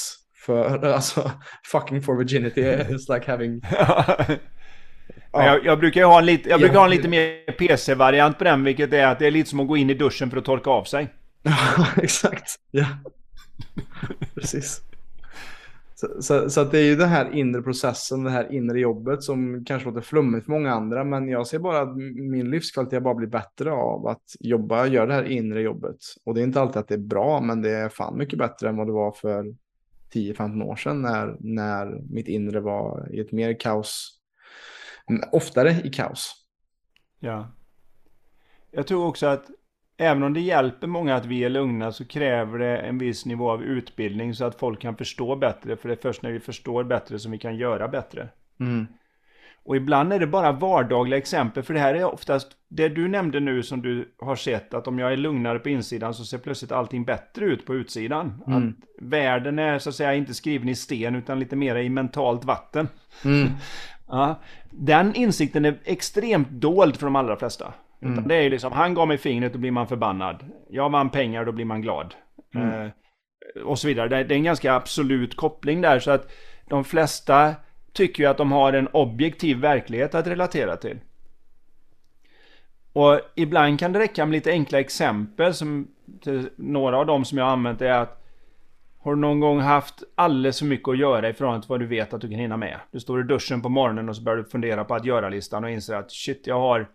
för, 0.45 0.85
alltså 0.93 1.31
fucking 1.71 2.01
for 2.01 2.17
virginity 2.17 2.61
is 2.95 3.09
like 3.09 3.31
having... 3.31 3.61
Men 5.33 5.45
jag, 5.45 5.65
jag 5.65 5.79
brukar 5.79 6.03
ha 6.03 6.19
en 6.19 6.25
lite, 6.25 6.49
jag 6.49 6.59
brukar 6.59 6.75
Ja. 6.75 6.79
ha 6.79 6.85
en 6.85 6.91
lite 6.91 7.07
mer 7.07 7.51
PC-variant 7.51 8.37
på 8.37 8.43
den, 8.43 8.63
vilket 8.63 8.93
är 8.93 9.07
att 9.07 9.19
det 9.19 9.27
är 9.27 9.31
lite 9.31 9.49
som 9.49 9.59
att 9.59 9.67
gå 9.67 9.77
in 9.77 9.89
i 9.89 9.93
duschen 9.93 10.29
för 10.29 10.37
att 10.37 10.45
torka 10.45 10.69
av 10.69 10.83
sig. 10.83 11.13
Ja, 11.43 11.87
exakt. 12.03 12.55
Ja. 12.71 12.85
Precis. 14.35 14.81
Så, 15.99 16.21
så, 16.21 16.49
så 16.49 16.61
att 16.61 16.71
det 16.71 16.79
är 16.79 16.83
ju 16.83 16.95
den 16.95 17.09
här 17.09 17.35
inre 17.35 17.61
processen, 17.61 18.23
det 18.23 18.29
här 18.29 18.53
inre 18.53 18.79
jobbet 18.79 19.23
som 19.23 19.65
kanske 19.65 19.89
låter 19.89 20.01
flummigt 20.01 20.45
för 20.45 20.51
många 20.51 20.71
andra, 20.71 21.03
men 21.03 21.27
jag 21.27 21.47
ser 21.47 21.59
bara 21.59 21.81
att 21.81 21.95
min 22.15 22.49
livskvalitet 22.49 23.03
bara 23.03 23.15
blir 23.15 23.27
bättre 23.27 23.71
av 23.71 24.07
att 24.07 24.23
jobba, 24.39 24.87
göra 24.87 25.05
det 25.05 25.13
här 25.13 25.23
inre 25.23 25.61
jobbet. 25.61 25.97
Och 26.23 26.33
det 26.33 26.41
är 26.41 26.43
inte 26.43 26.61
alltid 26.61 26.77
att 26.77 26.87
det 26.87 26.93
är 26.93 26.97
bra, 26.97 27.41
men 27.41 27.61
det 27.61 27.69
är 27.69 27.89
fan 27.89 28.17
mycket 28.17 28.39
bättre 28.39 28.69
än 28.69 28.77
vad 28.77 28.87
det 28.87 28.93
var 28.93 29.11
för 29.11 29.55
10-15 30.13 30.63
år 30.63 30.75
sedan 30.75 31.01
när, 31.01 31.37
när 31.39 32.01
mitt 32.09 32.27
inre 32.27 32.59
var 32.59 33.09
i 33.11 33.19
ett 33.19 33.31
mer 33.31 33.59
kaos, 33.59 34.19
oftare 35.31 35.81
i 35.83 35.89
kaos. 35.89 36.45
Ja. 37.19 37.51
Jag 38.71 38.87
tror 38.87 39.07
också 39.07 39.25
att 39.27 39.45
även 39.97 40.23
om 40.23 40.33
det 40.33 40.41
hjälper 40.41 40.87
många 40.87 41.15
att 41.15 41.25
vi 41.25 41.43
är 41.43 41.49
lugna 41.49 41.91
så 41.91 42.05
kräver 42.05 42.59
det 42.59 42.77
en 42.77 42.97
viss 42.97 43.25
nivå 43.25 43.51
av 43.51 43.63
utbildning 43.63 44.33
så 44.33 44.45
att 44.45 44.59
folk 44.59 44.81
kan 44.81 44.95
förstå 44.95 45.35
bättre. 45.35 45.77
För 45.77 45.89
det 45.89 45.93
är 45.93 46.01
först 46.01 46.21
när 46.21 46.31
vi 46.31 46.39
förstår 46.39 46.83
bättre 46.83 47.19
som 47.19 47.31
vi 47.31 47.37
kan 47.37 47.55
göra 47.55 47.87
bättre. 47.87 48.27
Mm. 48.59 48.87
Och 49.63 49.75
ibland 49.75 50.13
är 50.13 50.19
det 50.19 50.27
bara 50.27 50.51
vardagliga 50.51 51.17
exempel, 51.17 51.63
för 51.63 51.73
det 51.73 51.79
här 51.79 51.95
är 51.95 52.03
oftast 52.03 52.47
det 52.67 52.89
du 52.89 53.07
nämnde 53.07 53.39
nu 53.39 53.63
som 53.63 53.81
du 53.81 54.11
har 54.19 54.35
sett, 54.35 54.73
att 54.73 54.87
om 54.87 54.99
jag 54.99 55.13
är 55.13 55.17
lugnare 55.17 55.59
på 55.59 55.69
insidan 55.69 56.13
så 56.13 56.25
ser 56.25 56.37
plötsligt 56.37 56.71
allting 56.71 57.05
bättre 57.05 57.45
ut 57.45 57.65
på 57.65 57.75
utsidan. 57.75 58.43
Mm. 58.47 58.57
Att 58.67 58.73
världen 59.01 59.59
är 59.59 59.79
så 59.79 59.89
att 59.89 59.95
säga 59.95 60.13
inte 60.13 60.33
skriven 60.33 60.69
i 60.69 60.75
sten 60.75 61.15
utan 61.15 61.39
lite 61.39 61.55
mer 61.55 61.75
i 61.75 61.89
mentalt 61.89 62.45
vatten. 62.45 62.87
Mm. 63.25 63.47
Ja, 64.09 64.39
den 64.69 65.15
insikten 65.15 65.65
är 65.65 65.77
extremt 65.83 66.49
dold 66.49 66.97
för 66.97 67.05
de 67.05 67.15
allra 67.15 67.37
flesta. 67.37 67.73
Mm. 68.01 68.13
Utan 68.13 68.27
det 68.27 68.35
är 68.35 68.49
liksom, 68.49 68.71
han 68.71 68.93
gav 68.93 69.07
mig 69.07 69.17
fingret, 69.17 69.53
då 69.53 69.59
blir 69.59 69.71
man 69.71 69.87
förbannad. 69.87 70.45
Jag 70.69 70.89
vann 70.89 71.09
pengar, 71.09 71.45
då 71.45 71.51
blir 71.51 71.65
man 71.65 71.81
glad. 71.81 72.15
Mm. 72.55 72.81
Eh, 72.81 72.91
och 73.63 73.79
så 73.79 73.87
vidare. 73.87 74.07
Det, 74.07 74.23
det 74.23 74.33
är 74.33 74.37
en 74.37 74.43
ganska 74.43 74.73
absolut 74.73 75.35
koppling 75.35 75.81
där, 75.81 75.99
så 75.99 76.11
att 76.11 76.31
de 76.69 76.83
flesta 76.83 77.55
tycker 77.93 78.23
ju 78.23 78.29
att 78.29 78.37
de 78.37 78.51
har 78.51 78.73
en 78.73 78.87
objektiv 78.87 79.57
verklighet 79.57 80.15
att 80.15 80.27
relatera 80.27 80.77
till. 80.77 80.99
Och 82.93 83.19
ibland 83.35 83.79
kan 83.79 83.93
det 83.93 83.99
räcka 83.99 84.25
med 84.25 84.33
lite 84.33 84.51
enkla 84.51 84.79
exempel, 84.79 85.53
som 85.53 85.87
några 86.55 86.97
av 86.97 87.05
dem 87.05 87.25
som 87.25 87.37
jag 87.37 87.45
har 87.45 87.51
använt 87.51 87.81
är 87.81 87.91
att 87.91 88.23
har 88.99 89.15
du 89.15 89.21
någon 89.21 89.39
gång 89.39 89.59
haft 89.59 90.03
alldeles 90.15 90.59
för 90.59 90.65
mycket 90.65 90.89
att 90.89 90.97
göra 90.97 91.29
i 91.29 91.33
förhållande 91.33 91.63
till 91.65 91.69
vad 91.69 91.79
du 91.79 91.85
vet 91.85 92.13
att 92.13 92.21
du 92.21 92.29
kan 92.29 92.39
hinna 92.39 92.57
med? 92.57 92.79
Du 92.91 92.99
står 92.99 93.19
i 93.19 93.23
duschen 93.23 93.61
på 93.61 93.69
morgonen 93.69 94.09
och 94.09 94.15
så 94.15 94.23
börjar 94.23 94.37
du 94.37 94.43
fundera 94.43 94.83
på 94.83 94.95
att 94.95 95.05
göra-listan 95.05 95.63
och 95.63 95.69
inser 95.69 95.95
att 95.95 96.11
shit, 96.11 96.47
jag 96.47 96.59
har 96.59 96.87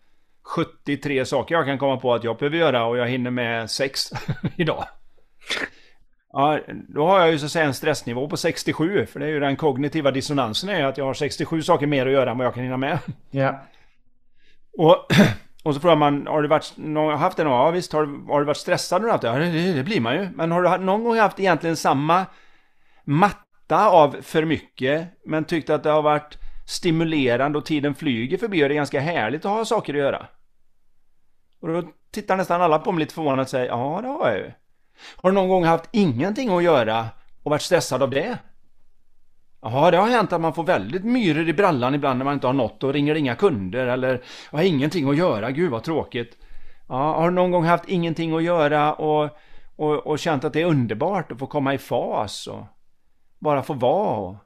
73 0.43 1.24
saker 1.24 1.55
jag 1.55 1.66
kan 1.66 1.78
komma 1.78 1.97
på 1.97 2.14
att 2.14 2.24
jag 2.24 2.36
behöver 2.36 2.57
göra 2.57 2.84
och 2.84 2.97
jag 2.97 3.09
hinner 3.09 3.30
med 3.30 3.70
6 3.70 4.11
idag. 4.57 4.84
Ja, 6.32 6.59
då 6.88 7.07
har 7.07 7.20
jag 7.20 7.30
ju 7.30 7.38
så 7.38 7.47
att 7.47 7.53
säga 7.53 7.64
en 7.64 7.74
stressnivå 7.74 8.28
på 8.28 8.36
67, 8.36 9.07
för 9.07 9.20
det 9.20 9.26
är 9.26 9.30
ju 9.30 9.40
den 9.40 9.57
kognitiva 9.57 10.11
dissonansen 10.11 10.70
är 10.70 10.84
att 10.84 10.99
jag 10.99 11.05
har 11.05 11.14
67 11.14 11.62
saker 11.62 11.86
mer 11.86 12.07
att 12.07 12.12
göra 12.12 12.30
än 12.30 12.38
vad 12.38 12.47
jag 12.47 12.55
kan 12.55 12.62
hinna 12.62 12.76
med. 12.76 12.99
Ja. 13.30 13.61
Och, 14.78 15.07
och 15.62 15.74
så 15.74 15.80
frågar 15.80 15.97
man, 15.97 16.26
har 16.26 16.43
du 16.43 16.49
varit, 16.49 16.74
haft 17.18 17.36
det 17.36 17.45
någon 17.45 17.53
Ja 17.53 17.70
visst, 17.70 17.93
har 17.93 18.07
du, 18.07 18.32
har 18.32 18.40
du 18.40 18.47
varit 18.47 18.57
stressad 18.57 19.03
någon 19.03 19.11
Ja, 19.22 19.32
det, 19.32 19.72
det 19.72 19.82
blir 19.82 20.01
man 20.01 20.14
ju. 20.14 20.28
Men 20.34 20.53
har 20.53 20.62
du 20.62 20.84
någon 20.84 21.05
gång 21.05 21.18
haft 21.18 21.40
egentligen 21.40 21.76
samma 21.76 22.26
matta 23.05 23.88
av 23.88 24.16
för 24.22 24.45
mycket, 24.45 25.09
men 25.24 25.45
tyckt 25.45 25.70
att 25.70 25.82
det 25.82 25.90
har 25.90 26.03
varit 26.03 26.38
stimulerande 26.67 27.59
och 27.59 27.65
tiden 27.65 27.95
flyger 27.95 28.39
förbi 28.39 28.65
och 28.65 28.69
det 28.69 28.75
är 28.75 28.77
ganska 28.77 29.01
härligt 29.01 29.45
att 29.45 29.51
ha 29.51 29.65
saker 29.65 29.95
att 29.95 30.01
göra? 30.01 30.27
Och 31.61 31.69
då 31.69 31.83
tittar 32.11 32.37
nästan 32.37 32.63
alla 32.63 32.79
på 32.79 32.93
mig 32.93 33.01
lite 33.01 33.15
förvånat 33.15 33.47
och 33.47 33.51
säger, 33.51 33.67
ja 33.67 34.01
det 34.03 34.09
har 34.09 34.29
jag 34.31 34.39
ju. 34.39 34.53
Har 35.17 35.31
du 35.31 35.35
någon 35.35 35.49
gång 35.49 35.65
haft 35.65 35.89
ingenting 35.93 36.57
att 36.57 36.63
göra 36.63 37.07
och 37.43 37.51
varit 37.51 37.63
stressad 37.63 38.03
av 38.03 38.11
det? 38.11 38.39
Ja, 39.61 39.91
det 39.91 39.97
har 39.97 40.09
hänt 40.09 40.33
att 40.33 40.41
man 40.41 40.55
får 40.55 40.65
väldigt 40.65 41.05
myror 41.05 41.49
i 41.49 41.53
brallan 41.53 41.95
ibland 41.95 42.19
när 42.19 42.25
man 42.25 42.35
inte 42.35 42.47
har 42.47 42.55
något 42.55 42.85
och 42.85 42.93
ringer 42.93 43.15
inga 43.15 43.35
kunder 43.35 43.87
eller 43.87 44.23
har 44.51 44.63
ingenting 44.63 45.11
att 45.11 45.17
göra, 45.17 45.51
gud 45.51 45.71
vad 45.71 45.83
tråkigt. 45.83 46.39
Ja, 46.89 47.15
har 47.15 47.29
du 47.29 47.35
någon 47.35 47.51
gång 47.51 47.65
haft 47.65 47.89
ingenting 47.89 48.37
att 48.37 48.43
göra 48.43 48.95
och, 48.95 49.31
och, 49.77 50.07
och 50.07 50.19
känt 50.19 50.45
att 50.45 50.53
det 50.53 50.61
är 50.61 50.67
underbart 50.67 51.33
att 51.33 51.39
få 51.39 51.47
komma 51.47 51.75
i 51.75 51.79
fas 51.79 52.47
och 52.47 52.65
bara 53.39 53.63
få 53.63 53.75
vara 53.75 54.17
och 54.17 54.37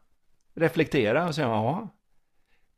reflektera 0.55 1.27
och 1.27 1.35
säga 1.35 1.47
ja. 1.47 1.89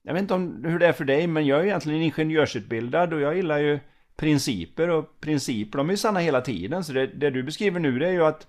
Jag 0.08 0.14
vet 0.14 0.22
inte 0.22 0.34
om, 0.34 0.64
hur 0.64 0.78
det 0.78 0.86
är 0.86 0.92
för 0.92 1.04
dig, 1.04 1.26
men 1.26 1.46
jag 1.46 1.60
är 1.60 1.64
egentligen 1.64 2.02
ingenjörsutbildad 2.02 3.12
och 3.12 3.20
jag 3.20 3.36
gillar 3.36 3.58
ju 3.58 3.78
principer 4.16 4.88
och 4.88 5.20
principer 5.20 5.78
de 5.78 5.88
är 5.88 5.92
ju 5.92 5.96
sanna 5.96 6.20
hela 6.20 6.40
tiden. 6.40 6.84
Så 6.84 6.92
det, 6.92 7.06
det 7.06 7.30
du 7.30 7.42
beskriver 7.42 7.80
nu 7.80 7.98
det 7.98 8.08
är 8.08 8.12
ju 8.12 8.24
att 8.24 8.46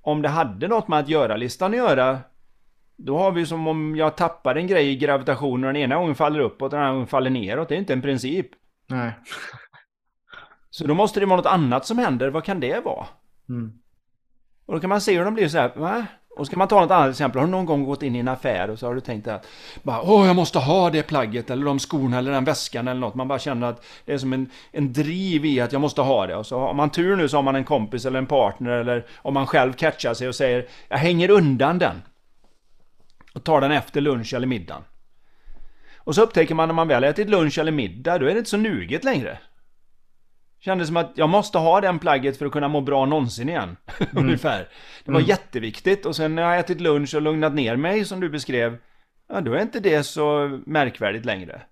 om 0.00 0.22
det 0.22 0.28
hade 0.28 0.68
något 0.68 0.88
med 0.88 0.98
att 0.98 1.08
göra-listan 1.08 1.70
att 1.70 1.76
göra 1.76 2.18
då 2.96 3.18
har 3.18 3.32
vi 3.32 3.46
som 3.46 3.66
om 3.66 3.96
jag 3.96 4.16
tappar 4.16 4.54
en 4.54 4.66
grej 4.66 4.90
i 4.90 4.96
gravitationen 4.96 5.64
och 5.64 5.72
den 5.72 5.82
ena 5.82 5.96
gången 5.96 6.14
faller 6.14 6.40
uppåt 6.40 6.62
och 6.62 6.70
den 6.70 6.80
andra 6.80 6.92
gången 6.92 7.06
faller 7.06 7.30
neråt. 7.30 7.68
Det 7.68 7.74
är 7.74 7.78
inte 7.78 7.92
en 7.92 8.02
princip. 8.02 8.46
Nej. 8.86 9.12
Så 10.70 10.86
då 10.86 10.94
måste 10.94 11.20
det 11.20 11.26
vara 11.26 11.36
något 11.36 11.46
annat 11.46 11.86
som 11.86 11.98
händer. 11.98 12.28
Vad 12.28 12.44
kan 12.44 12.60
det 12.60 12.84
vara? 12.84 13.06
Mm. 13.48 13.78
Och 14.66 14.74
då 14.74 14.80
kan 14.80 14.88
man 14.88 15.00
se 15.00 15.18
hur 15.18 15.24
de 15.24 15.34
blir 15.34 15.48
så 15.48 15.58
här, 15.58 15.72
va? 15.76 16.06
Och 16.36 16.46
ska 16.46 16.56
man 16.56 16.68
ta 16.68 16.80
något 16.80 16.90
annat 16.90 17.10
exempel, 17.10 17.38
har 17.38 17.46
du 17.46 17.50
någon 17.50 17.66
gång 17.66 17.84
gått 17.84 18.02
in 18.02 18.16
i 18.16 18.18
en 18.18 18.28
affär 18.28 18.70
och 18.70 18.78
så 18.78 18.86
har 18.86 18.94
du 18.94 19.00
tänkt 19.00 19.28
att 19.28 19.46
bara, 19.82 20.02
Åh, 20.02 20.26
jag 20.26 20.36
måste 20.36 20.58
ha 20.58 20.90
det 20.90 21.02
plagget 21.02 21.50
eller 21.50 21.64
de 21.64 21.78
skorna 21.78 22.18
eller 22.18 22.32
den 22.32 22.44
väskan 22.44 22.88
eller 22.88 23.00
något. 23.00 23.14
Man 23.14 23.28
bara 23.28 23.38
känner 23.38 23.66
att 23.66 23.84
det 24.04 24.12
är 24.12 24.18
som 24.18 24.32
en, 24.32 24.50
en 24.72 24.92
driv 24.92 25.44
i 25.44 25.60
att 25.60 25.72
jag 25.72 25.80
måste 25.80 26.00
ha 26.00 26.26
det. 26.26 26.36
Och 26.36 26.46
så 26.46 26.58
har 26.58 26.74
man 26.74 26.90
tur 26.90 27.16
nu 27.16 27.28
så 27.28 27.36
har 27.36 27.42
man 27.42 27.56
en 27.56 27.64
kompis 27.64 28.04
eller 28.06 28.18
en 28.18 28.26
partner 28.26 28.70
eller 28.70 29.06
om 29.16 29.34
man 29.34 29.46
själv 29.46 29.72
catchar 29.72 30.14
sig 30.14 30.28
och 30.28 30.34
säger 30.34 30.66
jag 30.88 30.98
hänger 30.98 31.30
undan 31.30 31.78
den. 31.78 32.02
Och 33.34 33.44
tar 33.44 33.60
den 33.60 33.72
efter 33.72 34.00
lunch 34.00 34.34
eller 34.34 34.46
middag. 34.46 34.82
Och 35.96 36.14
så 36.14 36.22
upptäcker 36.22 36.54
man 36.54 36.68
när 36.68 36.74
man 36.74 36.88
väl 36.88 37.04
ätit 37.04 37.28
lunch 37.28 37.58
eller 37.58 37.72
middag, 37.72 38.18
då 38.18 38.26
är 38.26 38.32
det 38.32 38.38
inte 38.38 38.50
så 38.50 38.56
nuget 38.56 39.04
längre. 39.04 39.38
Kändes 40.66 40.88
som 40.88 40.96
att 40.96 41.12
jag 41.14 41.28
måste 41.28 41.58
ha 41.58 41.80
den 41.80 41.98
plagget 41.98 42.36
för 42.36 42.46
att 42.46 42.52
kunna 42.52 42.68
må 42.68 42.80
bra 42.80 43.06
någonsin 43.06 43.48
igen. 43.48 43.76
Ungefär. 44.12 44.68
Det 45.04 45.12
var 45.12 45.20
jätteviktigt 45.20 46.06
och 46.06 46.16
sen 46.16 46.34
när 46.34 46.42
jag 46.42 46.58
ätit 46.58 46.80
lunch 46.80 47.14
och 47.14 47.22
lugnat 47.22 47.54
ner 47.54 47.76
mig 47.76 48.04
som 48.04 48.20
du 48.20 48.28
beskrev. 48.28 48.76
Ja, 49.28 49.40
då 49.40 49.52
är 49.52 49.62
inte 49.62 49.80
det 49.80 50.02
så 50.02 50.60
märkvärdigt 50.66 51.24
längre. 51.24 51.62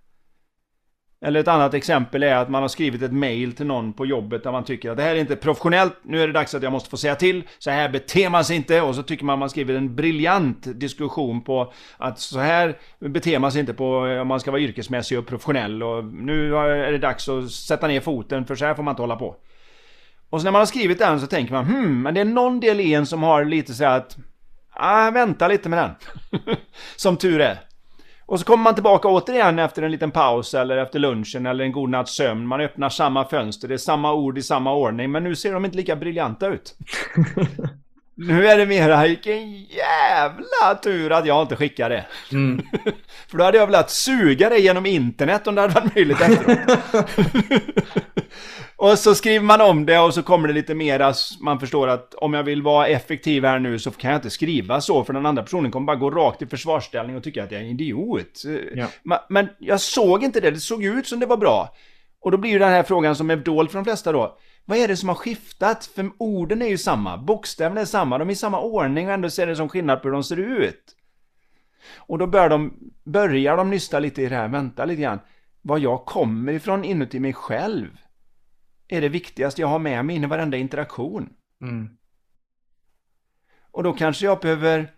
Eller 1.24 1.40
ett 1.40 1.48
annat 1.48 1.74
exempel 1.74 2.22
är 2.22 2.34
att 2.34 2.48
man 2.48 2.62
har 2.62 2.68
skrivit 2.68 3.02
ett 3.02 3.12
mail 3.12 3.52
till 3.52 3.66
någon 3.66 3.92
på 3.92 4.06
jobbet 4.06 4.42
där 4.42 4.52
man 4.52 4.64
tycker 4.64 4.90
att 4.90 4.96
det 4.96 5.02
här 5.02 5.14
är 5.14 5.20
inte 5.20 5.36
professionellt, 5.36 5.96
nu 6.02 6.22
är 6.22 6.26
det 6.26 6.32
dags 6.32 6.54
att 6.54 6.62
jag 6.62 6.72
måste 6.72 6.90
få 6.90 6.96
säga 6.96 7.14
till, 7.14 7.42
så 7.58 7.70
här 7.70 7.88
beter 7.88 8.28
man 8.28 8.44
sig 8.44 8.56
inte 8.56 8.80
och 8.80 8.94
så 8.94 9.02
tycker 9.02 9.24
man 9.24 9.38
man 9.38 9.50
skriver 9.50 9.74
en 9.74 9.94
briljant 9.94 10.80
diskussion 10.80 11.44
på 11.44 11.72
att 11.96 12.18
så 12.18 12.38
här 12.38 12.78
beter 12.98 13.38
man 13.38 13.52
sig 13.52 13.60
inte 13.60 13.74
på 13.74 13.96
om 13.98 14.28
man 14.28 14.40
ska 14.40 14.50
vara 14.50 14.60
yrkesmässig 14.60 15.18
och 15.18 15.26
professionell 15.26 15.82
och 15.82 16.04
nu 16.04 16.56
är 16.56 16.92
det 16.92 16.98
dags 16.98 17.28
att 17.28 17.50
sätta 17.50 17.86
ner 17.86 18.00
foten 18.00 18.46
för 18.46 18.54
så 18.54 18.64
här 18.64 18.74
får 18.74 18.82
man 18.82 18.92
inte 18.92 19.02
hålla 19.02 19.16
på. 19.16 19.36
Och 20.30 20.40
så 20.40 20.44
när 20.44 20.52
man 20.52 20.60
har 20.60 20.66
skrivit 20.66 20.98
den 20.98 21.20
så 21.20 21.26
tänker 21.26 21.52
man 21.52 21.64
hmm, 21.64 22.02
men 22.02 22.14
det 22.14 22.20
är 22.20 22.24
någon 22.24 22.60
del 22.60 22.80
i 22.80 22.94
en 22.94 23.06
som 23.06 23.22
har 23.22 23.44
lite 23.44 23.74
så 23.74 23.84
här 23.84 23.98
att 23.98 24.16
ah, 24.70 25.10
vänta 25.10 25.48
lite 25.48 25.68
med 25.68 25.78
den. 25.78 25.90
som 26.96 27.16
tur 27.16 27.40
är. 27.40 27.73
Och 28.26 28.38
så 28.40 28.46
kommer 28.46 28.64
man 28.64 28.74
tillbaka 28.74 29.08
återigen 29.08 29.58
efter 29.58 29.82
en 29.82 29.90
liten 29.90 30.10
paus 30.10 30.54
eller 30.54 30.76
efter 30.76 30.98
lunchen 30.98 31.46
eller 31.46 31.64
en 31.64 31.72
god 31.72 31.90
natts 31.90 32.16
sömn. 32.16 32.46
Man 32.46 32.60
öppnar 32.60 32.88
samma 32.88 33.24
fönster, 33.28 33.68
det 33.68 33.74
är 33.74 33.78
samma 33.78 34.12
ord 34.12 34.38
i 34.38 34.42
samma 34.42 34.74
ordning, 34.74 35.12
men 35.12 35.24
nu 35.24 35.36
ser 35.36 35.52
de 35.52 35.64
inte 35.64 35.76
lika 35.76 35.96
briljanta 35.96 36.46
ut. 36.46 36.74
nu 38.14 38.46
är 38.46 38.58
det 38.58 38.66
mera, 38.66 39.02
vilken 39.02 39.52
jävla 39.52 40.74
tur 40.82 41.12
att 41.12 41.26
jag 41.26 41.42
inte 41.42 41.56
skickar 41.56 41.90
det. 41.90 42.04
Mm. 42.32 42.62
För 43.28 43.38
då 43.38 43.44
hade 43.44 43.58
jag 43.58 43.66
velat 43.66 43.90
suga 43.90 44.48
det 44.48 44.58
genom 44.58 44.86
internet 44.86 45.46
om 45.46 45.54
det 45.54 45.60
hade 45.60 45.74
varit 45.74 45.94
möjligt 45.94 46.20
efteråt. 46.20 46.78
och 48.76 48.98
så 48.98 49.14
skriver 49.14 49.44
man 49.44 49.60
om 49.60 49.86
det 49.86 49.98
och 49.98 50.14
så 50.14 50.22
kommer 50.22 50.48
det 50.48 50.54
lite 50.54 50.74
mera, 50.74 51.14
man 51.40 51.60
förstår 51.60 51.88
att 51.88 52.14
om 52.14 52.34
jag 52.34 52.42
vill 52.42 52.62
vara 52.62 52.86
effektiv 52.86 53.44
här 53.44 53.58
nu 53.58 53.78
så 53.78 53.90
kan 53.90 54.10
jag 54.10 54.18
inte 54.18 54.30
skriva 54.30 54.80
så 54.80 55.04
för 55.04 55.12
den 55.12 55.26
andra 55.26 55.42
personen 55.42 55.70
kommer 55.70 55.86
bara 55.86 55.96
gå 55.96 56.10
rakt 56.10 56.42
i 56.42 56.46
försvarsställning 56.46 57.16
och 57.16 57.22
tycka 57.22 57.44
att 57.44 57.52
jag 57.52 57.60
är 57.60 57.64
en 57.64 57.70
idiot. 57.70 58.42
Ja. 58.74 58.86
Ma- 59.04 59.20
Men 59.28 59.48
jag 59.58 59.80
såg 59.80 60.24
inte 60.24 60.40
det, 60.40 60.50
det 60.50 60.60
såg 60.60 60.84
ut 60.84 61.06
som 61.06 61.20
det 61.20 61.26
var 61.26 61.36
bra. 61.36 61.74
Och 62.20 62.30
då 62.30 62.36
blir 62.36 62.50
ju 62.50 62.58
den 62.58 62.70
här 62.70 62.82
frågan 62.82 63.16
som 63.16 63.30
är 63.30 63.36
dold 63.36 63.70
för 63.70 63.78
de 63.78 63.84
flesta 63.84 64.12
då. 64.12 64.38
Vad 64.64 64.78
är 64.78 64.88
det 64.88 64.96
som 64.96 65.08
har 65.08 65.16
skiftat? 65.16 65.86
För 65.94 66.10
orden 66.18 66.62
är 66.62 66.68
ju 66.68 66.78
samma, 66.78 67.18
bokstäverna 67.18 67.80
är 67.80 67.84
samma, 67.84 68.18
de 68.18 68.28
är 68.28 68.32
i 68.32 68.36
samma 68.36 68.60
ordning 68.60 69.06
och 69.06 69.12
ändå 69.14 69.30
ser 69.30 69.46
det 69.46 69.56
som 69.56 69.68
skillnad 69.68 70.02
på 70.02 70.08
hur 70.08 70.12
de 70.12 70.24
ser 70.24 70.36
ut. 70.36 70.96
Och 71.96 72.18
då 72.18 72.26
börjar 72.26 72.48
de, 72.48 72.74
börjar 73.04 73.56
de 73.56 73.70
nysta 73.70 73.98
lite 73.98 74.22
i 74.22 74.28
det 74.28 74.36
här, 74.36 74.48
vänta 74.48 74.84
lite 74.84 75.02
grann. 75.02 75.20
Vad 75.62 75.80
jag 75.80 76.04
kommer 76.04 76.52
ifrån 76.52 76.84
inuti 76.84 77.20
mig 77.20 77.32
själv 77.32 77.86
är 78.88 79.00
det 79.00 79.08
viktigaste 79.08 79.60
jag 79.60 79.68
har 79.68 79.78
med 79.78 80.04
mig 80.04 80.16
in 80.16 80.24
i 80.24 80.26
varenda 80.26 80.56
interaktion. 80.56 81.28
Mm. 81.62 81.88
Och 83.70 83.82
då 83.82 83.92
kanske 83.92 84.24
jag 84.24 84.40
behöver 84.40 84.90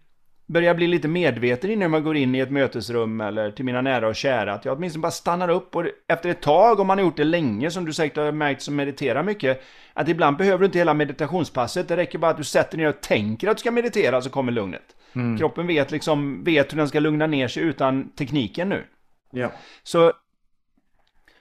börja 0.47 0.75
bli 0.75 0.87
lite 0.87 1.09
medveten 1.09 1.71
innan 1.71 1.91
man 1.91 2.05
går 2.05 2.17
in 2.17 2.35
i 2.35 2.39
ett 2.39 2.51
mötesrum 2.51 3.21
eller 3.21 3.51
till 3.51 3.65
mina 3.65 3.81
nära 3.81 4.09
och 4.09 4.17
kära. 4.17 4.53
Att 4.53 4.65
jag 4.65 4.77
åtminstone 4.77 5.03
bara 5.03 5.11
stannar 5.11 5.49
upp 5.49 5.77
och 5.77 5.85
efter 6.09 6.29
ett 6.29 6.43
tag, 6.43 6.81
om 6.81 6.87
man 6.87 6.99
har 6.99 7.05
gjort 7.05 7.17
det 7.17 7.25
länge, 7.25 7.71
som 7.71 7.85
du 7.85 7.93
säkert 7.93 8.17
har 8.17 8.33
märkt 8.33 8.63
som 8.63 8.77
mediterar 8.77 9.23
mycket, 9.23 9.63
att 9.93 10.09
ibland 10.09 10.37
behöver 10.37 10.59
du 10.59 10.65
inte 10.67 10.79
hela 10.79 10.95
meditationspasset. 10.95 11.89
Det 11.89 11.97
räcker 11.97 12.19
bara 12.19 12.31
att 12.31 12.37
du 12.37 12.45
sätter 12.45 12.79
ner 12.79 12.89
och 12.89 13.01
tänker 13.01 13.49
att 13.49 13.57
du 13.57 13.61
ska 13.61 13.71
meditera 13.71 14.23
så 14.23 14.31
kommer 14.31 14.53
lugnet. 14.53 14.97
Mm. 15.13 15.39
Kroppen 15.39 15.67
vet 15.67 15.91
liksom, 15.91 16.45
vet 16.45 16.73
hur 16.73 16.79
den 16.79 16.89
ska 16.89 17.01
lugna 17.01 17.27
ner 17.27 17.49
sig 17.49 17.63
utan 17.63 18.11
tekniken 18.11 18.69
nu. 18.69 18.85
Ja. 19.31 19.53
Så 19.83 20.13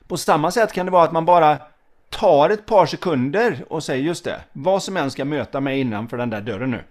på 0.07 0.17
samma 0.17 0.51
sätt 0.51 0.73
kan 0.73 0.85
det 0.85 0.91
vara 0.91 1.03
att 1.03 1.11
man 1.11 1.25
bara 1.25 1.57
tar 2.09 2.49
ett 2.49 2.65
par 2.65 2.85
sekunder 2.85 3.65
och 3.69 3.83
säger 3.83 4.03
just 4.03 4.23
det, 4.23 4.41
vad 4.53 4.83
som 4.83 4.97
än 4.97 5.11
ska 5.11 5.25
möta 5.25 5.61
mig 5.61 5.79
innanför 5.79 6.17
den 6.17 6.29
där 6.29 6.41
dörren 6.41 6.71
nu. 6.71 6.83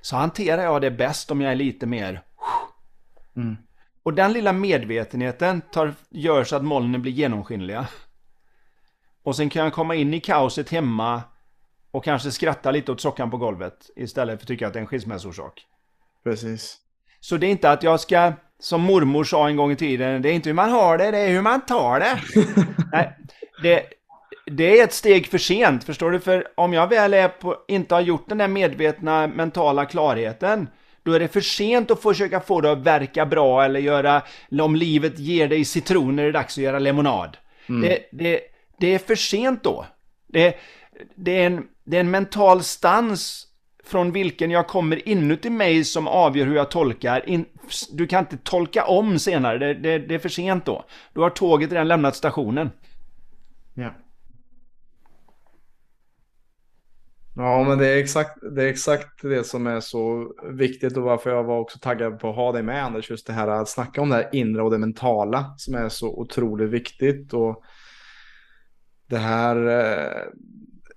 Så 0.00 0.16
hanterar 0.16 0.62
jag 0.62 0.80
det 0.80 0.90
bäst 0.90 1.30
om 1.30 1.40
jag 1.40 1.52
är 1.52 1.56
lite 1.56 1.86
mer... 1.86 2.22
Mm. 3.36 3.56
Och 4.02 4.14
den 4.14 4.32
lilla 4.32 4.52
medvetenheten 4.52 5.60
tar, 5.60 5.94
gör 6.10 6.44
så 6.44 6.56
att 6.56 6.64
molnen 6.64 7.02
blir 7.02 7.12
genomskinliga. 7.12 7.86
Och 9.22 9.36
sen 9.36 9.50
kan 9.50 9.64
jag 9.64 9.72
komma 9.72 9.94
in 9.94 10.14
i 10.14 10.20
kaoset 10.20 10.70
hemma 10.70 11.22
och 11.90 12.04
kanske 12.04 12.30
skratta 12.30 12.70
lite 12.70 12.92
åt 12.92 13.00
sockan 13.00 13.30
på 13.30 13.36
golvet 13.36 13.90
istället 13.96 14.40
för 14.40 14.44
att 14.44 14.48
tycka 14.48 14.66
att 14.66 14.72
det 14.72 14.78
är 14.78 14.80
en 14.80 14.86
skilsmässorsak. 14.86 15.66
Precis. 16.24 16.78
Så 17.20 17.36
det 17.36 17.46
är 17.46 17.50
inte 17.50 17.70
att 17.70 17.82
jag 17.82 18.00
ska, 18.00 18.32
som 18.58 18.80
mormor 18.80 19.24
sa 19.24 19.48
en 19.48 19.56
gång 19.56 19.72
i 19.72 19.76
tiden, 19.76 20.22
det 20.22 20.28
är 20.28 20.32
inte 20.32 20.48
hur 20.48 20.54
man 20.54 20.70
har 20.70 20.98
det, 20.98 21.10
det 21.10 21.18
är 21.18 21.28
hur 21.28 21.42
man 21.42 21.60
tar 21.60 22.00
det. 22.00 22.20
Nej, 22.92 23.16
det, 23.62 23.86
det 24.50 24.80
är 24.80 24.84
ett 24.84 24.92
steg 24.92 25.26
för 25.26 25.38
sent, 25.38 25.84
förstår 25.84 26.10
du? 26.10 26.20
För 26.20 26.46
om 26.54 26.72
jag 26.72 26.86
väl 26.86 27.14
är 27.14 27.28
på, 27.28 27.56
inte 27.68 27.94
har 27.94 28.00
gjort 28.00 28.28
den 28.28 28.38
där 28.38 28.48
medvetna 28.48 29.26
mentala 29.26 29.84
klarheten, 29.84 30.68
då 31.02 31.12
är 31.12 31.20
det 31.20 31.28
för 31.28 31.40
sent 31.40 31.90
att 31.90 32.02
försöka 32.02 32.40
få 32.40 32.60
det 32.60 32.72
att 32.72 32.78
verka 32.78 33.26
bra 33.26 33.64
eller 33.64 33.80
göra, 33.80 34.22
om 34.60 34.76
livet 34.76 35.18
ger 35.18 35.48
dig 35.48 35.64
citroner 35.64 36.22
är 36.22 36.26
det 36.26 36.32
dags 36.32 36.58
att 36.58 36.64
göra 36.64 36.78
lemonad. 36.78 37.36
Mm. 37.68 37.80
Det, 37.80 38.08
det, 38.12 38.40
det 38.78 38.94
är 38.94 38.98
för 38.98 39.14
sent 39.14 39.62
då. 39.62 39.86
Det, 40.26 40.56
det, 41.14 41.42
är 41.42 41.46
en, 41.46 41.66
det 41.84 41.96
är 41.96 42.00
en 42.00 42.10
mental 42.10 42.62
stans 42.62 43.46
från 43.84 44.12
vilken 44.12 44.50
jag 44.50 44.66
kommer 44.66 45.08
inuti 45.08 45.50
mig 45.50 45.84
som 45.84 46.08
avgör 46.08 46.46
hur 46.46 46.56
jag 46.56 46.70
tolkar. 46.70 47.28
In, 47.28 47.44
du 47.92 48.06
kan 48.06 48.20
inte 48.20 48.36
tolka 48.36 48.84
om 48.84 49.18
senare, 49.18 49.58
det, 49.58 49.74
det, 49.74 49.98
det, 49.98 50.14
är 50.14 50.18
för 50.18 50.28
sent 50.28 50.64
då. 50.64 50.84
Då 51.12 51.22
har 51.22 51.30
tåget 51.30 51.72
redan 51.72 51.88
lämnat 51.88 52.16
stationen. 52.16 52.70
Ja. 53.74 53.90
Ja, 57.36 57.64
men 57.64 57.78
det 57.78 57.88
är, 57.88 57.96
exakt, 57.96 58.38
det 58.54 58.62
är 58.62 58.66
exakt 58.66 59.22
det 59.22 59.44
som 59.44 59.66
är 59.66 59.80
så 59.80 60.32
viktigt 60.52 60.96
och 60.96 61.02
varför 61.02 61.30
jag 61.30 61.44
var 61.44 61.58
också 61.58 61.78
taggad 61.78 62.18
på 62.18 62.30
att 62.30 62.36
ha 62.36 62.52
dig 62.52 62.62
med 62.62 62.84
Anders. 62.84 63.10
Just 63.10 63.26
det 63.26 63.32
här 63.32 63.48
att 63.48 63.68
snacka 63.68 64.00
om 64.00 64.08
det 64.08 64.14
här 64.14 64.28
inre 64.32 64.62
och 64.62 64.70
det 64.70 64.78
mentala 64.78 65.54
som 65.56 65.74
är 65.74 65.88
så 65.88 66.08
otroligt 66.08 66.70
viktigt. 66.70 67.32
Och 67.32 67.62
det 69.06 69.18
här, 69.18 69.56
eh, 69.66 70.22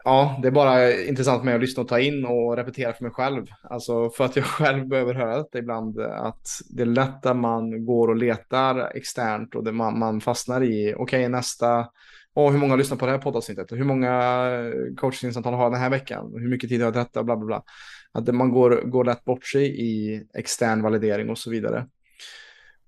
ja, 0.04 0.40
det 0.42 0.48
är 0.48 0.52
bara 0.52 0.94
intressant 0.94 1.40
för 1.40 1.46
mig 1.46 1.56
att 1.56 1.62
lyssna 1.62 1.84
och 1.84 1.90
ta 1.90 2.00
in 2.00 2.26
och 2.26 2.58
repetera 2.58 2.94
för 2.94 3.04
mig 3.04 3.14
själv. 3.14 3.46
Alltså 3.64 4.10
för 4.10 4.26
att 4.26 4.36
jag 4.36 4.46
själv 4.58 4.88
behöver 4.88 5.14
höra 5.14 5.46
det 5.52 5.60
ibland 5.60 6.00
att 6.00 6.48
det 6.70 6.82
är 6.82 6.86
lätt 6.86 7.26
att 7.26 7.38
man 7.38 7.86
går 7.86 8.08
och 8.08 8.16
letar 8.16 8.98
externt 8.98 9.56
och 9.56 9.64
det 9.64 9.72
man, 9.72 10.00
man 10.00 10.22
fastnar 10.22 10.64
i, 10.64 10.94
okej 10.98 11.04
okay, 11.04 11.28
nästa 11.28 11.88
och 12.34 12.52
hur 12.52 12.60
många 12.60 12.76
lyssnar 12.76 12.98
på 12.98 13.06
det 13.06 13.12
här 13.12 13.20
poddavsnittet? 13.20 13.72
Hur 13.72 13.84
många 13.84 14.52
coachingsamtal 14.98 15.54
har 15.54 15.64
jag 15.64 15.72
den 15.72 15.82
här 15.82 15.90
veckan? 15.90 16.32
Hur 16.36 16.50
mycket 16.50 16.70
tid 16.70 16.82
har 16.82 16.88
jag 16.88 16.94
detta? 16.94 17.24
Bla, 17.24 17.36
bla, 17.36 17.46
bla. 17.46 17.64
Att 18.12 18.36
man 18.36 18.52
går, 18.52 18.82
går 18.82 19.04
lätt 19.04 19.26
bort 19.26 19.46
sig 19.46 19.82
i 19.82 20.24
extern 20.34 20.82
validering 20.82 21.30
och 21.30 21.38
så 21.38 21.50
vidare. 21.50 21.88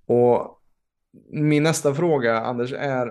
Och 0.05 0.61
min 1.31 1.63
nästa 1.63 1.93
fråga, 1.93 2.39
Anders, 2.39 2.73
är 2.73 3.07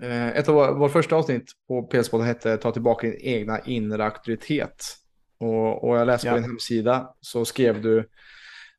eh, 0.00 0.28
ett 0.28 0.48
av 0.48 0.78
vårt 0.78 0.92
första 0.92 1.16
avsnitt 1.16 1.52
på 1.68 1.88
PS-podden 1.92 2.26
hette 2.26 2.56
Ta 2.56 2.72
tillbaka 2.72 3.06
din 3.06 3.20
egna 3.20 3.60
inre 3.60 4.04
auktoritet. 4.04 4.84
Och, 5.38 5.88
och 5.88 5.96
jag 5.96 6.06
läste 6.06 6.26
ja. 6.26 6.32
på 6.32 6.38
din 6.38 6.50
hemsida 6.50 7.14
så 7.20 7.44
skrev 7.44 7.82
du 7.82 8.08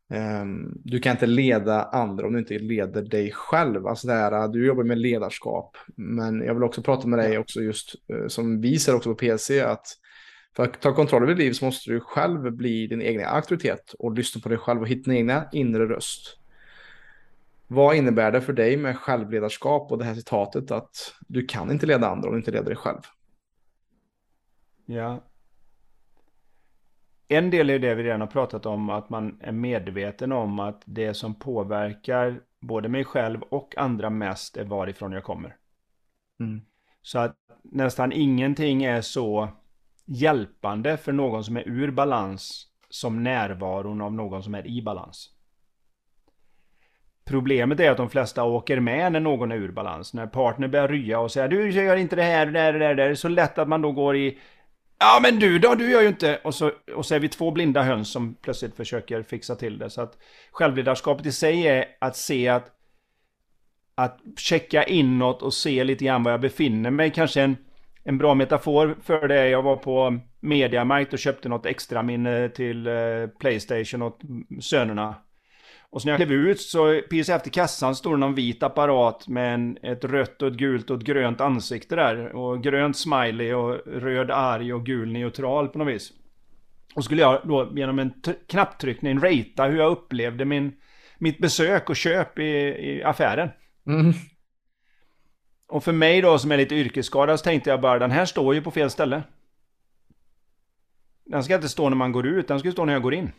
Um, 0.09 0.81
du 0.83 0.99
kan 0.99 1.11
inte 1.11 1.25
leda 1.25 1.83
andra 1.83 2.27
om 2.27 2.33
du 2.33 2.39
inte 2.39 2.59
leder 2.59 3.01
dig 3.01 3.31
själv. 3.31 3.87
Alltså 3.87 4.07
där, 4.07 4.47
du 4.47 4.65
jobbar 4.65 4.83
med 4.83 4.97
ledarskap. 4.97 5.77
Men 5.95 6.41
jag 6.41 6.53
vill 6.53 6.63
också 6.63 6.81
prata 6.81 7.07
med 7.07 7.19
dig 7.19 7.37
också 7.37 7.61
just 7.61 7.95
uh, 8.13 8.27
som 8.27 8.61
vi 8.61 8.79
ser 8.79 8.95
också 8.95 9.09
på 9.09 9.15
PC 9.15 9.61
att 9.61 9.87
för 10.55 10.63
att 10.63 10.81
ta 10.81 10.95
kontroll 10.95 11.23
över 11.23 11.35
ditt 11.35 11.45
liv 11.45 11.51
så 11.51 11.65
måste 11.65 11.91
du 11.91 11.99
själv 11.99 12.51
bli 12.51 12.87
din 12.87 13.01
egen 13.01 13.27
auktoritet 13.27 13.93
och 13.99 14.13
lyssna 14.13 14.41
på 14.41 14.49
dig 14.49 14.57
själv 14.57 14.81
och 14.81 14.87
hitta 14.87 15.11
din 15.11 15.19
egna 15.19 15.49
inre 15.51 15.85
röst. 15.85 16.37
Vad 17.67 17.95
innebär 17.95 18.31
det 18.31 18.41
för 18.41 18.53
dig 18.53 18.77
med 18.77 18.97
självledarskap 18.97 19.91
och 19.91 19.97
det 19.97 20.05
här 20.05 20.15
citatet 20.15 20.71
att 20.71 21.13
du 21.27 21.45
kan 21.45 21.71
inte 21.71 21.85
leda 21.85 22.07
andra 22.07 22.27
om 22.27 22.33
du 22.33 22.39
inte 22.39 22.51
leder 22.51 22.65
dig 22.65 22.75
själv? 22.75 22.99
Ja, 24.85 25.23
en 27.27 27.49
del 27.49 27.69
är 27.69 27.79
det 27.79 27.95
vi 27.95 28.03
redan 28.03 28.21
har 28.21 28.27
pratat 28.27 28.65
om, 28.65 28.89
att 28.89 29.09
man 29.09 29.37
är 29.41 29.51
medveten 29.51 30.31
om 30.31 30.59
att 30.59 30.81
det 30.85 31.13
som 31.13 31.35
påverkar 31.35 32.39
både 32.59 32.89
mig 32.89 33.03
själv 33.03 33.41
och 33.41 33.77
andra 33.77 34.09
mest 34.09 34.57
är 34.57 34.63
varifrån 34.63 35.11
jag 35.11 35.23
kommer. 35.23 35.55
Mm. 36.39 36.61
Så 37.01 37.19
att 37.19 37.35
nästan 37.63 38.11
ingenting 38.11 38.83
är 38.83 39.01
så 39.01 39.49
hjälpande 40.05 40.97
för 40.97 41.11
någon 41.11 41.43
som 41.43 41.57
är 41.57 41.67
ur 41.67 41.91
balans 41.91 42.67
som 42.89 43.23
närvaron 43.23 44.01
av 44.01 44.13
någon 44.13 44.43
som 44.43 44.55
är 44.55 44.67
i 44.67 44.81
balans. 44.81 45.29
Problemet 47.25 47.79
är 47.79 47.91
att 47.91 47.97
de 47.97 48.09
flesta 48.09 48.43
åker 48.43 48.79
med 48.79 49.11
när 49.11 49.19
någon 49.19 49.51
är 49.51 49.55
ur 49.55 49.71
balans. 49.71 50.13
När 50.13 50.27
partner 50.27 50.67
börjar 50.67 50.87
rya 50.87 51.19
och 51.19 51.31
säger 51.31 51.47
du 51.47 51.71
gör 51.71 51.95
inte 51.95 52.15
det 52.15 52.23
här, 52.23 52.45
det 52.45 52.51
där, 52.51 52.73
det 52.73 52.79
där. 52.79 52.95
Det 52.95 53.03
är 53.03 53.15
så 53.15 53.27
lätt 53.27 53.57
att 53.57 53.67
man 53.67 53.81
då 53.81 53.91
går 53.91 54.15
i 54.15 54.37
Ja 54.99 55.19
men 55.21 55.39
du 55.39 55.59
då, 55.59 55.75
du 55.75 55.91
gör 55.91 56.01
ju 56.01 56.07
inte... 56.07 56.39
Och 56.43 56.55
så, 56.55 56.71
och 56.95 57.05
så 57.05 57.15
är 57.15 57.19
vi 57.19 57.29
två 57.29 57.51
blinda 57.51 57.83
höns 57.83 58.11
som 58.11 58.35
plötsligt 58.41 58.75
försöker 58.75 59.23
fixa 59.23 59.55
till 59.55 59.77
det. 59.77 59.89
Så 59.89 60.01
att 60.01 60.17
självledarskapet 60.51 61.25
i 61.25 61.31
sig 61.31 61.67
är 61.67 61.85
att 61.99 62.15
se 62.15 62.47
att... 62.47 62.71
Att 63.97 64.19
checka 64.37 64.83
inåt 64.83 65.41
och 65.41 65.53
se 65.53 65.83
lite 65.83 66.05
grann 66.05 66.23
var 66.23 66.31
jag 66.31 66.41
befinner 66.41 66.91
mig. 66.91 67.11
Kanske 67.11 67.41
en, 67.41 67.57
en 68.03 68.17
bra 68.17 68.33
metafor 68.33 68.95
för 69.03 69.27
det. 69.27 69.49
Jag 69.49 69.61
var 69.61 69.75
på 69.75 70.19
Mediamarkt 70.39 71.13
och 71.13 71.19
köpte 71.19 71.49
något 71.49 71.65
extra 71.65 72.03
minne 72.03 72.49
till 72.49 72.87
eh, 72.87 72.93
Playstation 73.39 74.01
åt 74.01 74.21
sönerna. 74.61 75.15
Och 75.89 76.01
så 76.01 76.07
när 76.07 76.11
jag 76.13 76.19
klev 76.19 76.31
ut 76.31 76.61
så 76.61 77.01
precis 77.09 77.29
efter 77.29 77.49
kassan 77.49 77.95
stod 77.95 78.13
det 78.13 78.17
någon 78.17 78.35
vit 78.35 78.63
apparat 78.63 79.27
med 79.27 79.53
en, 79.53 79.77
ett 79.81 80.03
rött 80.03 80.41
och 80.41 80.47
ett 80.47 80.53
gult 80.53 80.89
och 80.89 80.97
ett 80.97 81.03
grönt 81.03 81.41
ansikte 81.41 81.95
där. 81.95 82.35
Och 82.35 82.63
grönt 82.63 82.97
smiley 82.97 83.53
och 83.53 83.77
röd 83.85 84.31
arg 84.31 84.73
och 84.73 84.85
gul 84.85 85.11
neutral 85.11 85.67
på 85.67 85.77
något 85.77 85.87
vis. 85.87 86.11
Och 86.95 87.03
skulle 87.03 87.21
jag 87.21 87.41
då 87.47 87.71
genom 87.75 87.99
en 87.99 88.13
knapptryckning 88.47 89.19
ratea 89.19 89.67
hur 89.67 89.77
jag 89.77 89.91
upplevde 89.91 90.45
min, 90.45 90.73
mitt 91.17 91.37
besök 91.37 91.89
och 91.89 91.95
köp 91.95 92.39
i, 92.39 92.43
i 92.43 93.03
affären. 93.03 93.49
Mm. 93.87 94.13
Och 95.67 95.83
för 95.83 95.91
mig 95.91 96.21
då 96.21 96.39
som 96.39 96.51
är 96.51 96.57
lite 96.57 96.75
yrkesskadad 96.75 97.39
så 97.39 97.43
tänkte 97.43 97.69
jag 97.69 97.81
bara 97.81 97.99
den 97.99 98.11
här 98.11 98.25
står 98.25 98.55
ju 98.55 98.61
på 98.61 98.71
fel 98.71 98.89
ställe. 98.89 99.23
Den 101.25 101.43
ska 101.43 101.55
inte 101.55 101.69
stå 101.69 101.89
när 101.89 101.97
man 101.97 102.11
går 102.11 102.27
ut, 102.27 102.47
den 102.47 102.59
ska 102.59 102.71
stå 102.71 102.85
när 102.85 102.93
jag 102.93 103.01
går 103.01 103.13
in. 103.13 103.31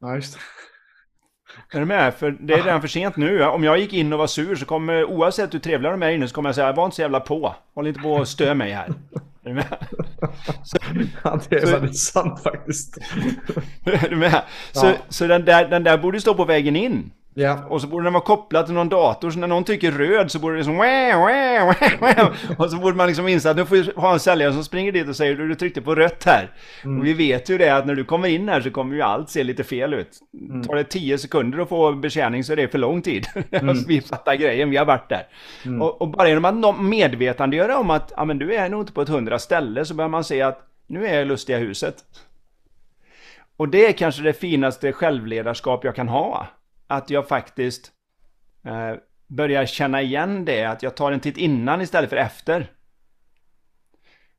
Ja, 0.00 0.14
just 0.14 0.34
det. 0.34 0.40
Är 1.70 1.80
du 1.80 1.86
med? 1.86 2.14
För 2.14 2.30
det 2.30 2.54
är 2.54 2.62
redan 2.62 2.80
för 2.80 2.88
sent 2.88 3.16
nu. 3.16 3.44
Om 3.44 3.64
jag 3.64 3.78
gick 3.78 3.92
in 3.92 4.12
och 4.12 4.18
var 4.18 4.26
sur 4.26 4.56
så 4.56 4.66
kommer, 4.66 5.04
oavsett 5.04 5.54
hur 5.54 5.58
trevliga 5.58 5.90
de 5.90 6.02
är 6.02 6.10
inne, 6.10 6.28
så 6.28 6.34
kommer 6.34 6.48
jag 6.48 6.54
säga 6.54 6.72
var 6.72 6.84
inte 6.84 6.96
så 6.96 7.02
jävla 7.02 7.20
på. 7.20 7.54
Håll 7.74 7.86
inte 7.86 8.00
på 8.00 8.20
att 8.20 8.28
stö 8.28 8.54
mig 8.54 8.72
här. 8.72 8.88
Är 9.44 9.48
du 9.48 9.54
med? 9.54 9.76
Så, 10.64 10.76
ja, 11.24 11.40
det 11.48 11.56
är 11.56 11.66
så, 11.66 11.72
väldigt 11.72 11.98
sant 11.98 12.42
faktiskt. 12.42 12.98
Är 13.84 14.08
du 14.10 14.16
med? 14.16 14.42
Så, 14.72 14.86
ja. 14.86 14.94
så 15.08 15.26
den, 15.26 15.44
där, 15.44 15.68
den 15.68 15.84
där 15.84 15.98
borde 15.98 16.20
stå 16.20 16.34
på 16.34 16.44
vägen 16.44 16.76
in. 16.76 17.10
Ja. 17.34 17.64
Och 17.68 17.80
så 17.80 17.86
borde 17.86 18.04
den 18.04 18.12
vara 18.12 18.24
kopplad 18.24 18.66
till 18.66 18.74
någon 18.74 18.88
dator, 18.88 19.30
så 19.30 19.38
när 19.38 19.46
någon 19.46 19.64
tycker 19.64 19.92
röd 19.92 20.30
så 20.30 20.38
borde 20.38 20.54
det 20.54 20.58
liksom 20.58 20.76
wah, 20.76 21.18
wah, 21.18 21.74
wah, 22.00 22.32
Och 22.58 22.70
så 22.70 22.76
borde 22.76 22.96
man 22.96 23.06
liksom 23.06 23.28
inse 23.28 23.50
att 23.50 23.56
nu 23.56 23.64
får 23.64 23.76
vi 23.76 23.90
ha 23.96 24.12
en 24.12 24.20
säljare 24.20 24.52
som 24.52 24.64
springer 24.64 24.92
dit 24.92 25.08
och 25.08 25.16
säger 25.16 25.34
du, 25.34 25.48
du 25.48 25.54
tryckte 25.54 25.82
på 25.82 25.94
rött 25.94 26.24
här. 26.24 26.50
Mm. 26.84 26.98
Och 26.98 27.06
vi 27.06 27.12
vet 27.12 27.50
ju 27.50 27.58
det 27.58 27.70
att 27.70 27.86
när 27.86 27.94
du 27.94 28.04
kommer 28.04 28.28
in 28.28 28.48
här 28.48 28.60
så 28.60 28.70
kommer 28.70 28.96
ju 28.96 29.02
allt 29.02 29.30
se 29.30 29.44
lite 29.44 29.64
fel 29.64 29.94
ut. 29.94 30.18
Mm. 30.50 30.62
Tar 30.62 30.74
det 30.74 30.84
tio 30.84 31.18
sekunder 31.18 31.58
att 31.58 31.68
få 31.68 31.92
betjäning 31.92 32.44
så 32.44 32.52
är 32.52 32.56
det 32.56 32.68
för 32.68 32.78
lång 32.78 33.02
tid. 33.02 33.26
Mm. 33.54 33.76
vi 33.88 34.00
fattar 34.00 34.34
grejen, 34.34 34.70
vi 34.70 34.76
har 34.76 34.84
varit 34.84 35.08
där. 35.08 35.26
Mm. 35.64 35.82
Och, 35.82 36.02
och, 36.02 36.08
bara 36.08 36.28
genom 36.28 36.64
att 36.64 36.80
medvetandegöra 36.80 37.78
om 37.78 37.90
att 37.90 38.12
ja, 38.16 38.24
men 38.24 38.38
du 38.38 38.54
är 38.54 38.68
nog 38.68 38.82
inte 38.82 38.92
på 38.92 39.02
ett 39.02 39.08
hundra 39.08 39.38
ställe 39.38 39.84
så 39.84 39.94
börjar 39.94 40.08
man 40.08 40.24
se 40.24 40.42
att 40.42 40.60
nu 40.86 41.06
är 41.06 41.14
jag 41.14 41.22
i 41.22 41.24
lustiga 41.24 41.58
huset. 41.58 41.94
Och 43.56 43.68
det 43.68 43.86
är 43.86 43.92
kanske 43.92 44.22
det 44.22 44.32
finaste 44.32 44.92
självledarskap 44.92 45.84
jag 45.84 45.94
kan 45.94 46.08
ha 46.08 46.46
att 46.94 47.10
jag 47.10 47.28
faktiskt 47.28 47.92
eh, 48.64 48.94
börjar 49.26 49.66
känna 49.66 50.02
igen 50.02 50.44
det, 50.44 50.64
att 50.64 50.82
jag 50.82 50.96
tar 50.96 51.12
en 51.12 51.20
titt 51.20 51.36
innan 51.36 51.80
istället 51.80 52.10
för 52.10 52.16
efter. 52.16 52.70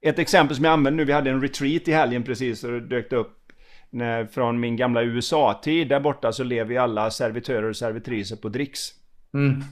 Ett 0.02 0.19
exempel 0.19 0.56
som 0.56 0.65
jag 0.65 0.72
använder 0.72 0.98
nu, 0.98 1.06
vi 1.06 1.14
hade 1.14 1.30
en 1.30 1.41
retreat 1.41 1.88
i 1.88 1.91
helgen 1.91 2.23
precis 2.23 2.64
och 2.64 2.72
det 2.72 2.80
dök 2.80 3.11
upp 3.11 3.52
när, 3.90 4.26
från 4.26 4.60
min 4.60 4.76
gamla 4.76 5.03
USA-tid. 5.03 5.88
Där 5.88 5.99
borta 5.99 6.32
så 6.32 6.44
lever 6.44 6.69
vi 6.69 6.77
alla 6.77 7.11
servitörer 7.11 7.69
och 7.69 7.76
servitriser 7.76 8.36
på 8.36 8.49
dricks. 8.49 8.80
Mm. 9.34 9.64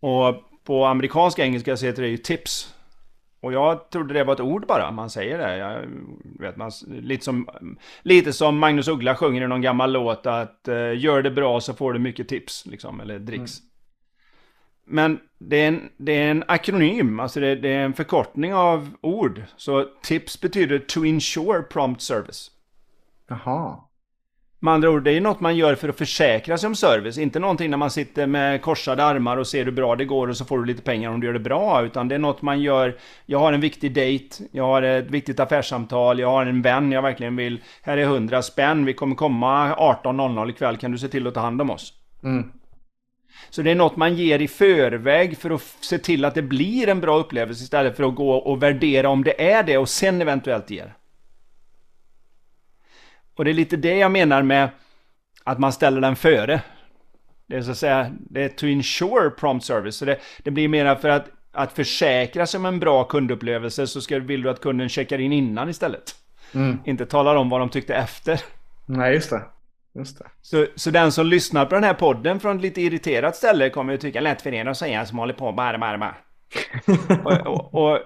Och 0.00 0.34
på 0.64 0.84
amerikansk 0.84 1.38
engelska 1.38 1.76
så 1.76 1.86
heter 1.86 2.02
det 2.02 2.08
ju 2.08 2.16
tips. 2.16 2.74
Och 3.40 3.52
jag 3.52 3.90
trodde 3.90 4.14
det 4.14 4.24
var 4.24 4.34
ett 4.34 4.40
ord 4.40 4.66
bara, 4.66 4.90
man 4.90 5.10
säger 5.10 5.38
det. 5.38 5.56
Jag, 5.56 5.86
vet, 6.40 6.56
man, 6.56 6.70
lite, 6.86 7.24
som, 7.24 7.48
lite 8.02 8.32
som 8.32 8.58
Magnus 8.58 8.88
Uggla 8.88 9.14
sjunger 9.14 9.42
i 9.42 9.46
någon 9.46 9.62
gammal 9.62 9.92
låt 9.92 10.26
att 10.26 10.68
uh, 10.68 10.96
gör 10.96 11.22
det 11.22 11.30
bra 11.30 11.60
så 11.60 11.74
får 11.74 11.92
du 11.92 11.98
mycket 11.98 12.28
tips, 12.28 12.66
liksom, 12.66 13.00
eller 13.00 13.18
dricks. 13.18 13.60
Mm. 13.60 13.68
Men 14.90 15.20
det 15.38 15.56
är, 15.56 15.68
en, 15.68 15.88
det 15.96 16.12
är 16.12 16.30
en 16.30 16.44
akronym, 16.48 17.20
alltså 17.20 17.40
det, 17.40 17.54
det, 17.56 17.68
är 17.68 17.84
en 17.84 17.94
förkortning 17.94 18.54
av 18.54 18.90
ord. 19.00 19.42
Så 19.56 19.84
tips 20.02 20.40
betyder 20.40 20.78
to 20.78 21.04
ensure 21.04 21.62
prompt 21.62 22.02
service. 22.02 22.50
Jaha. 23.28 23.87
Med 24.60 24.74
andra 24.74 24.90
ord, 24.90 25.04
det 25.04 25.12
är 25.12 25.20
något 25.20 25.40
man 25.40 25.56
gör 25.56 25.74
för 25.74 25.88
att 25.88 25.98
försäkra 25.98 26.58
sig 26.58 26.66
om 26.66 26.74
service. 26.74 27.18
Inte 27.18 27.38
någonting 27.38 27.70
när 27.70 27.76
man 27.76 27.90
sitter 27.90 28.26
med 28.26 28.62
korsade 28.62 29.04
armar 29.04 29.36
och 29.36 29.46
ser 29.46 29.64
hur 29.64 29.72
bra 29.72 29.96
det 29.96 30.04
går 30.04 30.28
och 30.28 30.36
så 30.36 30.44
får 30.44 30.58
du 30.58 30.64
lite 30.64 30.82
pengar 30.82 31.10
om 31.10 31.20
du 31.20 31.26
gör 31.26 31.34
det 31.34 31.40
bra. 31.40 31.84
Utan 31.84 32.08
det 32.08 32.14
är 32.14 32.18
något 32.18 32.42
man 32.42 32.60
gör. 32.60 32.96
Jag 33.26 33.38
har 33.38 33.52
en 33.52 33.60
viktig 33.60 33.94
date, 33.94 34.44
jag 34.52 34.64
har 34.64 34.82
ett 34.82 35.10
viktigt 35.10 35.40
affärssamtal, 35.40 36.18
jag 36.18 36.30
har 36.30 36.46
en 36.46 36.62
vän 36.62 36.92
jag 36.92 37.02
verkligen 37.02 37.36
vill. 37.36 37.60
Här 37.82 37.96
är 37.96 38.02
100 38.02 38.42
spänn, 38.42 38.84
vi 38.84 38.94
kommer 38.94 39.14
komma 39.14 39.74
18.00 39.74 40.50
ikväll, 40.50 40.76
kan 40.76 40.92
du 40.92 40.98
se 40.98 41.08
till 41.08 41.26
att 41.26 41.34
ta 41.34 41.40
hand 41.40 41.60
om 41.60 41.70
oss? 41.70 41.92
Mm. 42.22 42.52
Så 43.50 43.62
det 43.62 43.70
är 43.70 43.74
något 43.74 43.96
man 43.96 44.14
ger 44.14 44.38
i 44.38 44.48
förväg 44.48 45.38
för 45.38 45.50
att 45.50 45.62
se 45.80 45.98
till 45.98 46.24
att 46.24 46.34
det 46.34 46.42
blir 46.42 46.88
en 46.88 47.00
bra 47.00 47.18
upplevelse 47.18 47.64
istället 47.64 47.96
för 47.96 48.04
att 48.04 48.14
gå 48.14 48.30
och 48.30 48.62
värdera 48.62 49.08
om 49.08 49.24
det 49.24 49.50
är 49.50 49.62
det 49.62 49.78
och 49.78 49.88
sen 49.88 50.22
eventuellt 50.22 50.70
ger. 50.70 50.94
Och 53.38 53.44
det 53.44 53.50
är 53.50 53.54
lite 53.54 53.76
det 53.76 53.96
jag 53.96 54.10
menar 54.10 54.42
med 54.42 54.68
att 55.44 55.58
man 55.58 55.72
ställer 55.72 56.00
den 56.00 56.16
före. 56.16 56.60
Det 57.46 57.56
är 57.56 57.62
så 57.62 57.70
att 57.70 57.78
säga, 57.78 58.10
det 58.18 58.44
är 58.44 58.48
to 58.48 58.66
ensure 58.66 59.30
prompt 59.30 59.64
service. 59.64 59.96
Så 59.96 60.04
det, 60.04 60.18
det 60.42 60.50
blir 60.50 60.68
mer 60.68 60.94
för 60.94 61.08
att, 61.08 61.26
att 61.52 61.72
försäkra 61.72 62.46
sig 62.46 62.58
om 62.58 62.66
en 62.66 62.80
bra 62.80 63.04
kundupplevelse 63.04 63.86
så 63.86 64.00
ska, 64.00 64.18
vill 64.18 64.42
du 64.42 64.50
att 64.50 64.60
kunden 64.60 64.88
checkar 64.88 65.18
in 65.18 65.32
innan 65.32 65.68
istället. 65.68 66.14
Mm. 66.54 66.78
Inte 66.84 67.06
talar 67.06 67.36
om 67.36 67.48
vad 67.48 67.60
de 67.60 67.68
tyckte 67.68 67.94
efter. 67.94 68.40
Nej, 68.86 69.14
just 69.14 69.30
det. 69.30 69.42
Just 69.94 70.18
det. 70.18 70.24
Så, 70.42 70.66
så 70.74 70.90
den 70.90 71.12
som 71.12 71.26
lyssnar 71.26 71.66
på 71.66 71.74
den 71.74 71.84
här 71.84 71.94
podden 71.94 72.40
från 72.40 72.56
ett 72.56 72.62
lite 72.62 72.80
irriterat 72.80 73.36
ställe 73.36 73.70
kommer 73.70 73.92
ju 73.92 73.98
tycka 73.98 74.20
lätt 74.20 74.42
för 74.42 74.54
er 74.54 74.66
att 74.66 74.76
säga 74.76 75.06
som 75.06 75.18
håller 75.18 75.34
på 75.34 75.52
bara, 75.52 75.78
bara, 75.78 75.98
bara. 75.98 76.14
och, 77.24 77.46
och, 77.46 77.74
och, 77.74 78.00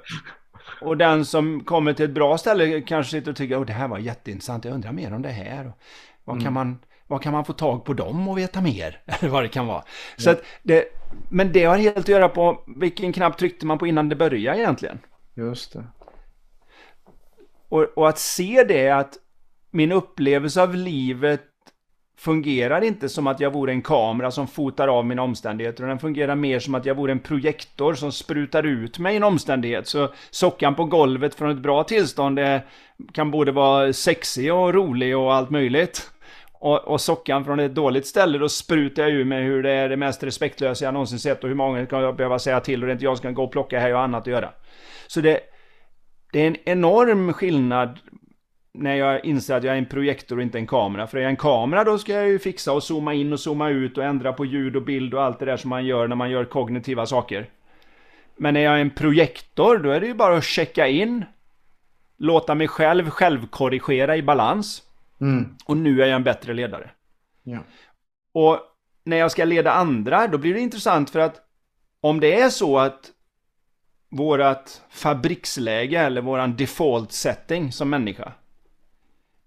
och 0.84 0.96
den 0.96 1.24
som 1.24 1.64
kommer 1.64 1.92
till 1.92 2.04
ett 2.04 2.10
bra 2.10 2.38
ställe 2.38 2.80
kanske 2.80 3.10
sitter 3.10 3.30
och 3.30 3.36
tycker 3.36 3.60
att 3.60 3.66
det 3.66 3.72
här 3.72 3.88
var 3.88 3.98
jätteintressant, 3.98 4.64
jag 4.64 4.74
undrar 4.74 4.92
mer 4.92 5.12
om 5.12 5.22
det 5.22 5.28
här. 5.28 5.66
Och 5.66 5.78
vad, 6.24 6.42
kan 6.42 6.52
man, 6.52 6.78
vad 7.06 7.22
kan 7.22 7.32
man 7.32 7.44
få 7.44 7.52
tag 7.52 7.84
på 7.84 7.92
dem 7.92 8.28
och 8.28 8.38
veta 8.38 8.60
mer? 8.60 9.00
Eller 9.06 9.28
vad 9.28 9.44
det 9.44 9.48
kan 9.48 9.66
vara. 9.66 9.84
Så 10.16 10.30
att 10.30 10.42
det, 10.62 10.84
men 11.28 11.52
det 11.52 11.64
har 11.64 11.76
helt 11.76 11.98
att 11.98 12.09
göra 12.09 12.28
på 12.28 12.64
vilken 12.76 13.12
knapp 13.12 13.38
tryckte 13.38 13.66
man 13.66 13.78
på 13.78 13.86
innan 13.86 14.09
det 14.09 14.16
började 14.16 14.59
egentligen. 14.59 14.98
Just 15.34 15.72
det. 15.72 15.84
Och, 17.68 17.82
och 17.82 18.09
att 18.09 18.18
se 18.18 18.64
det 18.68 18.90
att 18.90 19.18
min 19.70 19.92
upplevelse 19.92 20.62
av 20.62 20.74
livet 20.74 21.42
fungerar 22.22 22.84
inte 22.84 23.08
som 23.08 23.26
att 23.26 23.40
jag 23.40 23.52
vore 23.52 23.72
en 23.72 23.82
kamera 23.82 24.30
som 24.30 24.46
fotar 24.46 24.88
av 24.88 25.06
mina 25.06 25.22
omständigheter. 25.22 25.86
Den 25.86 25.98
fungerar 25.98 26.34
mer 26.34 26.58
som 26.58 26.74
att 26.74 26.86
jag 26.86 26.94
vore 26.94 27.12
en 27.12 27.18
projektor 27.18 27.94
som 27.94 28.12
sprutar 28.12 28.62
ut 28.66 28.98
mig 28.98 29.16
en 29.16 29.22
omständighet. 29.22 29.86
Så 29.86 30.08
sockan 30.30 30.74
på 30.74 30.84
golvet 30.84 31.34
från 31.34 31.50
ett 31.50 31.58
bra 31.58 31.84
tillstånd 31.84 32.38
är, 32.38 32.66
kan 33.12 33.30
både 33.30 33.52
vara 33.52 33.92
sexig 33.92 34.54
och 34.54 34.74
rolig 34.74 35.16
och 35.16 35.34
allt 35.34 35.50
möjligt. 35.50 36.10
Och, 36.52 36.78
och 36.78 37.00
sockan 37.00 37.44
från 37.44 37.60
ett 37.60 37.74
dåligt 37.74 38.06
ställe, 38.06 38.38
då 38.38 38.48
sprutar 38.48 39.02
jag 39.02 39.12
ur 39.12 39.24
mig 39.24 39.42
hur 39.42 39.62
det 39.62 39.70
är 39.70 39.88
det 39.88 39.96
mest 39.96 40.22
respektlösa 40.22 40.84
jag 40.84 40.94
någonsin 40.94 41.18
sett 41.18 41.42
och 41.42 41.48
hur 41.48 41.56
många 41.56 41.86
kan 41.86 42.02
jag 42.02 42.16
behöva 42.16 42.38
säga 42.38 42.60
till 42.60 42.82
och 42.82 42.86
det 42.86 42.90
är 42.90 42.94
inte 42.94 43.04
jag 43.04 43.16
som 43.16 43.22
ska 43.22 43.30
gå 43.30 43.44
och 43.44 43.52
plocka 43.52 43.80
här 43.80 43.94
och 43.94 44.00
annat 44.00 44.20
att 44.20 44.26
göra. 44.26 44.50
Så 45.06 45.20
det, 45.20 45.40
det 46.32 46.40
är 46.40 46.46
en 46.46 46.56
enorm 46.64 47.32
skillnad 47.32 47.98
när 48.74 48.94
jag 48.94 49.24
inser 49.24 49.54
att 49.54 49.64
jag 49.64 49.74
är 49.74 49.78
en 49.78 49.86
projektor 49.86 50.36
och 50.36 50.42
inte 50.42 50.58
en 50.58 50.66
kamera. 50.66 51.06
För 51.06 51.18
är 51.18 51.22
jag 51.22 51.30
en 51.30 51.36
kamera 51.36 51.84
då 51.84 51.98
ska 51.98 52.12
jag 52.12 52.28
ju 52.28 52.38
fixa 52.38 52.72
och 52.72 52.82
zooma 52.82 53.14
in 53.14 53.32
och 53.32 53.40
zooma 53.40 53.68
ut 53.68 53.98
och 53.98 54.04
ändra 54.04 54.32
på 54.32 54.44
ljud 54.44 54.76
och 54.76 54.82
bild 54.82 55.14
och 55.14 55.22
allt 55.22 55.38
det 55.38 55.44
där 55.44 55.56
som 55.56 55.70
man 55.70 55.86
gör 55.86 56.08
när 56.08 56.16
man 56.16 56.30
gör 56.30 56.44
kognitiva 56.44 57.06
saker. 57.06 57.50
Men 58.36 58.56
är 58.56 58.60
jag 58.60 58.80
en 58.80 58.90
projektor 58.90 59.78
då 59.78 59.90
är 59.90 60.00
det 60.00 60.06
ju 60.06 60.14
bara 60.14 60.36
att 60.36 60.44
checka 60.44 60.88
in, 60.88 61.24
låta 62.16 62.54
mig 62.54 62.68
själv 62.68 63.10
självkorrigera 63.10 64.16
i 64.16 64.22
balans. 64.22 64.82
Mm. 65.20 65.56
Och 65.64 65.76
nu 65.76 66.02
är 66.02 66.06
jag 66.06 66.16
en 66.16 66.24
bättre 66.24 66.52
ledare. 66.52 66.90
Ja. 67.42 67.58
Och 68.32 68.58
när 69.04 69.16
jag 69.16 69.30
ska 69.30 69.44
leda 69.44 69.72
andra, 69.72 70.26
då 70.26 70.38
blir 70.38 70.54
det 70.54 70.60
intressant 70.60 71.10
för 71.10 71.18
att 71.18 71.40
om 72.00 72.20
det 72.20 72.40
är 72.40 72.50
så 72.50 72.78
att 72.78 73.10
vårat 74.10 74.82
fabriksläge 74.90 75.98
eller 75.98 76.20
våran 76.20 76.56
default 76.56 77.12
setting 77.12 77.72
som 77.72 77.90
människa 77.90 78.32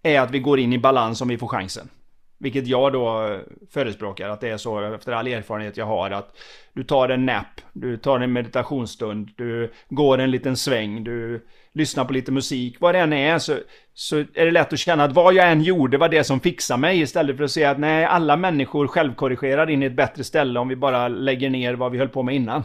är 0.05 0.21
att 0.21 0.31
vi 0.31 0.39
går 0.39 0.59
in 0.59 0.73
i 0.73 0.77
balans 0.79 1.21
om 1.21 1.27
vi 1.27 1.37
får 1.37 1.47
chansen. 1.47 1.89
Vilket 2.37 2.67
jag 2.67 2.93
då 2.93 3.37
förespråkar 3.71 4.29
att 4.29 4.41
det 4.41 4.49
är 4.49 4.57
så 4.57 4.93
efter 4.93 5.11
all 5.11 5.27
erfarenhet 5.27 5.77
jag 5.77 5.85
har 5.85 6.11
att 6.11 6.37
du 6.73 6.83
tar 6.83 7.09
en 7.09 7.25
nap, 7.25 7.61
du 7.73 7.97
tar 7.97 8.19
en 8.19 8.33
meditationsstund, 8.33 9.29
du 9.35 9.71
går 9.89 10.17
en 10.17 10.31
liten 10.31 10.57
sväng, 10.57 11.03
du 11.03 11.45
lyssnar 11.73 12.05
på 12.05 12.13
lite 12.13 12.31
musik, 12.31 12.77
vad 12.79 12.95
det 12.95 12.99
än 12.99 13.13
är 13.13 13.39
så, 13.39 13.57
så 13.93 14.17
är 14.17 14.45
det 14.45 14.51
lätt 14.51 14.73
att 14.73 14.79
känna 14.79 15.03
att 15.03 15.13
vad 15.13 15.33
jag 15.33 15.51
än 15.51 15.61
gjorde 15.61 15.97
var 15.97 16.09
det 16.09 16.23
som 16.23 16.39
fixade 16.39 16.79
mig 16.79 17.01
istället 17.01 17.37
för 17.37 17.43
att 17.43 17.51
säga 17.51 17.69
att 17.69 17.79
nej, 17.79 18.05
alla 18.05 18.37
människor 18.37 18.87
självkorrigerar 18.87 19.69
in 19.69 19.83
i 19.83 19.85
ett 19.85 19.95
bättre 19.95 20.23
ställe 20.23 20.59
om 20.59 20.67
vi 20.67 20.75
bara 20.75 21.07
lägger 21.07 21.49
ner 21.49 21.73
vad 21.73 21.91
vi 21.91 21.97
höll 21.97 22.09
på 22.09 22.23
med 22.23 22.35
innan. 22.35 22.63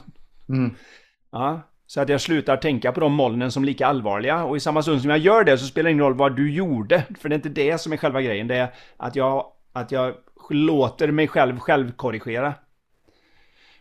Mm. 0.48 0.74
Ja, 1.32 1.69
så 1.90 2.00
att 2.00 2.08
jag 2.08 2.20
slutar 2.20 2.56
tänka 2.56 2.92
på 2.92 3.00
de 3.00 3.12
molnen 3.12 3.52
som 3.52 3.64
lika 3.64 3.86
allvarliga. 3.86 4.44
Och 4.44 4.56
i 4.56 4.60
samma 4.60 4.82
stund 4.82 5.00
som 5.00 5.10
jag 5.10 5.18
gör 5.18 5.44
det 5.44 5.58
så 5.58 5.66
spelar 5.66 5.84
det 5.84 5.92
ingen 5.92 6.04
roll 6.04 6.14
vad 6.14 6.36
du 6.36 6.52
gjorde. 6.52 7.04
För 7.20 7.28
det 7.28 7.32
är 7.32 7.36
inte 7.36 7.48
det 7.48 7.78
som 7.78 7.92
är 7.92 7.96
själva 7.96 8.22
grejen. 8.22 8.48
Det 8.48 8.56
är 8.56 8.74
att 8.96 9.16
jag, 9.16 9.46
att 9.72 9.92
jag 9.92 10.14
låter 10.50 11.10
mig 11.10 11.28
själv 11.28 11.58
självkorrigera. 11.58 12.54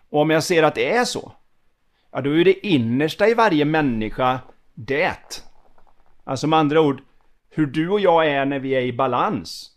Och 0.10 0.22
om 0.22 0.30
jag 0.30 0.44
ser 0.44 0.64
att 0.64 0.76
det 0.76 0.96
är 0.96 1.06
så. 1.06 1.32
Ja, 2.12 2.22
då 2.22 2.38
är 2.38 2.46
det 2.46 2.68
innersta 2.68 3.28
i 3.28 3.34
varje 3.34 3.66
människa 3.66 4.40
det. 4.74 5.44
Alltså 6.24 6.48
med 6.48 6.60
andra 6.60 6.82
ord. 6.82 7.02
Hur 7.50 7.66
du 7.66 7.90
och 7.90 8.00
jag 8.00 8.28
är 8.28 8.46
när 8.46 8.60
vi 8.60 8.72
är 8.72 8.82
i 8.82 8.94
balans. 8.94 9.72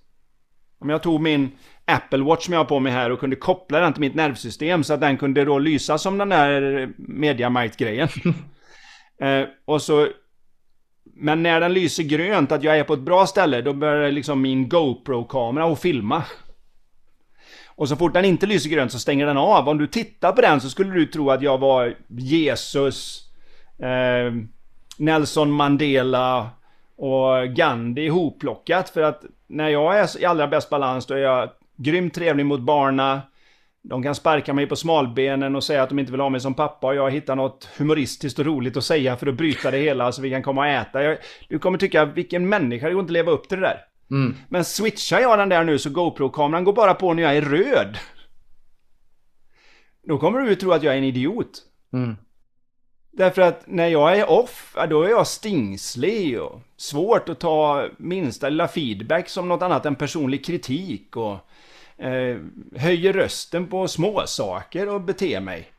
Om 0.78 0.88
jag 0.88 1.02
tog 1.02 1.20
min 1.20 1.52
Apple 1.84 2.24
Watch 2.24 2.44
som 2.44 2.52
jag 2.52 2.60
har 2.60 2.64
på 2.64 2.80
mig 2.80 2.92
här 2.92 3.10
och 3.10 3.20
kunde 3.20 3.36
koppla 3.36 3.80
den 3.80 3.92
till 3.92 4.00
mitt 4.00 4.14
nervsystem 4.14 4.84
så 4.84 4.94
att 4.94 5.00
den 5.00 5.18
kunde 5.18 5.44
då 5.44 5.58
lysa 5.58 5.98
som 5.98 6.18
den 6.18 6.28
där 6.28 6.88
Mediamarkt-grejen. 6.96 8.08
eh, 9.20 9.48
och 9.64 9.82
så... 9.82 10.08
Men 11.14 11.42
när 11.42 11.60
den 11.60 11.72
lyser 11.72 12.02
grönt, 12.02 12.52
att 12.52 12.62
jag 12.62 12.78
är 12.78 12.84
på 12.84 12.94
ett 12.94 13.00
bra 13.00 13.26
ställe, 13.26 13.62
då 13.62 13.72
börjar 13.72 14.12
liksom 14.12 14.42
min 14.42 14.68
GoPro-kamera 14.68 15.72
att 15.72 15.80
filma. 15.80 16.22
Och 17.66 17.88
så 17.88 17.96
fort 17.96 18.14
den 18.14 18.24
inte 18.24 18.46
lyser 18.46 18.70
grönt 18.70 18.92
så 18.92 18.98
stänger 18.98 19.26
den 19.26 19.36
av. 19.36 19.68
Om 19.68 19.78
du 19.78 19.86
tittar 19.86 20.32
på 20.32 20.40
den 20.40 20.60
så 20.60 20.70
skulle 20.70 20.94
du 20.94 21.06
tro 21.06 21.30
att 21.30 21.42
jag 21.42 21.58
var 21.58 21.94
Jesus, 22.08 23.22
eh, 23.78 24.32
Nelson 24.98 25.52
Mandela 25.52 26.50
och 26.96 27.48
Gandhi 27.48 28.04
ihopplockat. 28.04 28.90
För 28.90 29.02
att 29.02 29.24
när 29.46 29.68
jag 29.68 29.98
är 29.98 30.20
i 30.20 30.24
allra 30.24 30.46
bäst 30.46 30.70
balans 30.70 31.06
då 31.06 31.14
är 31.14 31.18
jag 31.18 31.50
grymt 31.76 32.14
trevlig 32.14 32.46
mot 32.46 32.60
barna. 32.60 33.22
De 33.82 34.02
kan 34.02 34.14
sparka 34.14 34.54
mig 34.54 34.66
på 34.66 34.76
smalbenen 34.76 35.56
och 35.56 35.64
säga 35.64 35.82
att 35.82 35.88
de 35.88 35.98
inte 35.98 36.12
vill 36.12 36.20
ha 36.20 36.28
mig 36.28 36.40
som 36.40 36.54
pappa 36.54 36.86
och 36.86 36.94
jag 36.94 37.10
hittar 37.10 37.36
något 37.36 37.68
humoristiskt 37.78 38.38
och 38.38 38.44
roligt 38.44 38.76
att 38.76 38.84
säga 38.84 39.16
för 39.16 39.26
att 39.26 39.34
bryta 39.34 39.70
det 39.70 39.78
hela 39.78 40.12
så 40.12 40.22
vi 40.22 40.30
kan 40.30 40.42
komma 40.42 40.60
och 40.60 40.66
äta. 40.66 41.02
Jag, 41.02 41.18
du 41.48 41.58
kommer 41.58 41.78
tycka, 41.78 42.04
vilken 42.04 42.48
människa, 42.48 42.86
det 42.86 42.92
går 42.92 43.00
inte 43.00 43.10
att 43.10 43.12
leva 43.12 43.32
upp 43.32 43.48
till 43.48 43.60
det 43.60 43.66
där. 43.66 43.80
Mm. 44.10 44.34
Men 44.48 44.64
switchar 44.64 45.20
jag 45.20 45.38
den 45.38 45.48
där 45.48 45.64
nu 45.64 45.78
så 45.78 45.90
GoPro-kameran 45.90 46.64
går 46.64 46.72
bara 46.72 46.94
på 46.94 47.14
när 47.14 47.22
jag 47.22 47.36
är 47.36 47.42
röd. 47.42 47.98
Då 50.06 50.18
kommer 50.18 50.40
du 50.40 50.54
tro 50.54 50.72
att 50.72 50.82
jag 50.82 50.94
är 50.94 50.98
en 50.98 51.04
idiot. 51.04 51.62
Mm. 51.92 52.16
Därför 53.10 53.42
att 53.42 53.62
när 53.66 53.86
jag 53.86 54.18
är 54.18 54.30
off, 54.30 54.76
då 54.90 55.02
är 55.02 55.08
jag 55.08 55.26
stingslig 55.26 56.40
och 56.40 56.60
svårt 56.76 57.28
att 57.28 57.40
ta 57.40 57.88
minsta 57.98 58.48
lilla 58.48 58.68
feedback 58.68 59.28
som 59.28 59.48
något 59.48 59.62
annat 59.62 59.86
än 59.86 59.94
personlig 59.94 60.44
kritik 60.44 61.16
och 61.16 61.36
eh, 62.02 62.36
höjer 62.80 63.12
rösten 63.12 63.66
på 63.66 63.88
småsaker 63.88 64.88
och 64.88 65.00
beter 65.00 65.40
mig. 65.40 65.72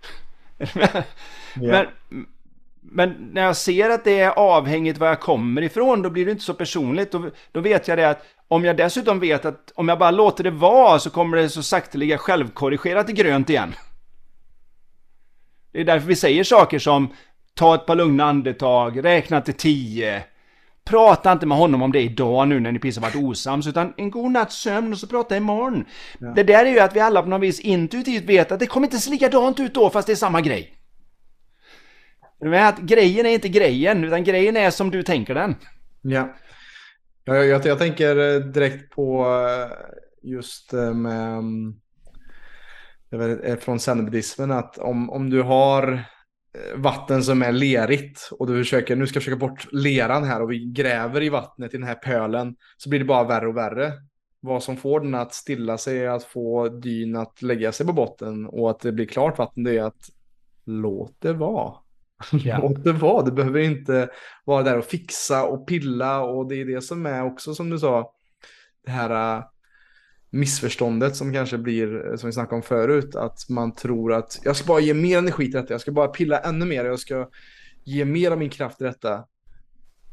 men, 1.53 1.85
men 2.81 3.09
när 3.31 3.43
jag 3.43 3.57
ser 3.57 3.89
att 3.89 4.03
det 4.03 4.19
är 4.19 4.29
avhängigt 4.29 4.97
var 4.97 5.07
jag 5.07 5.19
kommer 5.19 5.61
ifrån, 5.61 6.01
då 6.01 6.09
blir 6.09 6.25
det 6.25 6.31
inte 6.31 6.43
så 6.43 6.53
personligt. 6.53 7.11
Då, 7.11 7.29
då 7.51 7.59
vet 7.59 7.87
jag 7.87 7.97
det 7.97 8.09
att 8.09 8.25
om 8.47 8.65
jag 8.65 8.77
dessutom 8.77 9.19
vet 9.19 9.45
att 9.45 9.71
om 9.75 9.89
jag 9.89 9.99
bara 9.99 10.11
låter 10.11 10.43
det 10.43 10.51
vara 10.51 10.99
så 10.99 11.09
kommer 11.09 11.37
det 11.37 11.49
så 11.49 11.63
sakteliga 11.63 12.17
självkorrigera 12.17 13.03
till 13.03 13.15
grönt 13.15 13.49
igen. 13.49 13.75
Det 15.71 15.79
är 15.79 15.85
därför 15.85 16.07
vi 16.07 16.15
säger 16.15 16.43
saker 16.43 16.79
som 16.79 17.13
ta 17.53 17.75
ett 17.75 17.85
par 17.85 17.95
lugna 17.95 18.25
andetag, 18.25 19.03
räkna 19.03 19.41
till 19.41 19.53
tio. 19.53 20.23
Prata 20.85 21.31
inte 21.31 21.45
med 21.45 21.57
honom 21.57 21.81
om 21.81 21.91
det 21.91 22.01
idag 22.01 22.47
nu 22.47 22.59
när 22.59 22.71
ni 22.71 22.79
precis 22.79 23.03
har 23.03 23.09
varit 23.09 23.23
osams, 23.23 23.67
utan 23.67 23.93
en 23.97 24.11
god 24.11 24.31
natts 24.31 24.55
sömn 24.55 24.93
och 24.93 24.99
så 24.99 25.07
prata 25.07 25.37
imorgon. 25.37 25.85
Ja. 26.19 26.33
Det 26.35 26.43
där 26.43 26.65
är 26.65 26.69
ju 26.69 26.79
att 26.79 26.95
vi 26.95 26.99
alla 26.99 27.21
på 27.21 27.29
något 27.29 27.41
vis 27.41 27.59
intuitivt 27.59 28.23
vet 28.23 28.51
att 28.51 28.59
det 28.59 28.65
kommer 28.67 28.87
inte 28.87 28.97
se 28.97 29.11
likadant 29.11 29.59
ut 29.59 29.73
då 29.73 29.89
fast 29.89 30.07
det 30.07 30.13
är 30.13 30.15
samma 30.15 30.41
grej. 30.41 30.73
Men 32.41 32.67
att 32.67 32.79
grejen 32.79 33.25
är 33.25 33.29
inte 33.29 33.49
grejen, 33.49 34.03
utan 34.03 34.23
grejen 34.23 34.57
är 34.57 34.69
som 34.69 34.91
du 34.91 35.03
tänker 35.03 35.35
den. 35.35 35.55
Ja. 36.01 36.35
Jag, 37.23 37.45
jag, 37.45 37.65
jag 37.65 37.79
tänker 37.79 38.39
direkt 38.39 38.95
på 38.95 39.27
just 40.21 40.73
med 40.93 41.43
från 43.59 43.79
zenbuddismen 43.79 44.51
att 44.51 44.77
om, 44.77 45.09
om 45.09 45.29
du 45.29 45.41
har 45.41 46.03
vatten 46.75 47.23
som 47.23 47.41
är 47.41 47.51
lerigt 47.51 48.29
och 48.31 48.47
du 48.47 48.57
försöker, 48.57 48.95
nu 48.95 49.07
ska 49.07 49.15
jag 49.17 49.23
försöka 49.23 49.47
bort 49.47 49.67
leran 49.71 50.23
här 50.23 50.41
och 50.41 50.51
vi 50.51 50.65
gräver 50.65 51.21
i 51.21 51.29
vattnet 51.29 51.73
i 51.73 51.77
den 51.77 51.87
här 51.87 51.95
pölen 51.95 52.55
så 52.77 52.89
blir 52.89 52.99
det 52.99 53.05
bara 53.05 53.23
värre 53.23 53.47
och 53.47 53.57
värre. 53.57 53.93
vad 54.39 54.63
som 54.63 54.77
får 54.77 54.99
den 54.99 55.15
att 55.15 55.33
stilla 55.33 55.77
sig, 55.77 56.07
att 56.07 56.23
få 56.23 56.69
dyn 56.69 57.15
att 57.15 57.41
lägga 57.41 57.71
sig 57.71 57.85
på 57.85 57.93
botten 57.93 58.45
och 58.45 58.69
att 58.69 58.79
det 58.79 58.91
blir 58.91 59.05
klart 59.05 59.37
vatten, 59.37 59.63
det 59.63 59.77
är 59.77 59.83
att 59.83 60.09
låt 60.65 61.15
det 61.19 61.33
vara. 61.33 61.73
Ja. 62.31 62.59
Låt 62.61 62.83
det 62.83 62.91
vara, 62.91 63.25
du 63.25 63.31
behöver 63.31 63.59
inte 63.59 64.09
vara 64.45 64.63
där 64.63 64.77
och 64.77 64.85
fixa 64.85 65.43
och 65.43 65.67
pilla 65.67 66.21
och 66.21 66.47
det 66.47 66.55
är 66.55 66.65
det 66.65 66.81
som 66.81 67.05
är 67.05 67.25
också 67.25 67.55
som 67.55 67.69
du 67.69 67.79
sa, 67.79 68.13
det 68.85 68.91
här 68.91 69.37
äh, 69.37 69.43
missförståndet 70.33 71.15
som 71.15 71.33
kanske 71.33 71.57
blir, 71.57 72.11
äh, 72.11 72.15
som 72.15 72.27
vi 72.27 72.33
snackade 72.33 72.55
om 72.55 72.61
förut, 72.61 73.15
att 73.15 73.49
man 73.49 73.75
tror 73.75 74.13
att 74.13 74.39
jag 74.43 74.55
ska 74.55 74.67
bara 74.67 74.79
ge 74.79 74.93
mer 74.93 75.17
energi 75.17 75.45
till 75.45 75.61
detta, 75.61 75.73
jag 75.73 75.81
ska 75.81 75.91
bara 75.91 76.07
pilla 76.07 76.39
ännu 76.39 76.65
mer, 76.65 76.85
jag 76.85 76.99
ska 76.99 77.29
ge 77.83 78.05
mer 78.05 78.31
av 78.31 78.37
min 78.37 78.49
kraft 78.49 78.77
till 78.77 78.85
detta. 78.85 79.25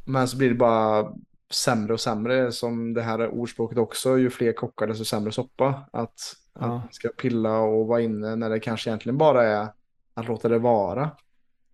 Men 0.07 0.29
så 0.29 0.37
blir 0.37 0.49
det 0.49 0.55
bara 0.55 1.13
sämre 1.53 1.93
och 1.93 2.01
sämre, 2.01 2.53
som 2.53 2.95
det 2.95 3.03
här 3.03 3.29
ordspråket 3.29 3.79
också, 3.79 4.19
ju 4.19 4.31
fler 4.31 4.53
kockar 4.53 4.87
desto 4.87 5.05
sämre 5.05 5.33
soppa. 5.33 5.85
Att, 5.93 6.37
Ja. 6.55 6.61
att 6.61 6.69
man 6.69 6.83
ska 6.91 7.09
pilla 7.09 7.59
och 7.59 7.87
vara 7.87 8.01
inne 8.01 8.37
när 8.37 8.51
det 8.51 8.61
kanske 8.61 8.91
egentligen 8.91 9.19
bara 9.19 9.45
är 9.45 9.69
att 10.15 10.29
låta 10.29 10.49
det 10.49 10.59
vara. 10.59 11.11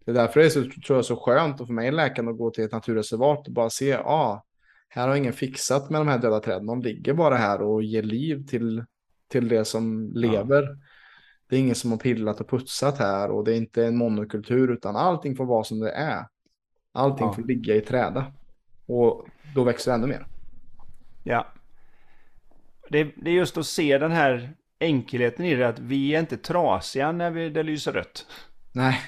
Det 0.05 0.11
är 0.11 0.15
därför 0.15 0.41
det 0.41 0.47
är 0.47 0.51
så, 0.51 0.61
tror 0.87 0.99
jag, 0.99 1.05
så 1.05 1.17
skönt 1.17 1.61
och 1.61 1.67
för 1.67 1.75
mig 1.75 1.93
läkande 1.93 2.31
att 2.31 2.39
gå 2.39 2.51
till 2.51 2.65
ett 2.65 2.73
naturreservat 2.73 3.47
och 3.47 3.53
bara 3.53 3.71
se, 3.71 3.89
ja, 3.89 4.05
ah, 4.05 4.45
här 4.89 5.09
har 5.09 5.17
ingen 5.17 5.33
fixat 5.33 5.91
med 5.91 6.01
de 6.01 6.09
här 6.09 6.19
döda 6.19 6.41
träden. 6.41 6.67
De 6.67 6.83
ligger 6.83 7.15
bara 7.15 7.37
här 7.37 7.63
och 7.63 7.83
ger 7.83 8.03
liv 8.03 8.47
till, 8.47 8.85
till 9.29 9.49
det 9.49 9.65
som 9.65 10.13
lever. 10.15 10.79
Det 11.49 11.57
är 11.57 11.61
ingen 11.61 11.75
som 11.75 11.91
har 11.91 11.99
pillat 11.99 12.41
och 12.41 12.49
putsat 12.51 12.99
här 12.99 13.31
och 13.31 13.45
det 13.45 13.53
är 13.53 13.57
inte 13.57 13.87
en 13.87 13.97
monokultur 13.97 14.71
utan 14.73 14.97
allting 14.97 15.37
får 15.37 15.45
vara 15.45 15.65
som 15.65 15.81
det 15.81 15.91
är. 15.91 16.27
Allting 16.93 17.27
Ja. 17.27 17.33
får 17.33 17.43
ligga 17.43 17.75
i 17.75 17.81
träda. 17.81 18.33
Och 18.87 19.27
då 19.55 19.65
växer 19.65 19.91
det 19.91 19.95
ännu 19.95 20.07
mer. 20.07 20.27
Ja. 21.25 21.47
Det, 22.91 23.05
det 23.05 23.31
är 23.31 23.35
just 23.35 23.57
att 23.59 23.67
se 23.67 23.99
den 23.99 24.13
här 24.13 24.55
enkelheten 24.79 25.45
i 25.45 25.55
det, 25.55 25.69
att 25.69 25.79
vi 25.79 26.15
är 26.15 26.21
inte 26.21 26.37
trasiga 26.37 27.13
när 27.13 27.31
vi, 27.31 27.49
det 27.51 27.63
lyser 27.63 27.93
rött. 27.93 28.27
Nej. 28.73 29.01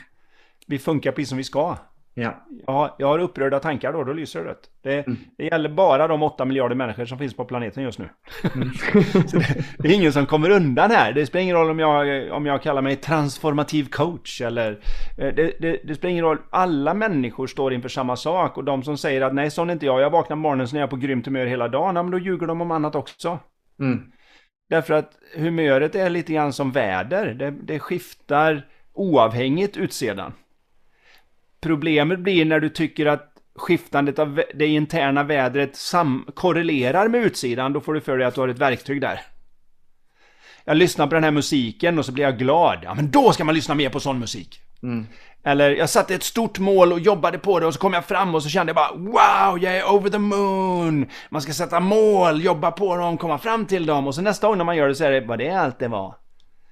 Vi 0.67 0.79
funkar 0.79 1.13
precis 1.13 1.29
som 1.29 1.39
vi 1.39 1.45
ska. 1.45 1.77
Ja. 2.21 2.45
Ja, 2.67 2.97
jag 2.99 3.07
har 3.07 3.19
upprörda 3.19 3.61
tankar 3.61 3.93
då, 3.93 4.05
då 4.05 4.13
lyser 4.13 4.45
det 4.45 4.51
rött. 4.51 4.71
Det, 4.83 5.07
Mm. 5.07 5.19
det 5.39 5.45
gäller 5.45 5.69
bara 5.69 6.09
de 6.09 6.23
8 6.23 6.45
miljarder 6.45 6.77
människor 6.77 7.05
som 7.05 7.19
finns 7.19 7.37
på 7.37 7.45
planeten 7.45 7.83
just 7.83 7.99
nu. 7.99 8.09
Mm. 8.55 8.69
Det, 9.33 9.65
det 9.79 9.89
är 9.89 9.93
ingen 9.93 10.13
som 10.13 10.27
kommer 10.27 10.51
undan 10.51 10.91
här. 10.91 11.13
Det 11.13 11.27
spelar 11.27 11.43
ingen 11.43 11.57
roll 11.57 11.71
om 11.71 11.79
jag, 11.79 12.31
om 12.33 12.47
jag 12.47 12.63
kallar 12.63 12.83
mig 12.83 12.97
transformativ 12.97 13.89
coach 13.91 14.41
eller... 14.41 14.71
eh, 15.19 15.35
Det, 15.35 15.53
det, 15.61 15.81
det 15.85 15.95
spelar 15.95 16.11
ingen 16.13 16.25
roll. 16.25 16.39
Alla 16.51 16.95
människor 16.95 17.47
står 17.47 17.73
inför 17.73 17.89
samma 17.89 18.17
sak 18.17 18.57
och 18.57 18.65
de 18.65 18.83
som 18.83 18.97
säger 18.99 19.21
att 19.23 19.35
nej, 19.35 19.51
sån 19.51 19.69
är 19.69 19.73
inte 19.73 19.87
jag. 19.87 20.01
Jag 20.01 20.11
vaknar 20.11 20.37
på 20.37 20.41
morgonen 20.41 20.69
så 20.69 20.77
är 20.77 20.81
jag 20.81 20.91
på 20.91 20.97
grymt 20.97 21.27
humör 21.27 21.47
hela 21.47 21.69
dagen. 21.69 21.97
Ja, 21.97 22.03
men 22.03 22.13
då 22.13 22.19
ljuger 22.19 22.47
de 22.47 22.61
om 22.61 22.71
annat 22.71 22.95
också. 22.95 23.39
Mm. 23.81 24.03
Därför 24.71 24.95
att 24.95 25.11
humöret 25.37 25.95
är 25.95 26.11
lite 26.11 26.33
grann 26.33 26.53
som 26.53 26.73
väder. 26.73 27.35
Det, 27.63 27.79
skiftar 27.79 28.67
oavhängigt 28.93 29.77
utsedan. 29.77 30.33
Problemet 31.61 32.19
blir 32.19 32.45
när 32.45 32.61
du 32.61 32.69
tycker 32.69 33.07
att 33.07 33.33
skiftandet 33.57 34.19
av 34.19 34.43
det 34.55 34.67
interna 34.67 35.23
vädret 35.23 35.79
korrelerar 36.35 37.09
med 37.09 37.21
utsidan. 37.21 37.73
Då 37.73 37.81
får 37.81 37.95
du 37.95 38.01
för 38.01 38.19
dig 38.19 38.27
att 38.27 38.35
du 38.35 38.41
har 38.41 38.49
ett 38.49 38.59
verktyg 38.59 39.01
där. 39.01 39.21
Jag 40.65 40.77
lyssnar 40.77 41.07
på 41.07 41.15
den 41.15 41.25
här 41.25 41.31
musiken 41.31 41.99
och 41.99 42.05
så 42.05 42.13
blir 42.13 42.25
jag 42.25 42.39
glad. 42.39 42.79
Ja, 42.83 42.95
men 42.95 43.11
då 43.11 43.33
ska 43.33 43.45
man 43.45 43.55
lyssna 43.55 43.75
mer 43.75 43.91
på 43.91 44.01
sån 44.01 44.19
musik. 44.19 44.61
Mm. 44.83 45.07
Eller 45.45 45.71
jag 45.71 45.91
satte 45.91 46.15
ett 46.15 46.23
stort 46.23 46.59
mål 46.59 46.93
och 46.93 47.01
jobbade 47.01 47.39
på 47.39 47.61
det 47.61 47.67
och 47.67 47.75
så 47.75 47.81
kom 47.81 47.93
jag 47.93 48.05
fram 48.05 48.35
och 48.35 48.43
så 48.43 48.49
kände 48.49 48.71
jag 48.71 48.77
bara 48.77 48.93
Wow, 48.93 49.63
jag 49.63 49.77
är 49.77 49.91
over 49.91 50.11
the 50.11 50.19
moon! 50.19 51.07
Man 51.31 51.43
ska 51.43 51.53
sätta 51.53 51.81
mål, 51.81 52.45
jobba 52.45 52.71
på 52.71 52.97
dem, 52.97 53.19
komma 53.19 53.39
fram 53.39 53.67
till 53.67 53.87
dem 53.87 54.07
och 54.07 54.15
så 54.15 54.23
nästa 54.23 54.49
gång 54.49 54.59
när 54.59 54.65
man 54.65 54.77
gör 54.77 54.89
det 54.89 54.95
så 54.95 55.05
är 55.05 55.11
det 55.11 55.21
vad 55.21 55.39
det 55.39 55.51
allt 55.51 55.79
det 55.79 55.89
var. 55.89 56.15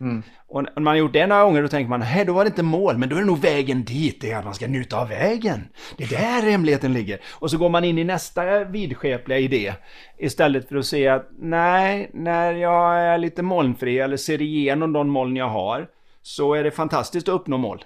Mm. 0.00 0.22
Och 0.46 0.62
när 0.62 0.80
man 0.80 0.86
har 0.86 0.96
gjort 0.96 1.12
det 1.12 1.26
några 1.26 1.44
gånger 1.44 1.62
då 1.62 1.68
tänker 1.68 1.90
man, 1.90 2.02
hej 2.02 2.24
då 2.24 2.32
var 2.32 2.44
det 2.44 2.48
inte 2.48 2.62
mål, 2.62 2.98
men 2.98 3.08
då 3.08 3.16
är 3.16 3.20
det 3.20 3.26
nog 3.26 3.38
vägen 3.38 3.84
dit, 3.84 4.20
det 4.20 4.30
är 4.30 4.38
att 4.38 4.44
man 4.44 4.54
ska 4.54 4.66
njuta 4.66 5.00
av 5.00 5.08
vägen. 5.08 5.68
Det 5.96 6.04
är 6.04 6.08
där 6.08 6.50
hemligheten 6.50 6.92
ligger. 6.92 7.20
Och 7.32 7.50
så 7.50 7.58
går 7.58 7.68
man 7.68 7.84
in 7.84 7.98
i 7.98 8.04
nästa 8.04 8.64
vidskepliga 8.64 9.38
idé. 9.38 9.74
Istället 10.18 10.68
för 10.68 10.76
att 10.76 10.86
se 10.86 11.08
att, 11.08 11.28
nej, 11.38 12.10
när 12.12 12.52
jag 12.52 12.98
är 13.00 13.18
lite 13.18 13.42
molnfri 13.42 13.98
eller 13.98 14.16
ser 14.16 14.42
igenom 14.42 14.92
de 14.92 15.08
moln 15.08 15.36
jag 15.36 15.48
har, 15.48 15.88
så 16.22 16.54
är 16.54 16.64
det 16.64 16.70
fantastiskt 16.70 17.28
att 17.28 17.34
uppnå 17.34 17.56
mål. 17.56 17.84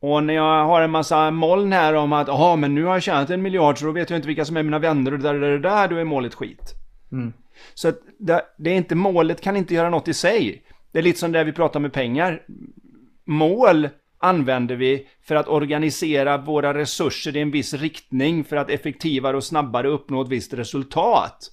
Och 0.00 0.24
när 0.24 0.34
jag 0.34 0.64
har 0.64 0.80
en 0.82 0.90
massa 0.90 1.30
moln 1.30 1.72
här 1.72 1.94
om 1.94 2.12
att, 2.12 2.28
jaha, 2.28 2.56
men 2.56 2.74
nu 2.74 2.84
har 2.84 2.92
jag 2.92 3.02
tjänat 3.02 3.30
en 3.30 3.42
miljard 3.42 3.78
så 3.78 3.86
då 3.86 3.92
vet 3.92 4.10
jag 4.10 4.18
inte 4.18 4.28
vilka 4.28 4.44
som 4.44 4.56
är 4.56 4.62
mina 4.62 4.78
vänner 4.78 5.12
och 5.12 5.18
där, 5.18 5.34
det 5.34 5.40
där, 5.40 5.50
det 5.50 5.58
där, 5.58 5.88
då 5.88 5.96
är 5.96 6.04
målet 6.04 6.34
skit. 6.34 6.74
Mm. 7.12 7.32
Så 7.74 7.88
att 7.88 7.98
det, 8.18 8.42
det 8.58 8.70
är 8.70 8.74
inte, 8.74 8.94
målet 8.94 9.40
kan 9.40 9.56
inte 9.56 9.74
göra 9.74 9.90
något 9.90 10.08
i 10.08 10.14
sig. 10.14 10.62
Det 10.92 10.98
är 10.98 11.02
lite 11.02 11.18
som 11.18 11.32
det 11.32 11.44
vi 11.44 11.52
pratar 11.52 11.80
med 11.80 11.92
pengar. 11.92 12.42
Mål 13.24 13.88
använder 14.18 14.76
vi 14.76 15.06
för 15.22 15.34
att 15.34 15.48
organisera 15.48 16.36
våra 16.38 16.74
resurser 16.74 17.36
i 17.36 17.40
en 17.40 17.50
viss 17.50 17.74
riktning 17.74 18.44
för 18.44 18.56
att 18.56 18.70
effektivare 18.70 19.36
och 19.36 19.44
snabbare 19.44 19.88
uppnå 19.88 20.22
ett 20.22 20.28
visst 20.28 20.54
resultat. 20.54 21.50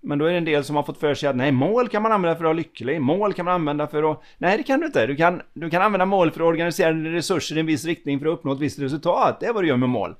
Men 0.00 0.18
då 0.18 0.24
är 0.24 0.30
det 0.30 0.38
en 0.38 0.44
del 0.44 0.64
som 0.64 0.76
har 0.76 0.82
fått 0.82 1.00
för 1.00 1.14
sig 1.14 1.28
att 1.28 1.36
nej, 1.36 1.52
mål 1.52 1.88
kan 1.88 2.02
man 2.02 2.12
använda 2.12 2.34
för 2.34 2.44
att 2.44 2.48
vara 2.48 2.52
lycklig. 2.52 3.00
Mål 3.00 3.32
kan 3.32 3.44
man 3.44 3.54
använda 3.54 3.86
för 3.86 4.12
att... 4.12 4.22
Nej, 4.38 4.56
det 4.56 4.62
kan 4.62 4.80
du 4.80 4.86
inte. 4.86 5.06
Du 5.06 5.16
kan, 5.16 5.42
du 5.54 5.70
kan 5.70 5.82
använda 5.82 6.06
mål 6.06 6.30
för 6.30 6.40
att 6.40 6.46
organisera 6.46 6.92
dina 6.92 7.10
resurser 7.10 7.56
i 7.56 7.60
en 7.60 7.66
viss 7.66 7.84
riktning 7.84 8.18
för 8.18 8.26
att 8.26 8.32
uppnå 8.32 8.52
ett 8.52 8.60
visst 8.60 8.78
resultat. 8.78 9.40
Det 9.40 9.46
är 9.46 9.52
vad 9.52 9.64
du 9.64 9.68
gör 9.68 9.76
med 9.76 9.88
mål. 9.88 10.14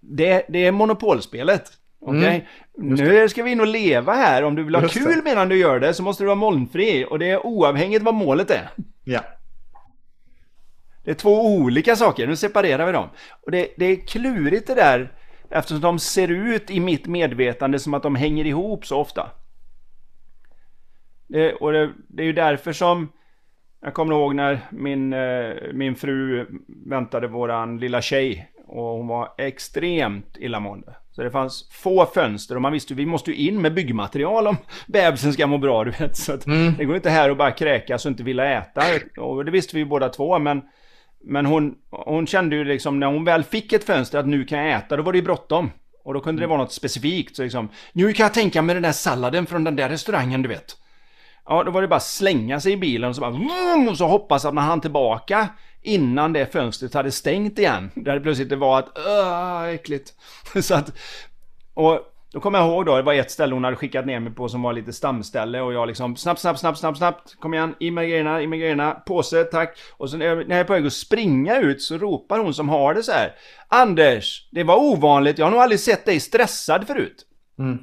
Det, 0.00 0.46
det 0.48 0.66
är 0.66 0.72
monopolspelet. 0.72 1.72
Okej? 2.00 2.48
Nu 2.76 3.28
ska 3.28 3.42
vi 3.42 3.50
in 3.50 3.60
och 3.60 3.66
leva 3.66 4.12
här. 4.12 4.42
Om 4.42 4.54
du 4.54 4.64
vill 4.64 4.74
ha 4.74 4.82
Just 4.82 4.94
kul 4.94 5.16
det. 5.16 5.22
medan 5.24 5.48
du 5.48 5.56
gör 5.56 5.80
det 5.80 5.94
så 5.94 6.02
måste 6.02 6.22
du 6.22 6.26
vara 6.26 6.36
molnfri. 6.36 7.06
Och 7.10 7.18
det 7.18 7.30
är 7.30 7.46
oavhängigt 7.46 8.02
vad 8.02 8.14
målet 8.14 8.50
är. 8.50 8.70
Ja. 9.04 9.20
Det 11.04 11.10
är 11.10 11.14
två 11.14 11.46
olika 11.46 11.96
saker, 11.96 12.26
nu 12.26 12.36
separerar 12.36 12.86
vi 12.86 12.92
dem. 12.92 13.08
Och 13.42 13.50
det, 13.50 13.68
det 13.76 13.84
är 13.84 13.96
klurigt 13.96 14.66
det 14.66 14.74
där, 14.74 15.12
eftersom 15.50 15.80
de 15.80 15.98
ser 15.98 16.28
ut 16.28 16.70
i 16.70 16.80
mitt 16.80 17.06
medvetande 17.06 17.78
som 17.78 17.94
att 17.94 18.02
de 18.02 18.14
hänger 18.14 18.46
ihop 18.46 18.86
så 18.86 18.98
ofta. 18.98 19.30
Det, 21.26 21.52
och 21.52 21.72
det, 21.72 21.92
det 22.08 22.22
är 22.22 22.26
ju 22.26 22.32
därför 22.32 22.72
som, 22.72 23.12
jag 23.80 23.94
kommer 23.94 24.14
ihåg 24.14 24.34
när 24.34 24.60
min, 24.70 25.12
eh, 25.12 25.54
min 25.72 25.94
fru 25.94 26.46
väntade 26.86 27.28
våran 27.28 27.78
lilla 27.78 28.02
tjej 28.02 28.50
och 28.66 28.84
hon 28.84 29.06
var 29.06 29.28
extremt 29.38 30.36
illamående. 30.36 30.94
Så 31.12 31.22
det 31.22 31.30
fanns 31.30 31.68
få 31.70 32.06
fönster 32.06 32.54
och 32.54 32.62
man 32.62 32.72
visste 32.72 32.94
vi 32.94 33.06
måste 33.06 33.30
ju 33.30 33.36
in 33.36 33.62
med 33.62 33.74
byggmaterial 33.74 34.46
om 34.46 34.56
bebisen 34.86 35.32
ska 35.32 35.46
må 35.46 35.58
bra, 35.58 35.84
du 35.84 35.90
vet. 35.90 36.16
Så 36.16 36.32
att 36.32 36.44
det 36.78 36.84
går 36.84 36.96
inte 36.96 37.10
här 37.10 37.30
och 37.30 37.36
bara 37.36 37.50
kräkas 37.50 38.04
och 38.04 38.10
inte 38.10 38.22
vilja 38.22 38.58
äta. 38.58 38.82
Och 39.22 39.44
det 39.44 39.50
visste 39.50 39.76
vi 39.76 39.80
ju 39.80 39.86
båda 39.86 40.08
två, 40.08 40.38
men 40.38 40.62
men 41.24 41.46
hon, 41.46 41.74
hon 41.90 42.26
kände 42.26 42.56
ju 42.56 42.64
liksom 42.64 43.00
när 43.00 43.06
hon 43.06 43.24
väl 43.24 43.44
fick 43.44 43.72
ett 43.72 43.84
fönster 43.84 44.18
att 44.18 44.26
nu 44.26 44.44
kan 44.44 44.58
jag 44.58 44.78
äta, 44.78 44.96
då 44.96 45.02
var 45.02 45.12
det 45.12 45.18
ju 45.18 45.24
bråttom. 45.24 45.70
Och 46.04 46.14
då 46.14 46.20
kunde 46.20 46.42
det 46.42 46.46
vara 46.46 46.58
något 46.58 46.72
specifikt. 46.72 47.36
Så 47.36 47.42
liksom, 47.42 47.68
nu 47.92 48.12
kan 48.12 48.24
jag 48.24 48.34
tänka 48.34 48.62
mig 48.62 48.74
den 48.74 48.82
där 48.82 48.92
salladen 48.92 49.46
från 49.46 49.64
den 49.64 49.76
där 49.76 49.88
restaurangen, 49.88 50.42
du 50.42 50.48
vet. 50.48 50.76
Ja, 51.46 51.64
då 51.64 51.70
var 51.70 51.82
det 51.82 51.88
bara 51.88 52.00
slänga 52.00 52.60
sig 52.60 52.72
i 52.72 52.76
bilen 52.76 53.08
och 53.08 53.14
så 53.14 53.20
bara 53.20 53.90
och 53.90 53.98
så 53.98 54.06
hoppas 54.06 54.44
att 54.44 54.54
man 54.54 54.64
hann 54.64 54.80
tillbaka 54.80 55.48
innan 55.82 56.32
det 56.32 56.52
fönstret 56.52 56.94
hade 56.94 57.10
stängt 57.10 57.58
igen. 57.58 57.90
Där 57.94 58.14
det 58.14 58.20
plötsligt 58.20 58.52
var 58.52 58.78
att 58.78 58.98
öh, 58.98 59.74
äckligt. 59.74 60.12
Så 60.62 60.74
att, 60.74 60.92
och 61.74 62.00
då 62.32 62.40
kommer 62.40 62.58
jag 62.58 62.68
ihåg 62.68 62.86
då, 62.86 62.96
det 62.96 63.02
var 63.02 63.14
ett 63.14 63.30
ställe 63.30 63.54
hon 63.54 63.64
hade 63.64 63.76
skickat 63.76 64.06
ner 64.06 64.20
mig 64.20 64.32
på 64.32 64.48
som 64.48 64.62
var 64.62 64.72
lite 64.72 64.92
stamställe 64.92 65.60
och 65.60 65.72
jag 65.72 65.88
liksom 65.88 66.16
snabbt, 66.16 66.40
snabbt, 66.40 66.60
snabbt, 66.60 66.78
snabbt, 66.78 66.98
snabbt, 66.98 67.36
kom 67.40 67.54
igen, 67.54 67.74
i 67.80 67.90
med 67.90 68.08
grejerna, 68.08 68.42
i 68.42 68.46
med 68.46 68.58
grejerna, 68.58 68.92
påse, 68.92 69.44
tack. 69.44 69.78
Och 69.96 70.08
jag, 70.08 70.20
när 70.20 70.56
jag 70.56 70.58
är 70.58 70.64
på 70.64 70.72
väg 70.72 70.86
att 70.86 70.92
springa 70.92 71.58
ut 71.58 71.82
så 71.82 71.98
ropar 71.98 72.38
hon 72.38 72.54
som 72.54 72.68
har 72.68 72.94
det 72.94 73.02
så 73.02 73.12
här. 73.12 73.32
Anders, 73.68 74.48
det 74.50 74.64
var 74.64 74.76
ovanligt, 74.76 75.38
jag 75.38 75.46
har 75.46 75.50
nog 75.50 75.60
aldrig 75.60 75.80
sett 75.80 76.04
dig 76.04 76.20
stressad 76.20 76.86
förut. 76.86 77.26
Mm. 77.58 77.78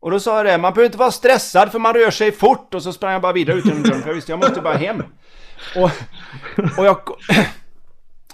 Och 0.00 0.10
då 0.10 0.20
sa 0.20 0.36
jag 0.36 0.46
det, 0.46 0.58
man 0.58 0.72
behöver 0.72 0.86
inte 0.86 0.98
vara 0.98 1.10
stressad 1.10 1.72
för 1.72 1.78
man 1.78 1.94
rör 1.94 2.10
sig 2.10 2.32
fort 2.32 2.74
och 2.74 2.82
så 2.82 2.92
sprang 2.92 3.12
jag 3.12 3.22
bara 3.22 3.32
vidare 3.32 3.56
ut 3.58 3.66
genom 3.66 3.82
dörren 3.82 4.00
för 4.00 4.08
jag 4.08 4.14
visste 4.14 4.32
jag 4.32 4.38
måste 4.38 4.60
bara 4.60 4.76
hem. 4.76 5.02
Och, 5.76 5.90
och 6.78 6.84
jag... 6.84 6.96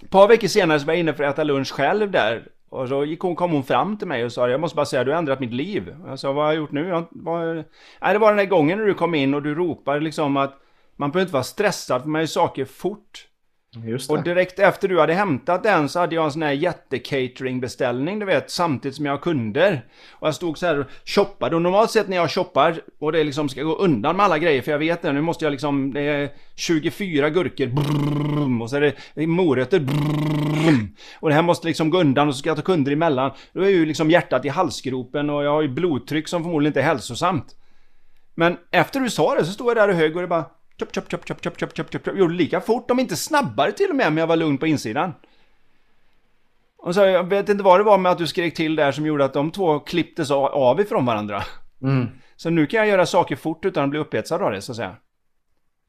Ett 0.02 0.10
par 0.10 0.28
veckor 0.28 0.48
senare 0.48 0.80
så 0.80 0.86
var 0.86 0.92
jag 0.92 1.00
inne 1.00 1.14
för 1.14 1.24
att 1.24 1.34
äta 1.34 1.44
lunch 1.44 1.72
själv 1.72 2.10
där. 2.10 2.48
Och 2.68 2.88
så 2.88 3.04
gick 3.04 3.20
hon, 3.20 3.36
kom 3.36 3.52
hon 3.52 3.64
fram 3.64 3.98
till 3.98 4.08
mig 4.08 4.24
och 4.24 4.32
sa 4.32 4.48
jag 4.48 4.60
måste 4.60 4.76
bara 4.76 4.86
säga 4.86 5.04
du 5.04 5.10
har 5.10 5.18
ändrat 5.18 5.40
mitt 5.40 5.52
liv. 5.52 5.96
Och 6.04 6.10
jag 6.10 6.18
sa 6.18 6.32
vad 6.32 6.44
har 6.44 6.52
jag 6.52 6.60
gjort 6.60 6.72
nu? 6.72 6.88
Jag, 6.88 7.06
vad, 7.10 7.56
nej 8.00 8.12
det 8.12 8.18
var 8.18 8.28
den 8.28 8.36
där 8.36 8.44
gången 8.44 8.78
när 8.78 8.86
du 8.86 8.94
kom 8.94 9.14
in 9.14 9.34
och 9.34 9.42
du 9.42 9.54
ropade 9.54 10.00
liksom 10.00 10.36
att 10.36 10.54
man 10.96 11.10
behöver 11.10 11.26
inte 11.26 11.32
vara 11.32 11.42
stressad 11.42 12.02
för 12.02 12.08
man 12.08 12.20
gör 12.20 12.26
saker 12.26 12.64
fort. 12.64 13.26
Och 14.18 14.22
direkt 14.24 14.58
efter 14.58 14.88
du 14.88 15.00
hade 15.00 15.14
hämtat 15.14 15.62
den 15.62 15.88
så 15.88 15.98
hade 16.00 16.14
jag 16.14 16.24
en 16.24 16.32
sån 16.32 16.42
här 16.42 16.52
jätte-catering-beställning, 16.52 18.18
du 18.18 18.26
vet, 18.26 18.50
samtidigt 18.50 18.96
som 18.96 19.04
jag 19.06 19.12
har 19.12 19.18
kunder. 19.18 19.84
Och 20.12 20.26
jag 20.26 20.34
stod 20.34 20.58
så 20.58 20.66
här 20.66 20.78
och 20.78 20.86
shoppade. 21.04 21.56
Och 21.56 21.62
normalt 21.62 21.90
sett 21.90 22.08
när 22.08 22.16
jag 22.16 22.30
shoppar 22.30 22.80
och 23.00 23.12
det 23.12 23.24
liksom 23.24 23.48
ska 23.48 23.62
gå 23.62 23.74
undan 23.76 24.16
med 24.16 24.24
alla 24.24 24.38
grejer, 24.38 24.62
för 24.62 24.70
jag 24.72 24.78
vet 24.78 25.02
det, 25.02 25.12
nu 25.12 25.20
måste 25.20 25.44
jag 25.44 25.50
liksom, 25.52 25.92
det 25.94 26.00
är 26.00 26.30
24 26.56 27.30
gurkor, 27.30 27.70
och 28.62 28.70
så 28.70 28.76
är 28.76 28.80
det- 28.80 28.94
det 29.14 29.22
är 29.22 29.26
morötter. 29.26 29.86
Och 31.20 31.28
det 31.28 31.34
här 31.34 31.42
måste 31.42 31.66
liksom 31.66 31.90
gå 31.90 32.00
undan 32.00 32.28
och 32.28 32.34
så 32.34 32.38
ska 32.38 32.50
jag 32.50 32.56
ta 32.56 32.62
kunder 32.62 32.92
emellan. 32.92 33.30
Då 33.52 33.60
är 33.62 33.68
ju 33.68 33.86
liksom 33.86 34.10
hjärtat 34.10 34.44
i 34.44 34.48
halsgropen 34.48 35.30
och 35.30 35.44
jag 35.44 35.50
har 35.50 35.62
ju 35.62 35.68
blodtryck 35.68 36.28
som 36.28 36.42
förmodligen 36.42 36.70
inte 36.70 36.80
är 36.80 36.84
hälsosamt. 36.84 37.46
Men 38.34 38.56
efter 38.70 39.00
du 39.00 39.10
sa 39.10 39.34
det 39.34 39.44
så 39.44 39.52
stod 39.52 39.68
jag 39.70 39.76
där 39.76 39.88
och 39.88 39.94
högg 39.94 40.16
och 40.16 40.22
det 40.22 40.28
bara 40.28 40.44
Chop, 40.78 40.94
chop, 40.94 41.10
chop, 41.10 41.28
chop, 41.28 41.42
chop, 41.42 41.58
chop, 41.58 41.76
chop, 41.76 41.92
chop. 41.92 42.18
Gjorde 42.18 42.34
lika 42.34 42.60
fort, 42.60 42.90
om 42.90 43.00
inte 43.00 43.16
snabbare 43.16 43.72
till 43.72 43.90
och 43.90 43.96
med, 43.96 44.12
men 44.12 44.16
jag 44.16 44.26
var 44.26 44.36
lugn 44.36 44.58
på 44.58 44.66
insidan. 44.66 45.12
Och 46.78 46.94
så, 46.94 47.00
jag 47.00 47.24
vet 47.24 47.48
inte 47.48 47.64
vad 47.64 47.80
det 47.80 47.84
var 47.84 47.98
med 47.98 48.12
att 48.12 48.18
du 48.18 48.26
skrek 48.26 48.54
till 48.54 48.76
där 48.76 48.92
som 48.92 49.06
gjorde 49.06 49.24
att 49.24 49.32
de 49.32 49.50
två 49.50 49.78
klipptes 49.78 50.30
av 50.30 50.80
ifrån 50.80 51.06
varandra. 51.06 51.42
Mm. 51.82 52.08
Så 52.36 52.50
nu 52.50 52.66
kan 52.66 52.78
jag 52.78 52.88
göra 52.88 53.06
saker 53.06 53.36
fort 53.36 53.64
utan 53.64 53.84
att 53.84 53.90
bli 53.90 53.98
upphetsad 53.98 54.42
av 54.42 54.52
det, 54.52 54.62
så 54.62 54.72
att 54.72 54.76
säga. 54.76 54.96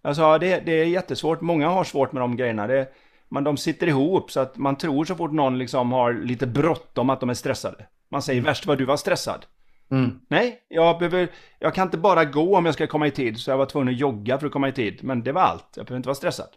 Alltså, 0.01 0.37
det, 0.37 0.59
det 0.65 0.71
är 0.71 0.85
jättesvårt. 0.85 1.41
Många 1.41 1.69
har 1.69 1.83
svårt 1.83 2.11
med 2.11 2.21
de 2.21 2.37
grejerna. 2.37 2.67
Det, 2.67 2.87
men 3.29 3.43
de 3.43 3.57
sitter 3.57 3.87
ihop 3.87 4.31
så 4.31 4.39
att 4.39 4.57
man 4.57 4.75
tror 4.75 5.05
så 5.05 5.15
fort 5.15 5.31
någon 5.31 5.57
liksom 5.57 5.91
har 5.91 6.13
lite 6.13 6.47
bråttom 6.47 7.09
att 7.09 7.19
de 7.19 7.29
är 7.29 7.33
stressade. 7.33 7.85
Man 8.09 8.21
säger 8.21 8.39
mm. 8.39 8.49
värst 8.49 8.65
vad 8.65 8.77
du 8.77 8.85
var 8.85 8.97
stressad. 8.97 9.45
Mm. 9.91 10.19
Nej, 10.27 10.59
jag, 10.67 10.99
behöver, 10.99 11.27
jag 11.59 11.73
kan 11.73 11.87
inte 11.87 11.97
bara 11.97 12.25
gå 12.25 12.57
om 12.57 12.65
jag 12.65 12.73
ska 12.73 12.87
komma 12.87 13.07
i 13.07 13.11
tid. 13.11 13.39
Så 13.39 13.51
jag 13.51 13.57
var 13.57 13.65
tvungen 13.65 13.93
att 13.93 13.99
jogga 13.99 14.39
för 14.39 14.47
att 14.47 14.53
komma 14.53 14.69
i 14.69 14.71
tid. 14.71 15.03
Men 15.03 15.23
det 15.23 15.31
var 15.31 15.41
allt. 15.41 15.67
Jag 15.75 15.85
behöver 15.85 15.97
inte 15.97 16.07
vara 16.07 16.15
stressad. 16.15 16.49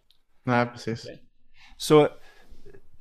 Nej, 0.44 0.66
precis. 0.66 1.06
Så, 1.76 2.08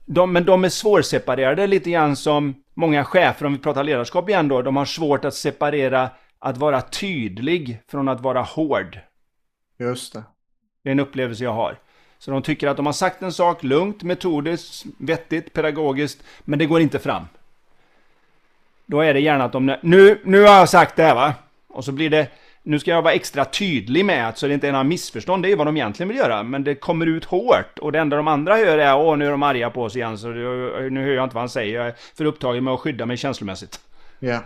de, 0.05 0.33
men 0.33 0.45
de 0.45 0.63
är 0.63 0.69
svårseparerade 0.69 1.67
lite 1.67 1.91
grann 1.91 2.15
som 2.15 2.63
många 2.73 3.03
chefer, 3.03 3.45
om 3.45 3.53
vi 3.53 3.59
pratar 3.59 3.83
ledarskap 3.83 4.29
igen 4.29 4.47
då, 4.47 4.61
de 4.61 4.75
har 4.75 4.85
svårt 4.85 5.25
att 5.25 5.33
separera 5.33 6.09
att 6.39 6.57
vara 6.57 6.81
tydlig 6.81 7.81
från 7.87 8.07
att 8.07 8.21
vara 8.21 8.41
hård. 8.41 8.99
Just 9.79 10.13
det. 10.13 10.23
Det 10.83 10.89
är 10.89 10.91
en 10.91 10.99
upplevelse 10.99 11.43
jag 11.43 11.53
har. 11.53 11.79
Så 12.19 12.31
de 12.31 12.41
tycker 12.41 12.67
att 12.67 12.77
de 12.77 12.85
har 12.85 12.93
sagt 12.93 13.21
en 13.21 13.31
sak 13.31 13.63
lugnt, 13.63 14.03
metodiskt, 14.03 14.85
vettigt, 14.97 15.53
pedagogiskt, 15.53 16.23
men 16.45 16.59
det 16.59 16.65
går 16.65 16.81
inte 16.81 16.99
fram. 16.99 17.25
Då 18.89 19.01
är 19.01 19.13
det 19.13 19.19
gärna 19.19 19.43
att 19.43 19.51
de, 19.51 19.75
nu, 19.81 20.21
nu 20.23 20.41
har 20.41 20.55
jag 20.55 20.69
sagt 20.69 20.95
det 20.95 21.03
här 21.03 21.15
va? 21.15 21.33
Och 21.69 21.85
så 21.85 21.91
blir 21.91 22.09
det, 22.09 22.27
nu 22.63 22.79
ska 22.79 22.91
jag 22.91 23.01
vara 23.01 23.13
extra 23.13 23.45
tydlig 23.45 24.05
med 24.05 24.27
att 24.27 24.37
så 24.37 24.47
det 24.47 24.53
inte 24.53 24.67
är 24.67 24.71
några 24.71 24.83
missförstånd, 24.83 25.43
det 25.43 25.51
är 25.51 25.55
vad 25.55 25.67
de 25.67 25.77
egentligen 25.77 26.07
vill 26.07 26.17
göra. 26.17 26.43
Men 26.43 26.63
det 26.63 26.75
kommer 26.75 27.05
ut 27.05 27.25
hårt 27.25 27.79
och 27.79 27.91
det 27.91 27.99
enda 27.99 28.17
de 28.17 28.27
andra 28.27 28.55
hör 28.55 28.77
är 28.77 28.97
åh 28.97 29.17
nu 29.17 29.25
är 29.25 29.31
de 29.31 29.43
arga 29.43 29.69
på 29.69 29.83
oss 29.83 29.95
igen 29.95 30.17
så 30.17 30.27
nu 30.27 31.01
hör 31.05 31.13
jag 31.13 31.23
inte 31.23 31.35
vad 31.35 31.41
han 31.41 31.49
säger. 31.49 31.75
Jag 31.75 31.87
är 31.87 31.93
för 32.17 32.25
upptagen 32.25 32.63
med 32.63 32.73
att 32.73 32.79
skydda 32.79 33.05
mig 33.05 33.17
känslomässigt. 33.17 33.79
Ja. 34.19 34.39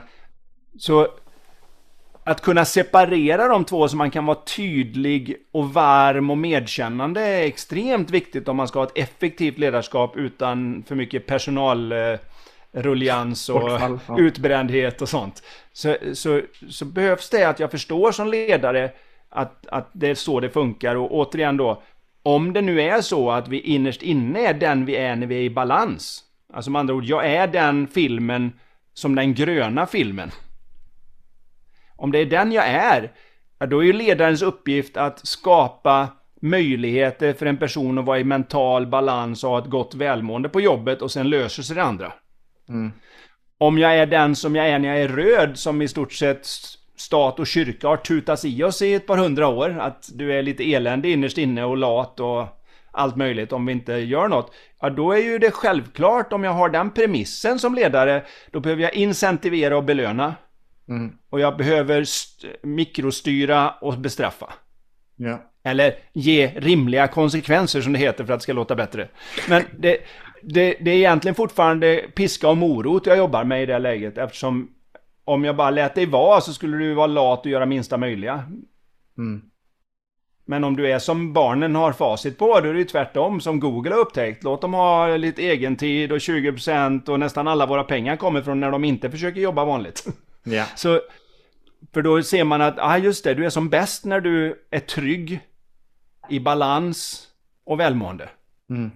Så 0.80 1.08
att 2.24 2.42
kunna 2.42 2.66
separera 2.66 3.48
de 3.48 3.66
två 3.66 3.88
så 3.88 3.96
man 3.96 4.12
kan 4.12 4.26
vara 4.26 4.38
tydlig 4.56 5.36
och 5.52 5.74
varm 5.74 6.30
och 6.30 6.38
medkännande 6.38 7.22
är 7.22 7.44
extremt 7.44 8.10
viktigt 8.10 8.48
om 8.48 8.58
man 8.58 8.68
ska 8.68 8.80
ha 8.80 8.86
ett 8.86 8.98
effektivt 8.98 9.58
ledarskap 9.58 10.18
utan 10.18 10.84
för 10.88 10.96
mycket 10.96 11.28
personalrullians 12.74 13.50
och 13.50 13.62
Bortfall, 13.62 14.00
ja. 14.08 14.20
utbrändhet 14.20 15.02
och 15.02 15.10
sånt. 15.10 15.44
Så, 15.74 15.96
så, 16.14 16.42
så 16.70 16.86
behövs 16.86 17.30
det 17.30 17.44
att 17.44 17.60
jag 17.60 17.72
förstår 17.72 18.12
som 18.12 18.28
ledare 18.28 18.92
att, 19.30 19.68
att 19.68 19.90
det 19.94 20.10
är 20.10 20.16
så 20.16 20.40
det 20.40 20.50
funkar 20.50 20.96
och 20.96 21.12
återigen 21.12 21.58
då 21.58 21.82
om 22.24 22.54
det 22.54 22.62
nu 22.62 22.82
är 22.82 23.02
så 23.02 23.32
att 23.32 23.48
vi 23.48 23.60
innerst 23.60 24.02
inne 24.02 24.40
är 24.40 24.54
den 24.54 24.86
vi 24.86 24.96
är 24.96 25.16
när 25.16 25.28
vi 25.28 25.36
är 25.36 25.42
i 25.42 25.50
balans. 25.50 26.24
Alltså 26.54 26.72
med 26.72 26.80
andra 26.80 26.94
ord, 26.94 27.06
jag 27.06 27.26
är 27.26 27.48
den 27.48 27.88
filmen 27.88 28.52
som 28.94 29.16
den 29.16 29.34
gröna 29.34 29.86
filmen. 29.86 30.32
Om 31.96 32.12
det 32.12 32.20
är 32.20 32.26
den 32.26 32.52
jag 32.52 32.68
är, 32.68 33.12
då 33.68 33.80
är 33.80 33.86
ju 33.86 33.94
ledarens 33.94 34.42
uppgift 34.42 34.98
att 34.98 35.28
skapa 35.28 36.08
möjligheter 36.42 37.34
för 37.34 37.46
en 37.46 37.58
person 37.58 37.98
att 37.98 38.06
vara 38.06 38.20
i 38.20 38.24
mental 38.24 38.88
balans 38.88 39.44
och 39.44 39.50
ha 39.50 39.60
ett 39.60 39.70
gott 39.70 39.96
välmående 39.96 40.50
på 40.50 40.62
jobbet 40.62 41.02
och 41.02 41.12
sen 41.12 41.30
löser 41.30 41.64
sig 41.64 41.76
det 41.76 41.84
andra. 41.84 42.14
Mm. 42.70 42.92
Om 43.58 43.78
jag 43.78 43.96
är 43.98 44.06
den 44.06 44.36
som 44.36 44.56
jag 44.56 44.70
är 44.70 44.80
när 44.80 44.90
jag 44.90 45.02
är 45.02 45.08
röd, 45.08 45.60
som 45.60 45.82
i 45.82 45.88
stort 45.88 46.14
sett 46.14 46.46
stat 46.96 47.40
och 47.40 47.48
kyrka 47.48 47.88
har 47.88 47.98
tutats 47.98 48.46
i 48.46 48.64
oss 48.64 48.82
i 48.82 48.94
ett 48.94 49.08
par 49.08 49.18
hundra 49.18 49.48
år, 49.48 49.80
att 49.80 50.10
du 50.14 50.34
är 50.34 50.42
lite 50.42 50.74
eländig 50.74 51.12
innerst 51.12 51.38
inne 51.38 51.64
och 51.64 51.78
lat 51.78 52.20
och 52.20 52.48
allt 52.92 53.16
möjligt 53.16 53.54
om 53.54 53.66
vi 53.66 53.72
inte 53.72 53.94
gör 53.94 54.28
något. 54.28 54.54
Ja, 54.82 54.90
då 54.90 55.12
är 55.12 55.18
ju 55.18 55.40
det 55.40 55.52
självklart 55.52 56.34
om 56.34 56.44
jag 56.44 56.52
har 56.52 56.70
den 56.70 56.92
premissen 56.92 57.60
som 57.60 57.76
ledare, 57.76 58.24
då 58.52 58.60
behöver 58.60 58.84
jag 58.84 58.94
incentivera 58.94 59.78
och 59.78 59.84
belöna. 59.84 60.36
Mm. 60.90 61.12
Och 61.30 61.40
jag 61.40 61.58
behöver 61.58 62.02
st- 62.02 62.48
mikrostyra 62.64 63.70
och 63.82 63.98
bestraffa. 63.98 64.54
Ja. 65.16 65.52
Eller 65.64 65.96
ge 66.14 66.48
rimliga 66.56 67.08
konsekvenser 67.08 67.82
som 67.82 67.94
det 67.94 68.00
heter 68.00 68.26
för 68.26 68.34
att 68.34 68.40
det 68.40 68.44
ska 68.44 68.54
låta 68.54 68.76
bättre. 68.76 69.08
Men 69.50 69.64
det, 69.80 69.98
det, 70.46 70.78
det 70.82 70.92
är 70.92 70.96
egentligen 70.96 71.36
fortfarande 71.36 72.06
piska 72.16 72.50
och 72.50 72.58
morot 72.58 73.06
jag 73.06 73.18
jobbar 73.18 73.44
med 73.44 73.64
i 73.64 73.66
det 73.66 73.80
läget 73.80 74.18
eftersom 74.18 74.70
om 75.26 75.44
jag 75.44 75.56
bara 75.56 75.70
lät 75.70 75.96
dig 75.96 76.06
vara 76.06 76.42
så 76.42 76.54
skulle 76.54 76.78
du 76.78 76.94
vara 76.94 77.08
lat 77.08 77.40
och 77.40 77.52
göra 77.52 77.66
minsta 77.66 77.98
möjliga. 77.98 78.44
Mm. 79.18 79.42
Men 80.46 80.64
om 80.64 80.76
du 80.76 80.92
är 80.92 81.00
som 81.00 81.34
barnen 81.34 81.76
har 81.76 81.92
facit 81.92 82.38
på, 82.38 82.60
då 82.60 82.70
är 82.70 82.74
det 82.74 82.80
ju 82.80 82.86
tvärtom 82.86 83.42
som 83.42 83.60
Google 83.60 83.92
har 83.92 84.00
upptäckt. 84.00 84.44
Låt 84.44 84.62
dem 84.62 84.74
ha 84.74 85.18
lite 85.18 85.44
egentid 85.44 86.12
och 86.12 86.18
20% 86.18 87.10
och 87.10 87.20
nästan 87.20 87.48
alla 87.48 87.66
våra 87.66 87.84
pengar 87.84 88.16
kommer 88.16 88.42
från 88.42 88.60
när 88.60 88.72
de 88.72 88.84
inte 88.84 89.12
försöker 89.12 89.42
jobba 89.42 89.66
vanligt. 89.66 90.08
Ja. 90.44 90.66
Så, 90.76 91.02
för 91.94 92.02
då 92.02 92.24
ser 92.24 92.44
man 92.44 92.62
att, 92.62 92.80
ah 92.80 92.98
just 92.98 93.24
det, 93.24 93.34
du 93.34 93.46
är 93.46 93.50
som 93.50 93.70
bäst 93.70 94.06
när 94.06 94.22
du 94.22 94.66
är 94.70 94.80
trygg, 94.80 95.40
i 96.30 96.40
balans 96.40 97.28
och 97.66 97.80
välmående. 97.80 98.30
Mm. 98.70 98.92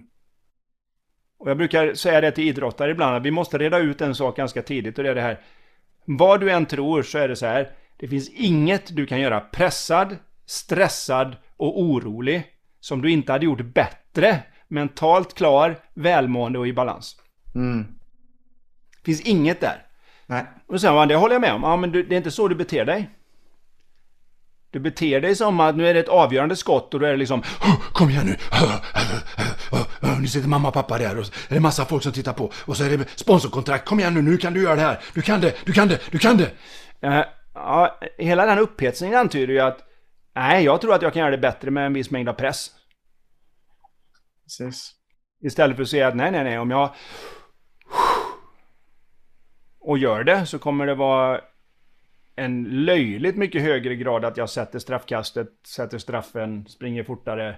Och 1.38 1.50
jag 1.50 1.56
brukar 1.56 1.94
säga 1.94 2.20
det 2.20 2.30
till 2.30 2.48
idrottare 2.48 2.90
ibland, 2.90 3.16
att 3.16 3.22
vi 3.22 3.30
måste 3.30 3.58
reda 3.58 3.78
ut 3.78 4.00
en 4.00 4.14
sak 4.14 4.36
ganska 4.36 4.62
tidigt 4.62 4.98
och 4.98 5.04
det 5.04 5.10
är 5.10 5.14
det 5.14 5.20
här. 5.20 5.40
Vad 6.04 6.40
du 6.40 6.50
än 6.50 6.66
tror 6.66 7.02
så 7.02 7.18
är 7.18 7.28
det 7.28 7.36
så 7.36 7.46
här, 7.46 7.70
det 7.96 8.08
finns 8.08 8.28
inget 8.28 8.96
du 8.96 9.06
kan 9.06 9.20
göra 9.20 9.40
pressad, 9.40 10.16
stressad 10.46 11.36
och 11.56 11.80
orolig 11.80 12.44
som 12.80 13.02
du 13.02 13.10
inte 13.10 13.32
hade 13.32 13.44
gjort 13.44 13.64
bättre, 13.64 14.42
mentalt 14.68 15.34
klar, 15.34 15.78
välmående 15.94 16.58
och 16.58 16.68
i 16.68 16.72
balans. 16.72 17.16
Mm. 17.54 17.82
Det 18.98 19.04
finns 19.04 19.20
inget 19.20 19.60
där. 19.60 19.86
Nej. 20.26 20.44
Och 20.66 20.82
man, 20.82 21.08
det 21.08 21.16
håller 21.16 21.34
jag 21.34 21.40
med 21.40 21.52
om. 21.52 21.62
Ja, 21.62 21.76
men 21.76 21.92
det 21.92 21.98
är 21.98 22.12
inte 22.12 22.30
så 22.30 22.48
du 22.48 22.54
beter 22.54 22.84
dig. 22.84 23.10
Du 24.70 24.80
beter 24.80 25.20
dig 25.20 25.36
som 25.36 25.60
att 25.60 25.76
nu 25.76 25.88
är 25.88 25.94
det 25.94 26.00
ett 26.00 26.08
avgörande 26.08 26.56
skott 26.56 26.94
och 26.94 27.00
då 27.00 27.06
är 27.06 27.10
det 27.10 27.16
liksom 27.16 27.42
Kom 27.92 28.10
igen 28.10 28.26
nu! 28.26 28.36
Nu 30.20 30.26
sitter 30.26 30.48
mamma 30.48 30.68
och 30.68 30.74
pappa 30.74 30.98
där 30.98 31.18
och 31.18 31.24
det 31.48 31.56
är 31.56 31.60
massa 31.60 31.84
folk 31.84 32.02
som 32.02 32.12
tittar 32.12 32.32
på 32.32 32.52
och 32.64 32.76
så 32.76 32.84
är 32.84 32.98
det 32.98 33.08
sponsorkontrakt. 33.18 33.88
Kom 33.88 34.00
igen 34.00 34.14
nu, 34.14 34.22
nu 34.22 34.36
kan 34.36 34.54
du 34.54 34.62
göra 34.62 34.74
det 34.74 34.82
här! 34.82 35.00
Du 35.14 35.22
kan 35.22 35.40
det, 35.40 35.54
du 35.64 35.72
kan 35.72 35.88
det, 35.88 36.00
du 36.10 36.18
kan 36.18 36.36
det! 36.36 36.50
Eh, 37.00 37.24
Ja, 37.58 37.98
hela 38.18 38.46
den 38.46 38.58
upphetsningen 38.58 39.18
antyder 39.18 39.52
ju 39.54 39.60
att 39.60 39.84
Nej, 40.34 40.64
jag 40.64 40.80
tror 40.80 40.94
att 40.94 41.02
jag 41.02 41.12
kan 41.12 41.20
göra 41.20 41.30
det 41.30 41.38
bättre 41.38 41.70
med 41.70 41.86
en 41.86 41.92
viss 41.92 42.10
mängd 42.10 42.28
av 42.28 42.32
press. 42.32 42.70
Precis. 44.44 44.94
Istället 45.42 45.76
för 45.76 45.82
att 45.82 45.88
säga 45.88 46.08
att 46.08 46.16
nej, 46.16 46.30
nej, 46.30 46.44
nej, 46.44 46.58
om 46.58 46.70
jag 46.70 46.94
och 49.80 49.98
gör 49.98 50.24
det 50.24 50.46
så 50.46 50.58
kommer 50.58 50.86
det 50.86 50.94
vara 50.94 51.40
en 52.36 52.64
löjligt 52.64 53.36
mycket 53.36 53.62
högre 53.62 53.96
grad 53.96 54.24
att 54.24 54.36
jag 54.36 54.50
sätter 54.50 54.78
straffkastet, 54.78 55.48
sätter 55.66 55.98
straffen, 55.98 56.66
springer 56.66 57.04
fortare. 57.04 57.56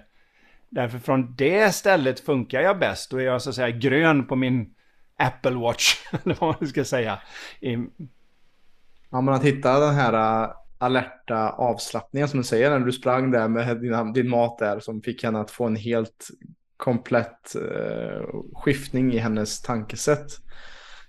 Därför 0.71 0.99
från 0.99 1.35
det 1.35 1.75
stället 1.75 2.19
funkar 2.19 2.61
jag 2.61 2.79
bäst. 2.79 3.11
Då 3.11 3.17
är 3.17 3.25
jag 3.25 3.41
så 3.41 3.49
att 3.49 3.55
säga 3.55 3.69
grön 3.69 4.27
på 4.27 4.35
min 4.35 4.73
Apple 5.17 5.55
Watch, 5.55 5.95
eller 6.23 6.37
vad 6.39 6.55
man 6.61 6.69
ska 6.69 6.83
säga. 6.83 7.19
I, 7.59 7.77
Ja, 9.11 9.21
men 9.21 9.33
att 9.33 9.43
hitta 9.43 9.79
den 9.79 9.95
här 9.95 10.43
äh, 10.43 10.49
alerta 10.77 11.49
avslappningen 11.49 12.29
som 12.29 12.39
du 12.39 12.43
säger 12.43 12.69
när 12.69 12.85
du 12.85 12.91
sprang 12.91 13.31
där 13.31 13.47
med 13.47 13.81
din, 13.81 14.13
din 14.13 14.29
mat 14.29 14.57
där 14.57 14.79
som 14.79 15.01
fick 15.01 15.23
henne 15.23 15.39
att 15.39 15.51
få 15.51 15.65
en 15.65 15.75
helt 15.75 16.27
komplett 16.77 17.55
eh, 17.55 18.25
skiftning 18.53 19.13
i 19.13 19.17
hennes 19.17 19.61
tankesätt. 19.61 20.27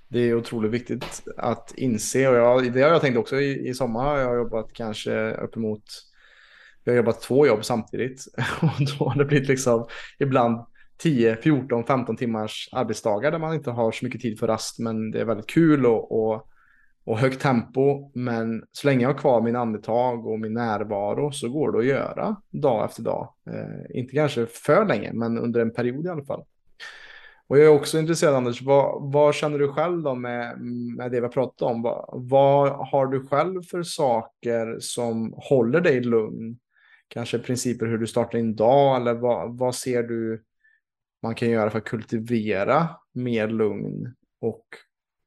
Det 0.08 0.20
är 0.20 0.34
otroligt 0.34 0.70
viktigt 0.70 1.22
att 1.36 1.72
inse 1.76 2.28
och 2.28 2.36
jag, 2.36 2.72
det 2.72 2.82
har 2.82 2.90
jag 2.90 3.00
tänkt 3.00 3.18
också 3.18 3.40
i, 3.40 3.68
i 3.68 3.74
sommar. 3.74 4.18
Jag 4.18 4.28
har 4.28 4.36
jobbat 4.36 4.72
kanske 4.72 5.30
uppemot, 5.30 5.84
vi 6.84 6.90
har 6.90 6.96
jobbat 6.96 7.20
två 7.20 7.46
jobb 7.46 7.64
samtidigt 7.64 8.26
och 8.62 8.98
då 8.98 9.08
har 9.08 9.18
det 9.18 9.24
blivit 9.24 9.48
liksom 9.48 9.86
ibland 10.18 10.64
10, 10.98 11.36
14, 11.36 11.84
15 11.84 12.16
timmars 12.16 12.68
arbetsdagar 12.72 13.30
där 13.30 13.38
man 13.38 13.54
inte 13.54 13.70
har 13.70 13.92
så 13.92 14.04
mycket 14.04 14.20
tid 14.20 14.38
för 14.38 14.46
rast 14.46 14.78
men 14.78 15.10
det 15.10 15.20
är 15.20 15.24
väldigt 15.24 15.46
kul 15.50 15.86
och, 15.86 16.12
och 16.12 16.48
och 17.04 17.18
högt 17.18 17.40
tempo. 17.40 18.10
Men 18.14 18.64
så 18.72 18.86
länge 18.86 19.02
jag 19.02 19.08
har 19.08 19.18
kvar 19.18 19.42
min 19.42 19.56
andetag 19.56 20.26
och 20.26 20.40
min 20.40 20.54
närvaro 20.54 21.32
så 21.32 21.48
går 21.48 21.72
det 21.72 21.78
att 21.78 21.84
göra 21.84 22.36
dag 22.50 22.84
efter 22.84 23.02
dag. 23.02 23.34
Eh, 23.50 23.98
inte 24.00 24.14
kanske 24.14 24.46
för 24.46 24.86
länge, 24.86 25.12
men 25.12 25.38
under 25.38 25.60
en 25.60 25.72
period 25.72 26.06
i 26.06 26.08
alla 26.08 26.24
fall. 26.24 26.44
Och 27.46 27.58
jag 27.58 27.64
är 27.64 27.70
också 27.70 27.98
intresserad 27.98 28.34
Anders, 28.34 28.62
vad, 28.62 29.12
vad 29.12 29.34
känner 29.34 29.58
du 29.58 29.68
själv 29.68 30.02
då 30.02 30.14
med, 30.14 30.60
med 30.96 31.10
det 31.10 31.20
vi 31.20 31.26
har 31.26 31.32
pratat 31.32 31.62
om? 31.62 31.82
Vad, 31.82 32.04
vad 32.12 32.88
har 32.88 33.06
du 33.06 33.26
själv 33.26 33.62
för 33.62 33.82
saker 33.82 34.76
som 34.80 35.34
håller 35.36 35.80
dig 35.80 36.00
lugn? 36.00 36.58
Kanske 37.12 37.38
principer 37.38 37.86
hur 37.86 37.98
du 37.98 38.06
startar 38.06 38.38
din 38.38 38.56
dag 38.56 38.96
eller 38.96 39.14
vad, 39.14 39.58
vad 39.58 39.74
ser 39.74 40.02
du 40.02 40.42
man 41.22 41.34
kan 41.34 41.50
göra 41.50 41.70
för 41.70 41.78
att 41.78 41.84
kultivera 41.84 42.88
mer 43.12 43.48
lugn 43.48 44.14
och 44.40 44.64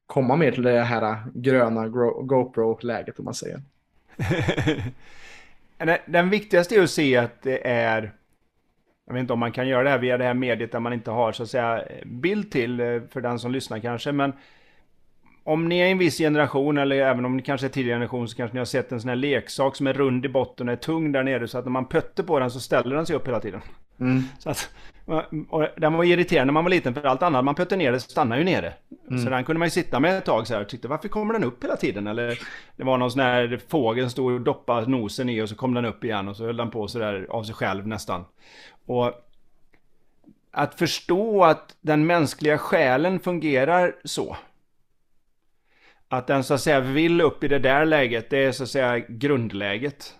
komma 0.06 0.36
mer 0.36 0.52
till 0.52 0.62
det 0.62 0.80
här 0.80 1.22
gröna 1.34 1.88
GoPro-läget 1.88 3.18
om 3.18 3.24
man 3.24 3.34
säger. 3.34 3.62
Den 6.06 6.30
viktigaste 6.30 6.76
är 6.76 6.82
att 6.82 6.90
se 6.90 7.16
att 7.16 7.42
det 7.42 7.68
är 7.68 8.14
jag 9.06 9.14
vet 9.14 9.20
inte 9.20 9.32
om 9.32 9.38
man 9.38 9.52
kan 9.52 9.68
göra 9.68 9.82
det 9.82 9.90
här 9.90 9.98
via 9.98 10.18
det 10.18 10.24
här 10.24 10.34
mediet 10.34 10.72
där 10.72 10.80
man 10.80 10.92
inte 10.92 11.10
har 11.10 11.32
så 11.32 11.42
att 11.42 11.50
säga 11.50 11.84
bild 12.04 12.50
till 12.50 12.80
eh, 12.80 13.02
för 13.10 13.20
den 13.20 13.38
som 13.38 13.52
lyssnar 13.52 13.78
kanske. 13.78 14.12
Men 14.12 14.32
om 15.46 15.68
ni 15.68 15.78
är 15.78 15.86
en 15.86 15.98
viss 15.98 16.18
generation 16.18 16.78
eller 16.78 16.96
även 16.96 17.24
om 17.24 17.36
ni 17.36 17.42
kanske 17.42 17.66
är 17.66 17.68
tidigare 17.68 17.96
generation 17.96 18.28
så 18.28 18.36
kanske 18.36 18.54
ni 18.54 18.58
har 18.58 18.64
sett 18.64 18.92
en 18.92 19.00
sån 19.00 19.08
här 19.08 19.16
leksak 19.16 19.76
som 19.76 19.86
är 19.86 19.92
rund 19.92 20.24
i 20.24 20.28
botten 20.28 20.68
och 20.68 20.72
är 20.72 20.76
tung 20.76 21.12
där 21.12 21.22
nere 21.22 21.48
så 21.48 21.58
att 21.58 21.64
när 21.64 21.72
man 21.72 21.86
pötter 21.86 22.22
på 22.22 22.38
den 22.38 22.50
så 22.50 22.60
ställer 22.60 22.96
den 22.96 23.06
sig 23.06 23.16
upp 23.16 23.28
hela 23.28 23.40
tiden. 23.40 23.60
Mm. 24.00 24.22
Så 24.38 24.50
att, 24.50 24.70
och 25.48 25.66
den 25.76 25.92
var 25.92 26.04
irriterande 26.04 26.46
när 26.46 26.52
man 26.52 26.64
var 26.64 26.70
liten 26.70 26.94
för 26.94 27.04
allt 27.04 27.22
annat 27.22 27.44
man 27.44 27.54
pötte 27.54 27.76
ner 27.76 27.92
det 27.92 28.00
stannar 28.00 28.38
ju 28.38 28.44
nere. 28.44 28.72
Mm. 29.10 29.24
Så 29.24 29.30
den 29.30 29.44
kunde 29.44 29.58
man 29.58 29.66
ju 29.66 29.70
sitta 29.70 30.00
med 30.00 30.18
ett 30.18 30.24
tag 30.24 30.46
så 30.46 30.54
här 30.54 30.60
och 30.60 30.68
tyckte 30.68 30.88
varför 30.88 31.08
kommer 31.08 31.34
den 31.34 31.44
upp 31.44 31.64
hela 31.64 31.76
tiden? 31.76 32.06
Eller 32.06 32.38
det 32.76 32.84
var 32.84 32.98
någon 32.98 33.10
sån 33.10 33.20
här 33.20 33.60
fågel 33.68 34.04
som 34.04 34.10
stod 34.10 34.32
och 34.32 34.40
doppade 34.40 34.90
nosen 34.90 35.28
i 35.28 35.42
och 35.42 35.48
så 35.48 35.54
kom 35.54 35.74
den 35.74 35.84
upp 35.84 36.04
igen 36.04 36.28
och 36.28 36.36
så 36.36 36.44
höll 36.44 36.56
den 36.56 36.70
på 36.70 36.88
sådär 36.88 37.26
av 37.30 37.42
sig 37.42 37.54
själv 37.54 37.88
nästan. 37.88 38.24
Och 38.86 39.12
att 40.50 40.74
förstå 40.74 41.44
att 41.44 41.76
den 41.80 42.06
mänskliga 42.06 42.58
själen 42.58 43.20
fungerar 43.20 43.94
så. 44.04 44.36
Att 46.08 46.26
den 46.26 46.44
så 46.44 46.54
att 46.54 46.60
säga 46.60 46.80
vill 46.80 47.20
upp 47.20 47.44
i 47.44 47.48
det 47.48 47.58
där 47.58 47.84
läget, 47.84 48.30
det 48.30 48.38
är 48.38 48.52
så 48.52 48.62
att 48.62 48.68
säga 48.68 48.98
grundläget. 48.98 50.14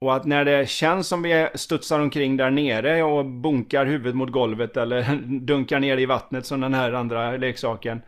Och 0.00 0.16
att 0.16 0.24
när 0.24 0.44
det 0.44 0.68
känns 0.68 1.08
som 1.08 1.22
vi 1.22 1.48
studsar 1.54 2.00
omkring 2.00 2.36
där 2.36 2.50
nere 2.50 3.02
och 3.02 3.26
bunkar 3.26 3.86
huvudet 3.86 4.14
mot 4.14 4.30
golvet 4.30 4.76
eller 4.76 5.14
dunkar 5.40 5.80
ner 5.80 5.96
i 5.96 6.06
vattnet 6.06 6.46
som 6.46 6.60
den 6.60 6.74
här 6.74 6.92
andra 6.92 7.36
leksaken. 7.36 8.02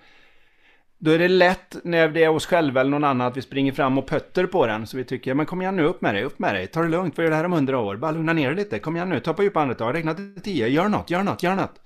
Då 0.99 1.11
är 1.11 1.19
det 1.19 1.29
lätt 1.29 1.77
när 1.85 2.09
det 2.09 2.25
är 2.25 2.29
oss 2.29 2.47
själva 2.47 2.81
eller 2.81 2.91
någon 2.91 3.05
annan 3.05 3.27
att 3.27 3.37
vi 3.37 3.43
springer 3.43 3.73
fram 3.73 3.99
och 3.99 4.07
pötter 4.07 4.47
på 4.47 4.67
den. 4.67 4.87
Så 4.87 4.97
vi 4.97 5.05
tycker, 5.05 5.35
men 5.35 5.47
kom 5.47 5.63
igen 5.63 5.77
nu, 5.77 5.85
upp 5.85 6.01
med 6.01 6.15
dig, 6.15 6.25
upp 6.25 6.39
med 6.39 6.55
dig. 6.55 6.67
Ta 6.67 6.83
det 6.83 6.89
lugnt, 6.89 7.17
vad 7.17 7.25
gör 7.25 7.31
det 7.31 7.37
här 7.37 7.45
om 7.45 7.53
hundra 7.53 7.79
år? 7.79 7.97
Bara 7.97 8.11
lugna 8.11 8.33
ner 8.33 8.47
dig 8.47 8.57
lite, 8.57 8.79
kom 8.79 8.97
igen 8.97 9.09
nu, 9.09 9.21
ta 9.21 9.35
på 9.35 9.43
djupa 9.43 9.61
andetag, 9.61 9.95
räkna 9.95 10.15
till 10.15 10.43
tio, 10.43 10.69
gör 10.69 10.89
något, 10.89 11.11
gör 11.11 11.23
något, 11.23 11.43
gör 11.43 11.55
något. 11.55 11.81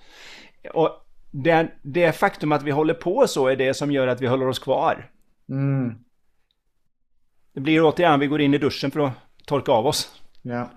Och 0.74 1.05
det, 1.42 1.68
det 1.82 2.12
faktum 2.12 2.52
att 2.52 2.62
vi 2.62 2.70
håller 2.70 2.94
på 2.94 3.26
så 3.26 3.46
är 3.46 3.56
det 3.56 3.74
som 3.74 3.92
gör 3.92 4.06
att 4.06 4.20
vi 4.20 4.26
håller 4.26 4.48
oss 4.48 4.58
kvar. 4.58 5.10
Mm. 5.48 5.94
Det 7.52 7.60
blir 7.60 7.84
återigen, 7.84 8.20
vi 8.20 8.26
går 8.26 8.40
in 8.40 8.54
i 8.54 8.58
duschen 8.58 8.90
för 8.90 9.00
att 9.00 9.12
torka 9.46 9.72
av 9.72 9.86
oss. 9.86 10.22
Ja. 10.42 10.70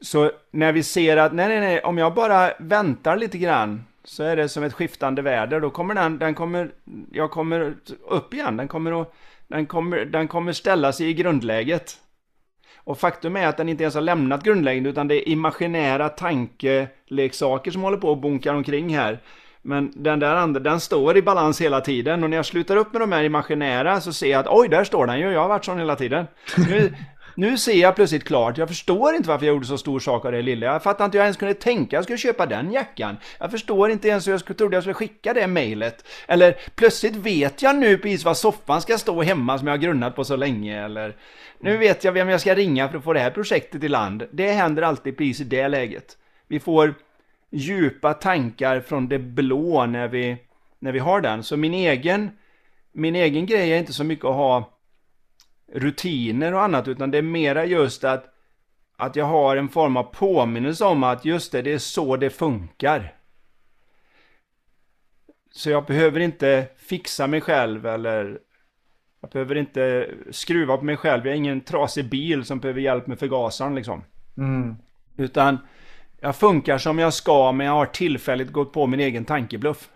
Så 0.00 0.30
när 0.50 0.72
vi 0.72 0.82
ser 0.82 1.16
att, 1.16 1.32
nej, 1.32 1.48
nej, 1.48 1.60
nej, 1.60 1.80
om 1.80 1.98
jag 1.98 2.14
bara 2.14 2.52
väntar 2.58 3.16
lite 3.16 3.38
grann 3.38 3.84
så 4.04 4.22
är 4.22 4.36
det 4.36 4.48
som 4.48 4.62
ett 4.62 4.72
skiftande 4.72 5.22
väder. 5.22 5.60
Då 5.60 5.70
kommer 5.70 5.94
den, 5.94 6.18
den 6.18 6.34
kommer, 6.34 6.70
jag 7.12 7.30
kommer 7.30 7.74
upp 8.08 8.34
igen. 8.34 8.56
Den 8.56 8.68
kommer, 8.68 9.02
att, 9.02 9.14
den 9.48 9.66
kommer, 9.66 10.04
den 10.04 10.28
kommer 10.28 10.52
ställa 10.52 10.92
sig 10.92 11.08
i 11.08 11.14
grundläget. 11.14 11.96
Och 12.90 12.98
faktum 12.98 13.36
är 13.36 13.46
att 13.46 13.56
den 13.56 13.68
inte 13.68 13.82
ens 13.82 13.94
har 13.94 14.02
lämnat 14.02 14.42
grundläggande 14.42 14.90
utan 14.90 15.08
det 15.08 15.14
är 15.14 15.28
imaginära 15.28 16.08
tankeleksaker 16.08 17.70
som 17.70 17.82
håller 17.82 17.96
på 17.96 18.08
och 18.08 18.18
bunkar 18.18 18.54
omkring 18.54 18.96
här. 18.96 19.18
Men 19.62 19.92
den 19.94 20.18
där 20.18 20.34
andra, 20.34 20.60
den 20.60 20.80
står 20.80 21.16
i 21.16 21.22
balans 21.22 21.60
hela 21.60 21.80
tiden 21.80 22.24
och 22.24 22.30
när 22.30 22.36
jag 22.36 22.46
slutar 22.46 22.76
upp 22.76 22.92
med 22.92 23.02
de 23.02 23.12
här 23.12 23.24
imaginära 23.24 24.00
så 24.00 24.12
ser 24.12 24.30
jag 24.30 24.40
att 24.40 24.46
oj, 24.48 24.68
där 24.68 24.84
står 24.84 25.06
den 25.06 25.18
ju, 25.18 25.30
jag 25.32 25.40
har 25.40 25.48
varit 25.48 25.64
sån 25.64 25.78
hela 25.78 25.96
tiden. 25.96 26.26
Nu, 26.70 26.94
nu 27.34 27.58
ser 27.58 27.74
jag 27.74 27.96
plötsligt 27.96 28.24
klart, 28.24 28.58
jag 28.58 28.68
förstår 28.68 29.14
inte 29.14 29.28
varför 29.28 29.46
jag 29.46 29.54
gjorde 29.54 29.66
så 29.66 29.78
stor 29.78 30.00
sak 30.00 30.24
av 30.24 30.32
det 30.32 30.42
lilla. 30.42 30.66
Jag 30.66 30.82
fattar 30.82 31.04
inte 31.04 31.18
hur 31.18 31.20
jag 31.20 31.26
ens 31.26 31.36
kunde 31.36 31.54
tänka 31.54 31.86
att 31.86 31.92
jag 31.92 32.04
skulle 32.04 32.18
köpa 32.18 32.46
den 32.46 32.72
jackan. 32.72 33.16
Jag 33.38 33.50
förstår 33.50 33.90
inte 33.90 34.08
ens 34.08 34.28
hur 34.28 34.32
jag 34.32 34.56
trodde 34.56 34.76
jag 34.76 34.82
skulle 34.82 34.94
skicka 34.94 35.34
det 35.34 35.46
mejlet. 35.46 36.04
Eller 36.28 36.56
plötsligt 36.74 37.16
vet 37.16 37.62
jag 37.62 37.76
nu 37.76 37.98
precis 37.98 38.24
var 38.24 38.34
soffan 38.34 38.80
ska 38.80 38.98
stå 38.98 39.22
hemma 39.22 39.58
som 39.58 39.66
jag 39.66 39.72
har 39.74 39.78
grunnat 39.78 40.16
på 40.16 40.24
så 40.24 40.36
länge. 40.36 40.84
Eller 40.84 41.16
nu 41.58 41.76
vet 41.76 42.04
jag 42.04 42.12
vem 42.12 42.28
jag 42.28 42.40
ska 42.40 42.54
ringa 42.54 42.88
för 42.88 42.98
att 42.98 43.04
få 43.04 43.12
det 43.12 43.20
här 43.20 43.30
projektet 43.30 43.84
i 43.84 43.88
land. 43.88 44.26
Det 44.30 44.52
händer 44.52 44.82
alltid 44.82 45.16
precis 45.16 45.40
i 45.40 45.44
det 45.44 45.68
läget. 45.68 46.16
Vi 46.48 46.60
får 46.60 46.94
djupa 47.50 48.14
tankar 48.14 48.80
från 48.80 49.08
det 49.08 49.18
blå 49.18 49.86
när 49.86 50.08
vi, 50.08 50.36
när 50.78 50.92
vi 50.92 50.98
har 50.98 51.20
den. 51.20 51.42
Så 51.42 51.56
min 51.56 51.74
egen, 51.74 52.30
min 52.92 53.16
egen 53.16 53.46
grej 53.46 53.72
är 53.72 53.78
inte 53.78 53.92
så 53.92 54.04
mycket 54.04 54.24
att 54.24 54.34
ha 54.34 54.70
rutiner 55.72 56.54
och 56.54 56.62
annat 56.62 56.88
utan 56.88 57.10
det 57.10 57.18
är 57.18 57.22
mera 57.22 57.64
just 57.64 58.04
att 58.04 58.34
att 58.96 59.16
jag 59.16 59.24
har 59.24 59.56
en 59.56 59.68
form 59.68 59.96
av 59.96 60.02
påminnelse 60.02 60.84
om 60.84 61.04
att 61.04 61.24
just 61.24 61.52
det, 61.52 61.62
det 61.62 61.72
är 61.72 61.78
så 61.78 62.16
det 62.16 62.30
funkar. 62.30 63.14
Så 65.52 65.70
jag 65.70 65.84
behöver 65.84 66.20
inte 66.20 66.66
fixa 66.76 67.26
mig 67.26 67.40
själv 67.40 67.86
eller 67.86 68.38
jag 69.20 69.30
behöver 69.30 69.54
inte 69.54 70.10
skruva 70.30 70.76
på 70.76 70.84
mig 70.84 70.96
själv. 70.96 71.26
Jag 71.26 71.32
är 71.32 71.36
ingen 71.36 71.60
trasig 71.60 72.08
bil 72.08 72.44
som 72.44 72.60
behöver 72.60 72.80
hjälp 72.80 73.06
med 73.06 73.18
förgasaren 73.18 73.74
liksom. 73.74 74.04
Mm. 74.36 74.76
Utan 75.16 75.58
jag 76.20 76.36
funkar 76.36 76.78
som 76.78 76.98
jag 76.98 77.14
ska 77.14 77.52
men 77.52 77.66
jag 77.66 77.74
har 77.74 77.86
tillfälligt 77.86 78.52
gått 78.52 78.72
på 78.72 78.86
min 78.86 79.00
egen 79.00 79.24
tankebluff. 79.24 79.88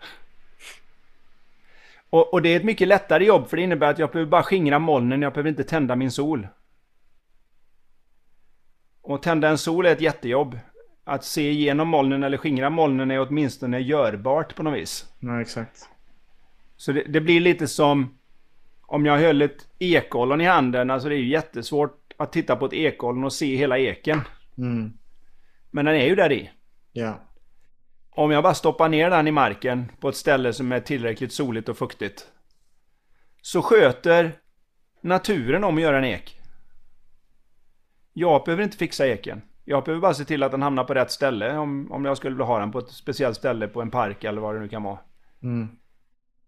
Och, 2.15 2.33
och, 2.33 2.41
det 2.41 2.49
är 2.49 2.57
ett 2.57 2.63
mycket 2.63 2.87
lättare 2.87 3.25
jobb 3.25 3.47
för 3.47 3.57
det 3.57 3.63
innebär 3.63 3.89
att 3.91 3.99
jag 3.99 4.11
behöver 4.11 4.29
bara 4.29 4.43
skingra 4.43 4.79
molnen, 4.79 5.21
jag 5.21 5.33
behöver 5.33 5.49
inte 5.49 5.63
tända 5.63 5.95
min 5.95 6.11
sol. 6.11 6.47
Och 9.01 9.23
tända 9.23 9.49
en 9.49 9.57
sol 9.57 9.85
är 9.85 9.91
ett 9.91 10.01
jättejobb. 10.01 10.59
Att 11.03 11.23
se 11.23 11.51
igenom 11.51 11.87
molnen 11.87 12.23
eller 12.23 12.37
skingra 12.37 12.69
molnen 12.69 13.11
är 13.11 13.19
åtminstone 13.19 13.79
görbart 13.79 14.55
på 14.55 14.63
något 14.63 14.79
vis. 14.79 15.13
Ja, 15.19 15.41
exakt. 15.41 15.89
Så 16.77 16.91
det, 16.91 17.03
det 17.03 17.21
blir 17.21 17.39
lite 17.39 17.67
som 17.67 18.17
om 18.81 19.05
jag 19.05 19.17
höll 19.17 19.41
ett 19.41 19.67
ekollon 19.79 20.41
i 20.41 20.45
handen. 20.45 20.89
Alltså 20.89 21.09
det 21.09 21.15
är 21.15 21.19
ju 21.19 21.29
jättesvårt 21.29 22.13
att 22.17 22.31
titta 22.31 22.55
på 22.55 22.65
ett 22.65 22.73
ekollon 22.73 23.23
och 23.23 23.33
se 23.33 23.55
hela 23.55 23.79
eken. 23.79 24.21
Mm. 24.57 24.93
Men 25.71 25.85
den 25.85 25.95
är 25.95 26.05
ju 26.05 26.15
där 26.15 26.31
i. 26.31 26.51
Ja. 26.91 27.19
Om 28.15 28.31
jag 28.31 28.43
bara 28.43 28.53
stoppar 28.53 28.89
ner 28.89 29.09
den 29.09 29.27
i 29.27 29.31
marken 29.31 29.91
på 29.99 30.09
ett 30.09 30.15
ställe 30.15 30.53
som 30.53 30.71
är 30.71 30.79
tillräckligt 30.79 31.33
soligt 31.33 31.69
och 31.69 31.77
fuktigt. 31.77 32.27
Så 33.41 33.61
sköter 33.61 34.31
naturen 35.01 35.63
om 35.63 35.75
att 35.75 35.81
göra 35.81 35.97
en 35.97 36.05
ek. 36.05 36.39
Jag 38.13 38.43
behöver 38.43 38.63
inte 38.63 38.77
fixa 38.77 39.07
eken. 39.07 39.41
Jag 39.65 39.83
behöver 39.83 40.01
bara 40.01 40.13
se 40.13 40.25
till 40.25 40.43
att 40.43 40.51
den 40.51 40.61
hamnar 40.61 40.83
på 40.83 40.93
rätt 40.93 41.11
ställe 41.11 41.57
om, 41.57 41.91
om 41.91 42.05
jag 42.05 42.17
skulle 42.17 42.35
vilja 42.35 42.45
ha 42.45 42.59
den 42.59 42.71
på 42.71 42.79
ett 42.79 42.89
speciellt 42.89 43.37
ställe 43.37 43.67
på 43.67 43.81
en 43.81 43.91
park 43.91 44.23
eller 44.23 44.41
vad 44.41 44.55
det 44.55 44.59
nu 44.59 44.67
kan 44.67 44.83
vara. 44.83 44.99
Mm. 45.43 45.69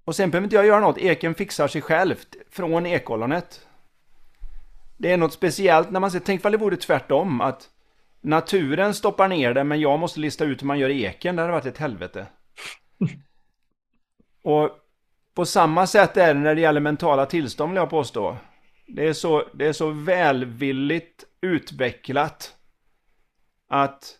Och 0.05 0.15
sen 0.15 0.31
behöver 0.31 0.43
inte 0.43 0.55
jag 0.55 0.65
göra 0.65 0.79
något. 0.79 0.97
Eken 0.97 1.35
fixar 1.35 1.67
sig 1.67 1.81
självt 1.81 2.35
från 2.51 2.85
ekollonet. 2.85 3.67
Det 4.97 5.11
är 5.11 5.17
något 5.17 5.33
speciellt 5.33 5.91
när 5.91 5.99
man 5.99 6.11
ser, 6.11 6.19
tänk 6.19 6.43
vad 6.43 6.53
det 6.53 6.57
vore 6.57 6.75
tvärtom 6.77 7.41
att 7.41 7.69
Naturen 8.21 8.93
stoppar 8.93 9.27
ner 9.27 9.53
det 9.53 9.63
men 9.63 9.79
jag 9.79 9.99
måste 9.99 10.19
lista 10.19 10.45
ut 10.45 10.61
hur 10.61 10.67
man 10.67 10.79
gör 10.79 10.89
eken. 10.89 11.35
Det 11.35 11.41
hade 11.41 11.51
varit 11.51 11.65
ett 11.65 11.77
helvete. 11.77 12.27
Och 14.43 14.71
på 15.33 15.45
samma 15.45 15.87
sätt 15.87 16.17
är 16.17 16.33
det 16.33 16.39
när 16.39 16.55
det 16.55 16.61
gäller 16.61 16.81
mentala 16.81 17.25
tillstånd 17.25 17.71
vill 17.71 17.77
jag 17.77 17.89
påstå. 17.89 18.37
Det 18.87 19.07
är 19.07 19.13
så, 19.13 19.43
det 19.53 19.65
är 19.65 19.73
så 19.73 19.89
välvilligt 19.89 21.25
utvecklat 21.41 22.55
att 23.67 24.17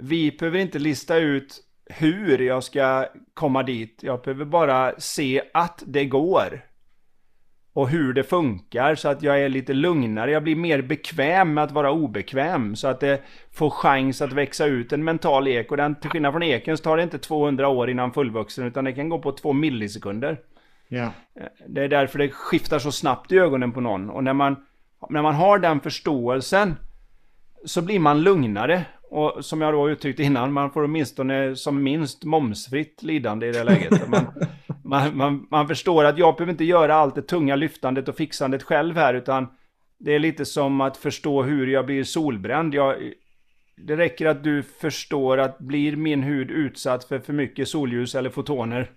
vi 0.00 0.30
behöver 0.32 0.58
inte 0.58 0.78
lista 0.78 1.16
ut 1.16 1.64
hur 1.86 2.38
jag 2.38 2.64
ska 2.64 3.08
komma 3.34 3.62
dit. 3.62 4.00
Jag 4.02 4.22
behöver 4.22 4.44
bara 4.44 5.00
se 5.00 5.42
att 5.54 5.82
det 5.86 6.04
går 6.04 6.67
och 7.78 7.88
hur 7.88 8.12
det 8.12 8.24
funkar 8.24 8.94
så 8.94 9.08
att 9.08 9.22
jag 9.22 9.40
är 9.40 9.48
lite 9.48 9.72
lugnare. 9.72 10.30
Jag 10.30 10.42
blir 10.42 10.56
mer 10.56 10.82
bekväm 10.82 11.54
med 11.54 11.64
att 11.64 11.72
vara 11.72 11.90
obekväm 11.90 12.76
så 12.76 12.88
att 12.88 13.00
det 13.00 13.22
får 13.52 13.70
chans 13.70 14.22
att 14.22 14.32
växa 14.32 14.66
ut 14.66 14.92
en 14.92 15.04
mental 15.04 15.48
ek. 15.48 15.70
Och 15.70 15.76
den, 15.76 15.94
till 15.94 16.10
skillnad 16.10 16.32
från 16.32 16.42
eken 16.42 16.76
så 16.76 16.82
tar 16.82 16.96
det 16.96 17.02
inte 17.02 17.18
200 17.18 17.68
år 17.68 17.90
innan 17.90 18.12
fullvuxen 18.12 18.66
utan 18.66 18.84
det 18.84 18.92
kan 18.92 19.08
gå 19.08 19.18
på 19.18 19.32
två 19.32 19.52
millisekunder. 19.52 20.40
Ja. 20.88 21.12
Det 21.66 21.84
är 21.84 21.88
därför 21.88 22.18
det 22.18 22.28
skiftar 22.28 22.78
så 22.78 22.92
snabbt 22.92 23.32
i 23.32 23.38
ögonen 23.38 23.72
på 23.72 23.80
någon. 23.80 24.10
Och 24.10 24.24
när 24.24 24.32
man, 24.34 24.56
när 25.10 25.22
man 25.22 25.34
har 25.34 25.58
den 25.58 25.80
förståelsen 25.80 26.74
så 27.64 27.82
blir 27.82 27.98
man 27.98 28.22
lugnare. 28.22 28.84
Och 29.10 29.44
som 29.44 29.60
jag 29.60 29.74
då 29.74 29.90
uttryckte 29.90 30.22
innan, 30.22 30.52
man 30.52 30.70
får 30.70 30.84
åtminstone 30.84 31.56
som 31.56 31.82
minst 31.82 32.24
momsfritt 32.24 33.02
lidande 33.02 33.46
i 33.46 33.52
det 33.52 33.64
läget. 33.64 34.08
Man, 34.08 34.26
man, 34.88 35.16
man, 35.16 35.46
man 35.50 35.68
förstår 35.68 36.04
att 36.04 36.18
jag 36.18 36.36
behöver 36.36 36.52
inte 36.52 36.64
göra 36.64 36.94
allt 36.94 37.14
det 37.14 37.22
tunga 37.22 37.56
lyftandet 37.56 38.08
och 38.08 38.16
fixandet 38.16 38.62
själv 38.62 38.96
här, 38.96 39.14
utan 39.14 39.46
det 39.98 40.14
är 40.14 40.18
lite 40.18 40.44
som 40.44 40.80
att 40.80 40.96
förstå 40.96 41.42
hur 41.42 41.66
jag 41.66 41.86
blir 41.86 42.04
solbränd. 42.04 42.74
Jag, 42.74 43.12
det 43.76 43.96
räcker 43.96 44.26
att 44.26 44.44
du 44.44 44.62
förstår 44.62 45.38
att 45.38 45.58
blir 45.58 45.96
min 45.96 46.22
hud 46.22 46.50
utsatt 46.50 47.04
för 47.04 47.18
för 47.18 47.32
mycket 47.32 47.68
solljus 47.68 48.14
eller 48.14 48.30
fotoner 48.30 48.90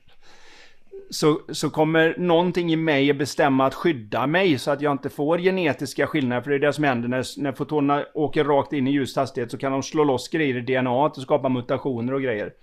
så, 1.12 1.42
så 1.50 1.70
kommer 1.70 2.16
någonting 2.18 2.74
i 2.74 2.76
mig 2.76 3.12
att 3.12 3.18
bestämma 3.18 3.66
att 3.66 3.74
skydda 3.74 4.28
mig 4.28 4.58
så 4.58 4.72
att 4.72 4.82
jag 4.82 4.92
inte 4.92 5.10
får 5.10 5.38
genetiska 5.38 6.08
skillnader. 6.08 6.42
För 6.42 6.50
det 6.50 6.56
är 6.56 6.60
det 6.60 6.74
som 6.74 6.84
händer 6.84 7.08
när, 7.08 7.42
när 7.42 7.52
fotonerna 7.52 8.06
åker 8.14 8.44
rakt 8.44 8.74
in 8.74 8.88
i 8.88 8.92
ljus 8.92 9.16
hastighet 9.16 9.52
så 9.52 9.58
kan 9.58 9.72
de 9.72 9.84
slå 9.84 10.04
loss 10.04 10.30
grejer 10.30 10.58
i 10.58 10.62
DNA 10.62 10.92
och 10.92 11.18
skapa 11.18 11.50
mutationer 11.50 12.14
och 12.14 12.22
grejer. 12.22 12.54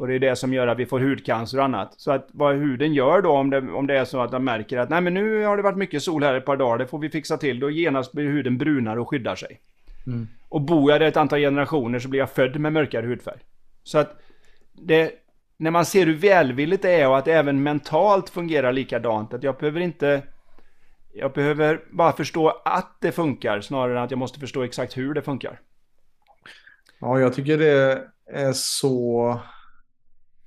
Och 0.00 0.06
det 0.06 0.14
är 0.14 0.18
det 0.18 0.36
som 0.36 0.52
gör 0.52 0.66
att 0.66 0.78
vi 0.78 0.86
får 0.86 1.00
hudcancer 1.00 1.58
och 1.58 1.64
annat. 1.64 1.94
Så 1.96 2.12
att 2.12 2.28
vad 2.32 2.56
huden 2.56 2.94
gör 2.94 3.22
då 3.22 3.30
om 3.30 3.50
det, 3.50 3.58
om 3.58 3.86
det 3.86 3.98
är 3.98 4.04
så 4.04 4.20
att 4.20 4.30
de 4.30 4.44
märker 4.44 4.78
att 4.78 4.90
nej 4.90 5.00
men 5.00 5.14
nu 5.14 5.44
har 5.44 5.56
det 5.56 5.62
varit 5.62 5.76
mycket 5.76 6.02
sol 6.02 6.22
här 6.22 6.34
ett 6.34 6.44
par 6.44 6.56
dagar, 6.56 6.78
det 6.78 6.86
får 6.86 6.98
vi 6.98 7.10
fixa 7.10 7.36
till. 7.36 7.60
Då 7.60 7.70
genast 7.70 8.12
blir 8.12 8.24
huden 8.24 8.58
brunare 8.58 9.00
och 9.00 9.08
skyddar 9.08 9.34
sig. 9.34 9.60
Mm. 10.06 10.28
Och 10.48 10.60
bor 10.60 10.90
jag 10.90 11.00
där 11.00 11.08
ett 11.08 11.16
antal 11.16 11.38
generationer 11.38 11.98
så 11.98 12.08
blir 12.08 12.20
jag 12.20 12.30
född 12.30 12.60
med 12.60 12.72
mörkare 12.72 13.06
hudfärg. 13.06 13.38
Så 13.82 13.98
att 13.98 14.20
det, 14.72 15.12
när 15.56 15.70
man 15.70 15.84
ser 15.84 16.06
hur 16.06 16.16
välvilligt 16.16 16.82
det 16.82 16.90
är 16.90 17.08
och 17.08 17.18
att 17.18 17.24
det 17.24 17.32
även 17.32 17.62
mentalt 17.62 18.30
fungerar 18.30 18.72
likadant, 18.72 19.34
att 19.34 19.42
jag 19.42 19.56
behöver 19.56 19.80
inte 19.80 20.22
jag 21.14 21.32
behöver 21.32 21.80
bara 21.92 22.12
förstå 22.12 22.48
att 22.64 22.96
det 23.00 23.12
funkar 23.12 23.60
snarare 23.60 23.98
än 23.98 24.04
att 24.04 24.10
jag 24.10 24.18
måste 24.18 24.40
förstå 24.40 24.62
exakt 24.62 24.96
hur 24.96 25.14
det 25.14 25.22
funkar. 25.22 25.60
Ja, 27.00 27.20
jag 27.20 27.34
tycker 27.34 27.58
det 27.58 28.04
är 28.26 28.52
så 28.52 29.40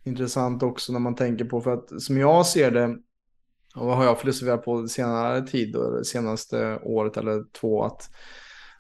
intressant 0.04 0.64
också 0.64 0.94
när 0.94 1.00
man 1.00 1.16
tänker 1.16 1.46
på, 1.46 1.62
för 1.62 1.74
att 1.74 2.02
som 2.02 2.18
jag 2.18 2.46
ser 2.46 2.72
det, 2.72 2.98
och 3.76 3.86
vad 3.86 3.98
har 3.98 4.06
jag 4.06 4.20
filosoferat 4.20 4.66
på 4.66 4.88
senare 4.88 5.48
tid, 5.48 5.74
det 5.74 6.06
senaste 6.06 6.80
året 6.84 7.18
eller 7.18 7.44
två, 7.52 7.84
att, 7.84 8.10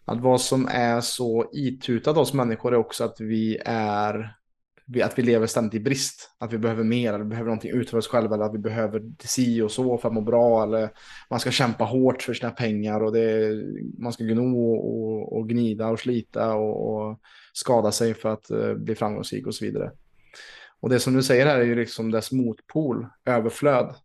att 0.05 0.21
vad 0.21 0.41
som 0.41 0.67
är 0.71 1.01
så 1.01 1.49
itutat 1.53 2.17
oss 2.17 2.33
människor 2.33 2.73
är 2.73 2.77
också 2.77 3.03
att 3.03 3.19
vi 3.19 3.57
är 3.65 4.35
att 5.03 5.19
vi 5.19 5.23
lever 5.23 5.47
ständigt 5.47 5.73
i 5.73 5.79
brist. 5.79 6.29
Att 6.39 6.53
vi 6.53 6.57
behöver 6.57 6.83
mer, 6.83 7.13
eller 7.13 7.25
behöver 7.25 7.47
någonting 7.47 7.71
utöver 7.71 7.97
oss 7.97 8.07
själva, 8.07 8.35
eller 8.35 8.45
att 8.45 8.53
vi 8.53 8.59
behöver 8.59 9.01
si 9.19 9.61
och 9.61 9.71
så 9.71 9.97
för 9.97 10.09
att 10.09 10.13
må 10.13 10.21
bra, 10.21 10.63
eller 10.63 10.89
man 11.29 11.39
ska 11.39 11.51
kämpa 11.51 11.83
hårt 11.83 12.21
för 12.21 12.33
sina 12.33 12.51
pengar 12.51 13.03
och 13.03 13.13
det, 13.13 13.51
man 13.97 14.13
ska 14.13 14.23
gno 14.23 14.73
och, 14.73 15.37
och 15.37 15.49
gnida 15.49 15.87
och 15.87 15.99
slita 15.99 16.53
och, 16.55 16.93
och, 16.93 17.19
skada 17.53 17.91
sig 17.91 18.13
för 18.13 18.29
att 18.29 18.51
uh, 18.51 18.73
bli 18.73 18.95
framgångsrik 18.95 19.47
och 19.47 19.55
så 19.55 19.65
vidare. 19.65 19.91
Och 20.83 20.89
det 20.89 20.99
som 20.99 21.13
du 21.13 21.23
säger 21.23 21.45
här 21.45 21.59
är 21.59 21.65
ju 21.65 21.75
liksom 21.75 22.11
dess 22.11 22.31
motpol, 22.31 23.07
överflöd. 23.25 23.95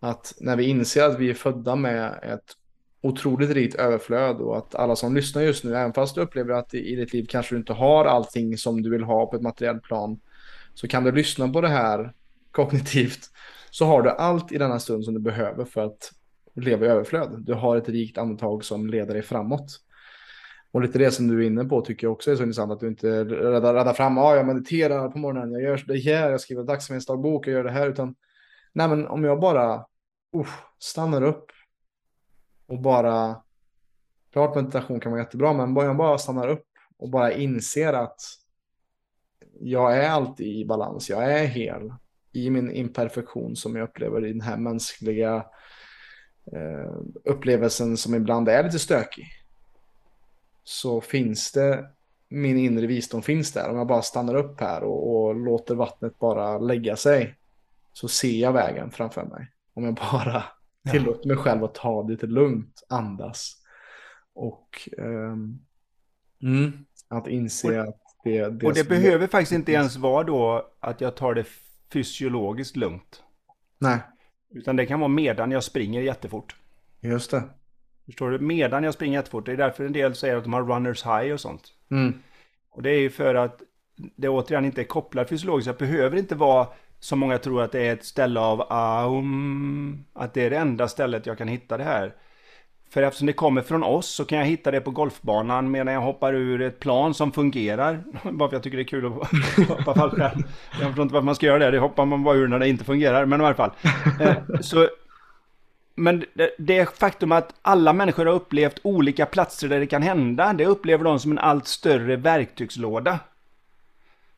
Att 0.00 0.34
när 0.40 0.56
vi 0.56 0.64
inser 0.64 1.04
att 1.04 1.18
vi 1.18 1.30
är 1.30 1.34
födda 1.34 1.76
med 1.76 2.18
ett 2.22 2.56
otroligt 3.00 3.50
rikt 3.50 3.74
överflöd 3.74 4.36
och 4.36 4.58
att 4.58 4.74
alla 4.74 4.96
som 4.96 5.14
lyssnar 5.14 5.42
just 5.42 5.64
nu, 5.64 5.76
även 5.76 5.92
fast 5.92 6.14
du 6.14 6.20
upplever 6.20 6.54
att 6.54 6.74
i 6.74 6.96
ditt 6.96 7.12
liv 7.12 7.26
kanske 7.28 7.54
du 7.54 7.58
inte 7.58 7.72
har 7.72 8.04
allting 8.04 8.56
som 8.56 8.82
du 8.82 8.90
vill 8.90 9.02
ha 9.02 9.26
på 9.26 9.36
ett 9.36 9.42
materiellt 9.42 9.82
plan, 9.82 10.20
så 10.74 10.88
kan 10.88 11.04
du 11.04 11.12
lyssna 11.12 11.48
på 11.48 11.60
det 11.60 11.68
här 11.68 12.12
kognitivt, 12.50 13.20
så 13.70 13.84
har 13.84 14.02
du 14.02 14.10
allt 14.10 14.52
i 14.52 14.58
denna 14.58 14.78
stund 14.78 15.04
som 15.04 15.14
du 15.14 15.20
behöver 15.20 15.64
för 15.64 15.84
att 15.84 16.12
leva 16.54 16.86
i 16.86 16.88
överflöd. 16.88 17.44
Du 17.46 17.54
har 17.54 17.76
ett 17.76 17.88
rikt 17.88 18.18
andetag 18.18 18.64
som 18.64 18.86
leder 18.86 19.14
dig 19.14 19.22
framåt. 19.22 19.80
Och 20.72 20.80
lite 20.80 20.98
det 20.98 21.10
som 21.10 21.28
du 21.28 21.42
är 21.42 21.46
inne 21.46 21.64
på 21.64 21.80
tycker 21.80 22.06
jag 22.06 22.12
också 22.12 22.30
är 22.30 22.36
så 22.36 22.42
intressant 22.42 22.72
att 22.72 22.80
du 22.80 22.88
inte 22.88 23.24
räddar, 23.24 23.74
räddar 23.74 23.92
fram, 23.92 24.18
ah, 24.18 24.30
ja, 24.30 24.36
jag 24.36 24.46
mediterar 24.46 25.08
på 25.08 25.18
morgonen, 25.18 25.52
jag 25.52 25.62
gör 25.62 25.84
det 25.86 25.98
här, 25.98 26.30
jag 26.30 26.40
skriver 26.40 26.62
dagsmedelsdagbok, 26.62 27.46
jag 27.46 27.52
gör 27.52 27.64
det 27.64 27.70
här, 27.70 27.88
utan 27.88 28.14
nej, 28.72 28.88
men 28.88 29.06
om 29.06 29.24
jag 29.24 29.40
bara 29.40 29.74
uh, 30.36 30.48
stannar 30.78 31.22
upp 31.22 31.46
och 32.66 32.80
bara, 32.80 33.42
klart 34.32 34.54
meditation 34.54 35.00
kan 35.00 35.12
vara 35.12 35.22
jättebra, 35.22 35.52
men 35.52 35.76
om 35.76 35.84
jag 35.84 35.96
bara 35.96 36.18
stannar 36.18 36.48
upp 36.48 36.66
och 36.98 37.10
bara 37.10 37.32
inser 37.32 37.92
att 37.92 38.20
jag 39.60 39.96
är 39.96 40.08
alltid 40.08 40.46
i 40.46 40.64
balans, 40.64 41.10
jag 41.10 41.32
är 41.32 41.46
hel 41.46 41.92
i 42.32 42.50
min 42.50 42.70
imperfektion 42.70 43.56
som 43.56 43.76
jag 43.76 43.88
upplever 43.88 44.26
i 44.26 44.32
den 44.32 44.40
här 44.40 44.56
mänskliga 44.56 45.36
eh, 46.52 46.92
upplevelsen 47.24 47.96
som 47.96 48.14
ibland 48.14 48.48
är 48.48 48.64
lite 48.64 48.78
stökig. 48.78 49.37
Så 50.68 51.00
finns 51.00 51.52
det, 51.52 51.86
min 52.28 52.58
inre 52.58 52.86
visdom 52.86 53.22
finns 53.22 53.52
där. 53.52 53.70
Om 53.70 53.76
jag 53.76 53.86
bara 53.86 54.02
stannar 54.02 54.34
upp 54.34 54.60
här 54.60 54.82
och, 54.82 55.26
och 55.26 55.34
låter 55.34 55.74
vattnet 55.74 56.18
bara 56.18 56.58
lägga 56.58 56.96
sig 56.96 57.34
så 57.92 58.08
ser 58.08 58.40
jag 58.40 58.52
vägen 58.52 58.90
framför 58.90 59.24
mig. 59.24 59.52
Om 59.74 59.84
jag 59.84 59.94
bara 59.94 60.44
Tillåt 60.90 61.24
mig 61.24 61.36
själv 61.36 61.64
att 61.64 61.74
ta 61.74 62.02
det 62.02 62.10
lite 62.10 62.26
lugnt, 62.26 62.82
andas. 62.88 63.56
Och 64.34 64.88
um, 64.96 65.60
mm, 66.42 66.72
att 67.08 67.28
inse 67.28 67.80
och, 67.80 67.88
att 67.88 68.00
det... 68.24 68.48
det 68.48 68.66
och 68.66 68.74
det 68.74 68.88
behöver 68.88 69.24
är... 69.24 69.28
faktiskt 69.28 69.52
inte 69.52 69.72
ens 69.72 69.96
vara 69.96 70.24
då 70.24 70.70
att 70.80 71.00
jag 71.00 71.16
tar 71.16 71.34
det 71.34 71.46
fysiologiskt 71.92 72.76
lugnt. 72.76 73.22
Nej. 73.78 73.98
Utan 74.50 74.76
det 74.76 74.86
kan 74.86 75.00
vara 75.00 75.08
medan 75.08 75.50
jag 75.50 75.64
springer 75.64 76.00
jättefort. 76.00 76.56
Just 77.00 77.30
det. 77.30 77.42
Förstår 78.08 78.30
du? 78.30 78.38
Medan 78.38 78.84
jag 78.84 78.94
springer 78.94 79.18
jättefort. 79.18 79.46
Det 79.46 79.52
är 79.52 79.56
därför 79.56 79.84
en 79.84 79.92
del 79.92 80.14
säger 80.14 80.36
att 80.36 80.44
de 80.44 80.52
har 80.52 80.62
runners 80.62 81.04
high 81.04 81.32
och 81.32 81.40
sånt. 81.40 81.62
Mm. 81.90 82.14
Och 82.70 82.82
det 82.82 82.90
är 82.90 83.00
ju 83.00 83.10
för 83.10 83.34
att 83.34 83.62
det 84.16 84.28
återigen 84.28 84.64
inte 84.64 84.80
är 84.80 84.84
kopplat 84.84 85.28
fysiologiskt. 85.28 85.66
Jag 85.66 85.76
behöver 85.76 86.16
inte 86.16 86.34
vara 86.34 86.66
som 87.00 87.18
många 87.18 87.38
tror 87.38 87.62
att 87.62 87.72
det 87.72 87.86
är 87.86 87.92
ett 87.92 88.04
ställe 88.04 88.40
av 88.40 88.66
aum, 88.72 90.04
att 90.12 90.34
det 90.34 90.42
är 90.42 90.50
det 90.50 90.56
enda 90.56 90.88
stället 90.88 91.26
jag 91.26 91.38
kan 91.38 91.48
hitta 91.48 91.76
det 91.76 91.84
här. 91.84 92.14
För 92.90 93.02
eftersom 93.02 93.26
det 93.26 93.32
kommer 93.32 93.62
från 93.62 93.82
oss 93.82 94.06
så 94.06 94.24
kan 94.24 94.38
jag 94.38 94.44
hitta 94.44 94.70
det 94.70 94.80
på 94.80 94.90
golfbanan 94.90 95.70
medan 95.70 95.94
jag 95.94 96.00
hoppar 96.00 96.34
ur 96.34 96.62
ett 96.62 96.80
plan 96.80 97.14
som 97.14 97.32
fungerar. 97.32 98.04
Bara 98.32 98.48
för 98.48 98.56
jag 98.56 98.62
tycker 98.62 98.76
det 98.76 98.82
är 98.82 98.84
kul 98.84 99.06
att 99.06 99.12
hoppa 99.68 99.94
fallskärm. 99.94 100.42
Jag 100.80 100.86
förstår 100.86 101.02
inte 101.02 101.14
varför 101.14 101.24
man 101.24 101.34
ska 101.34 101.46
göra 101.46 101.58
det, 101.58 101.70
det 101.70 101.78
hoppar 101.78 102.04
man 102.04 102.24
bara 102.24 102.36
ur 102.36 102.48
när 102.48 102.58
det 102.58 102.68
inte 102.68 102.84
fungerar. 102.84 103.26
Men 103.26 103.40
i 103.40 103.44
alla 103.44 103.54
fall. 103.54 103.70
Eh, 104.20 104.36
så, 104.60 104.88
men 105.98 106.24
det, 106.34 106.50
det 106.58 106.98
faktum 106.98 107.32
att 107.32 107.54
alla 107.62 107.92
människor 107.92 108.26
har 108.26 108.32
upplevt 108.32 108.80
olika 108.82 109.26
platser 109.26 109.68
där 109.68 109.80
det 109.80 109.86
kan 109.86 110.02
hända, 110.02 110.52
det 110.52 110.66
upplever 110.66 111.04
de 111.04 111.20
som 111.20 111.30
en 111.30 111.38
allt 111.38 111.66
större 111.66 112.16
verktygslåda. 112.16 113.18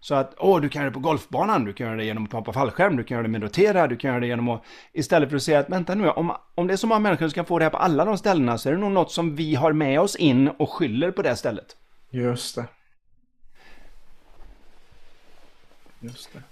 Så 0.00 0.14
att, 0.14 0.34
åh, 0.38 0.60
du 0.60 0.68
kan 0.68 0.82
göra 0.82 0.90
det 0.90 0.94
på 0.94 1.00
golfbanan, 1.00 1.64
du 1.64 1.72
kan 1.72 1.86
göra 1.86 1.96
det 1.96 2.04
genom 2.04 2.24
att 2.24 2.32
hoppa 2.32 2.52
fallskärm, 2.52 2.96
du 2.96 3.04
kan 3.04 3.14
göra 3.14 3.22
det 3.22 3.28
med 3.28 3.42
rotera, 3.42 3.86
du 3.86 3.96
kan 3.96 4.08
göra 4.08 4.20
det 4.20 4.26
genom 4.26 4.48
att... 4.48 4.62
Istället 4.92 5.28
för 5.28 5.36
att 5.36 5.42
säga 5.42 5.58
att, 5.58 5.70
vänta 5.70 5.94
nu, 5.94 6.08
om, 6.08 6.32
om 6.54 6.66
det 6.66 6.72
är 6.72 6.76
så 6.76 6.86
många 6.86 6.98
människor 6.98 7.28
som 7.28 7.34
kan 7.34 7.44
få 7.44 7.58
det 7.58 7.64
här 7.64 7.70
på 7.70 7.76
alla 7.76 8.04
de 8.04 8.18
ställena 8.18 8.58
så 8.58 8.68
är 8.68 8.72
det 8.72 8.78
nog 8.78 8.92
något 8.92 9.12
som 9.12 9.36
vi 9.36 9.54
har 9.54 9.72
med 9.72 10.00
oss 10.00 10.16
in 10.16 10.48
och 10.48 10.70
skyller 10.70 11.10
på 11.10 11.22
det 11.22 11.36
stället. 11.36 11.76
Just 12.10 12.54
det. 12.54 12.64
Just 16.00 16.32
det. 16.32 16.42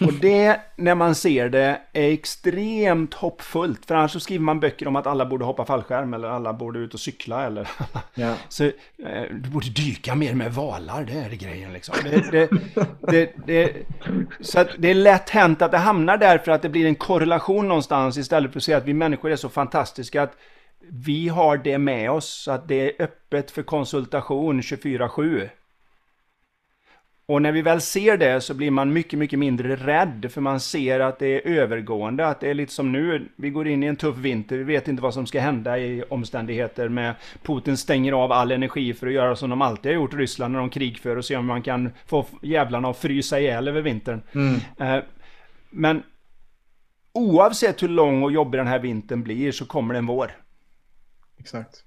Och 0.00 0.12
det, 0.12 0.60
när 0.76 0.94
man 0.94 1.14
ser 1.14 1.48
det, 1.48 1.80
är 1.92 2.12
extremt 2.12 3.14
hoppfullt. 3.14 3.86
För 3.86 3.94
annars 3.94 4.12
så 4.12 4.20
skriver 4.20 4.44
man 4.44 4.60
böcker 4.60 4.88
om 4.88 4.96
att 4.96 5.06
alla 5.06 5.26
borde 5.26 5.44
hoppa 5.44 5.64
fallskärm 5.64 6.14
eller 6.14 6.28
alla 6.28 6.52
borde 6.52 6.78
ut 6.78 6.94
och 6.94 7.00
cykla 7.00 7.46
eller... 7.46 7.68
Ja. 8.14 8.34
Så 8.48 8.64
eh, 8.64 8.72
du 9.30 9.50
borde 9.50 9.68
dyka 9.68 10.14
mer 10.14 10.34
med 10.34 10.54
valar, 10.54 11.04
det 11.04 11.12
är 11.12 11.30
grejen 11.30 11.72
liksom. 11.72 11.94
Det, 12.04 12.30
det, 12.30 12.48
det, 13.00 13.32
det, 13.46 13.72
så 14.40 14.64
det 14.78 14.90
är 14.90 14.94
lätt 14.94 15.30
hänt 15.30 15.62
att 15.62 15.70
det 15.70 15.78
hamnar 15.78 16.16
där 16.16 16.38
för 16.38 16.52
att 16.52 16.62
det 16.62 16.68
blir 16.68 16.86
en 16.86 16.94
korrelation 16.94 17.68
någonstans 17.68 18.18
istället 18.18 18.52
för 18.52 18.58
att 18.58 18.64
säga 18.64 18.76
att 18.76 18.86
vi 18.86 18.94
människor 18.94 19.30
är 19.30 19.36
så 19.36 19.48
fantastiska 19.48 20.22
att 20.22 20.36
vi 20.88 21.28
har 21.28 21.56
det 21.56 21.78
med 21.78 22.10
oss, 22.10 22.28
så 22.28 22.52
att 22.52 22.68
det 22.68 22.74
är 22.74 23.04
öppet 23.04 23.50
för 23.50 23.62
konsultation 23.62 24.60
24-7. 24.60 25.48
Och 27.30 27.42
när 27.42 27.52
vi 27.52 27.62
väl 27.62 27.80
ser 27.80 28.16
det 28.16 28.40
så 28.40 28.54
blir 28.54 28.70
man 28.70 28.92
mycket, 28.92 29.18
mycket 29.18 29.38
mindre 29.38 29.76
rädd 29.76 30.26
för 30.30 30.40
man 30.40 30.60
ser 30.60 31.00
att 31.00 31.18
det 31.18 31.26
är 31.26 31.46
övergående. 31.46 32.26
Att 32.26 32.40
det 32.40 32.50
är 32.50 32.54
lite 32.54 32.72
som 32.72 32.92
nu, 32.92 33.28
vi 33.36 33.50
går 33.50 33.68
in 33.68 33.82
i 33.82 33.86
en 33.86 33.96
tuff 33.96 34.16
vinter, 34.16 34.56
vi 34.56 34.64
vet 34.64 34.88
inte 34.88 35.02
vad 35.02 35.14
som 35.14 35.26
ska 35.26 35.40
hända 35.40 35.78
i 35.78 36.02
omständigheter 36.02 36.88
med 36.88 37.14
Putin 37.42 37.76
stänger 37.76 38.12
av 38.12 38.32
all 38.32 38.52
energi 38.52 38.94
för 38.94 39.06
att 39.06 39.12
göra 39.12 39.36
som 39.36 39.50
de 39.50 39.62
alltid 39.62 39.92
har 39.92 39.94
gjort 39.94 40.14
Ryssland 40.14 40.52
när 40.52 40.60
de 40.60 40.70
krigför 40.70 41.16
och 41.16 41.24
se 41.24 41.36
om 41.36 41.46
man 41.46 41.62
kan 41.62 41.90
få 42.06 42.26
jävlarna 42.42 42.88
att 42.88 42.98
frysa 42.98 43.40
ihjäl 43.40 43.68
över 43.68 43.82
vintern. 43.82 44.22
Mm. 44.32 44.60
Eh, 44.78 45.04
men 45.70 46.02
oavsett 47.12 47.82
hur 47.82 47.88
lång 47.88 48.22
och 48.22 48.32
jobbig 48.32 48.60
den 48.60 48.66
här 48.66 48.78
vintern 48.78 49.22
blir 49.22 49.52
så 49.52 49.66
kommer 49.66 49.94
det 49.94 49.98
en 49.98 50.06
vår. 50.06 50.30
Exakt. 51.38 51.84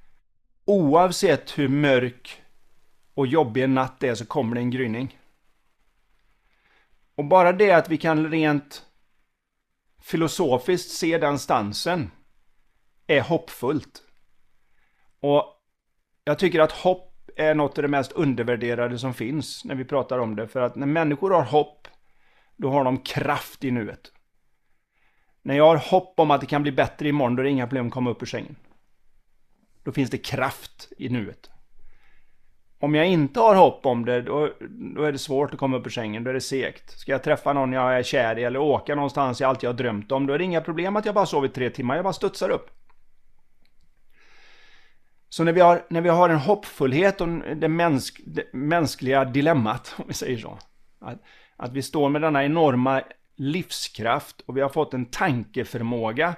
Oavsett 0.65 1.59
hur 1.59 1.67
mörk 1.67 2.41
och 3.13 3.27
jobbig 3.27 3.63
en 3.63 3.73
natt 3.73 4.03
är 4.03 4.15
så 4.15 4.25
kommer 4.25 4.55
det 4.55 4.61
en 4.61 4.71
gryning. 4.71 5.17
Och 7.15 7.25
bara 7.25 7.53
det 7.53 7.71
att 7.71 7.89
vi 7.89 7.97
kan 7.97 8.31
rent 8.31 8.85
filosofiskt 10.01 10.91
se 10.91 11.17
den 11.17 11.39
stansen 11.39 12.11
är 13.07 13.21
hoppfullt. 13.21 14.03
Och 15.19 15.45
jag 16.23 16.39
tycker 16.39 16.59
att 16.59 16.71
hopp 16.71 17.29
är 17.35 17.55
något 17.55 17.77
av 17.77 17.81
det 17.81 17.87
mest 17.87 18.11
undervärderade 18.11 18.99
som 18.99 19.13
finns 19.13 19.65
när 19.65 19.75
vi 19.75 19.85
pratar 19.85 20.19
om 20.19 20.35
det. 20.35 20.47
För 20.47 20.61
att 20.61 20.75
när 20.75 20.87
människor 20.87 21.31
har 21.31 21.43
hopp, 21.43 21.87
då 22.55 22.69
har 22.69 22.83
de 22.83 22.97
kraft 22.97 23.63
i 23.63 23.71
nuet. 23.71 24.11
När 25.41 25.55
jag 25.55 25.67
har 25.67 25.77
hopp 25.77 26.19
om 26.19 26.31
att 26.31 26.41
det 26.41 26.47
kan 26.47 26.63
bli 26.63 26.71
bättre 26.71 27.09
imorgon, 27.09 27.35
då 27.35 27.41
är 27.41 27.43
det 27.43 27.49
inga 27.49 27.67
problem 27.67 27.87
att 27.87 27.93
komma 27.93 28.09
upp 28.09 28.21
ur 28.21 28.25
sängen. 28.25 28.55
Då 29.83 29.91
finns 29.91 30.09
det 30.09 30.17
kraft 30.17 30.91
i 30.97 31.09
nuet. 31.09 31.49
Om 32.83 32.95
jag 32.95 33.07
inte 33.07 33.39
har 33.39 33.55
hopp 33.55 33.85
om 33.85 34.05
det, 34.05 34.21
då, 34.21 34.49
då 34.69 35.03
är 35.03 35.11
det 35.11 35.17
svårt 35.17 35.53
att 35.53 35.59
komma 35.59 35.77
upp 35.77 35.85
ur 35.85 35.91
sängen. 35.91 36.23
Då 36.23 36.29
är 36.29 36.33
det 36.33 36.41
segt. 36.41 36.99
Ska 36.99 37.11
jag 37.11 37.23
träffa 37.23 37.53
någon 37.53 37.73
jag 37.73 37.97
är 37.97 38.03
kär 38.03 38.39
i 38.39 38.43
eller 38.43 38.59
åka 38.59 38.95
någonstans 38.95 39.41
jag 39.41 39.49
alltid 39.49 39.69
har 39.69 39.73
drömt 39.73 40.11
om, 40.11 40.27
då 40.27 40.33
är 40.33 40.37
det 40.37 40.43
inga 40.43 40.61
problem 40.61 40.95
att 40.95 41.05
jag 41.05 41.15
bara 41.15 41.25
sover 41.25 41.47
tre 41.47 41.69
timmar. 41.69 41.95
Jag 41.95 42.03
bara 42.03 42.13
studsar 42.13 42.49
upp. 42.49 42.69
Så 45.29 45.43
när 45.43 45.53
vi 45.53 45.61
har, 45.61 45.85
när 45.89 46.01
vi 46.01 46.09
har 46.09 46.29
en 46.29 46.37
hoppfullhet 46.37 47.21
och 47.21 47.27
det, 47.55 47.67
mänsk, 47.67 48.21
det 48.25 48.53
mänskliga 48.53 49.25
dilemmat, 49.25 49.95
om 49.97 50.05
vi 50.07 50.13
säger 50.13 50.37
så. 50.37 50.59
Att, 50.99 51.21
att 51.55 51.73
vi 51.73 51.81
står 51.81 52.09
med 52.09 52.21
denna 52.21 52.45
enorma 52.45 53.01
livskraft 53.35 54.41
och 54.45 54.57
vi 54.57 54.61
har 54.61 54.69
fått 54.69 54.93
en 54.93 55.05
tankeförmåga 55.05 56.35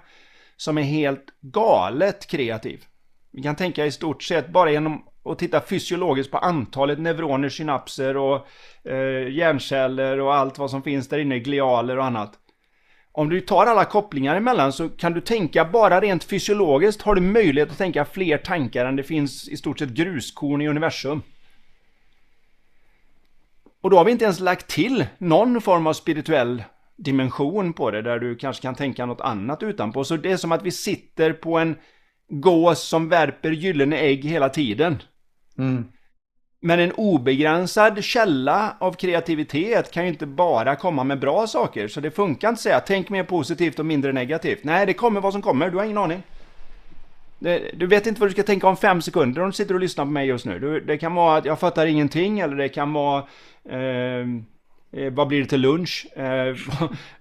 som 0.57 0.77
är 0.77 0.83
helt 0.83 1.25
galet 1.41 2.27
kreativ. 2.27 2.85
Vi 3.31 3.43
kan 3.43 3.55
tänka 3.55 3.85
i 3.85 3.91
stort 3.91 4.23
sett 4.23 4.49
bara 4.49 4.71
genom 4.71 5.03
och 5.25 5.37
titta 5.37 5.61
fysiologiskt 5.61 6.31
på 6.31 6.37
antalet 6.37 6.99
neuroner, 6.99 7.49
synapser 7.49 8.17
och 8.17 8.47
eh, 8.83 9.29
hjärnceller 9.29 10.19
och 10.19 10.35
allt 10.35 10.57
vad 10.57 10.71
som 10.71 10.83
finns 10.83 11.09
där 11.09 11.17
inne, 11.17 11.39
glialer 11.39 11.97
och 11.97 12.05
annat. 12.05 12.33
Om 13.11 13.29
du 13.29 13.41
tar 13.41 13.65
alla 13.65 13.85
kopplingar 13.85 14.35
emellan 14.35 14.73
så 14.73 14.89
kan 14.89 15.13
du 15.13 15.21
tänka 15.21 15.65
bara 15.65 16.01
rent 16.01 16.23
fysiologiskt 16.23 17.01
har 17.01 17.15
du 17.15 17.21
möjlighet 17.21 17.71
att 17.71 17.77
tänka 17.77 18.05
fler 18.05 18.37
tankar 18.37 18.85
än 18.85 18.95
det 18.95 19.03
finns 19.03 19.49
i 19.49 19.57
stort 19.57 19.79
sett 19.79 19.89
gruskorn 19.89 20.61
i 20.61 20.67
universum. 20.67 21.21
Och 23.81 23.89
då 23.89 23.97
har 23.97 24.05
vi 24.05 24.11
inte 24.11 24.25
ens 24.25 24.39
lagt 24.39 24.67
till 24.67 25.05
någon 25.17 25.61
form 25.61 25.87
av 25.87 25.93
spirituell 25.93 26.63
dimension 26.97 27.73
på 27.73 27.91
det 27.91 28.01
där 28.01 28.19
du 28.19 28.35
kanske 28.35 28.61
kan 28.61 28.75
tänka 28.75 29.05
något 29.05 29.21
annat 29.21 29.63
utanpå. 29.63 30.03
Så 30.03 30.17
det 30.17 30.31
är 30.31 30.37
som 30.37 30.51
att 30.51 30.63
vi 30.63 30.71
sitter 30.71 31.33
på 31.33 31.57
en 31.57 31.75
gås 32.29 32.87
som 32.87 33.09
värper 33.09 33.51
gyllene 33.51 33.97
ägg 33.97 34.25
hela 34.25 34.49
tiden. 34.49 34.97
Mm. 35.57 35.85
Men 36.61 36.79
en 36.79 36.91
obegränsad 36.91 38.03
källa 38.03 38.75
av 38.79 38.93
kreativitet 38.93 39.91
kan 39.91 40.03
ju 40.03 40.09
inte 40.09 40.25
bara 40.25 40.75
komma 40.75 41.03
med 41.03 41.19
bra 41.19 41.47
saker. 41.47 41.87
Så 41.87 41.99
det 41.99 42.11
funkar 42.11 42.49
inte 42.49 42.57
att 42.57 42.59
säga 42.59 42.79
tänk 42.79 43.09
mer 43.09 43.23
positivt 43.23 43.79
och 43.79 43.85
mindre 43.85 44.11
negativt. 44.11 44.63
Nej, 44.63 44.85
det 44.85 44.93
kommer 44.93 45.21
vad 45.21 45.33
som 45.33 45.41
kommer. 45.41 45.69
Du 45.69 45.77
har 45.77 45.83
ingen 45.83 45.97
aning. 45.97 46.23
Du 47.73 47.87
vet 47.87 48.07
inte 48.07 48.21
vad 48.21 48.29
du 48.29 48.33
ska 48.33 48.43
tänka 48.43 48.67
om 48.67 48.77
fem 48.77 49.01
sekunder 49.01 49.41
om 49.41 49.47
du 49.47 49.53
sitter 49.53 49.73
och 49.73 49.79
lyssnar 49.79 50.05
på 50.05 50.11
mig 50.11 50.27
just 50.27 50.45
nu. 50.45 50.79
det 50.87 50.97
kan 50.97 51.15
vara 51.15 51.37
att 51.37 51.45
jag 51.45 51.59
fattar 51.59 51.85
ingenting 51.85 52.39
eller 52.39 52.55
det 52.55 52.69
kan 52.69 52.93
vara 52.93 53.17
eh, 53.69 54.25
Eh, 54.95 55.13
vad 55.13 55.27
blir 55.27 55.39
det 55.39 55.45
till 55.45 55.61
lunch? 55.61 56.07
Eh, 56.15 56.55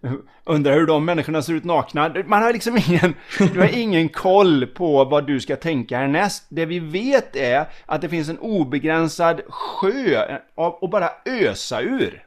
undrar 0.45 0.75
hur 0.75 0.87
de 0.87 1.05
människorna 1.05 1.43
ser 1.43 1.53
ut 1.53 1.65
nakna. 1.65 2.15
Man 2.27 2.43
har 2.43 2.53
liksom 2.53 2.79
ingen, 2.89 3.15
du 3.39 3.61
har 3.61 3.79
ingen 3.79 4.09
koll 4.09 4.67
på 4.67 5.05
vad 5.05 5.27
du 5.27 5.41
ska 5.41 5.57
tänka 5.57 5.99
härnäst. 5.99 6.47
Det 6.49 6.67
vi 6.67 6.79
vet 6.79 7.37
är 7.37 7.67
att 7.87 8.01
det 8.01 8.09
finns 8.09 8.29
en 8.29 8.39
obegränsad 8.39 9.41
sjö 9.49 10.39
av 10.55 10.85
att 10.85 10.91
bara 10.91 11.11
ösa 11.27 11.81
ur. 11.81 12.27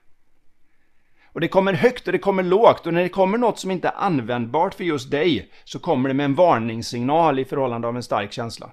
Och 1.33 1.41
det 1.41 1.47
kommer 1.47 1.73
högt 1.73 2.07
och 2.07 2.11
det 2.11 2.19
kommer 2.19 2.43
lågt 2.43 2.87
och 2.87 2.93
när 2.93 3.03
det 3.03 3.09
kommer 3.09 3.37
något 3.37 3.59
som 3.59 3.71
inte 3.71 3.87
är 3.87 3.95
användbart 3.97 4.73
för 4.73 4.83
just 4.83 5.11
dig 5.11 5.51
så 5.63 5.79
kommer 5.79 6.09
det 6.09 6.15
med 6.15 6.23
en 6.23 6.35
varningssignal 6.35 7.39
i 7.39 7.45
förhållande 7.45 7.87
av 7.87 7.95
en 7.95 8.03
stark 8.03 8.31
känsla. 8.31 8.71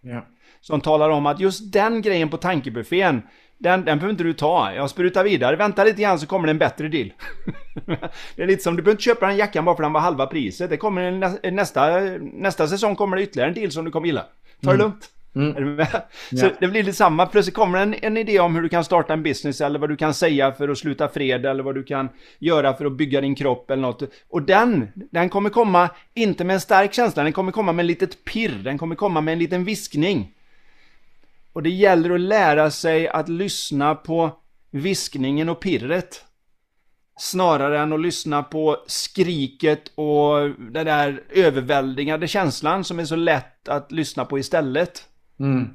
Ja. 0.00 0.26
Som 0.60 0.80
talar 0.80 1.10
om 1.10 1.26
att 1.26 1.40
just 1.40 1.72
den 1.72 2.02
grejen 2.02 2.28
på 2.28 2.36
tankebuffén 2.36 3.22
den, 3.58 3.84
den 3.84 3.98
behöver 3.98 4.10
inte 4.10 4.24
du 4.24 4.32
ta. 4.32 4.72
Jag 4.72 4.90
sprutar 4.90 5.24
vidare. 5.24 5.56
Vänta 5.56 5.84
lite 5.84 6.02
grann 6.02 6.18
så 6.18 6.26
kommer 6.26 6.46
det 6.46 6.50
en 6.50 6.58
bättre 6.58 6.88
deal. 6.88 7.12
det 8.36 8.42
är 8.42 8.46
lite 8.46 8.62
som, 8.62 8.76
du 8.76 8.82
behöver 8.82 8.94
inte 8.94 9.02
köpa 9.02 9.26
den 9.26 9.36
jackan 9.36 9.64
bara 9.64 9.76
för 9.76 9.82
den 9.82 9.92
var 9.92 10.00
halva 10.00 10.26
priset. 10.26 10.70
Det 10.70 10.76
kommer 10.76 11.02
en, 11.42 11.54
nästa, 11.54 12.00
nästa 12.20 12.68
säsong 12.68 12.96
kommer 12.96 13.16
det 13.16 13.22
ytterligare 13.22 13.48
en 13.48 13.54
deal 13.54 13.70
som 13.70 13.84
du 13.84 13.90
kommer 13.90 14.06
gilla. 14.06 14.24
Ta 14.62 14.70
det 14.70 14.74
mm. 14.74 14.78
lugnt. 14.78 15.10
Mm. 15.34 15.56
Är 15.56 15.60
du 15.60 15.66
med? 15.66 16.02
Så 16.30 16.46
ja. 16.46 16.50
det 16.60 16.68
blir 16.68 16.82
lite 16.82 16.96
samma. 16.96 17.26
Plötsligt 17.26 17.54
kommer 17.54 17.78
en, 17.78 17.94
en 18.02 18.16
idé 18.16 18.40
om 18.40 18.54
hur 18.54 18.62
du 18.62 18.68
kan 18.68 18.84
starta 18.84 19.12
en 19.12 19.22
business 19.22 19.60
eller 19.60 19.78
vad 19.78 19.88
du 19.88 19.96
kan 19.96 20.14
säga 20.14 20.52
för 20.52 20.68
att 20.68 20.78
sluta 20.78 21.08
fred 21.08 21.46
eller 21.46 21.62
vad 21.62 21.74
du 21.74 21.84
kan 21.84 22.08
göra 22.38 22.74
för 22.74 22.84
att 22.84 22.92
bygga 22.92 23.20
din 23.20 23.34
kropp 23.34 23.70
eller 23.70 23.82
något. 23.82 24.02
Och 24.28 24.42
den, 24.42 24.88
den 24.94 25.28
kommer 25.28 25.50
komma, 25.50 25.88
inte 26.14 26.44
med 26.44 26.54
en 26.54 26.60
stark 26.60 26.94
känsla, 26.94 27.22
den 27.22 27.32
kommer 27.32 27.52
komma 27.52 27.72
med 27.72 27.82
en 27.82 27.86
litet 27.86 28.24
pirr, 28.24 28.60
den 28.64 28.78
kommer 28.78 28.94
komma 28.94 29.20
med 29.20 29.32
en 29.32 29.38
liten 29.38 29.64
viskning. 29.64 30.34
Och 31.52 31.62
det 31.62 31.70
gäller 31.70 32.10
att 32.10 32.20
lära 32.20 32.70
sig 32.70 33.08
att 33.08 33.28
lyssna 33.28 33.94
på 33.94 34.40
viskningen 34.70 35.48
och 35.48 35.60
pirret. 35.60 36.24
Snarare 37.18 37.80
än 37.80 37.92
att 37.92 38.00
lyssna 38.00 38.42
på 38.42 38.84
skriket 38.86 39.92
och 39.94 40.50
den 40.58 40.86
där 40.86 41.24
överväldigande 41.30 42.28
känslan 42.28 42.84
som 42.84 42.98
är 42.98 43.04
så 43.04 43.16
lätt 43.16 43.68
att 43.68 43.92
lyssna 43.92 44.24
på 44.24 44.38
istället. 44.38 45.08
Mm. 45.40 45.68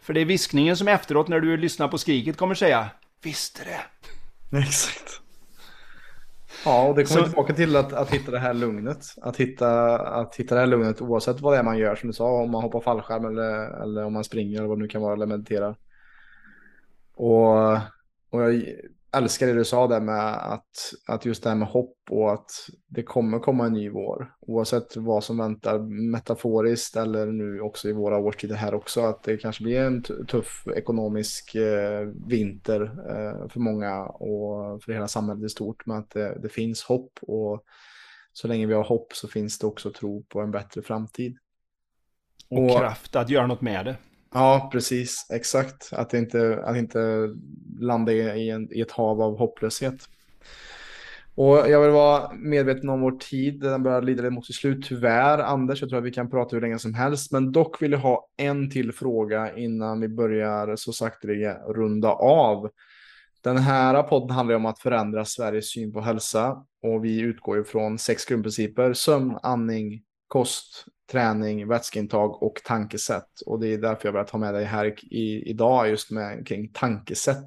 För 0.00 0.14
det 0.14 0.20
är 0.20 0.24
viskningen 0.24 0.76
som 0.76 0.88
efteråt 0.88 1.28
när 1.28 1.40
du 1.40 1.56
lyssnar 1.56 1.88
på 1.88 1.98
skriket 1.98 2.36
kommer 2.36 2.54
säga 2.54 2.90
Visste 3.22 3.64
det? 3.64 3.80
Exakt. 4.58 5.20
Ja, 6.64 6.88
och 6.88 6.94
det 6.94 7.04
kommer 7.04 7.20
så... 7.20 7.26
tillbaka 7.26 7.54
till 7.54 7.76
att, 7.76 7.92
att 7.92 8.10
hitta 8.10 8.30
det 8.30 8.38
här 8.38 8.54
lugnet. 8.54 9.06
Att 9.22 9.36
hitta, 9.36 9.98
att 9.98 10.36
hitta 10.36 10.54
det 10.54 10.60
här 10.60 10.66
lugnet 10.66 11.00
oavsett 11.00 11.40
vad 11.40 11.52
det 11.52 11.58
är 11.58 11.62
man 11.62 11.78
gör, 11.78 11.96
som 11.96 12.06
du 12.06 12.12
sa, 12.12 12.42
om 12.42 12.50
man 12.50 12.62
hoppar 12.62 12.80
fallskärm 12.80 13.24
eller, 13.24 13.82
eller 13.82 14.04
om 14.04 14.12
man 14.12 14.24
springer 14.24 14.58
eller 14.58 14.68
vad 14.68 14.78
det 14.78 14.82
nu 14.82 14.88
kan 14.88 15.02
vara, 15.02 15.12
eller 15.12 15.26
mediterar. 15.26 15.76
Och, 17.14 17.72
och 18.30 18.42
jag 18.42 18.64
älskar 19.16 19.46
det 19.46 19.54
du 19.54 19.64
sa 19.64 19.86
där 19.86 20.00
med 20.00 20.52
att, 20.52 20.92
att 21.06 21.24
just 21.24 21.42
det 21.42 21.48
här 21.48 21.56
med 21.56 21.68
hopp 21.68 21.96
och 22.10 22.32
att 22.32 22.50
det 22.86 23.02
kommer 23.02 23.38
komma 23.38 23.66
en 23.66 23.72
ny 23.72 23.90
vår. 23.90 24.34
Oavsett 24.40 24.96
vad 24.96 25.24
som 25.24 25.38
väntar 25.38 25.78
metaforiskt 26.10 26.96
eller 26.96 27.26
nu 27.26 27.60
också 27.60 27.88
i 27.88 27.92
våra 27.92 28.18
årstider 28.18 28.54
här 28.54 28.74
också. 28.74 29.00
Att 29.00 29.22
det 29.22 29.36
kanske 29.36 29.64
blir 29.64 29.80
en 29.80 30.02
tuff 30.02 30.64
ekonomisk 30.76 31.54
eh, 31.54 32.08
vinter 32.26 32.82
eh, 32.82 33.48
för 33.48 33.60
många 33.60 34.04
och 34.04 34.82
för 34.82 34.92
hela 34.92 35.08
samhället 35.08 35.44
i 35.44 35.48
stort. 35.48 35.86
Men 35.86 35.96
att 35.96 36.10
det, 36.10 36.38
det 36.42 36.48
finns 36.48 36.82
hopp 36.82 37.18
och 37.22 37.64
så 38.32 38.48
länge 38.48 38.66
vi 38.66 38.74
har 38.74 38.84
hopp 38.84 39.12
så 39.12 39.28
finns 39.28 39.58
det 39.58 39.66
också 39.66 39.92
tro 39.92 40.24
på 40.28 40.40
en 40.40 40.50
bättre 40.50 40.82
framtid. 40.82 41.36
Och, 42.50 42.64
och 42.64 42.78
kraft 42.78 43.16
att 43.16 43.30
göra 43.30 43.46
något 43.46 43.60
med 43.60 43.84
det. 43.86 43.96
Ja, 44.34 44.68
precis. 44.72 45.26
Exakt. 45.30 45.92
Att 45.92 46.14
inte, 46.14 46.62
att 46.64 46.76
inte 46.76 47.28
landa 47.80 48.12
i, 48.12 48.50
en, 48.50 48.72
i 48.72 48.80
ett 48.80 48.92
hav 48.92 49.22
av 49.22 49.38
hopplöshet. 49.38 50.08
Och 51.34 51.56
jag 51.56 51.82
vill 51.82 51.90
vara 51.90 52.32
medveten 52.32 52.88
om 52.88 53.00
vår 53.00 53.12
tid. 53.12 53.60
Den 53.60 53.82
börjar 53.82 54.02
lida 54.02 54.30
mot 54.30 54.46
sitt 54.46 54.56
slut, 54.56 54.84
tyvärr. 54.88 55.38
Anders, 55.38 55.80
jag 55.80 55.90
tror 55.90 55.98
att 55.98 56.04
vi 56.04 56.10
kan 56.10 56.30
prata 56.30 56.56
hur 56.56 56.60
länge 56.60 56.78
som 56.78 56.94
helst. 56.94 57.32
Men 57.32 57.52
dock 57.52 57.82
vill 57.82 57.92
jag 57.92 57.98
ha 57.98 58.28
en 58.36 58.70
till 58.70 58.92
fråga 58.92 59.56
innan 59.56 60.00
vi 60.00 60.08
börjar 60.08 60.76
så 60.76 60.92
sakteliga 60.92 61.54
runda 61.54 62.08
av. 62.12 62.70
Den 63.40 63.58
här 63.58 64.02
podden 64.02 64.30
handlar 64.30 64.56
om 64.56 64.66
att 64.66 64.78
förändra 64.78 65.24
Sveriges 65.24 65.70
syn 65.70 65.92
på 65.92 66.00
hälsa. 66.00 66.64
Och 66.82 67.04
vi 67.04 67.20
utgår 67.20 67.56
ju 67.56 67.64
från 67.64 67.98
sex 67.98 68.24
grundprinciper. 68.24 68.92
Sömn, 68.92 69.38
andning, 69.42 70.02
kost, 70.28 70.86
träning, 71.10 71.68
vätskeintag 71.68 72.42
och 72.42 72.60
tankesätt. 72.64 73.40
Och 73.46 73.60
det 73.60 73.68
är 73.68 73.78
därför 73.78 74.08
jag 74.08 74.12
vill 74.12 74.30
ta 74.30 74.38
med 74.38 74.54
dig 74.54 74.64
här 74.64 75.04
i, 75.14 75.50
idag 75.50 75.88
just 75.88 76.10
med 76.10 76.46
kring 76.46 76.70
tankesätt. 76.72 77.44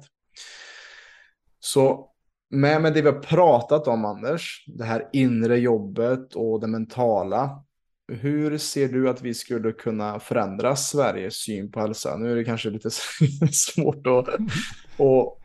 Så 1.60 2.08
med, 2.50 2.82
med 2.82 2.94
det 2.94 3.02
vi 3.02 3.08
har 3.08 3.20
pratat 3.20 3.88
om 3.88 4.04
Anders, 4.04 4.64
det 4.66 4.84
här 4.84 5.08
inre 5.12 5.58
jobbet 5.58 6.34
och 6.34 6.60
det 6.60 6.66
mentala. 6.66 7.64
Hur 8.08 8.58
ser 8.58 8.88
du 8.88 9.08
att 9.08 9.22
vi 9.22 9.34
skulle 9.34 9.72
kunna 9.72 10.20
förändra 10.20 10.76
Sveriges 10.76 11.34
syn 11.34 11.72
på 11.72 11.80
hälsa? 11.80 12.16
Nu 12.16 12.32
är 12.32 12.36
det 12.36 12.44
kanske 12.44 12.70
lite 12.70 12.90
svårt 13.52 14.06
att, 14.06 14.28
att, 14.28 14.40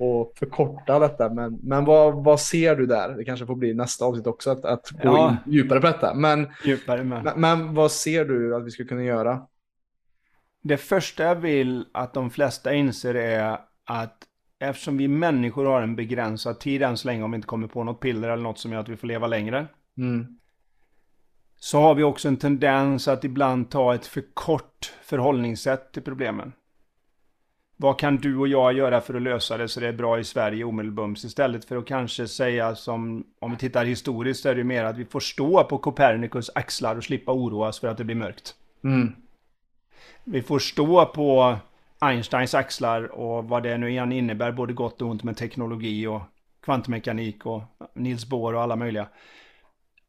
att 0.01 0.39
förkorta 0.39 0.99
detta, 0.99 1.29
men, 1.29 1.59
men 1.63 1.85
vad, 1.85 2.23
vad 2.23 2.39
ser 2.39 2.75
du 2.75 2.85
där? 2.85 3.09
Det 3.09 3.23
kanske 3.23 3.45
får 3.45 3.55
bli 3.55 3.73
nästa 3.73 4.05
avsnitt 4.05 4.27
också, 4.27 4.51
att, 4.51 4.65
att 4.65 4.89
gå 4.89 4.99
ja. 5.03 5.29
in 5.29 5.53
djupare 5.53 5.81
på 5.81 5.87
detta. 5.87 6.13
Men, 6.13 6.47
djupare 6.65 7.03
men. 7.03 7.29
men, 7.35 7.73
vad 7.73 7.91
ser 7.91 8.25
du 8.25 8.55
att 8.55 8.65
vi 8.65 8.71
skulle 8.71 8.89
kunna 8.89 9.03
göra? 9.03 9.41
Det 10.63 10.77
första 10.77 11.23
jag 11.23 11.35
vill 11.35 11.85
att 11.91 12.13
de 12.13 12.29
flesta 12.29 12.73
inser 12.73 13.15
är 13.15 13.59
att 13.85 14.17
eftersom 14.59 14.97
vi 14.97 15.07
människor 15.07 15.65
har 15.65 15.81
en 15.81 15.95
begränsad 15.95 16.59
tid 16.59 16.83
än 16.83 16.97
så 16.97 17.07
länge 17.07 17.23
om 17.23 17.31
vi 17.31 17.35
inte 17.35 17.47
kommer 17.47 17.67
på 17.67 17.83
något 17.83 17.99
piller 17.99 18.29
eller 18.29 18.43
något 18.43 18.59
som 18.59 18.71
gör 18.71 18.79
att 18.79 18.89
vi 18.89 18.97
får 18.97 19.07
leva 19.07 19.27
längre. 19.27 19.67
Mm 19.97 20.37
så 21.59 21.79
har 21.79 21.95
vi 21.95 22.03
också 22.03 22.27
en 22.27 22.37
tendens 22.37 23.07
att 23.07 23.23
ibland 23.23 23.69
ta 23.69 23.95
ett 23.95 24.05
för 24.05 24.23
kort 24.33 24.93
förhållningssätt 25.03 25.91
till 25.91 26.03
problemen. 26.03 26.53
Vad 27.79 27.99
kan 27.99 28.17
du 28.17 28.37
och 28.37 28.47
jag 28.47 28.73
göra 28.73 29.01
för 29.01 29.13
att 29.13 29.21
lösa 29.21 29.57
det 29.57 29.67
så 29.67 29.79
det 29.79 29.87
är 29.87 29.93
bra 29.93 30.19
i 30.19 30.23
Sverige 30.23 30.63
omedelbums? 30.63 31.25
Istället 31.25 31.65
för 31.65 31.77
att 31.77 31.85
kanske 31.85 32.27
säga 32.27 32.75
som, 32.75 33.23
om 33.39 33.51
vi 33.51 33.57
tittar 33.57 33.85
historiskt, 33.85 34.41
så 34.41 34.49
är 34.49 34.55
det 34.55 34.63
mer 34.63 34.83
att 34.83 34.97
vi 34.97 35.05
får 35.05 35.19
stå 35.19 35.63
på 35.63 35.77
Copernicus 35.77 36.49
axlar 36.55 36.95
och 36.95 37.03
slippa 37.03 37.31
oroas 37.31 37.79
för 37.79 37.87
att 37.87 37.97
det 37.97 38.03
blir 38.03 38.15
mörkt. 38.15 38.55
Mm. 38.83 39.15
Vi 40.23 40.41
får 40.41 40.59
stå 40.59 41.05
på 41.05 41.57
Einsteins 41.99 42.53
axlar 42.53 43.03
och 43.03 43.45
vad 43.45 43.63
det 43.63 43.77
nu 43.77 43.89
igen 43.89 44.11
innebär, 44.11 44.51
både 44.51 44.73
gott 44.73 45.01
och 45.01 45.09
ont 45.09 45.23
med 45.23 45.37
teknologi 45.37 46.07
och 46.07 46.21
kvantmekanik 46.61 47.45
och 47.45 47.61
Niels 47.93 48.25
Bohr 48.25 48.53
och 48.53 48.61
alla 48.61 48.75
möjliga. 48.75 49.07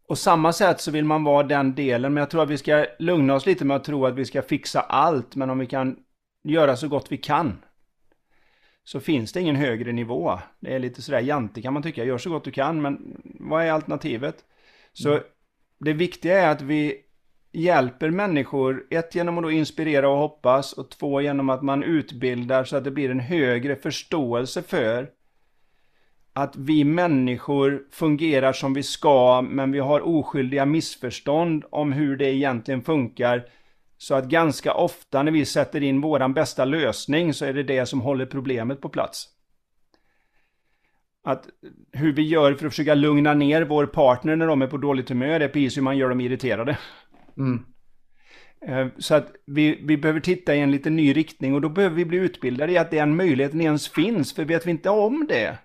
Och 0.08 0.18
samma 0.18 0.52
sätt 0.52 0.80
så 0.80 0.90
vill 0.90 1.04
man 1.04 1.24
vara 1.24 1.42
den 1.42 1.74
delen, 1.74 2.14
men 2.14 2.20
jag 2.20 2.30
tror 2.30 2.42
att 2.42 2.50
vi 2.50 2.58
ska 2.58 2.86
lugna 2.98 3.34
oss 3.34 3.46
lite 3.46 3.64
med 3.64 3.76
att 3.76 3.84
tro 3.84 4.06
att 4.06 4.14
vi 4.14 4.24
ska 4.24 4.42
fixa 4.42 4.80
allt, 4.80 5.36
men 5.36 5.50
om 5.50 5.58
vi 5.58 5.66
kan 5.66 5.96
göra 6.44 6.76
så 6.76 6.88
gott 6.88 7.12
vi 7.12 7.16
kan 7.16 7.62
så 8.84 9.00
finns 9.00 9.32
det 9.32 9.40
ingen 9.40 9.56
högre 9.56 9.92
nivå. 9.92 10.38
Det 10.60 10.74
är 10.74 10.78
lite 10.78 11.02
sådär 11.02 11.20
jante 11.20 11.62
kan 11.62 11.72
man 11.72 11.82
tycka, 11.82 12.04
gör 12.04 12.18
så 12.18 12.30
gott 12.30 12.44
du 12.44 12.50
kan, 12.50 12.82
men 12.82 13.20
vad 13.24 13.64
är 13.64 13.72
alternativet? 13.72 14.44
Så 14.92 15.10
mm. 15.10 15.22
det 15.78 15.92
viktiga 15.92 16.40
är 16.40 16.50
att 16.50 16.62
vi 16.62 16.96
hjälper 17.52 18.10
människor, 18.10 18.86
ett 18.90 19.14
genom 19.14 19.38
att 19.38 19.44
då 19.44 19.50
inspirera 19.50 20.08
och 20.08 20.18
hoppas 20.18 20.72
och 20.72 20.90
två 20.90 21.20
genom 21.20 21.50
att 21.50 21.62
man 21.62 21.82
utbildar 21.82 22.64
så 22.64 22.76
att 22.76 22.84
det 22.84 22.90
blir 22.90 23.10
en 23.10 23.20
högre 23.20 23.76
förståelse 23.76 24.62
för 24.62 25.10
att 26.38 26.56
vi 26.56 26.84
människor 26.84 27.82
fungerar 27.90 28.52
som 28.52 28.74
vi 28.74 28.82
ska, 28.82 29.42
men 29.42 29.72
vi 29.72 29.78
har 29.78 30.00
oskyldiga 30.00 30.66
missförstånd 30.66 31.64
om 31.70 31.92
hur 31.92 32.16
det 32.16 32.34
egentligen 32.34 32.82
funkar. 32.82 33.44
Så 33.96 34.14
att 34.14 34.28
ganska 34.28 34.74
ofta 34.74 35.22
när 35.22 35.32
vi 35.32 35.44
sätter 35.44 35.82
in 35.82 36.00
våran 36.00 36.34
bästa 36.34 36.64
lösning 36.64 37.34
så 37.34 37.44
är 37.44 37.52
det 37.52 37.62
det 37.62 37.86
som 37.86 38.00
håller 38.00 38.26
problemet 38.26 38.80
på 38.80 38.88
plats. 38.88 39.28
Att 41.24 41.48
hur 41.92 42.12
vi 42.12 42.22
gör 42.22 42.54
för 42.54 42.66
att 42.66 42.72
försöka 42.72 42.94
lugna 42.94 43.34
ner 43.34 43.62
vår 43.62 43.86
partner 43.86 44.36
när 44.36 44.46
de 44.46 44.62
är 44.62 44.66
på 44.66 44.76
dåligt 44.76 45.08
humör 45.08 45.40
är 45.40 45.48
precis 45.48 45.76
hur 45.76 45.82
man 45.82 45.96
gör 45.96 46.08
dem 46.08 46.20
irriterade. 46.20 46.78
Mm. 47.38 47.64
Eh, 48.66 48.86
Så 48.98 49.14
att 49.14 49.32
vi, 49.46 49.80
vi 49.84 49.96
behöver 49.96 50.20
titta 50.20 50.54
i 50.54 50.60
en 50.60 50.70
lite 50.70 50.90
ny 50.90 51.16
riktning 51.16 51.54
och 51.54 51.60
då 51.60 51.68
behöver 51.68 51.96
vi 51.96 52.04
bli 52.04 52.18
utbildade 52.18 52.72
i 52.72 52.78
att 52.78 52.90
den 52.90 53.16
möjligheten 53.16 53.60
ens 53.60 53.88
finns, 53.88 54.34
för 54.34 54.44
vet 54.44 54.66
vi 54.66 54.70
inte 54.70 54.90
om 54.90 55.26
det. 55.28 55.58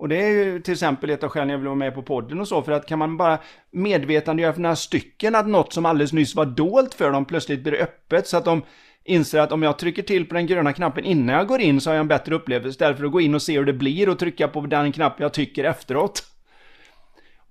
Och 0.00 0.08
det 0.08 0.22
är 0.22 0.28
ju 0.28 0.60
till 0.60 0.72
exempel 0.72 1.10
ett 1.10 1.24
av 1.24 1.30
skälen 1.30 1.48
jag 1.48 1.58
vill 1.58 1.66
vara 1.66 1.76
med 1.76 1.94
på 1.94 2.02
podden 2.02 2.40
och 2.40 2.48
så, 2.48 2.62
för 2.62 2.72
att 2.72 2.86
kan 2.86 2.98
man 2.98 3.16
bara 3.16 3.38
medvetandegöra 3.70 4.52
för 4.52 4.60
några 4.60 4.76
stycken 4.76 5.34
att 5.34 5.48
något 5.48 5.72
som 5.72 5.86
alldeles 5.86 6.12
nyss 6.12 6.34
var 6.34 6.46
dolt 6.46 6.94
för 6.94 7.12
dem 7.12 7.24
plötsligt 7.24 7.62
blir 7.62 7.82
öppet 7.82 8.26
så 8.26 8.36
att 8.36 8.44
de 8.44 8.62
inser 9.04 9.38
att 9.38 9.52
om 9.52 9.62
jag 9.62 9.78
trycker 9.78 10.02
till 10.02 10.26
på 10.26 10.34
den 10.34 10.46
gröna 10.46 10.72
knappen 10.72 11.04
innan 11.04 11.36
jag 11.36 11.46
går 11.46 11.60
in 11.60 11.80
så 11.80 11.90
har 11.90 11.94
jag 11.94 12.00
en 12.00 12.08
bättre 12.08 12.34
upplevelse 12.34 12.68
istället 12.68 12.98
för 12.98 13.04
att 13.04 13.12
gå 13.12 13.20
in 13.20 13.34
och 13.34 13.42
se 13.42 13.58
hur 13.58 13.64
det 13.64 13.72
blir 13.72 14.08
och 14.08 14.18
trycka 14.18 14.48
på 14.48 14.60
den 14.60 14.92
knapp 14.92 15.20
jag 15.20 15.32
tycker 15.32 15.64
efteråt. 15.64 16.22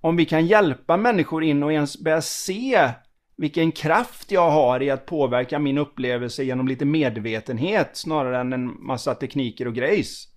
Om 0.00 0.16
vi 0.16 0.24
kan 0.24 0.46
hjälpa 0.46 0.96
människor 0.96 1.44
in 1.44 1.62
och 1.62 1.72
ens 1.72 1.98
börja 1.98 2.20
se 2.20 2.88
vilken 3.36 3.72
kraft 3.72 4.32
jag 4.32 4.50
har 4.50 4.82
i 4.82 4.90
att 4.90 5.06
påverka 5.06 5.58
min 5.58 5.78
upplevelse 5.78 6.44
genom 6.44 6.68
lite 6.68 6.84
medvetenhet 6.84 7.90
snarare 7.92 8.40
än 8.40 8.52
en 8.52 8.86
massa 8.86 9.14
tekniker 9.14 9.66
och 9.66 9.74
grejs. 9.74 10.29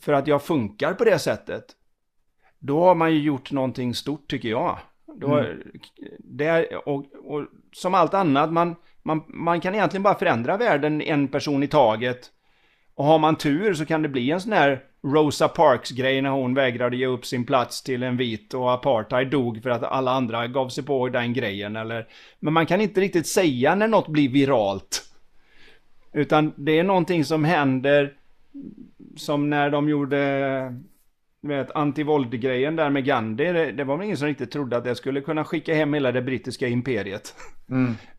För 0.00 0.12
att 0.12 0.26
jag 0.26 0.42
funkar 0.42 0.94
på 0.94 1.04
det 1.04 1.18
sättet. 1.18 1.64
Då 2.58 2.84
har 2.84 2.94
man 2.94 3.12
ju 3.12 3.20
gjort 3.20 3.52
någonting 3.52 3.94
stort 3.94 4.30
tycker 4.30 4.48
jag. 4.48 4.78
Då, 5.14 5.44
det 6.18 6.46
är, 6.46 6.88
och, 6.88 7.04
och 7.24 7.46
som 7.72 7.94
allt 7.94 8.14
annat, 8.14 8.52
man, 8.52 8.76
man, 9.02 9.22
man 9.28 9.60
kan 9.60 9.74
egentligen 9.74 10.02
bara 10.02 10.18
förändra 10.18 10.56
världen 10.56 11.02
en 11.02 11.28
person 11.28 11.62
i 11.62 11.68
taget. 11.68 12.30
Och 12.94 13.04
har 13.04 13.18
man 13.18 13.36
tur 13.36 13.74
så 13.74 13.86
kan 13.86 14.02
det 14.02 14.08
bli 14.08 14.30
en 14.30 14.40
sån 14.40 14.52
här 14.52 14.82
Rosa 15.02 15.48
Parks-grej 15.48 16.22
när 16.22 16.30
hon 16.30 16.54
vägrade 16.54 16.96
ge 16.96 17.06
upp 17.06 17.26
sin 17.26 17.46
plats 17.46 17.82
till 17.82 18.02
en 18.02 18.16
vit 18.16 18.54
och 18.54 18.72
apartheid 18.72 19.30
dog 19.30 19.62
för 19.62 19.70
att 19.70 19.82
alla 19.82 20.10
andra 20.10 20.46
gav 20.46 20.68
sig 20.68 20.84
på 20.84 21.08
den 21.08 21.32
grejen. 21.32 21.76
Eller, 21.76 22.06
men 22.40 22.52
man 22.52 22.66
kan 22.66 22.80
inte 22.80 23.00
riktigt 23.00 23.26
säga 23.26 23.74
när 23.74 23.88
något 23.88 24.08
blir 24.08 24.28
viralt. 24.28 25.02
Utan 26.12 26.52
det 26.56 26.78
är 26.78 26.84
någonting 26.84 27.24
som 27.24 27.44
händer 27.44 28.12
som 29.16 29.50
när 29.50 29.70
de 29.70 29.88
gjorde 29.88 30.18
vet, 31.42 31.70
antivåld-grejen 31.70 32.76
där 32.76 32.90
med 32.90 33.04
Gandhi. 33.04 33.52
Det, 33.52 33.72
det 33.72 33.84
var 33.84 33.96
väl 33.96 34.04
ingen 34.04 34.16
som 34.16 34.28
riktigt 34.28 34.50
trodde 34.50 34.76
att 34.76 34.84
det 34.84 34.94
skulle 34.94 35.20
kunna 35.20 35.44
skicka 35.44 35.74
hem 35.74 35.94
hela 35.94 36.12
det 36.12 36.22
brittiska 36.22 36.68
imperiet. 36.68 37.34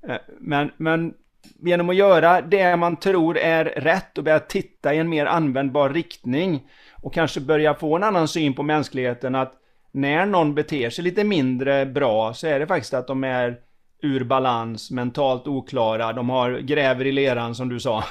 Eh, 0.07 0.15
Men, 0.39 0.71
men 0.77 1.13
genom 1.59 1.89
att 1.89 1.95
göra 1.95 2.41
det 2.41 2.75
man 2.75 2.95
tror 2.95 3.37
är 3.37 3.65
rätt 3.65 4.17
och 4.17 4.23
börja 4.23 4.39
titta 4.39 4.93
i 4.93 4.97
en 4.97 5.09
mer 5.09 5.25
användbar 5.25 5.89
riktning 5.89 6.63
och 7.01 7.13
kanske 7.13 7.41
börja 7.41 7.73
få 7.73 7.95
en 7.95 8.03
annan 8.03 8.27
syn 8.27 8.53
på 8.53 8.63
mänskligheten 8.63 9.35
att 9.35 9.53
när 9.91 10.25
någon 10.25 10.55
beter 10.55 10.89
sig 10.89 11.03
lite 11.03 11.23
mindre 11.23 11.85
bra 11.85 12.33
så 12.33 12.47
är 12.47 12.59
det 12.59 12.67
faktiskt 12.67 12.93
att 12.93 13.07
de 13.07 13.23
är 13.23 13.57
ur 14.01 14.23
balans, 14.23 14.91
mentalt 14.91 15.47
oklara, 15.47 16.13
de 16.13 16.29
har 16.29 16.59
gräver 16.59 17.05
i 17.07 17.11
leran 17.11 17.55
som 17.55 17.69
du 17.69 17.79
sa. 17.79 18.03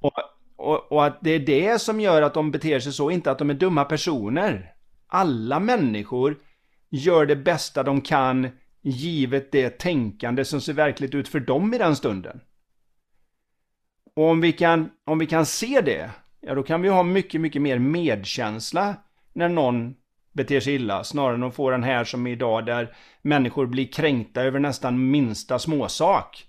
Och, 0.00 0.12
och, 0.62 0.92
och 0.92 1.06
att 1.06 1.18
det 1.20 1.30
är 1.30 1.38
det 1.38 1.80
som 1.80 2.00
gör 2.00 2.22
att 2.22 2.34
de 2.34 2.50
beter 2.50 2.80
sig 2.80 2.92
så, 2.92 3.10
inte 3.10 3.30
att 3.30 3.38
de 3.38 3.50
är 3.50 3.54
dumma 3.54 3.84
personer. 3.84 4.72
Alla 5.06 5.60
människor 5.60 6.38
gör 6.90 7.26
det 7.26 7.36
bästa 7.36 7.82
de 7.82 8.00
kan 8.00 8.48
givet 8.82 9.52
det 9.52 9.78
tänkande 9.78 10.44
som 10.44 10.60
ser 10.60 10.72
verkligt 10.72 11.14
ut 11.14 11.28
för 11.28 11.40
dem 11.40 11.74
i 11.74 11.78
den 11.78 11.96
stunden. 11.96 12.40
Och 14.16 14.24
om 14.24 14.40
vi 14.40 14.52
kan, 14.52 14.90
om 15.04 15.18
vi 15.18 15.26
kan 15.26 15.46
se 15.46 15.80
det, 15.80 16.10
ja 16.40 16.54
då 16.54 16.62
kan 16.62 16.82
vi 16.82 16.88
ha 16.88 17.02
mycket, 17.02 17.40
mycket 17.40 17.62
mer 17.62 17.78
medkänsla 17.78 18.94
när 19.32 19.48
någon 19.48 19.94
beter 20.32 20.60
sig 20.60 20.74
illa, 20.74 21.04
snarare 21.04 21.34
än 21.34 21.42
att 21.42 21.54
få 21.54 21.70
den 21.70 21.82
här 21.82 22.04
som 22.04 22.26
idag 22.26 22.66
där 22.66 22.96
människor 23.22 23.66
blir 23.66 23.86
kränkta 23.86 24.42
över 24.42 24.58
nästan 24.58 25.10
minsta 25.10 25.58
småsak. 25.58 26.46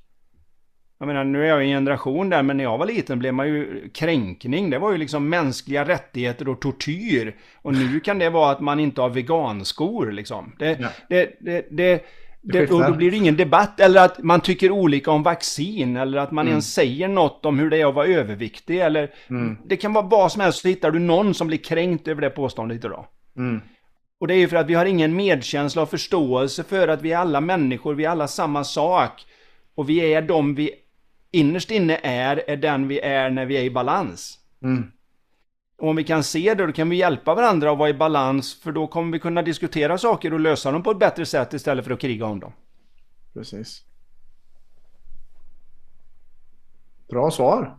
Jag 1.04 1.08
menar, 1.08 1.24
nu 1.24 1.44
är 1.44 1.48
jag 1.48 1.66
i 1.66 1.72
en 1.72 1.78
generation 1.78 2.30
där, 2.30 2.44
men 2.44 2.58
när 2.58 2.64
jag 2.64 2.78
var 2.78 2.86
liten 2.86 3.20
blev 3.20 3.34
man 3.34 3.48
ju 3.48 3.90
kränkning. 3.94 4.70
Det 4.70 4.80
var 4.80 4.92
ju 4.92 4.98
liksom 4.98 5.30
mänskliga 5.30 5.88
rättigheter 5.88 6.50
och 6.50 6.62
tortyr. 6.62 7.36
Och 7.62 7.74
nu 7.74 8.00
kan 8.00 8.20
det 8.20 8.30
vara 8.30 8.52
att 8.52 8.60
man 8.60 8.80
inte 8.80 9.02
har 9.02 9.10
veganskor 9.10 10.12
liksom. 10.12 10.56
Det, 10.60 10.78
Ja. 10.80 10.88
det, 11.10 11.38
det, 11.40 11.68
det, 11.72 12.04
det, 12.42 12.72
och 12.72 12.86
då 12.86 12.94
blir 12.94 13.12
det 13.12 13.18
ingen 13.18 13.38
debatt. 13.38 13.80
Eller 13.80 14.06
att 14.06 14.24
man 14.24 14.42
tycker 14.42 14.72
olika 14.72 15.12
om 15.12 15.24
vaccin. 15.24 15.98
Eller 15.98 16.18
att 16.18 16.32
man 16.32 16.46
Mm. 16.46 16.52
ens 16.52 16.74
säger 16.74 17.08
något 17.08 17.46
om 17.46 17.60
hur 17.60 17.70
det 17.70 17.82
är 17.82 17.86
att 17.90 17.96
vara 17.96 18.08
överviktig. 18.08 18.80
Eller 18.80 19.10
Mm. 19.30 19.58
det 19.66 19.78
kan 19.78 19.94
vara 19.94 20.06
vad 20.06 20.32
som 20.32 20.42
helst. 20.42 20.62
Så 20.62 20.68
hittar 20.68 20.92
du 20.92 21.00
någon 21.00 21.34
som 21.34 21.48
blir 21.48 21.58
kränkt 21.58 22.08
över 22.08 22.22
det 22.22 22.30
påståendet 22.30 22.86
idag. 22.86 23.06
Mm. 23.38 23.62
Och 24.20 24.28
det 24.28 24.34
är 24.34 24.38
ju 24.40 24.48
för 24.48 24.58
att 24.58 24.68
vi 24.70 24.74
har 24.74 24.86
ingen 24.86 25.16
medkänsla 25.16 25.82
och 25.82 25.90
förståelse 25.90 26.64
för 26.64 26.88
att 26.88 27.02
vi 27.02 27.12
är 27.12 27.18
alla 27.18 27.42
människor, 27.42 27.94
vi 27.94 28.06
är 28.06 28.10
alla 28.10 28.28
samma 28.28 28.64
sak. 28.64 29.12
Och 29.76 29.90
vi 29.90 30.14
är 30.14 30.22
de 30.22 30.56
vi 30.56 30.72
innerst 31.34 31.72
inne 31.72 32.00
är, 32.04 32.44
är 32.48 32.58
den 32.58 32.88
vi 32.88 33.00
är 33.00 33.30
när 33.30 33.46
vi 33.46 33.58
är 33.58 33.64
i 33.64 33.70
balans. 33.70 34.40
Mm. 34.64 34.92
Och 35.78 35.90
om 35.90 35.96
vi 35.96 36.04
kan 36.04 36.24
se 36.24 36.54
det, 36.54 36.66
då 36.66 36.74
kan 36.74 36.90
vi 36.90 36.96
hjälpa 36.96 37.36
varandra 37.36 37.72
att 37.72 37.78
vara 37.78 37.90
i 37.90 37.94
balans, 37.94 38.62
för 38.62 38.72
då 38.72 38.88
kommer 38.88 39.12
vi 39.12 39.20
kunna 39.20 39.42
diskutera 39.42 39.98
saker 39.98 40.34
och 40.34 40.40
lösa 40.40 40.72
dem 40.72 40.84
på 40.84 40.92
ett 40.92 41.00
bättre 41.00 41.26
sätt 41.26 41.54
istället 41.54 41.86
för 41.86 41.92
att 41.92 42.00
kriga 42.00 42.26
om 42.26 42.40
dem. 42.40 42.54
Precis. 43.34 43.84
Bra 47.10 47.32
svar. 47.32 47.78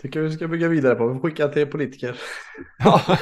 Tycker 0.00 0.20
vi 0.20 0.32
ska 0.32 0.48
bygga 0.48 0.68
vidare 0.68 0.94
på. 0.94 1.08
Vi 1.08 1.14
får 1.14 1.28
skicka 1.28 1.48
till 1.48 1.66
politiker. 1.66 2.20
Ja. 2.78 3.00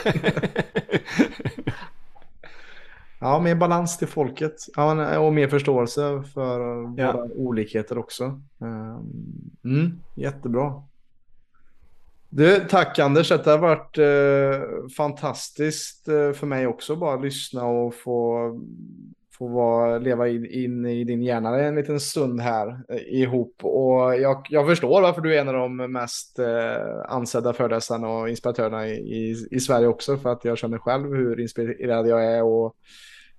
Ja, 3.20 3.40
mer 3.40 3.55
balans 3.55 3.98
till 3.98 4.09
folket. 4.09 4.55
Ja, 4.76 5.18
och 5.18 5.32
mer 5.32 5.48
förståelse 5.48 6.22
för 6.34 6.60
Ja. 6.97 7.12
våra 7.12 7.24
olikheter 7.24 7.98
också. 7.98 8.24
Ehm, 8.60 9.01
Mm, 9.64 9.90
jättebra. 10.14 10.82
Du, 12.28 12.60
tack 12.70 12.98
Anders, 12.98 13.28
det 13.28 13.47
har 13.47 13.59
varit 13.59 13.98
eh, 13.98 14.88
fantastiskt 14.97 16.09
eh, 16.09 16.32
för 16.32 16.47
mig 16.47 16.66
också 16.66 16.97
bara 16.97 17.16
lyssna 17.16 17.64
och 17.64 17.94
få, 17.94 18.38
få 19.41 19.49
vara, 19.49 19.99
leva 19.99 20.29
in, 20.29 20.47
in 20.47 20.87
i 20.87 21.05
din 21.05 21.23
hjärna 21.23 21.61
en 21.61 21.75
liten 21.75 22.01
stund 22.01 22.41
här 22.41 22.81
eh, 22.89 23.21
ihop. 23.21 23.55
Och 23.62 24.17
jag, 24.17 24.47
jag 24.51 24.67
förstår 24.67 25.03
varför 25.03 25.21
du 25.21 25.35
är 25.35 25.41
en 25.41 25.49
av 25.49 25.55
de 25.55 25.77
mest 25.77 26.39
eh, 26.39 27.05
ansedda 27.09 27.53
föreläsarna 27.53 28.09
och 28.09 28.29
inspiratörerna 28.29 28.89
i, 28.89 28.93
i, 28.93 29.47
i 29.51 29.61
Sverige 29.61 29.87
också, 29.87 30.17
för 30.17 30.33
att 30.33 30.45
jag 30.45 30.59
känner 30.59 30.79
själv 30.79 31.15
hur 31.15 31.41
inspirerad 31.41 32.09
jag 32.09 32.25
är 32.25 32.43
och 32.43 32.77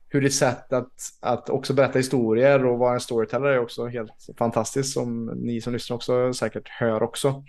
hur 0.10 0.22
ditt 0.22 0.34
sätt 0.34 0.74
att, 0.74 0.94
att 1.22 1.50
också 1.50 1.74
berätta 1.74 2.00
historier 2.00 2.66
och 2.66 2.80
vara 2.80 2.94
en 2.94 3.00
storyteller 3.00 3.48
är 3.48 3.60
också 3.60 3.86
helt 3.86 4.28
fantastiskt 4.38 4.94
som 4.94 5.26
ni 5.26 5.62
som 5.62 5.74
lyssnar 5.74 5.96
också 5.96 6.34
säkert 6.34 6.70
hör 6.70 7.04
också. 7.04 7.44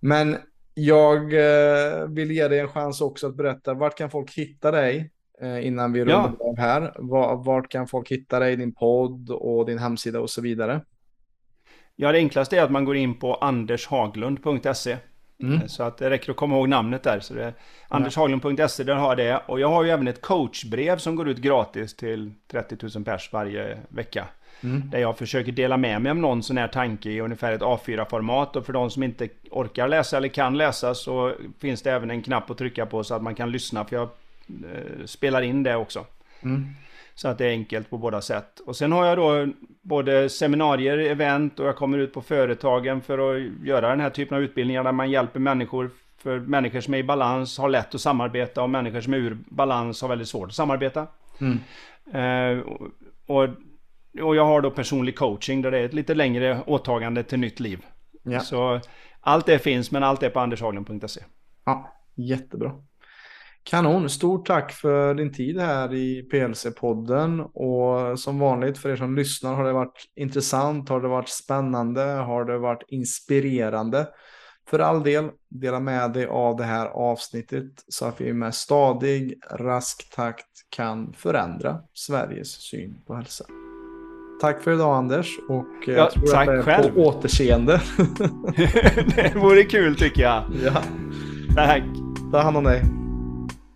Men 0.00 0.36
jag 0.74 1.32
eh, 1.32 2.08
vill 2.08 2.30
ge 2.30 2.48
dig 2.48 2.58
en 2.58 2.68
chans 2.68 3.00
också 3.00 3.26
att 3.26 3.36
berätta 3.36 3.74
vart 3.74 3.98
kan 3.98 4.10
folk 4.10 4.34
hitta 4.34 4.70
dig 4.70 5.10
innan 5.42 5.92
vi 5.92 5.98
Ja. 5.98 6.04
rundar 6.04 6.34
av 6.40 6.58
här. 6.58 6.92
Va- 6.98 7.34
Vart 7.34 7.68
kan 7.68 7.86
folk 7.86 8.08
hitta 8.10 8.38
dig, 8.38 8.56
din 8.56 8.74
podd 8.74 9.30
och 9.30 9.66
din 9.66 9.78
hemsida 9.78 10.20
och 10.20 10.30
så 10.30 10.40
vidare. 10.42 10.80
ja, 11.96 12.12
det 12.12 12.18
enklaste 12.18 12.58
är 12.58 12.62
att 12.62 12.70
man 12.70 12.84
går 12.84 12.96
in 12.96 13.18
på 13.18 13.34
andershaglund.se. 13.34 14.96
Mm. 15.42 15.68
Så 15.68 15.82
att 15.82 15.98
det 15.98 16.10
räcker 16.10 16.30
att 16.30 16.36
komma 16.36 16.56
ihåg 16.56 16.68
namnet 16.68 17.02
där. 17.02 17.20
Så 17.20 17.34
det 17.34 17.52
andershaglund.se, 17.88 18.84
där 18.84 18.94
har 18.94 19.08
jag 19.08 19.16
det. 19.16 19.40
Och 19.46 19.60
jag 19.60 19.68
har 19.68 19.84
ju 19.84 19.90
även 19.90 20.08
ett 20.08 20.20
coachbrev 20.22 20.98
som 20.98 21.16
går 21.16 21.28
ut 21.28 21.38
gratis 21.38 21.96
till 21.96 22.32
30 22.50 22.76
000 22.96 23.04
pers 23.04 23.32
varje 23.32 23.78
vecka. 23.88 24.24
Mm. 24.62 24.90
Där 24.90 24.98
jag 24.98 25.18
försöker 25.18 25.52
dela 25.52 25.76
med 25.76 26.02
mig 26.02 26.10
av 26.10 26.16
någon 26.16 26.42
sån 26.42 26.56
här 26.56 26.68
tanke 26.68 27.10
i 27.10 27.20
ungefär 27.20 27.52
ett 27.52 27.60
A4-format. 27.62 28.56
Och 28.56 28.66
för 28.66 28.72
de 28.72 28.90
som 28.90 29.02
inte 29.02 29.28
orkar 29.50 29.88
läsa 29.88 30.16
eller 30.16 30.28
kan 30.28 30.56
läsa 30.58 30.94
så 30.94 31.32
finns 31.58 31.82
det 31.82 31.92
även 31.92 32.10
en 32.10 32.22
knapp 32.22 32.50
att 32.50 32.58
trycka 32.58 32.86
på 32.86 33.04
så 33.04 33.14
att 33.14 33.22
man 33.22 33.34
kan 33.34 33.50
lyssna. 33.50 33.84
För 33.84 33.96
jag 33.96 34.02
eh, 34.02 34.08
spelar 35.04 35.42
in 35.42 35.62
det 35.62 35.76
också. 35.76 36.06
Mm. 36.42 36.66
Så 37.14 37.28
att 37.28 37.38
det 37.38 37.46
är 37.46 37.50
enkelt 37.50 37.90
på 37.90 37.98
båda 37.98 38.20
sätt. 38.20 38.60
Och 38.60 38.76
sen 38.76 38.92
har 38.92 39.06
jag 39.06 39.18
då 39.18 39.52
både 39.82 40.28
seminarier, 40.28 40.98
event 40.98 41.60
och 41.60 41.66
jag 41.66 41.76
kommer 41.76 41.98
ut 41.98 42.12
på 42.12 42.22
företagen 42.22 43.00
för 43.00 43.36
att 43.36 43.42
göra 43.66 43.88
den 43.90 44.00
här 44.00 44.10
typen 44.10 44.36
av 44.36 44.42
utbildningar 44.42 44.84
där 44.84 44.92
man 44.92 45.10
hjälper 45.10 45.40
människor. 45.40 45.90
För 46.18 46.38
människor 46.38 46.80
som 46.80 46.94
är 46.94 46.98
i 46.98 47.04
balans 47.04 47.58
har 47.58 47.68
lätt 47.68 47.94
att 47.94 48.00
samarbeta 48.00 48.62
och 48.62 48.70
människor 48.70 49.00
som 49.00 49.14
är 49.14 49.18
ur 49.18 49.38
balans 49.48 50.02
har 50.02 50.08
väldigt 50.08 50.28
svårt 50.28 50.48
att 50.48 50.54
samarbeta. 50.54 51.06
Mm. 51.40 51.58
Eh, 52.12 52.64
och, 53.26 53.48
och, 54.22 54.36
jag 54.36 54.44
har 54.44 54.60
då 54.60 54.70
personlig 54.70 55.16
coaching 55.16 55.62
där 55.62 55.70
det 55.70 55.78
är 55.78 55.84
ett 55.84 55.94
lite 55.94 56.14
längre 56.14 56.60
åtagande 56.66 57.22
till 57.22 57.38
nytt 57.38 57.60
liv. 57.60 57.84
Ja. 58.22 58.40
Så 58.40 58.80
allt 59.20 59.46
det 59.46 59.58
finns 59.58 59.90
men 59.90 60.02
allt 60.02 60.22
är 60.22 60.30
på 60.30 60.40
andershaglund.se. 60.40 61.20
Ja, 61.64 61.94
Jättebra. 62.14 62.72
Kanon, 63.64 64.08
stort 64.10 64.46
tack 64.46 64.72
för 64.72 65.14
din 65.14 65.32
tid 65.32 65.60
här 65.60 65.94
i 65.94 66.28
PLC-podden 66.32 67.40
och 67.40 68.18
som 68.18 68.38
vanligt 68.38 68.78
för 68.78 68.88
er 68.90 68.96
som 68.96 69.16
lyssnar 69.16 69.54
har 69.54 69.64
det 69.64 69.72
varit 69.72 70.04
intressant, 70.16 70.88
har 70.88 71.00
det 71.00 71.08
varit 71.08 71.28
spännande, 71.28 72.00
har 72.02 72.44
det 72.44 72.58
varit 72.58 72.82
inspirerande. 72.88 74.08
För 74.70 74.78
all 74.78 75.02
del, 75.02 75.28
dela 75.48 75.80
med 75.80 76.12
dig 76.12 76.26
av 76.26 76.56
det 76.56 76.64
här 76.64 76.86
avsnittet 76.86 77.72
så 77.88 78.04
att 78.06 78.20
vi 78.20 78.32
med 78.32 78.54
stadig, 78.54 79.34
rask 79.50 80.14
takt 80.16 80.46
kan 80.76 81.12
förändra 81.12 81.78
Sveriges 81.94 82.48
syn 82.52 82.94
på 83.06 83.14
hälsa. 83.14 83.44
Tack 84.40 84.62
för 84.62 84.72
idag 84.72 84.96
Anders 84.96 85.28
och 85.48 85.66
Ja, 85.86 85.92
jag 85.92 86.10
tror 86.10 86.26
tack 86.26 86.48
att 86.48 86.54
det 86.54 86.58
är 86.58 86.62
själv. 86.62 86.94
på 86.94 87.00
återseende. 87.00 87.80
det 89.16 89.32
vore 89.36 89.62
kul 89.62 89.96
tycker 89.96 90.22
jag. 90.22 90.42
ja, 90.64 90.82
Tack. 91.56 91.82
ta 92.32 92.38
hand 92.40 92.56
om 92.56 92.64
dig. 92.64 93.03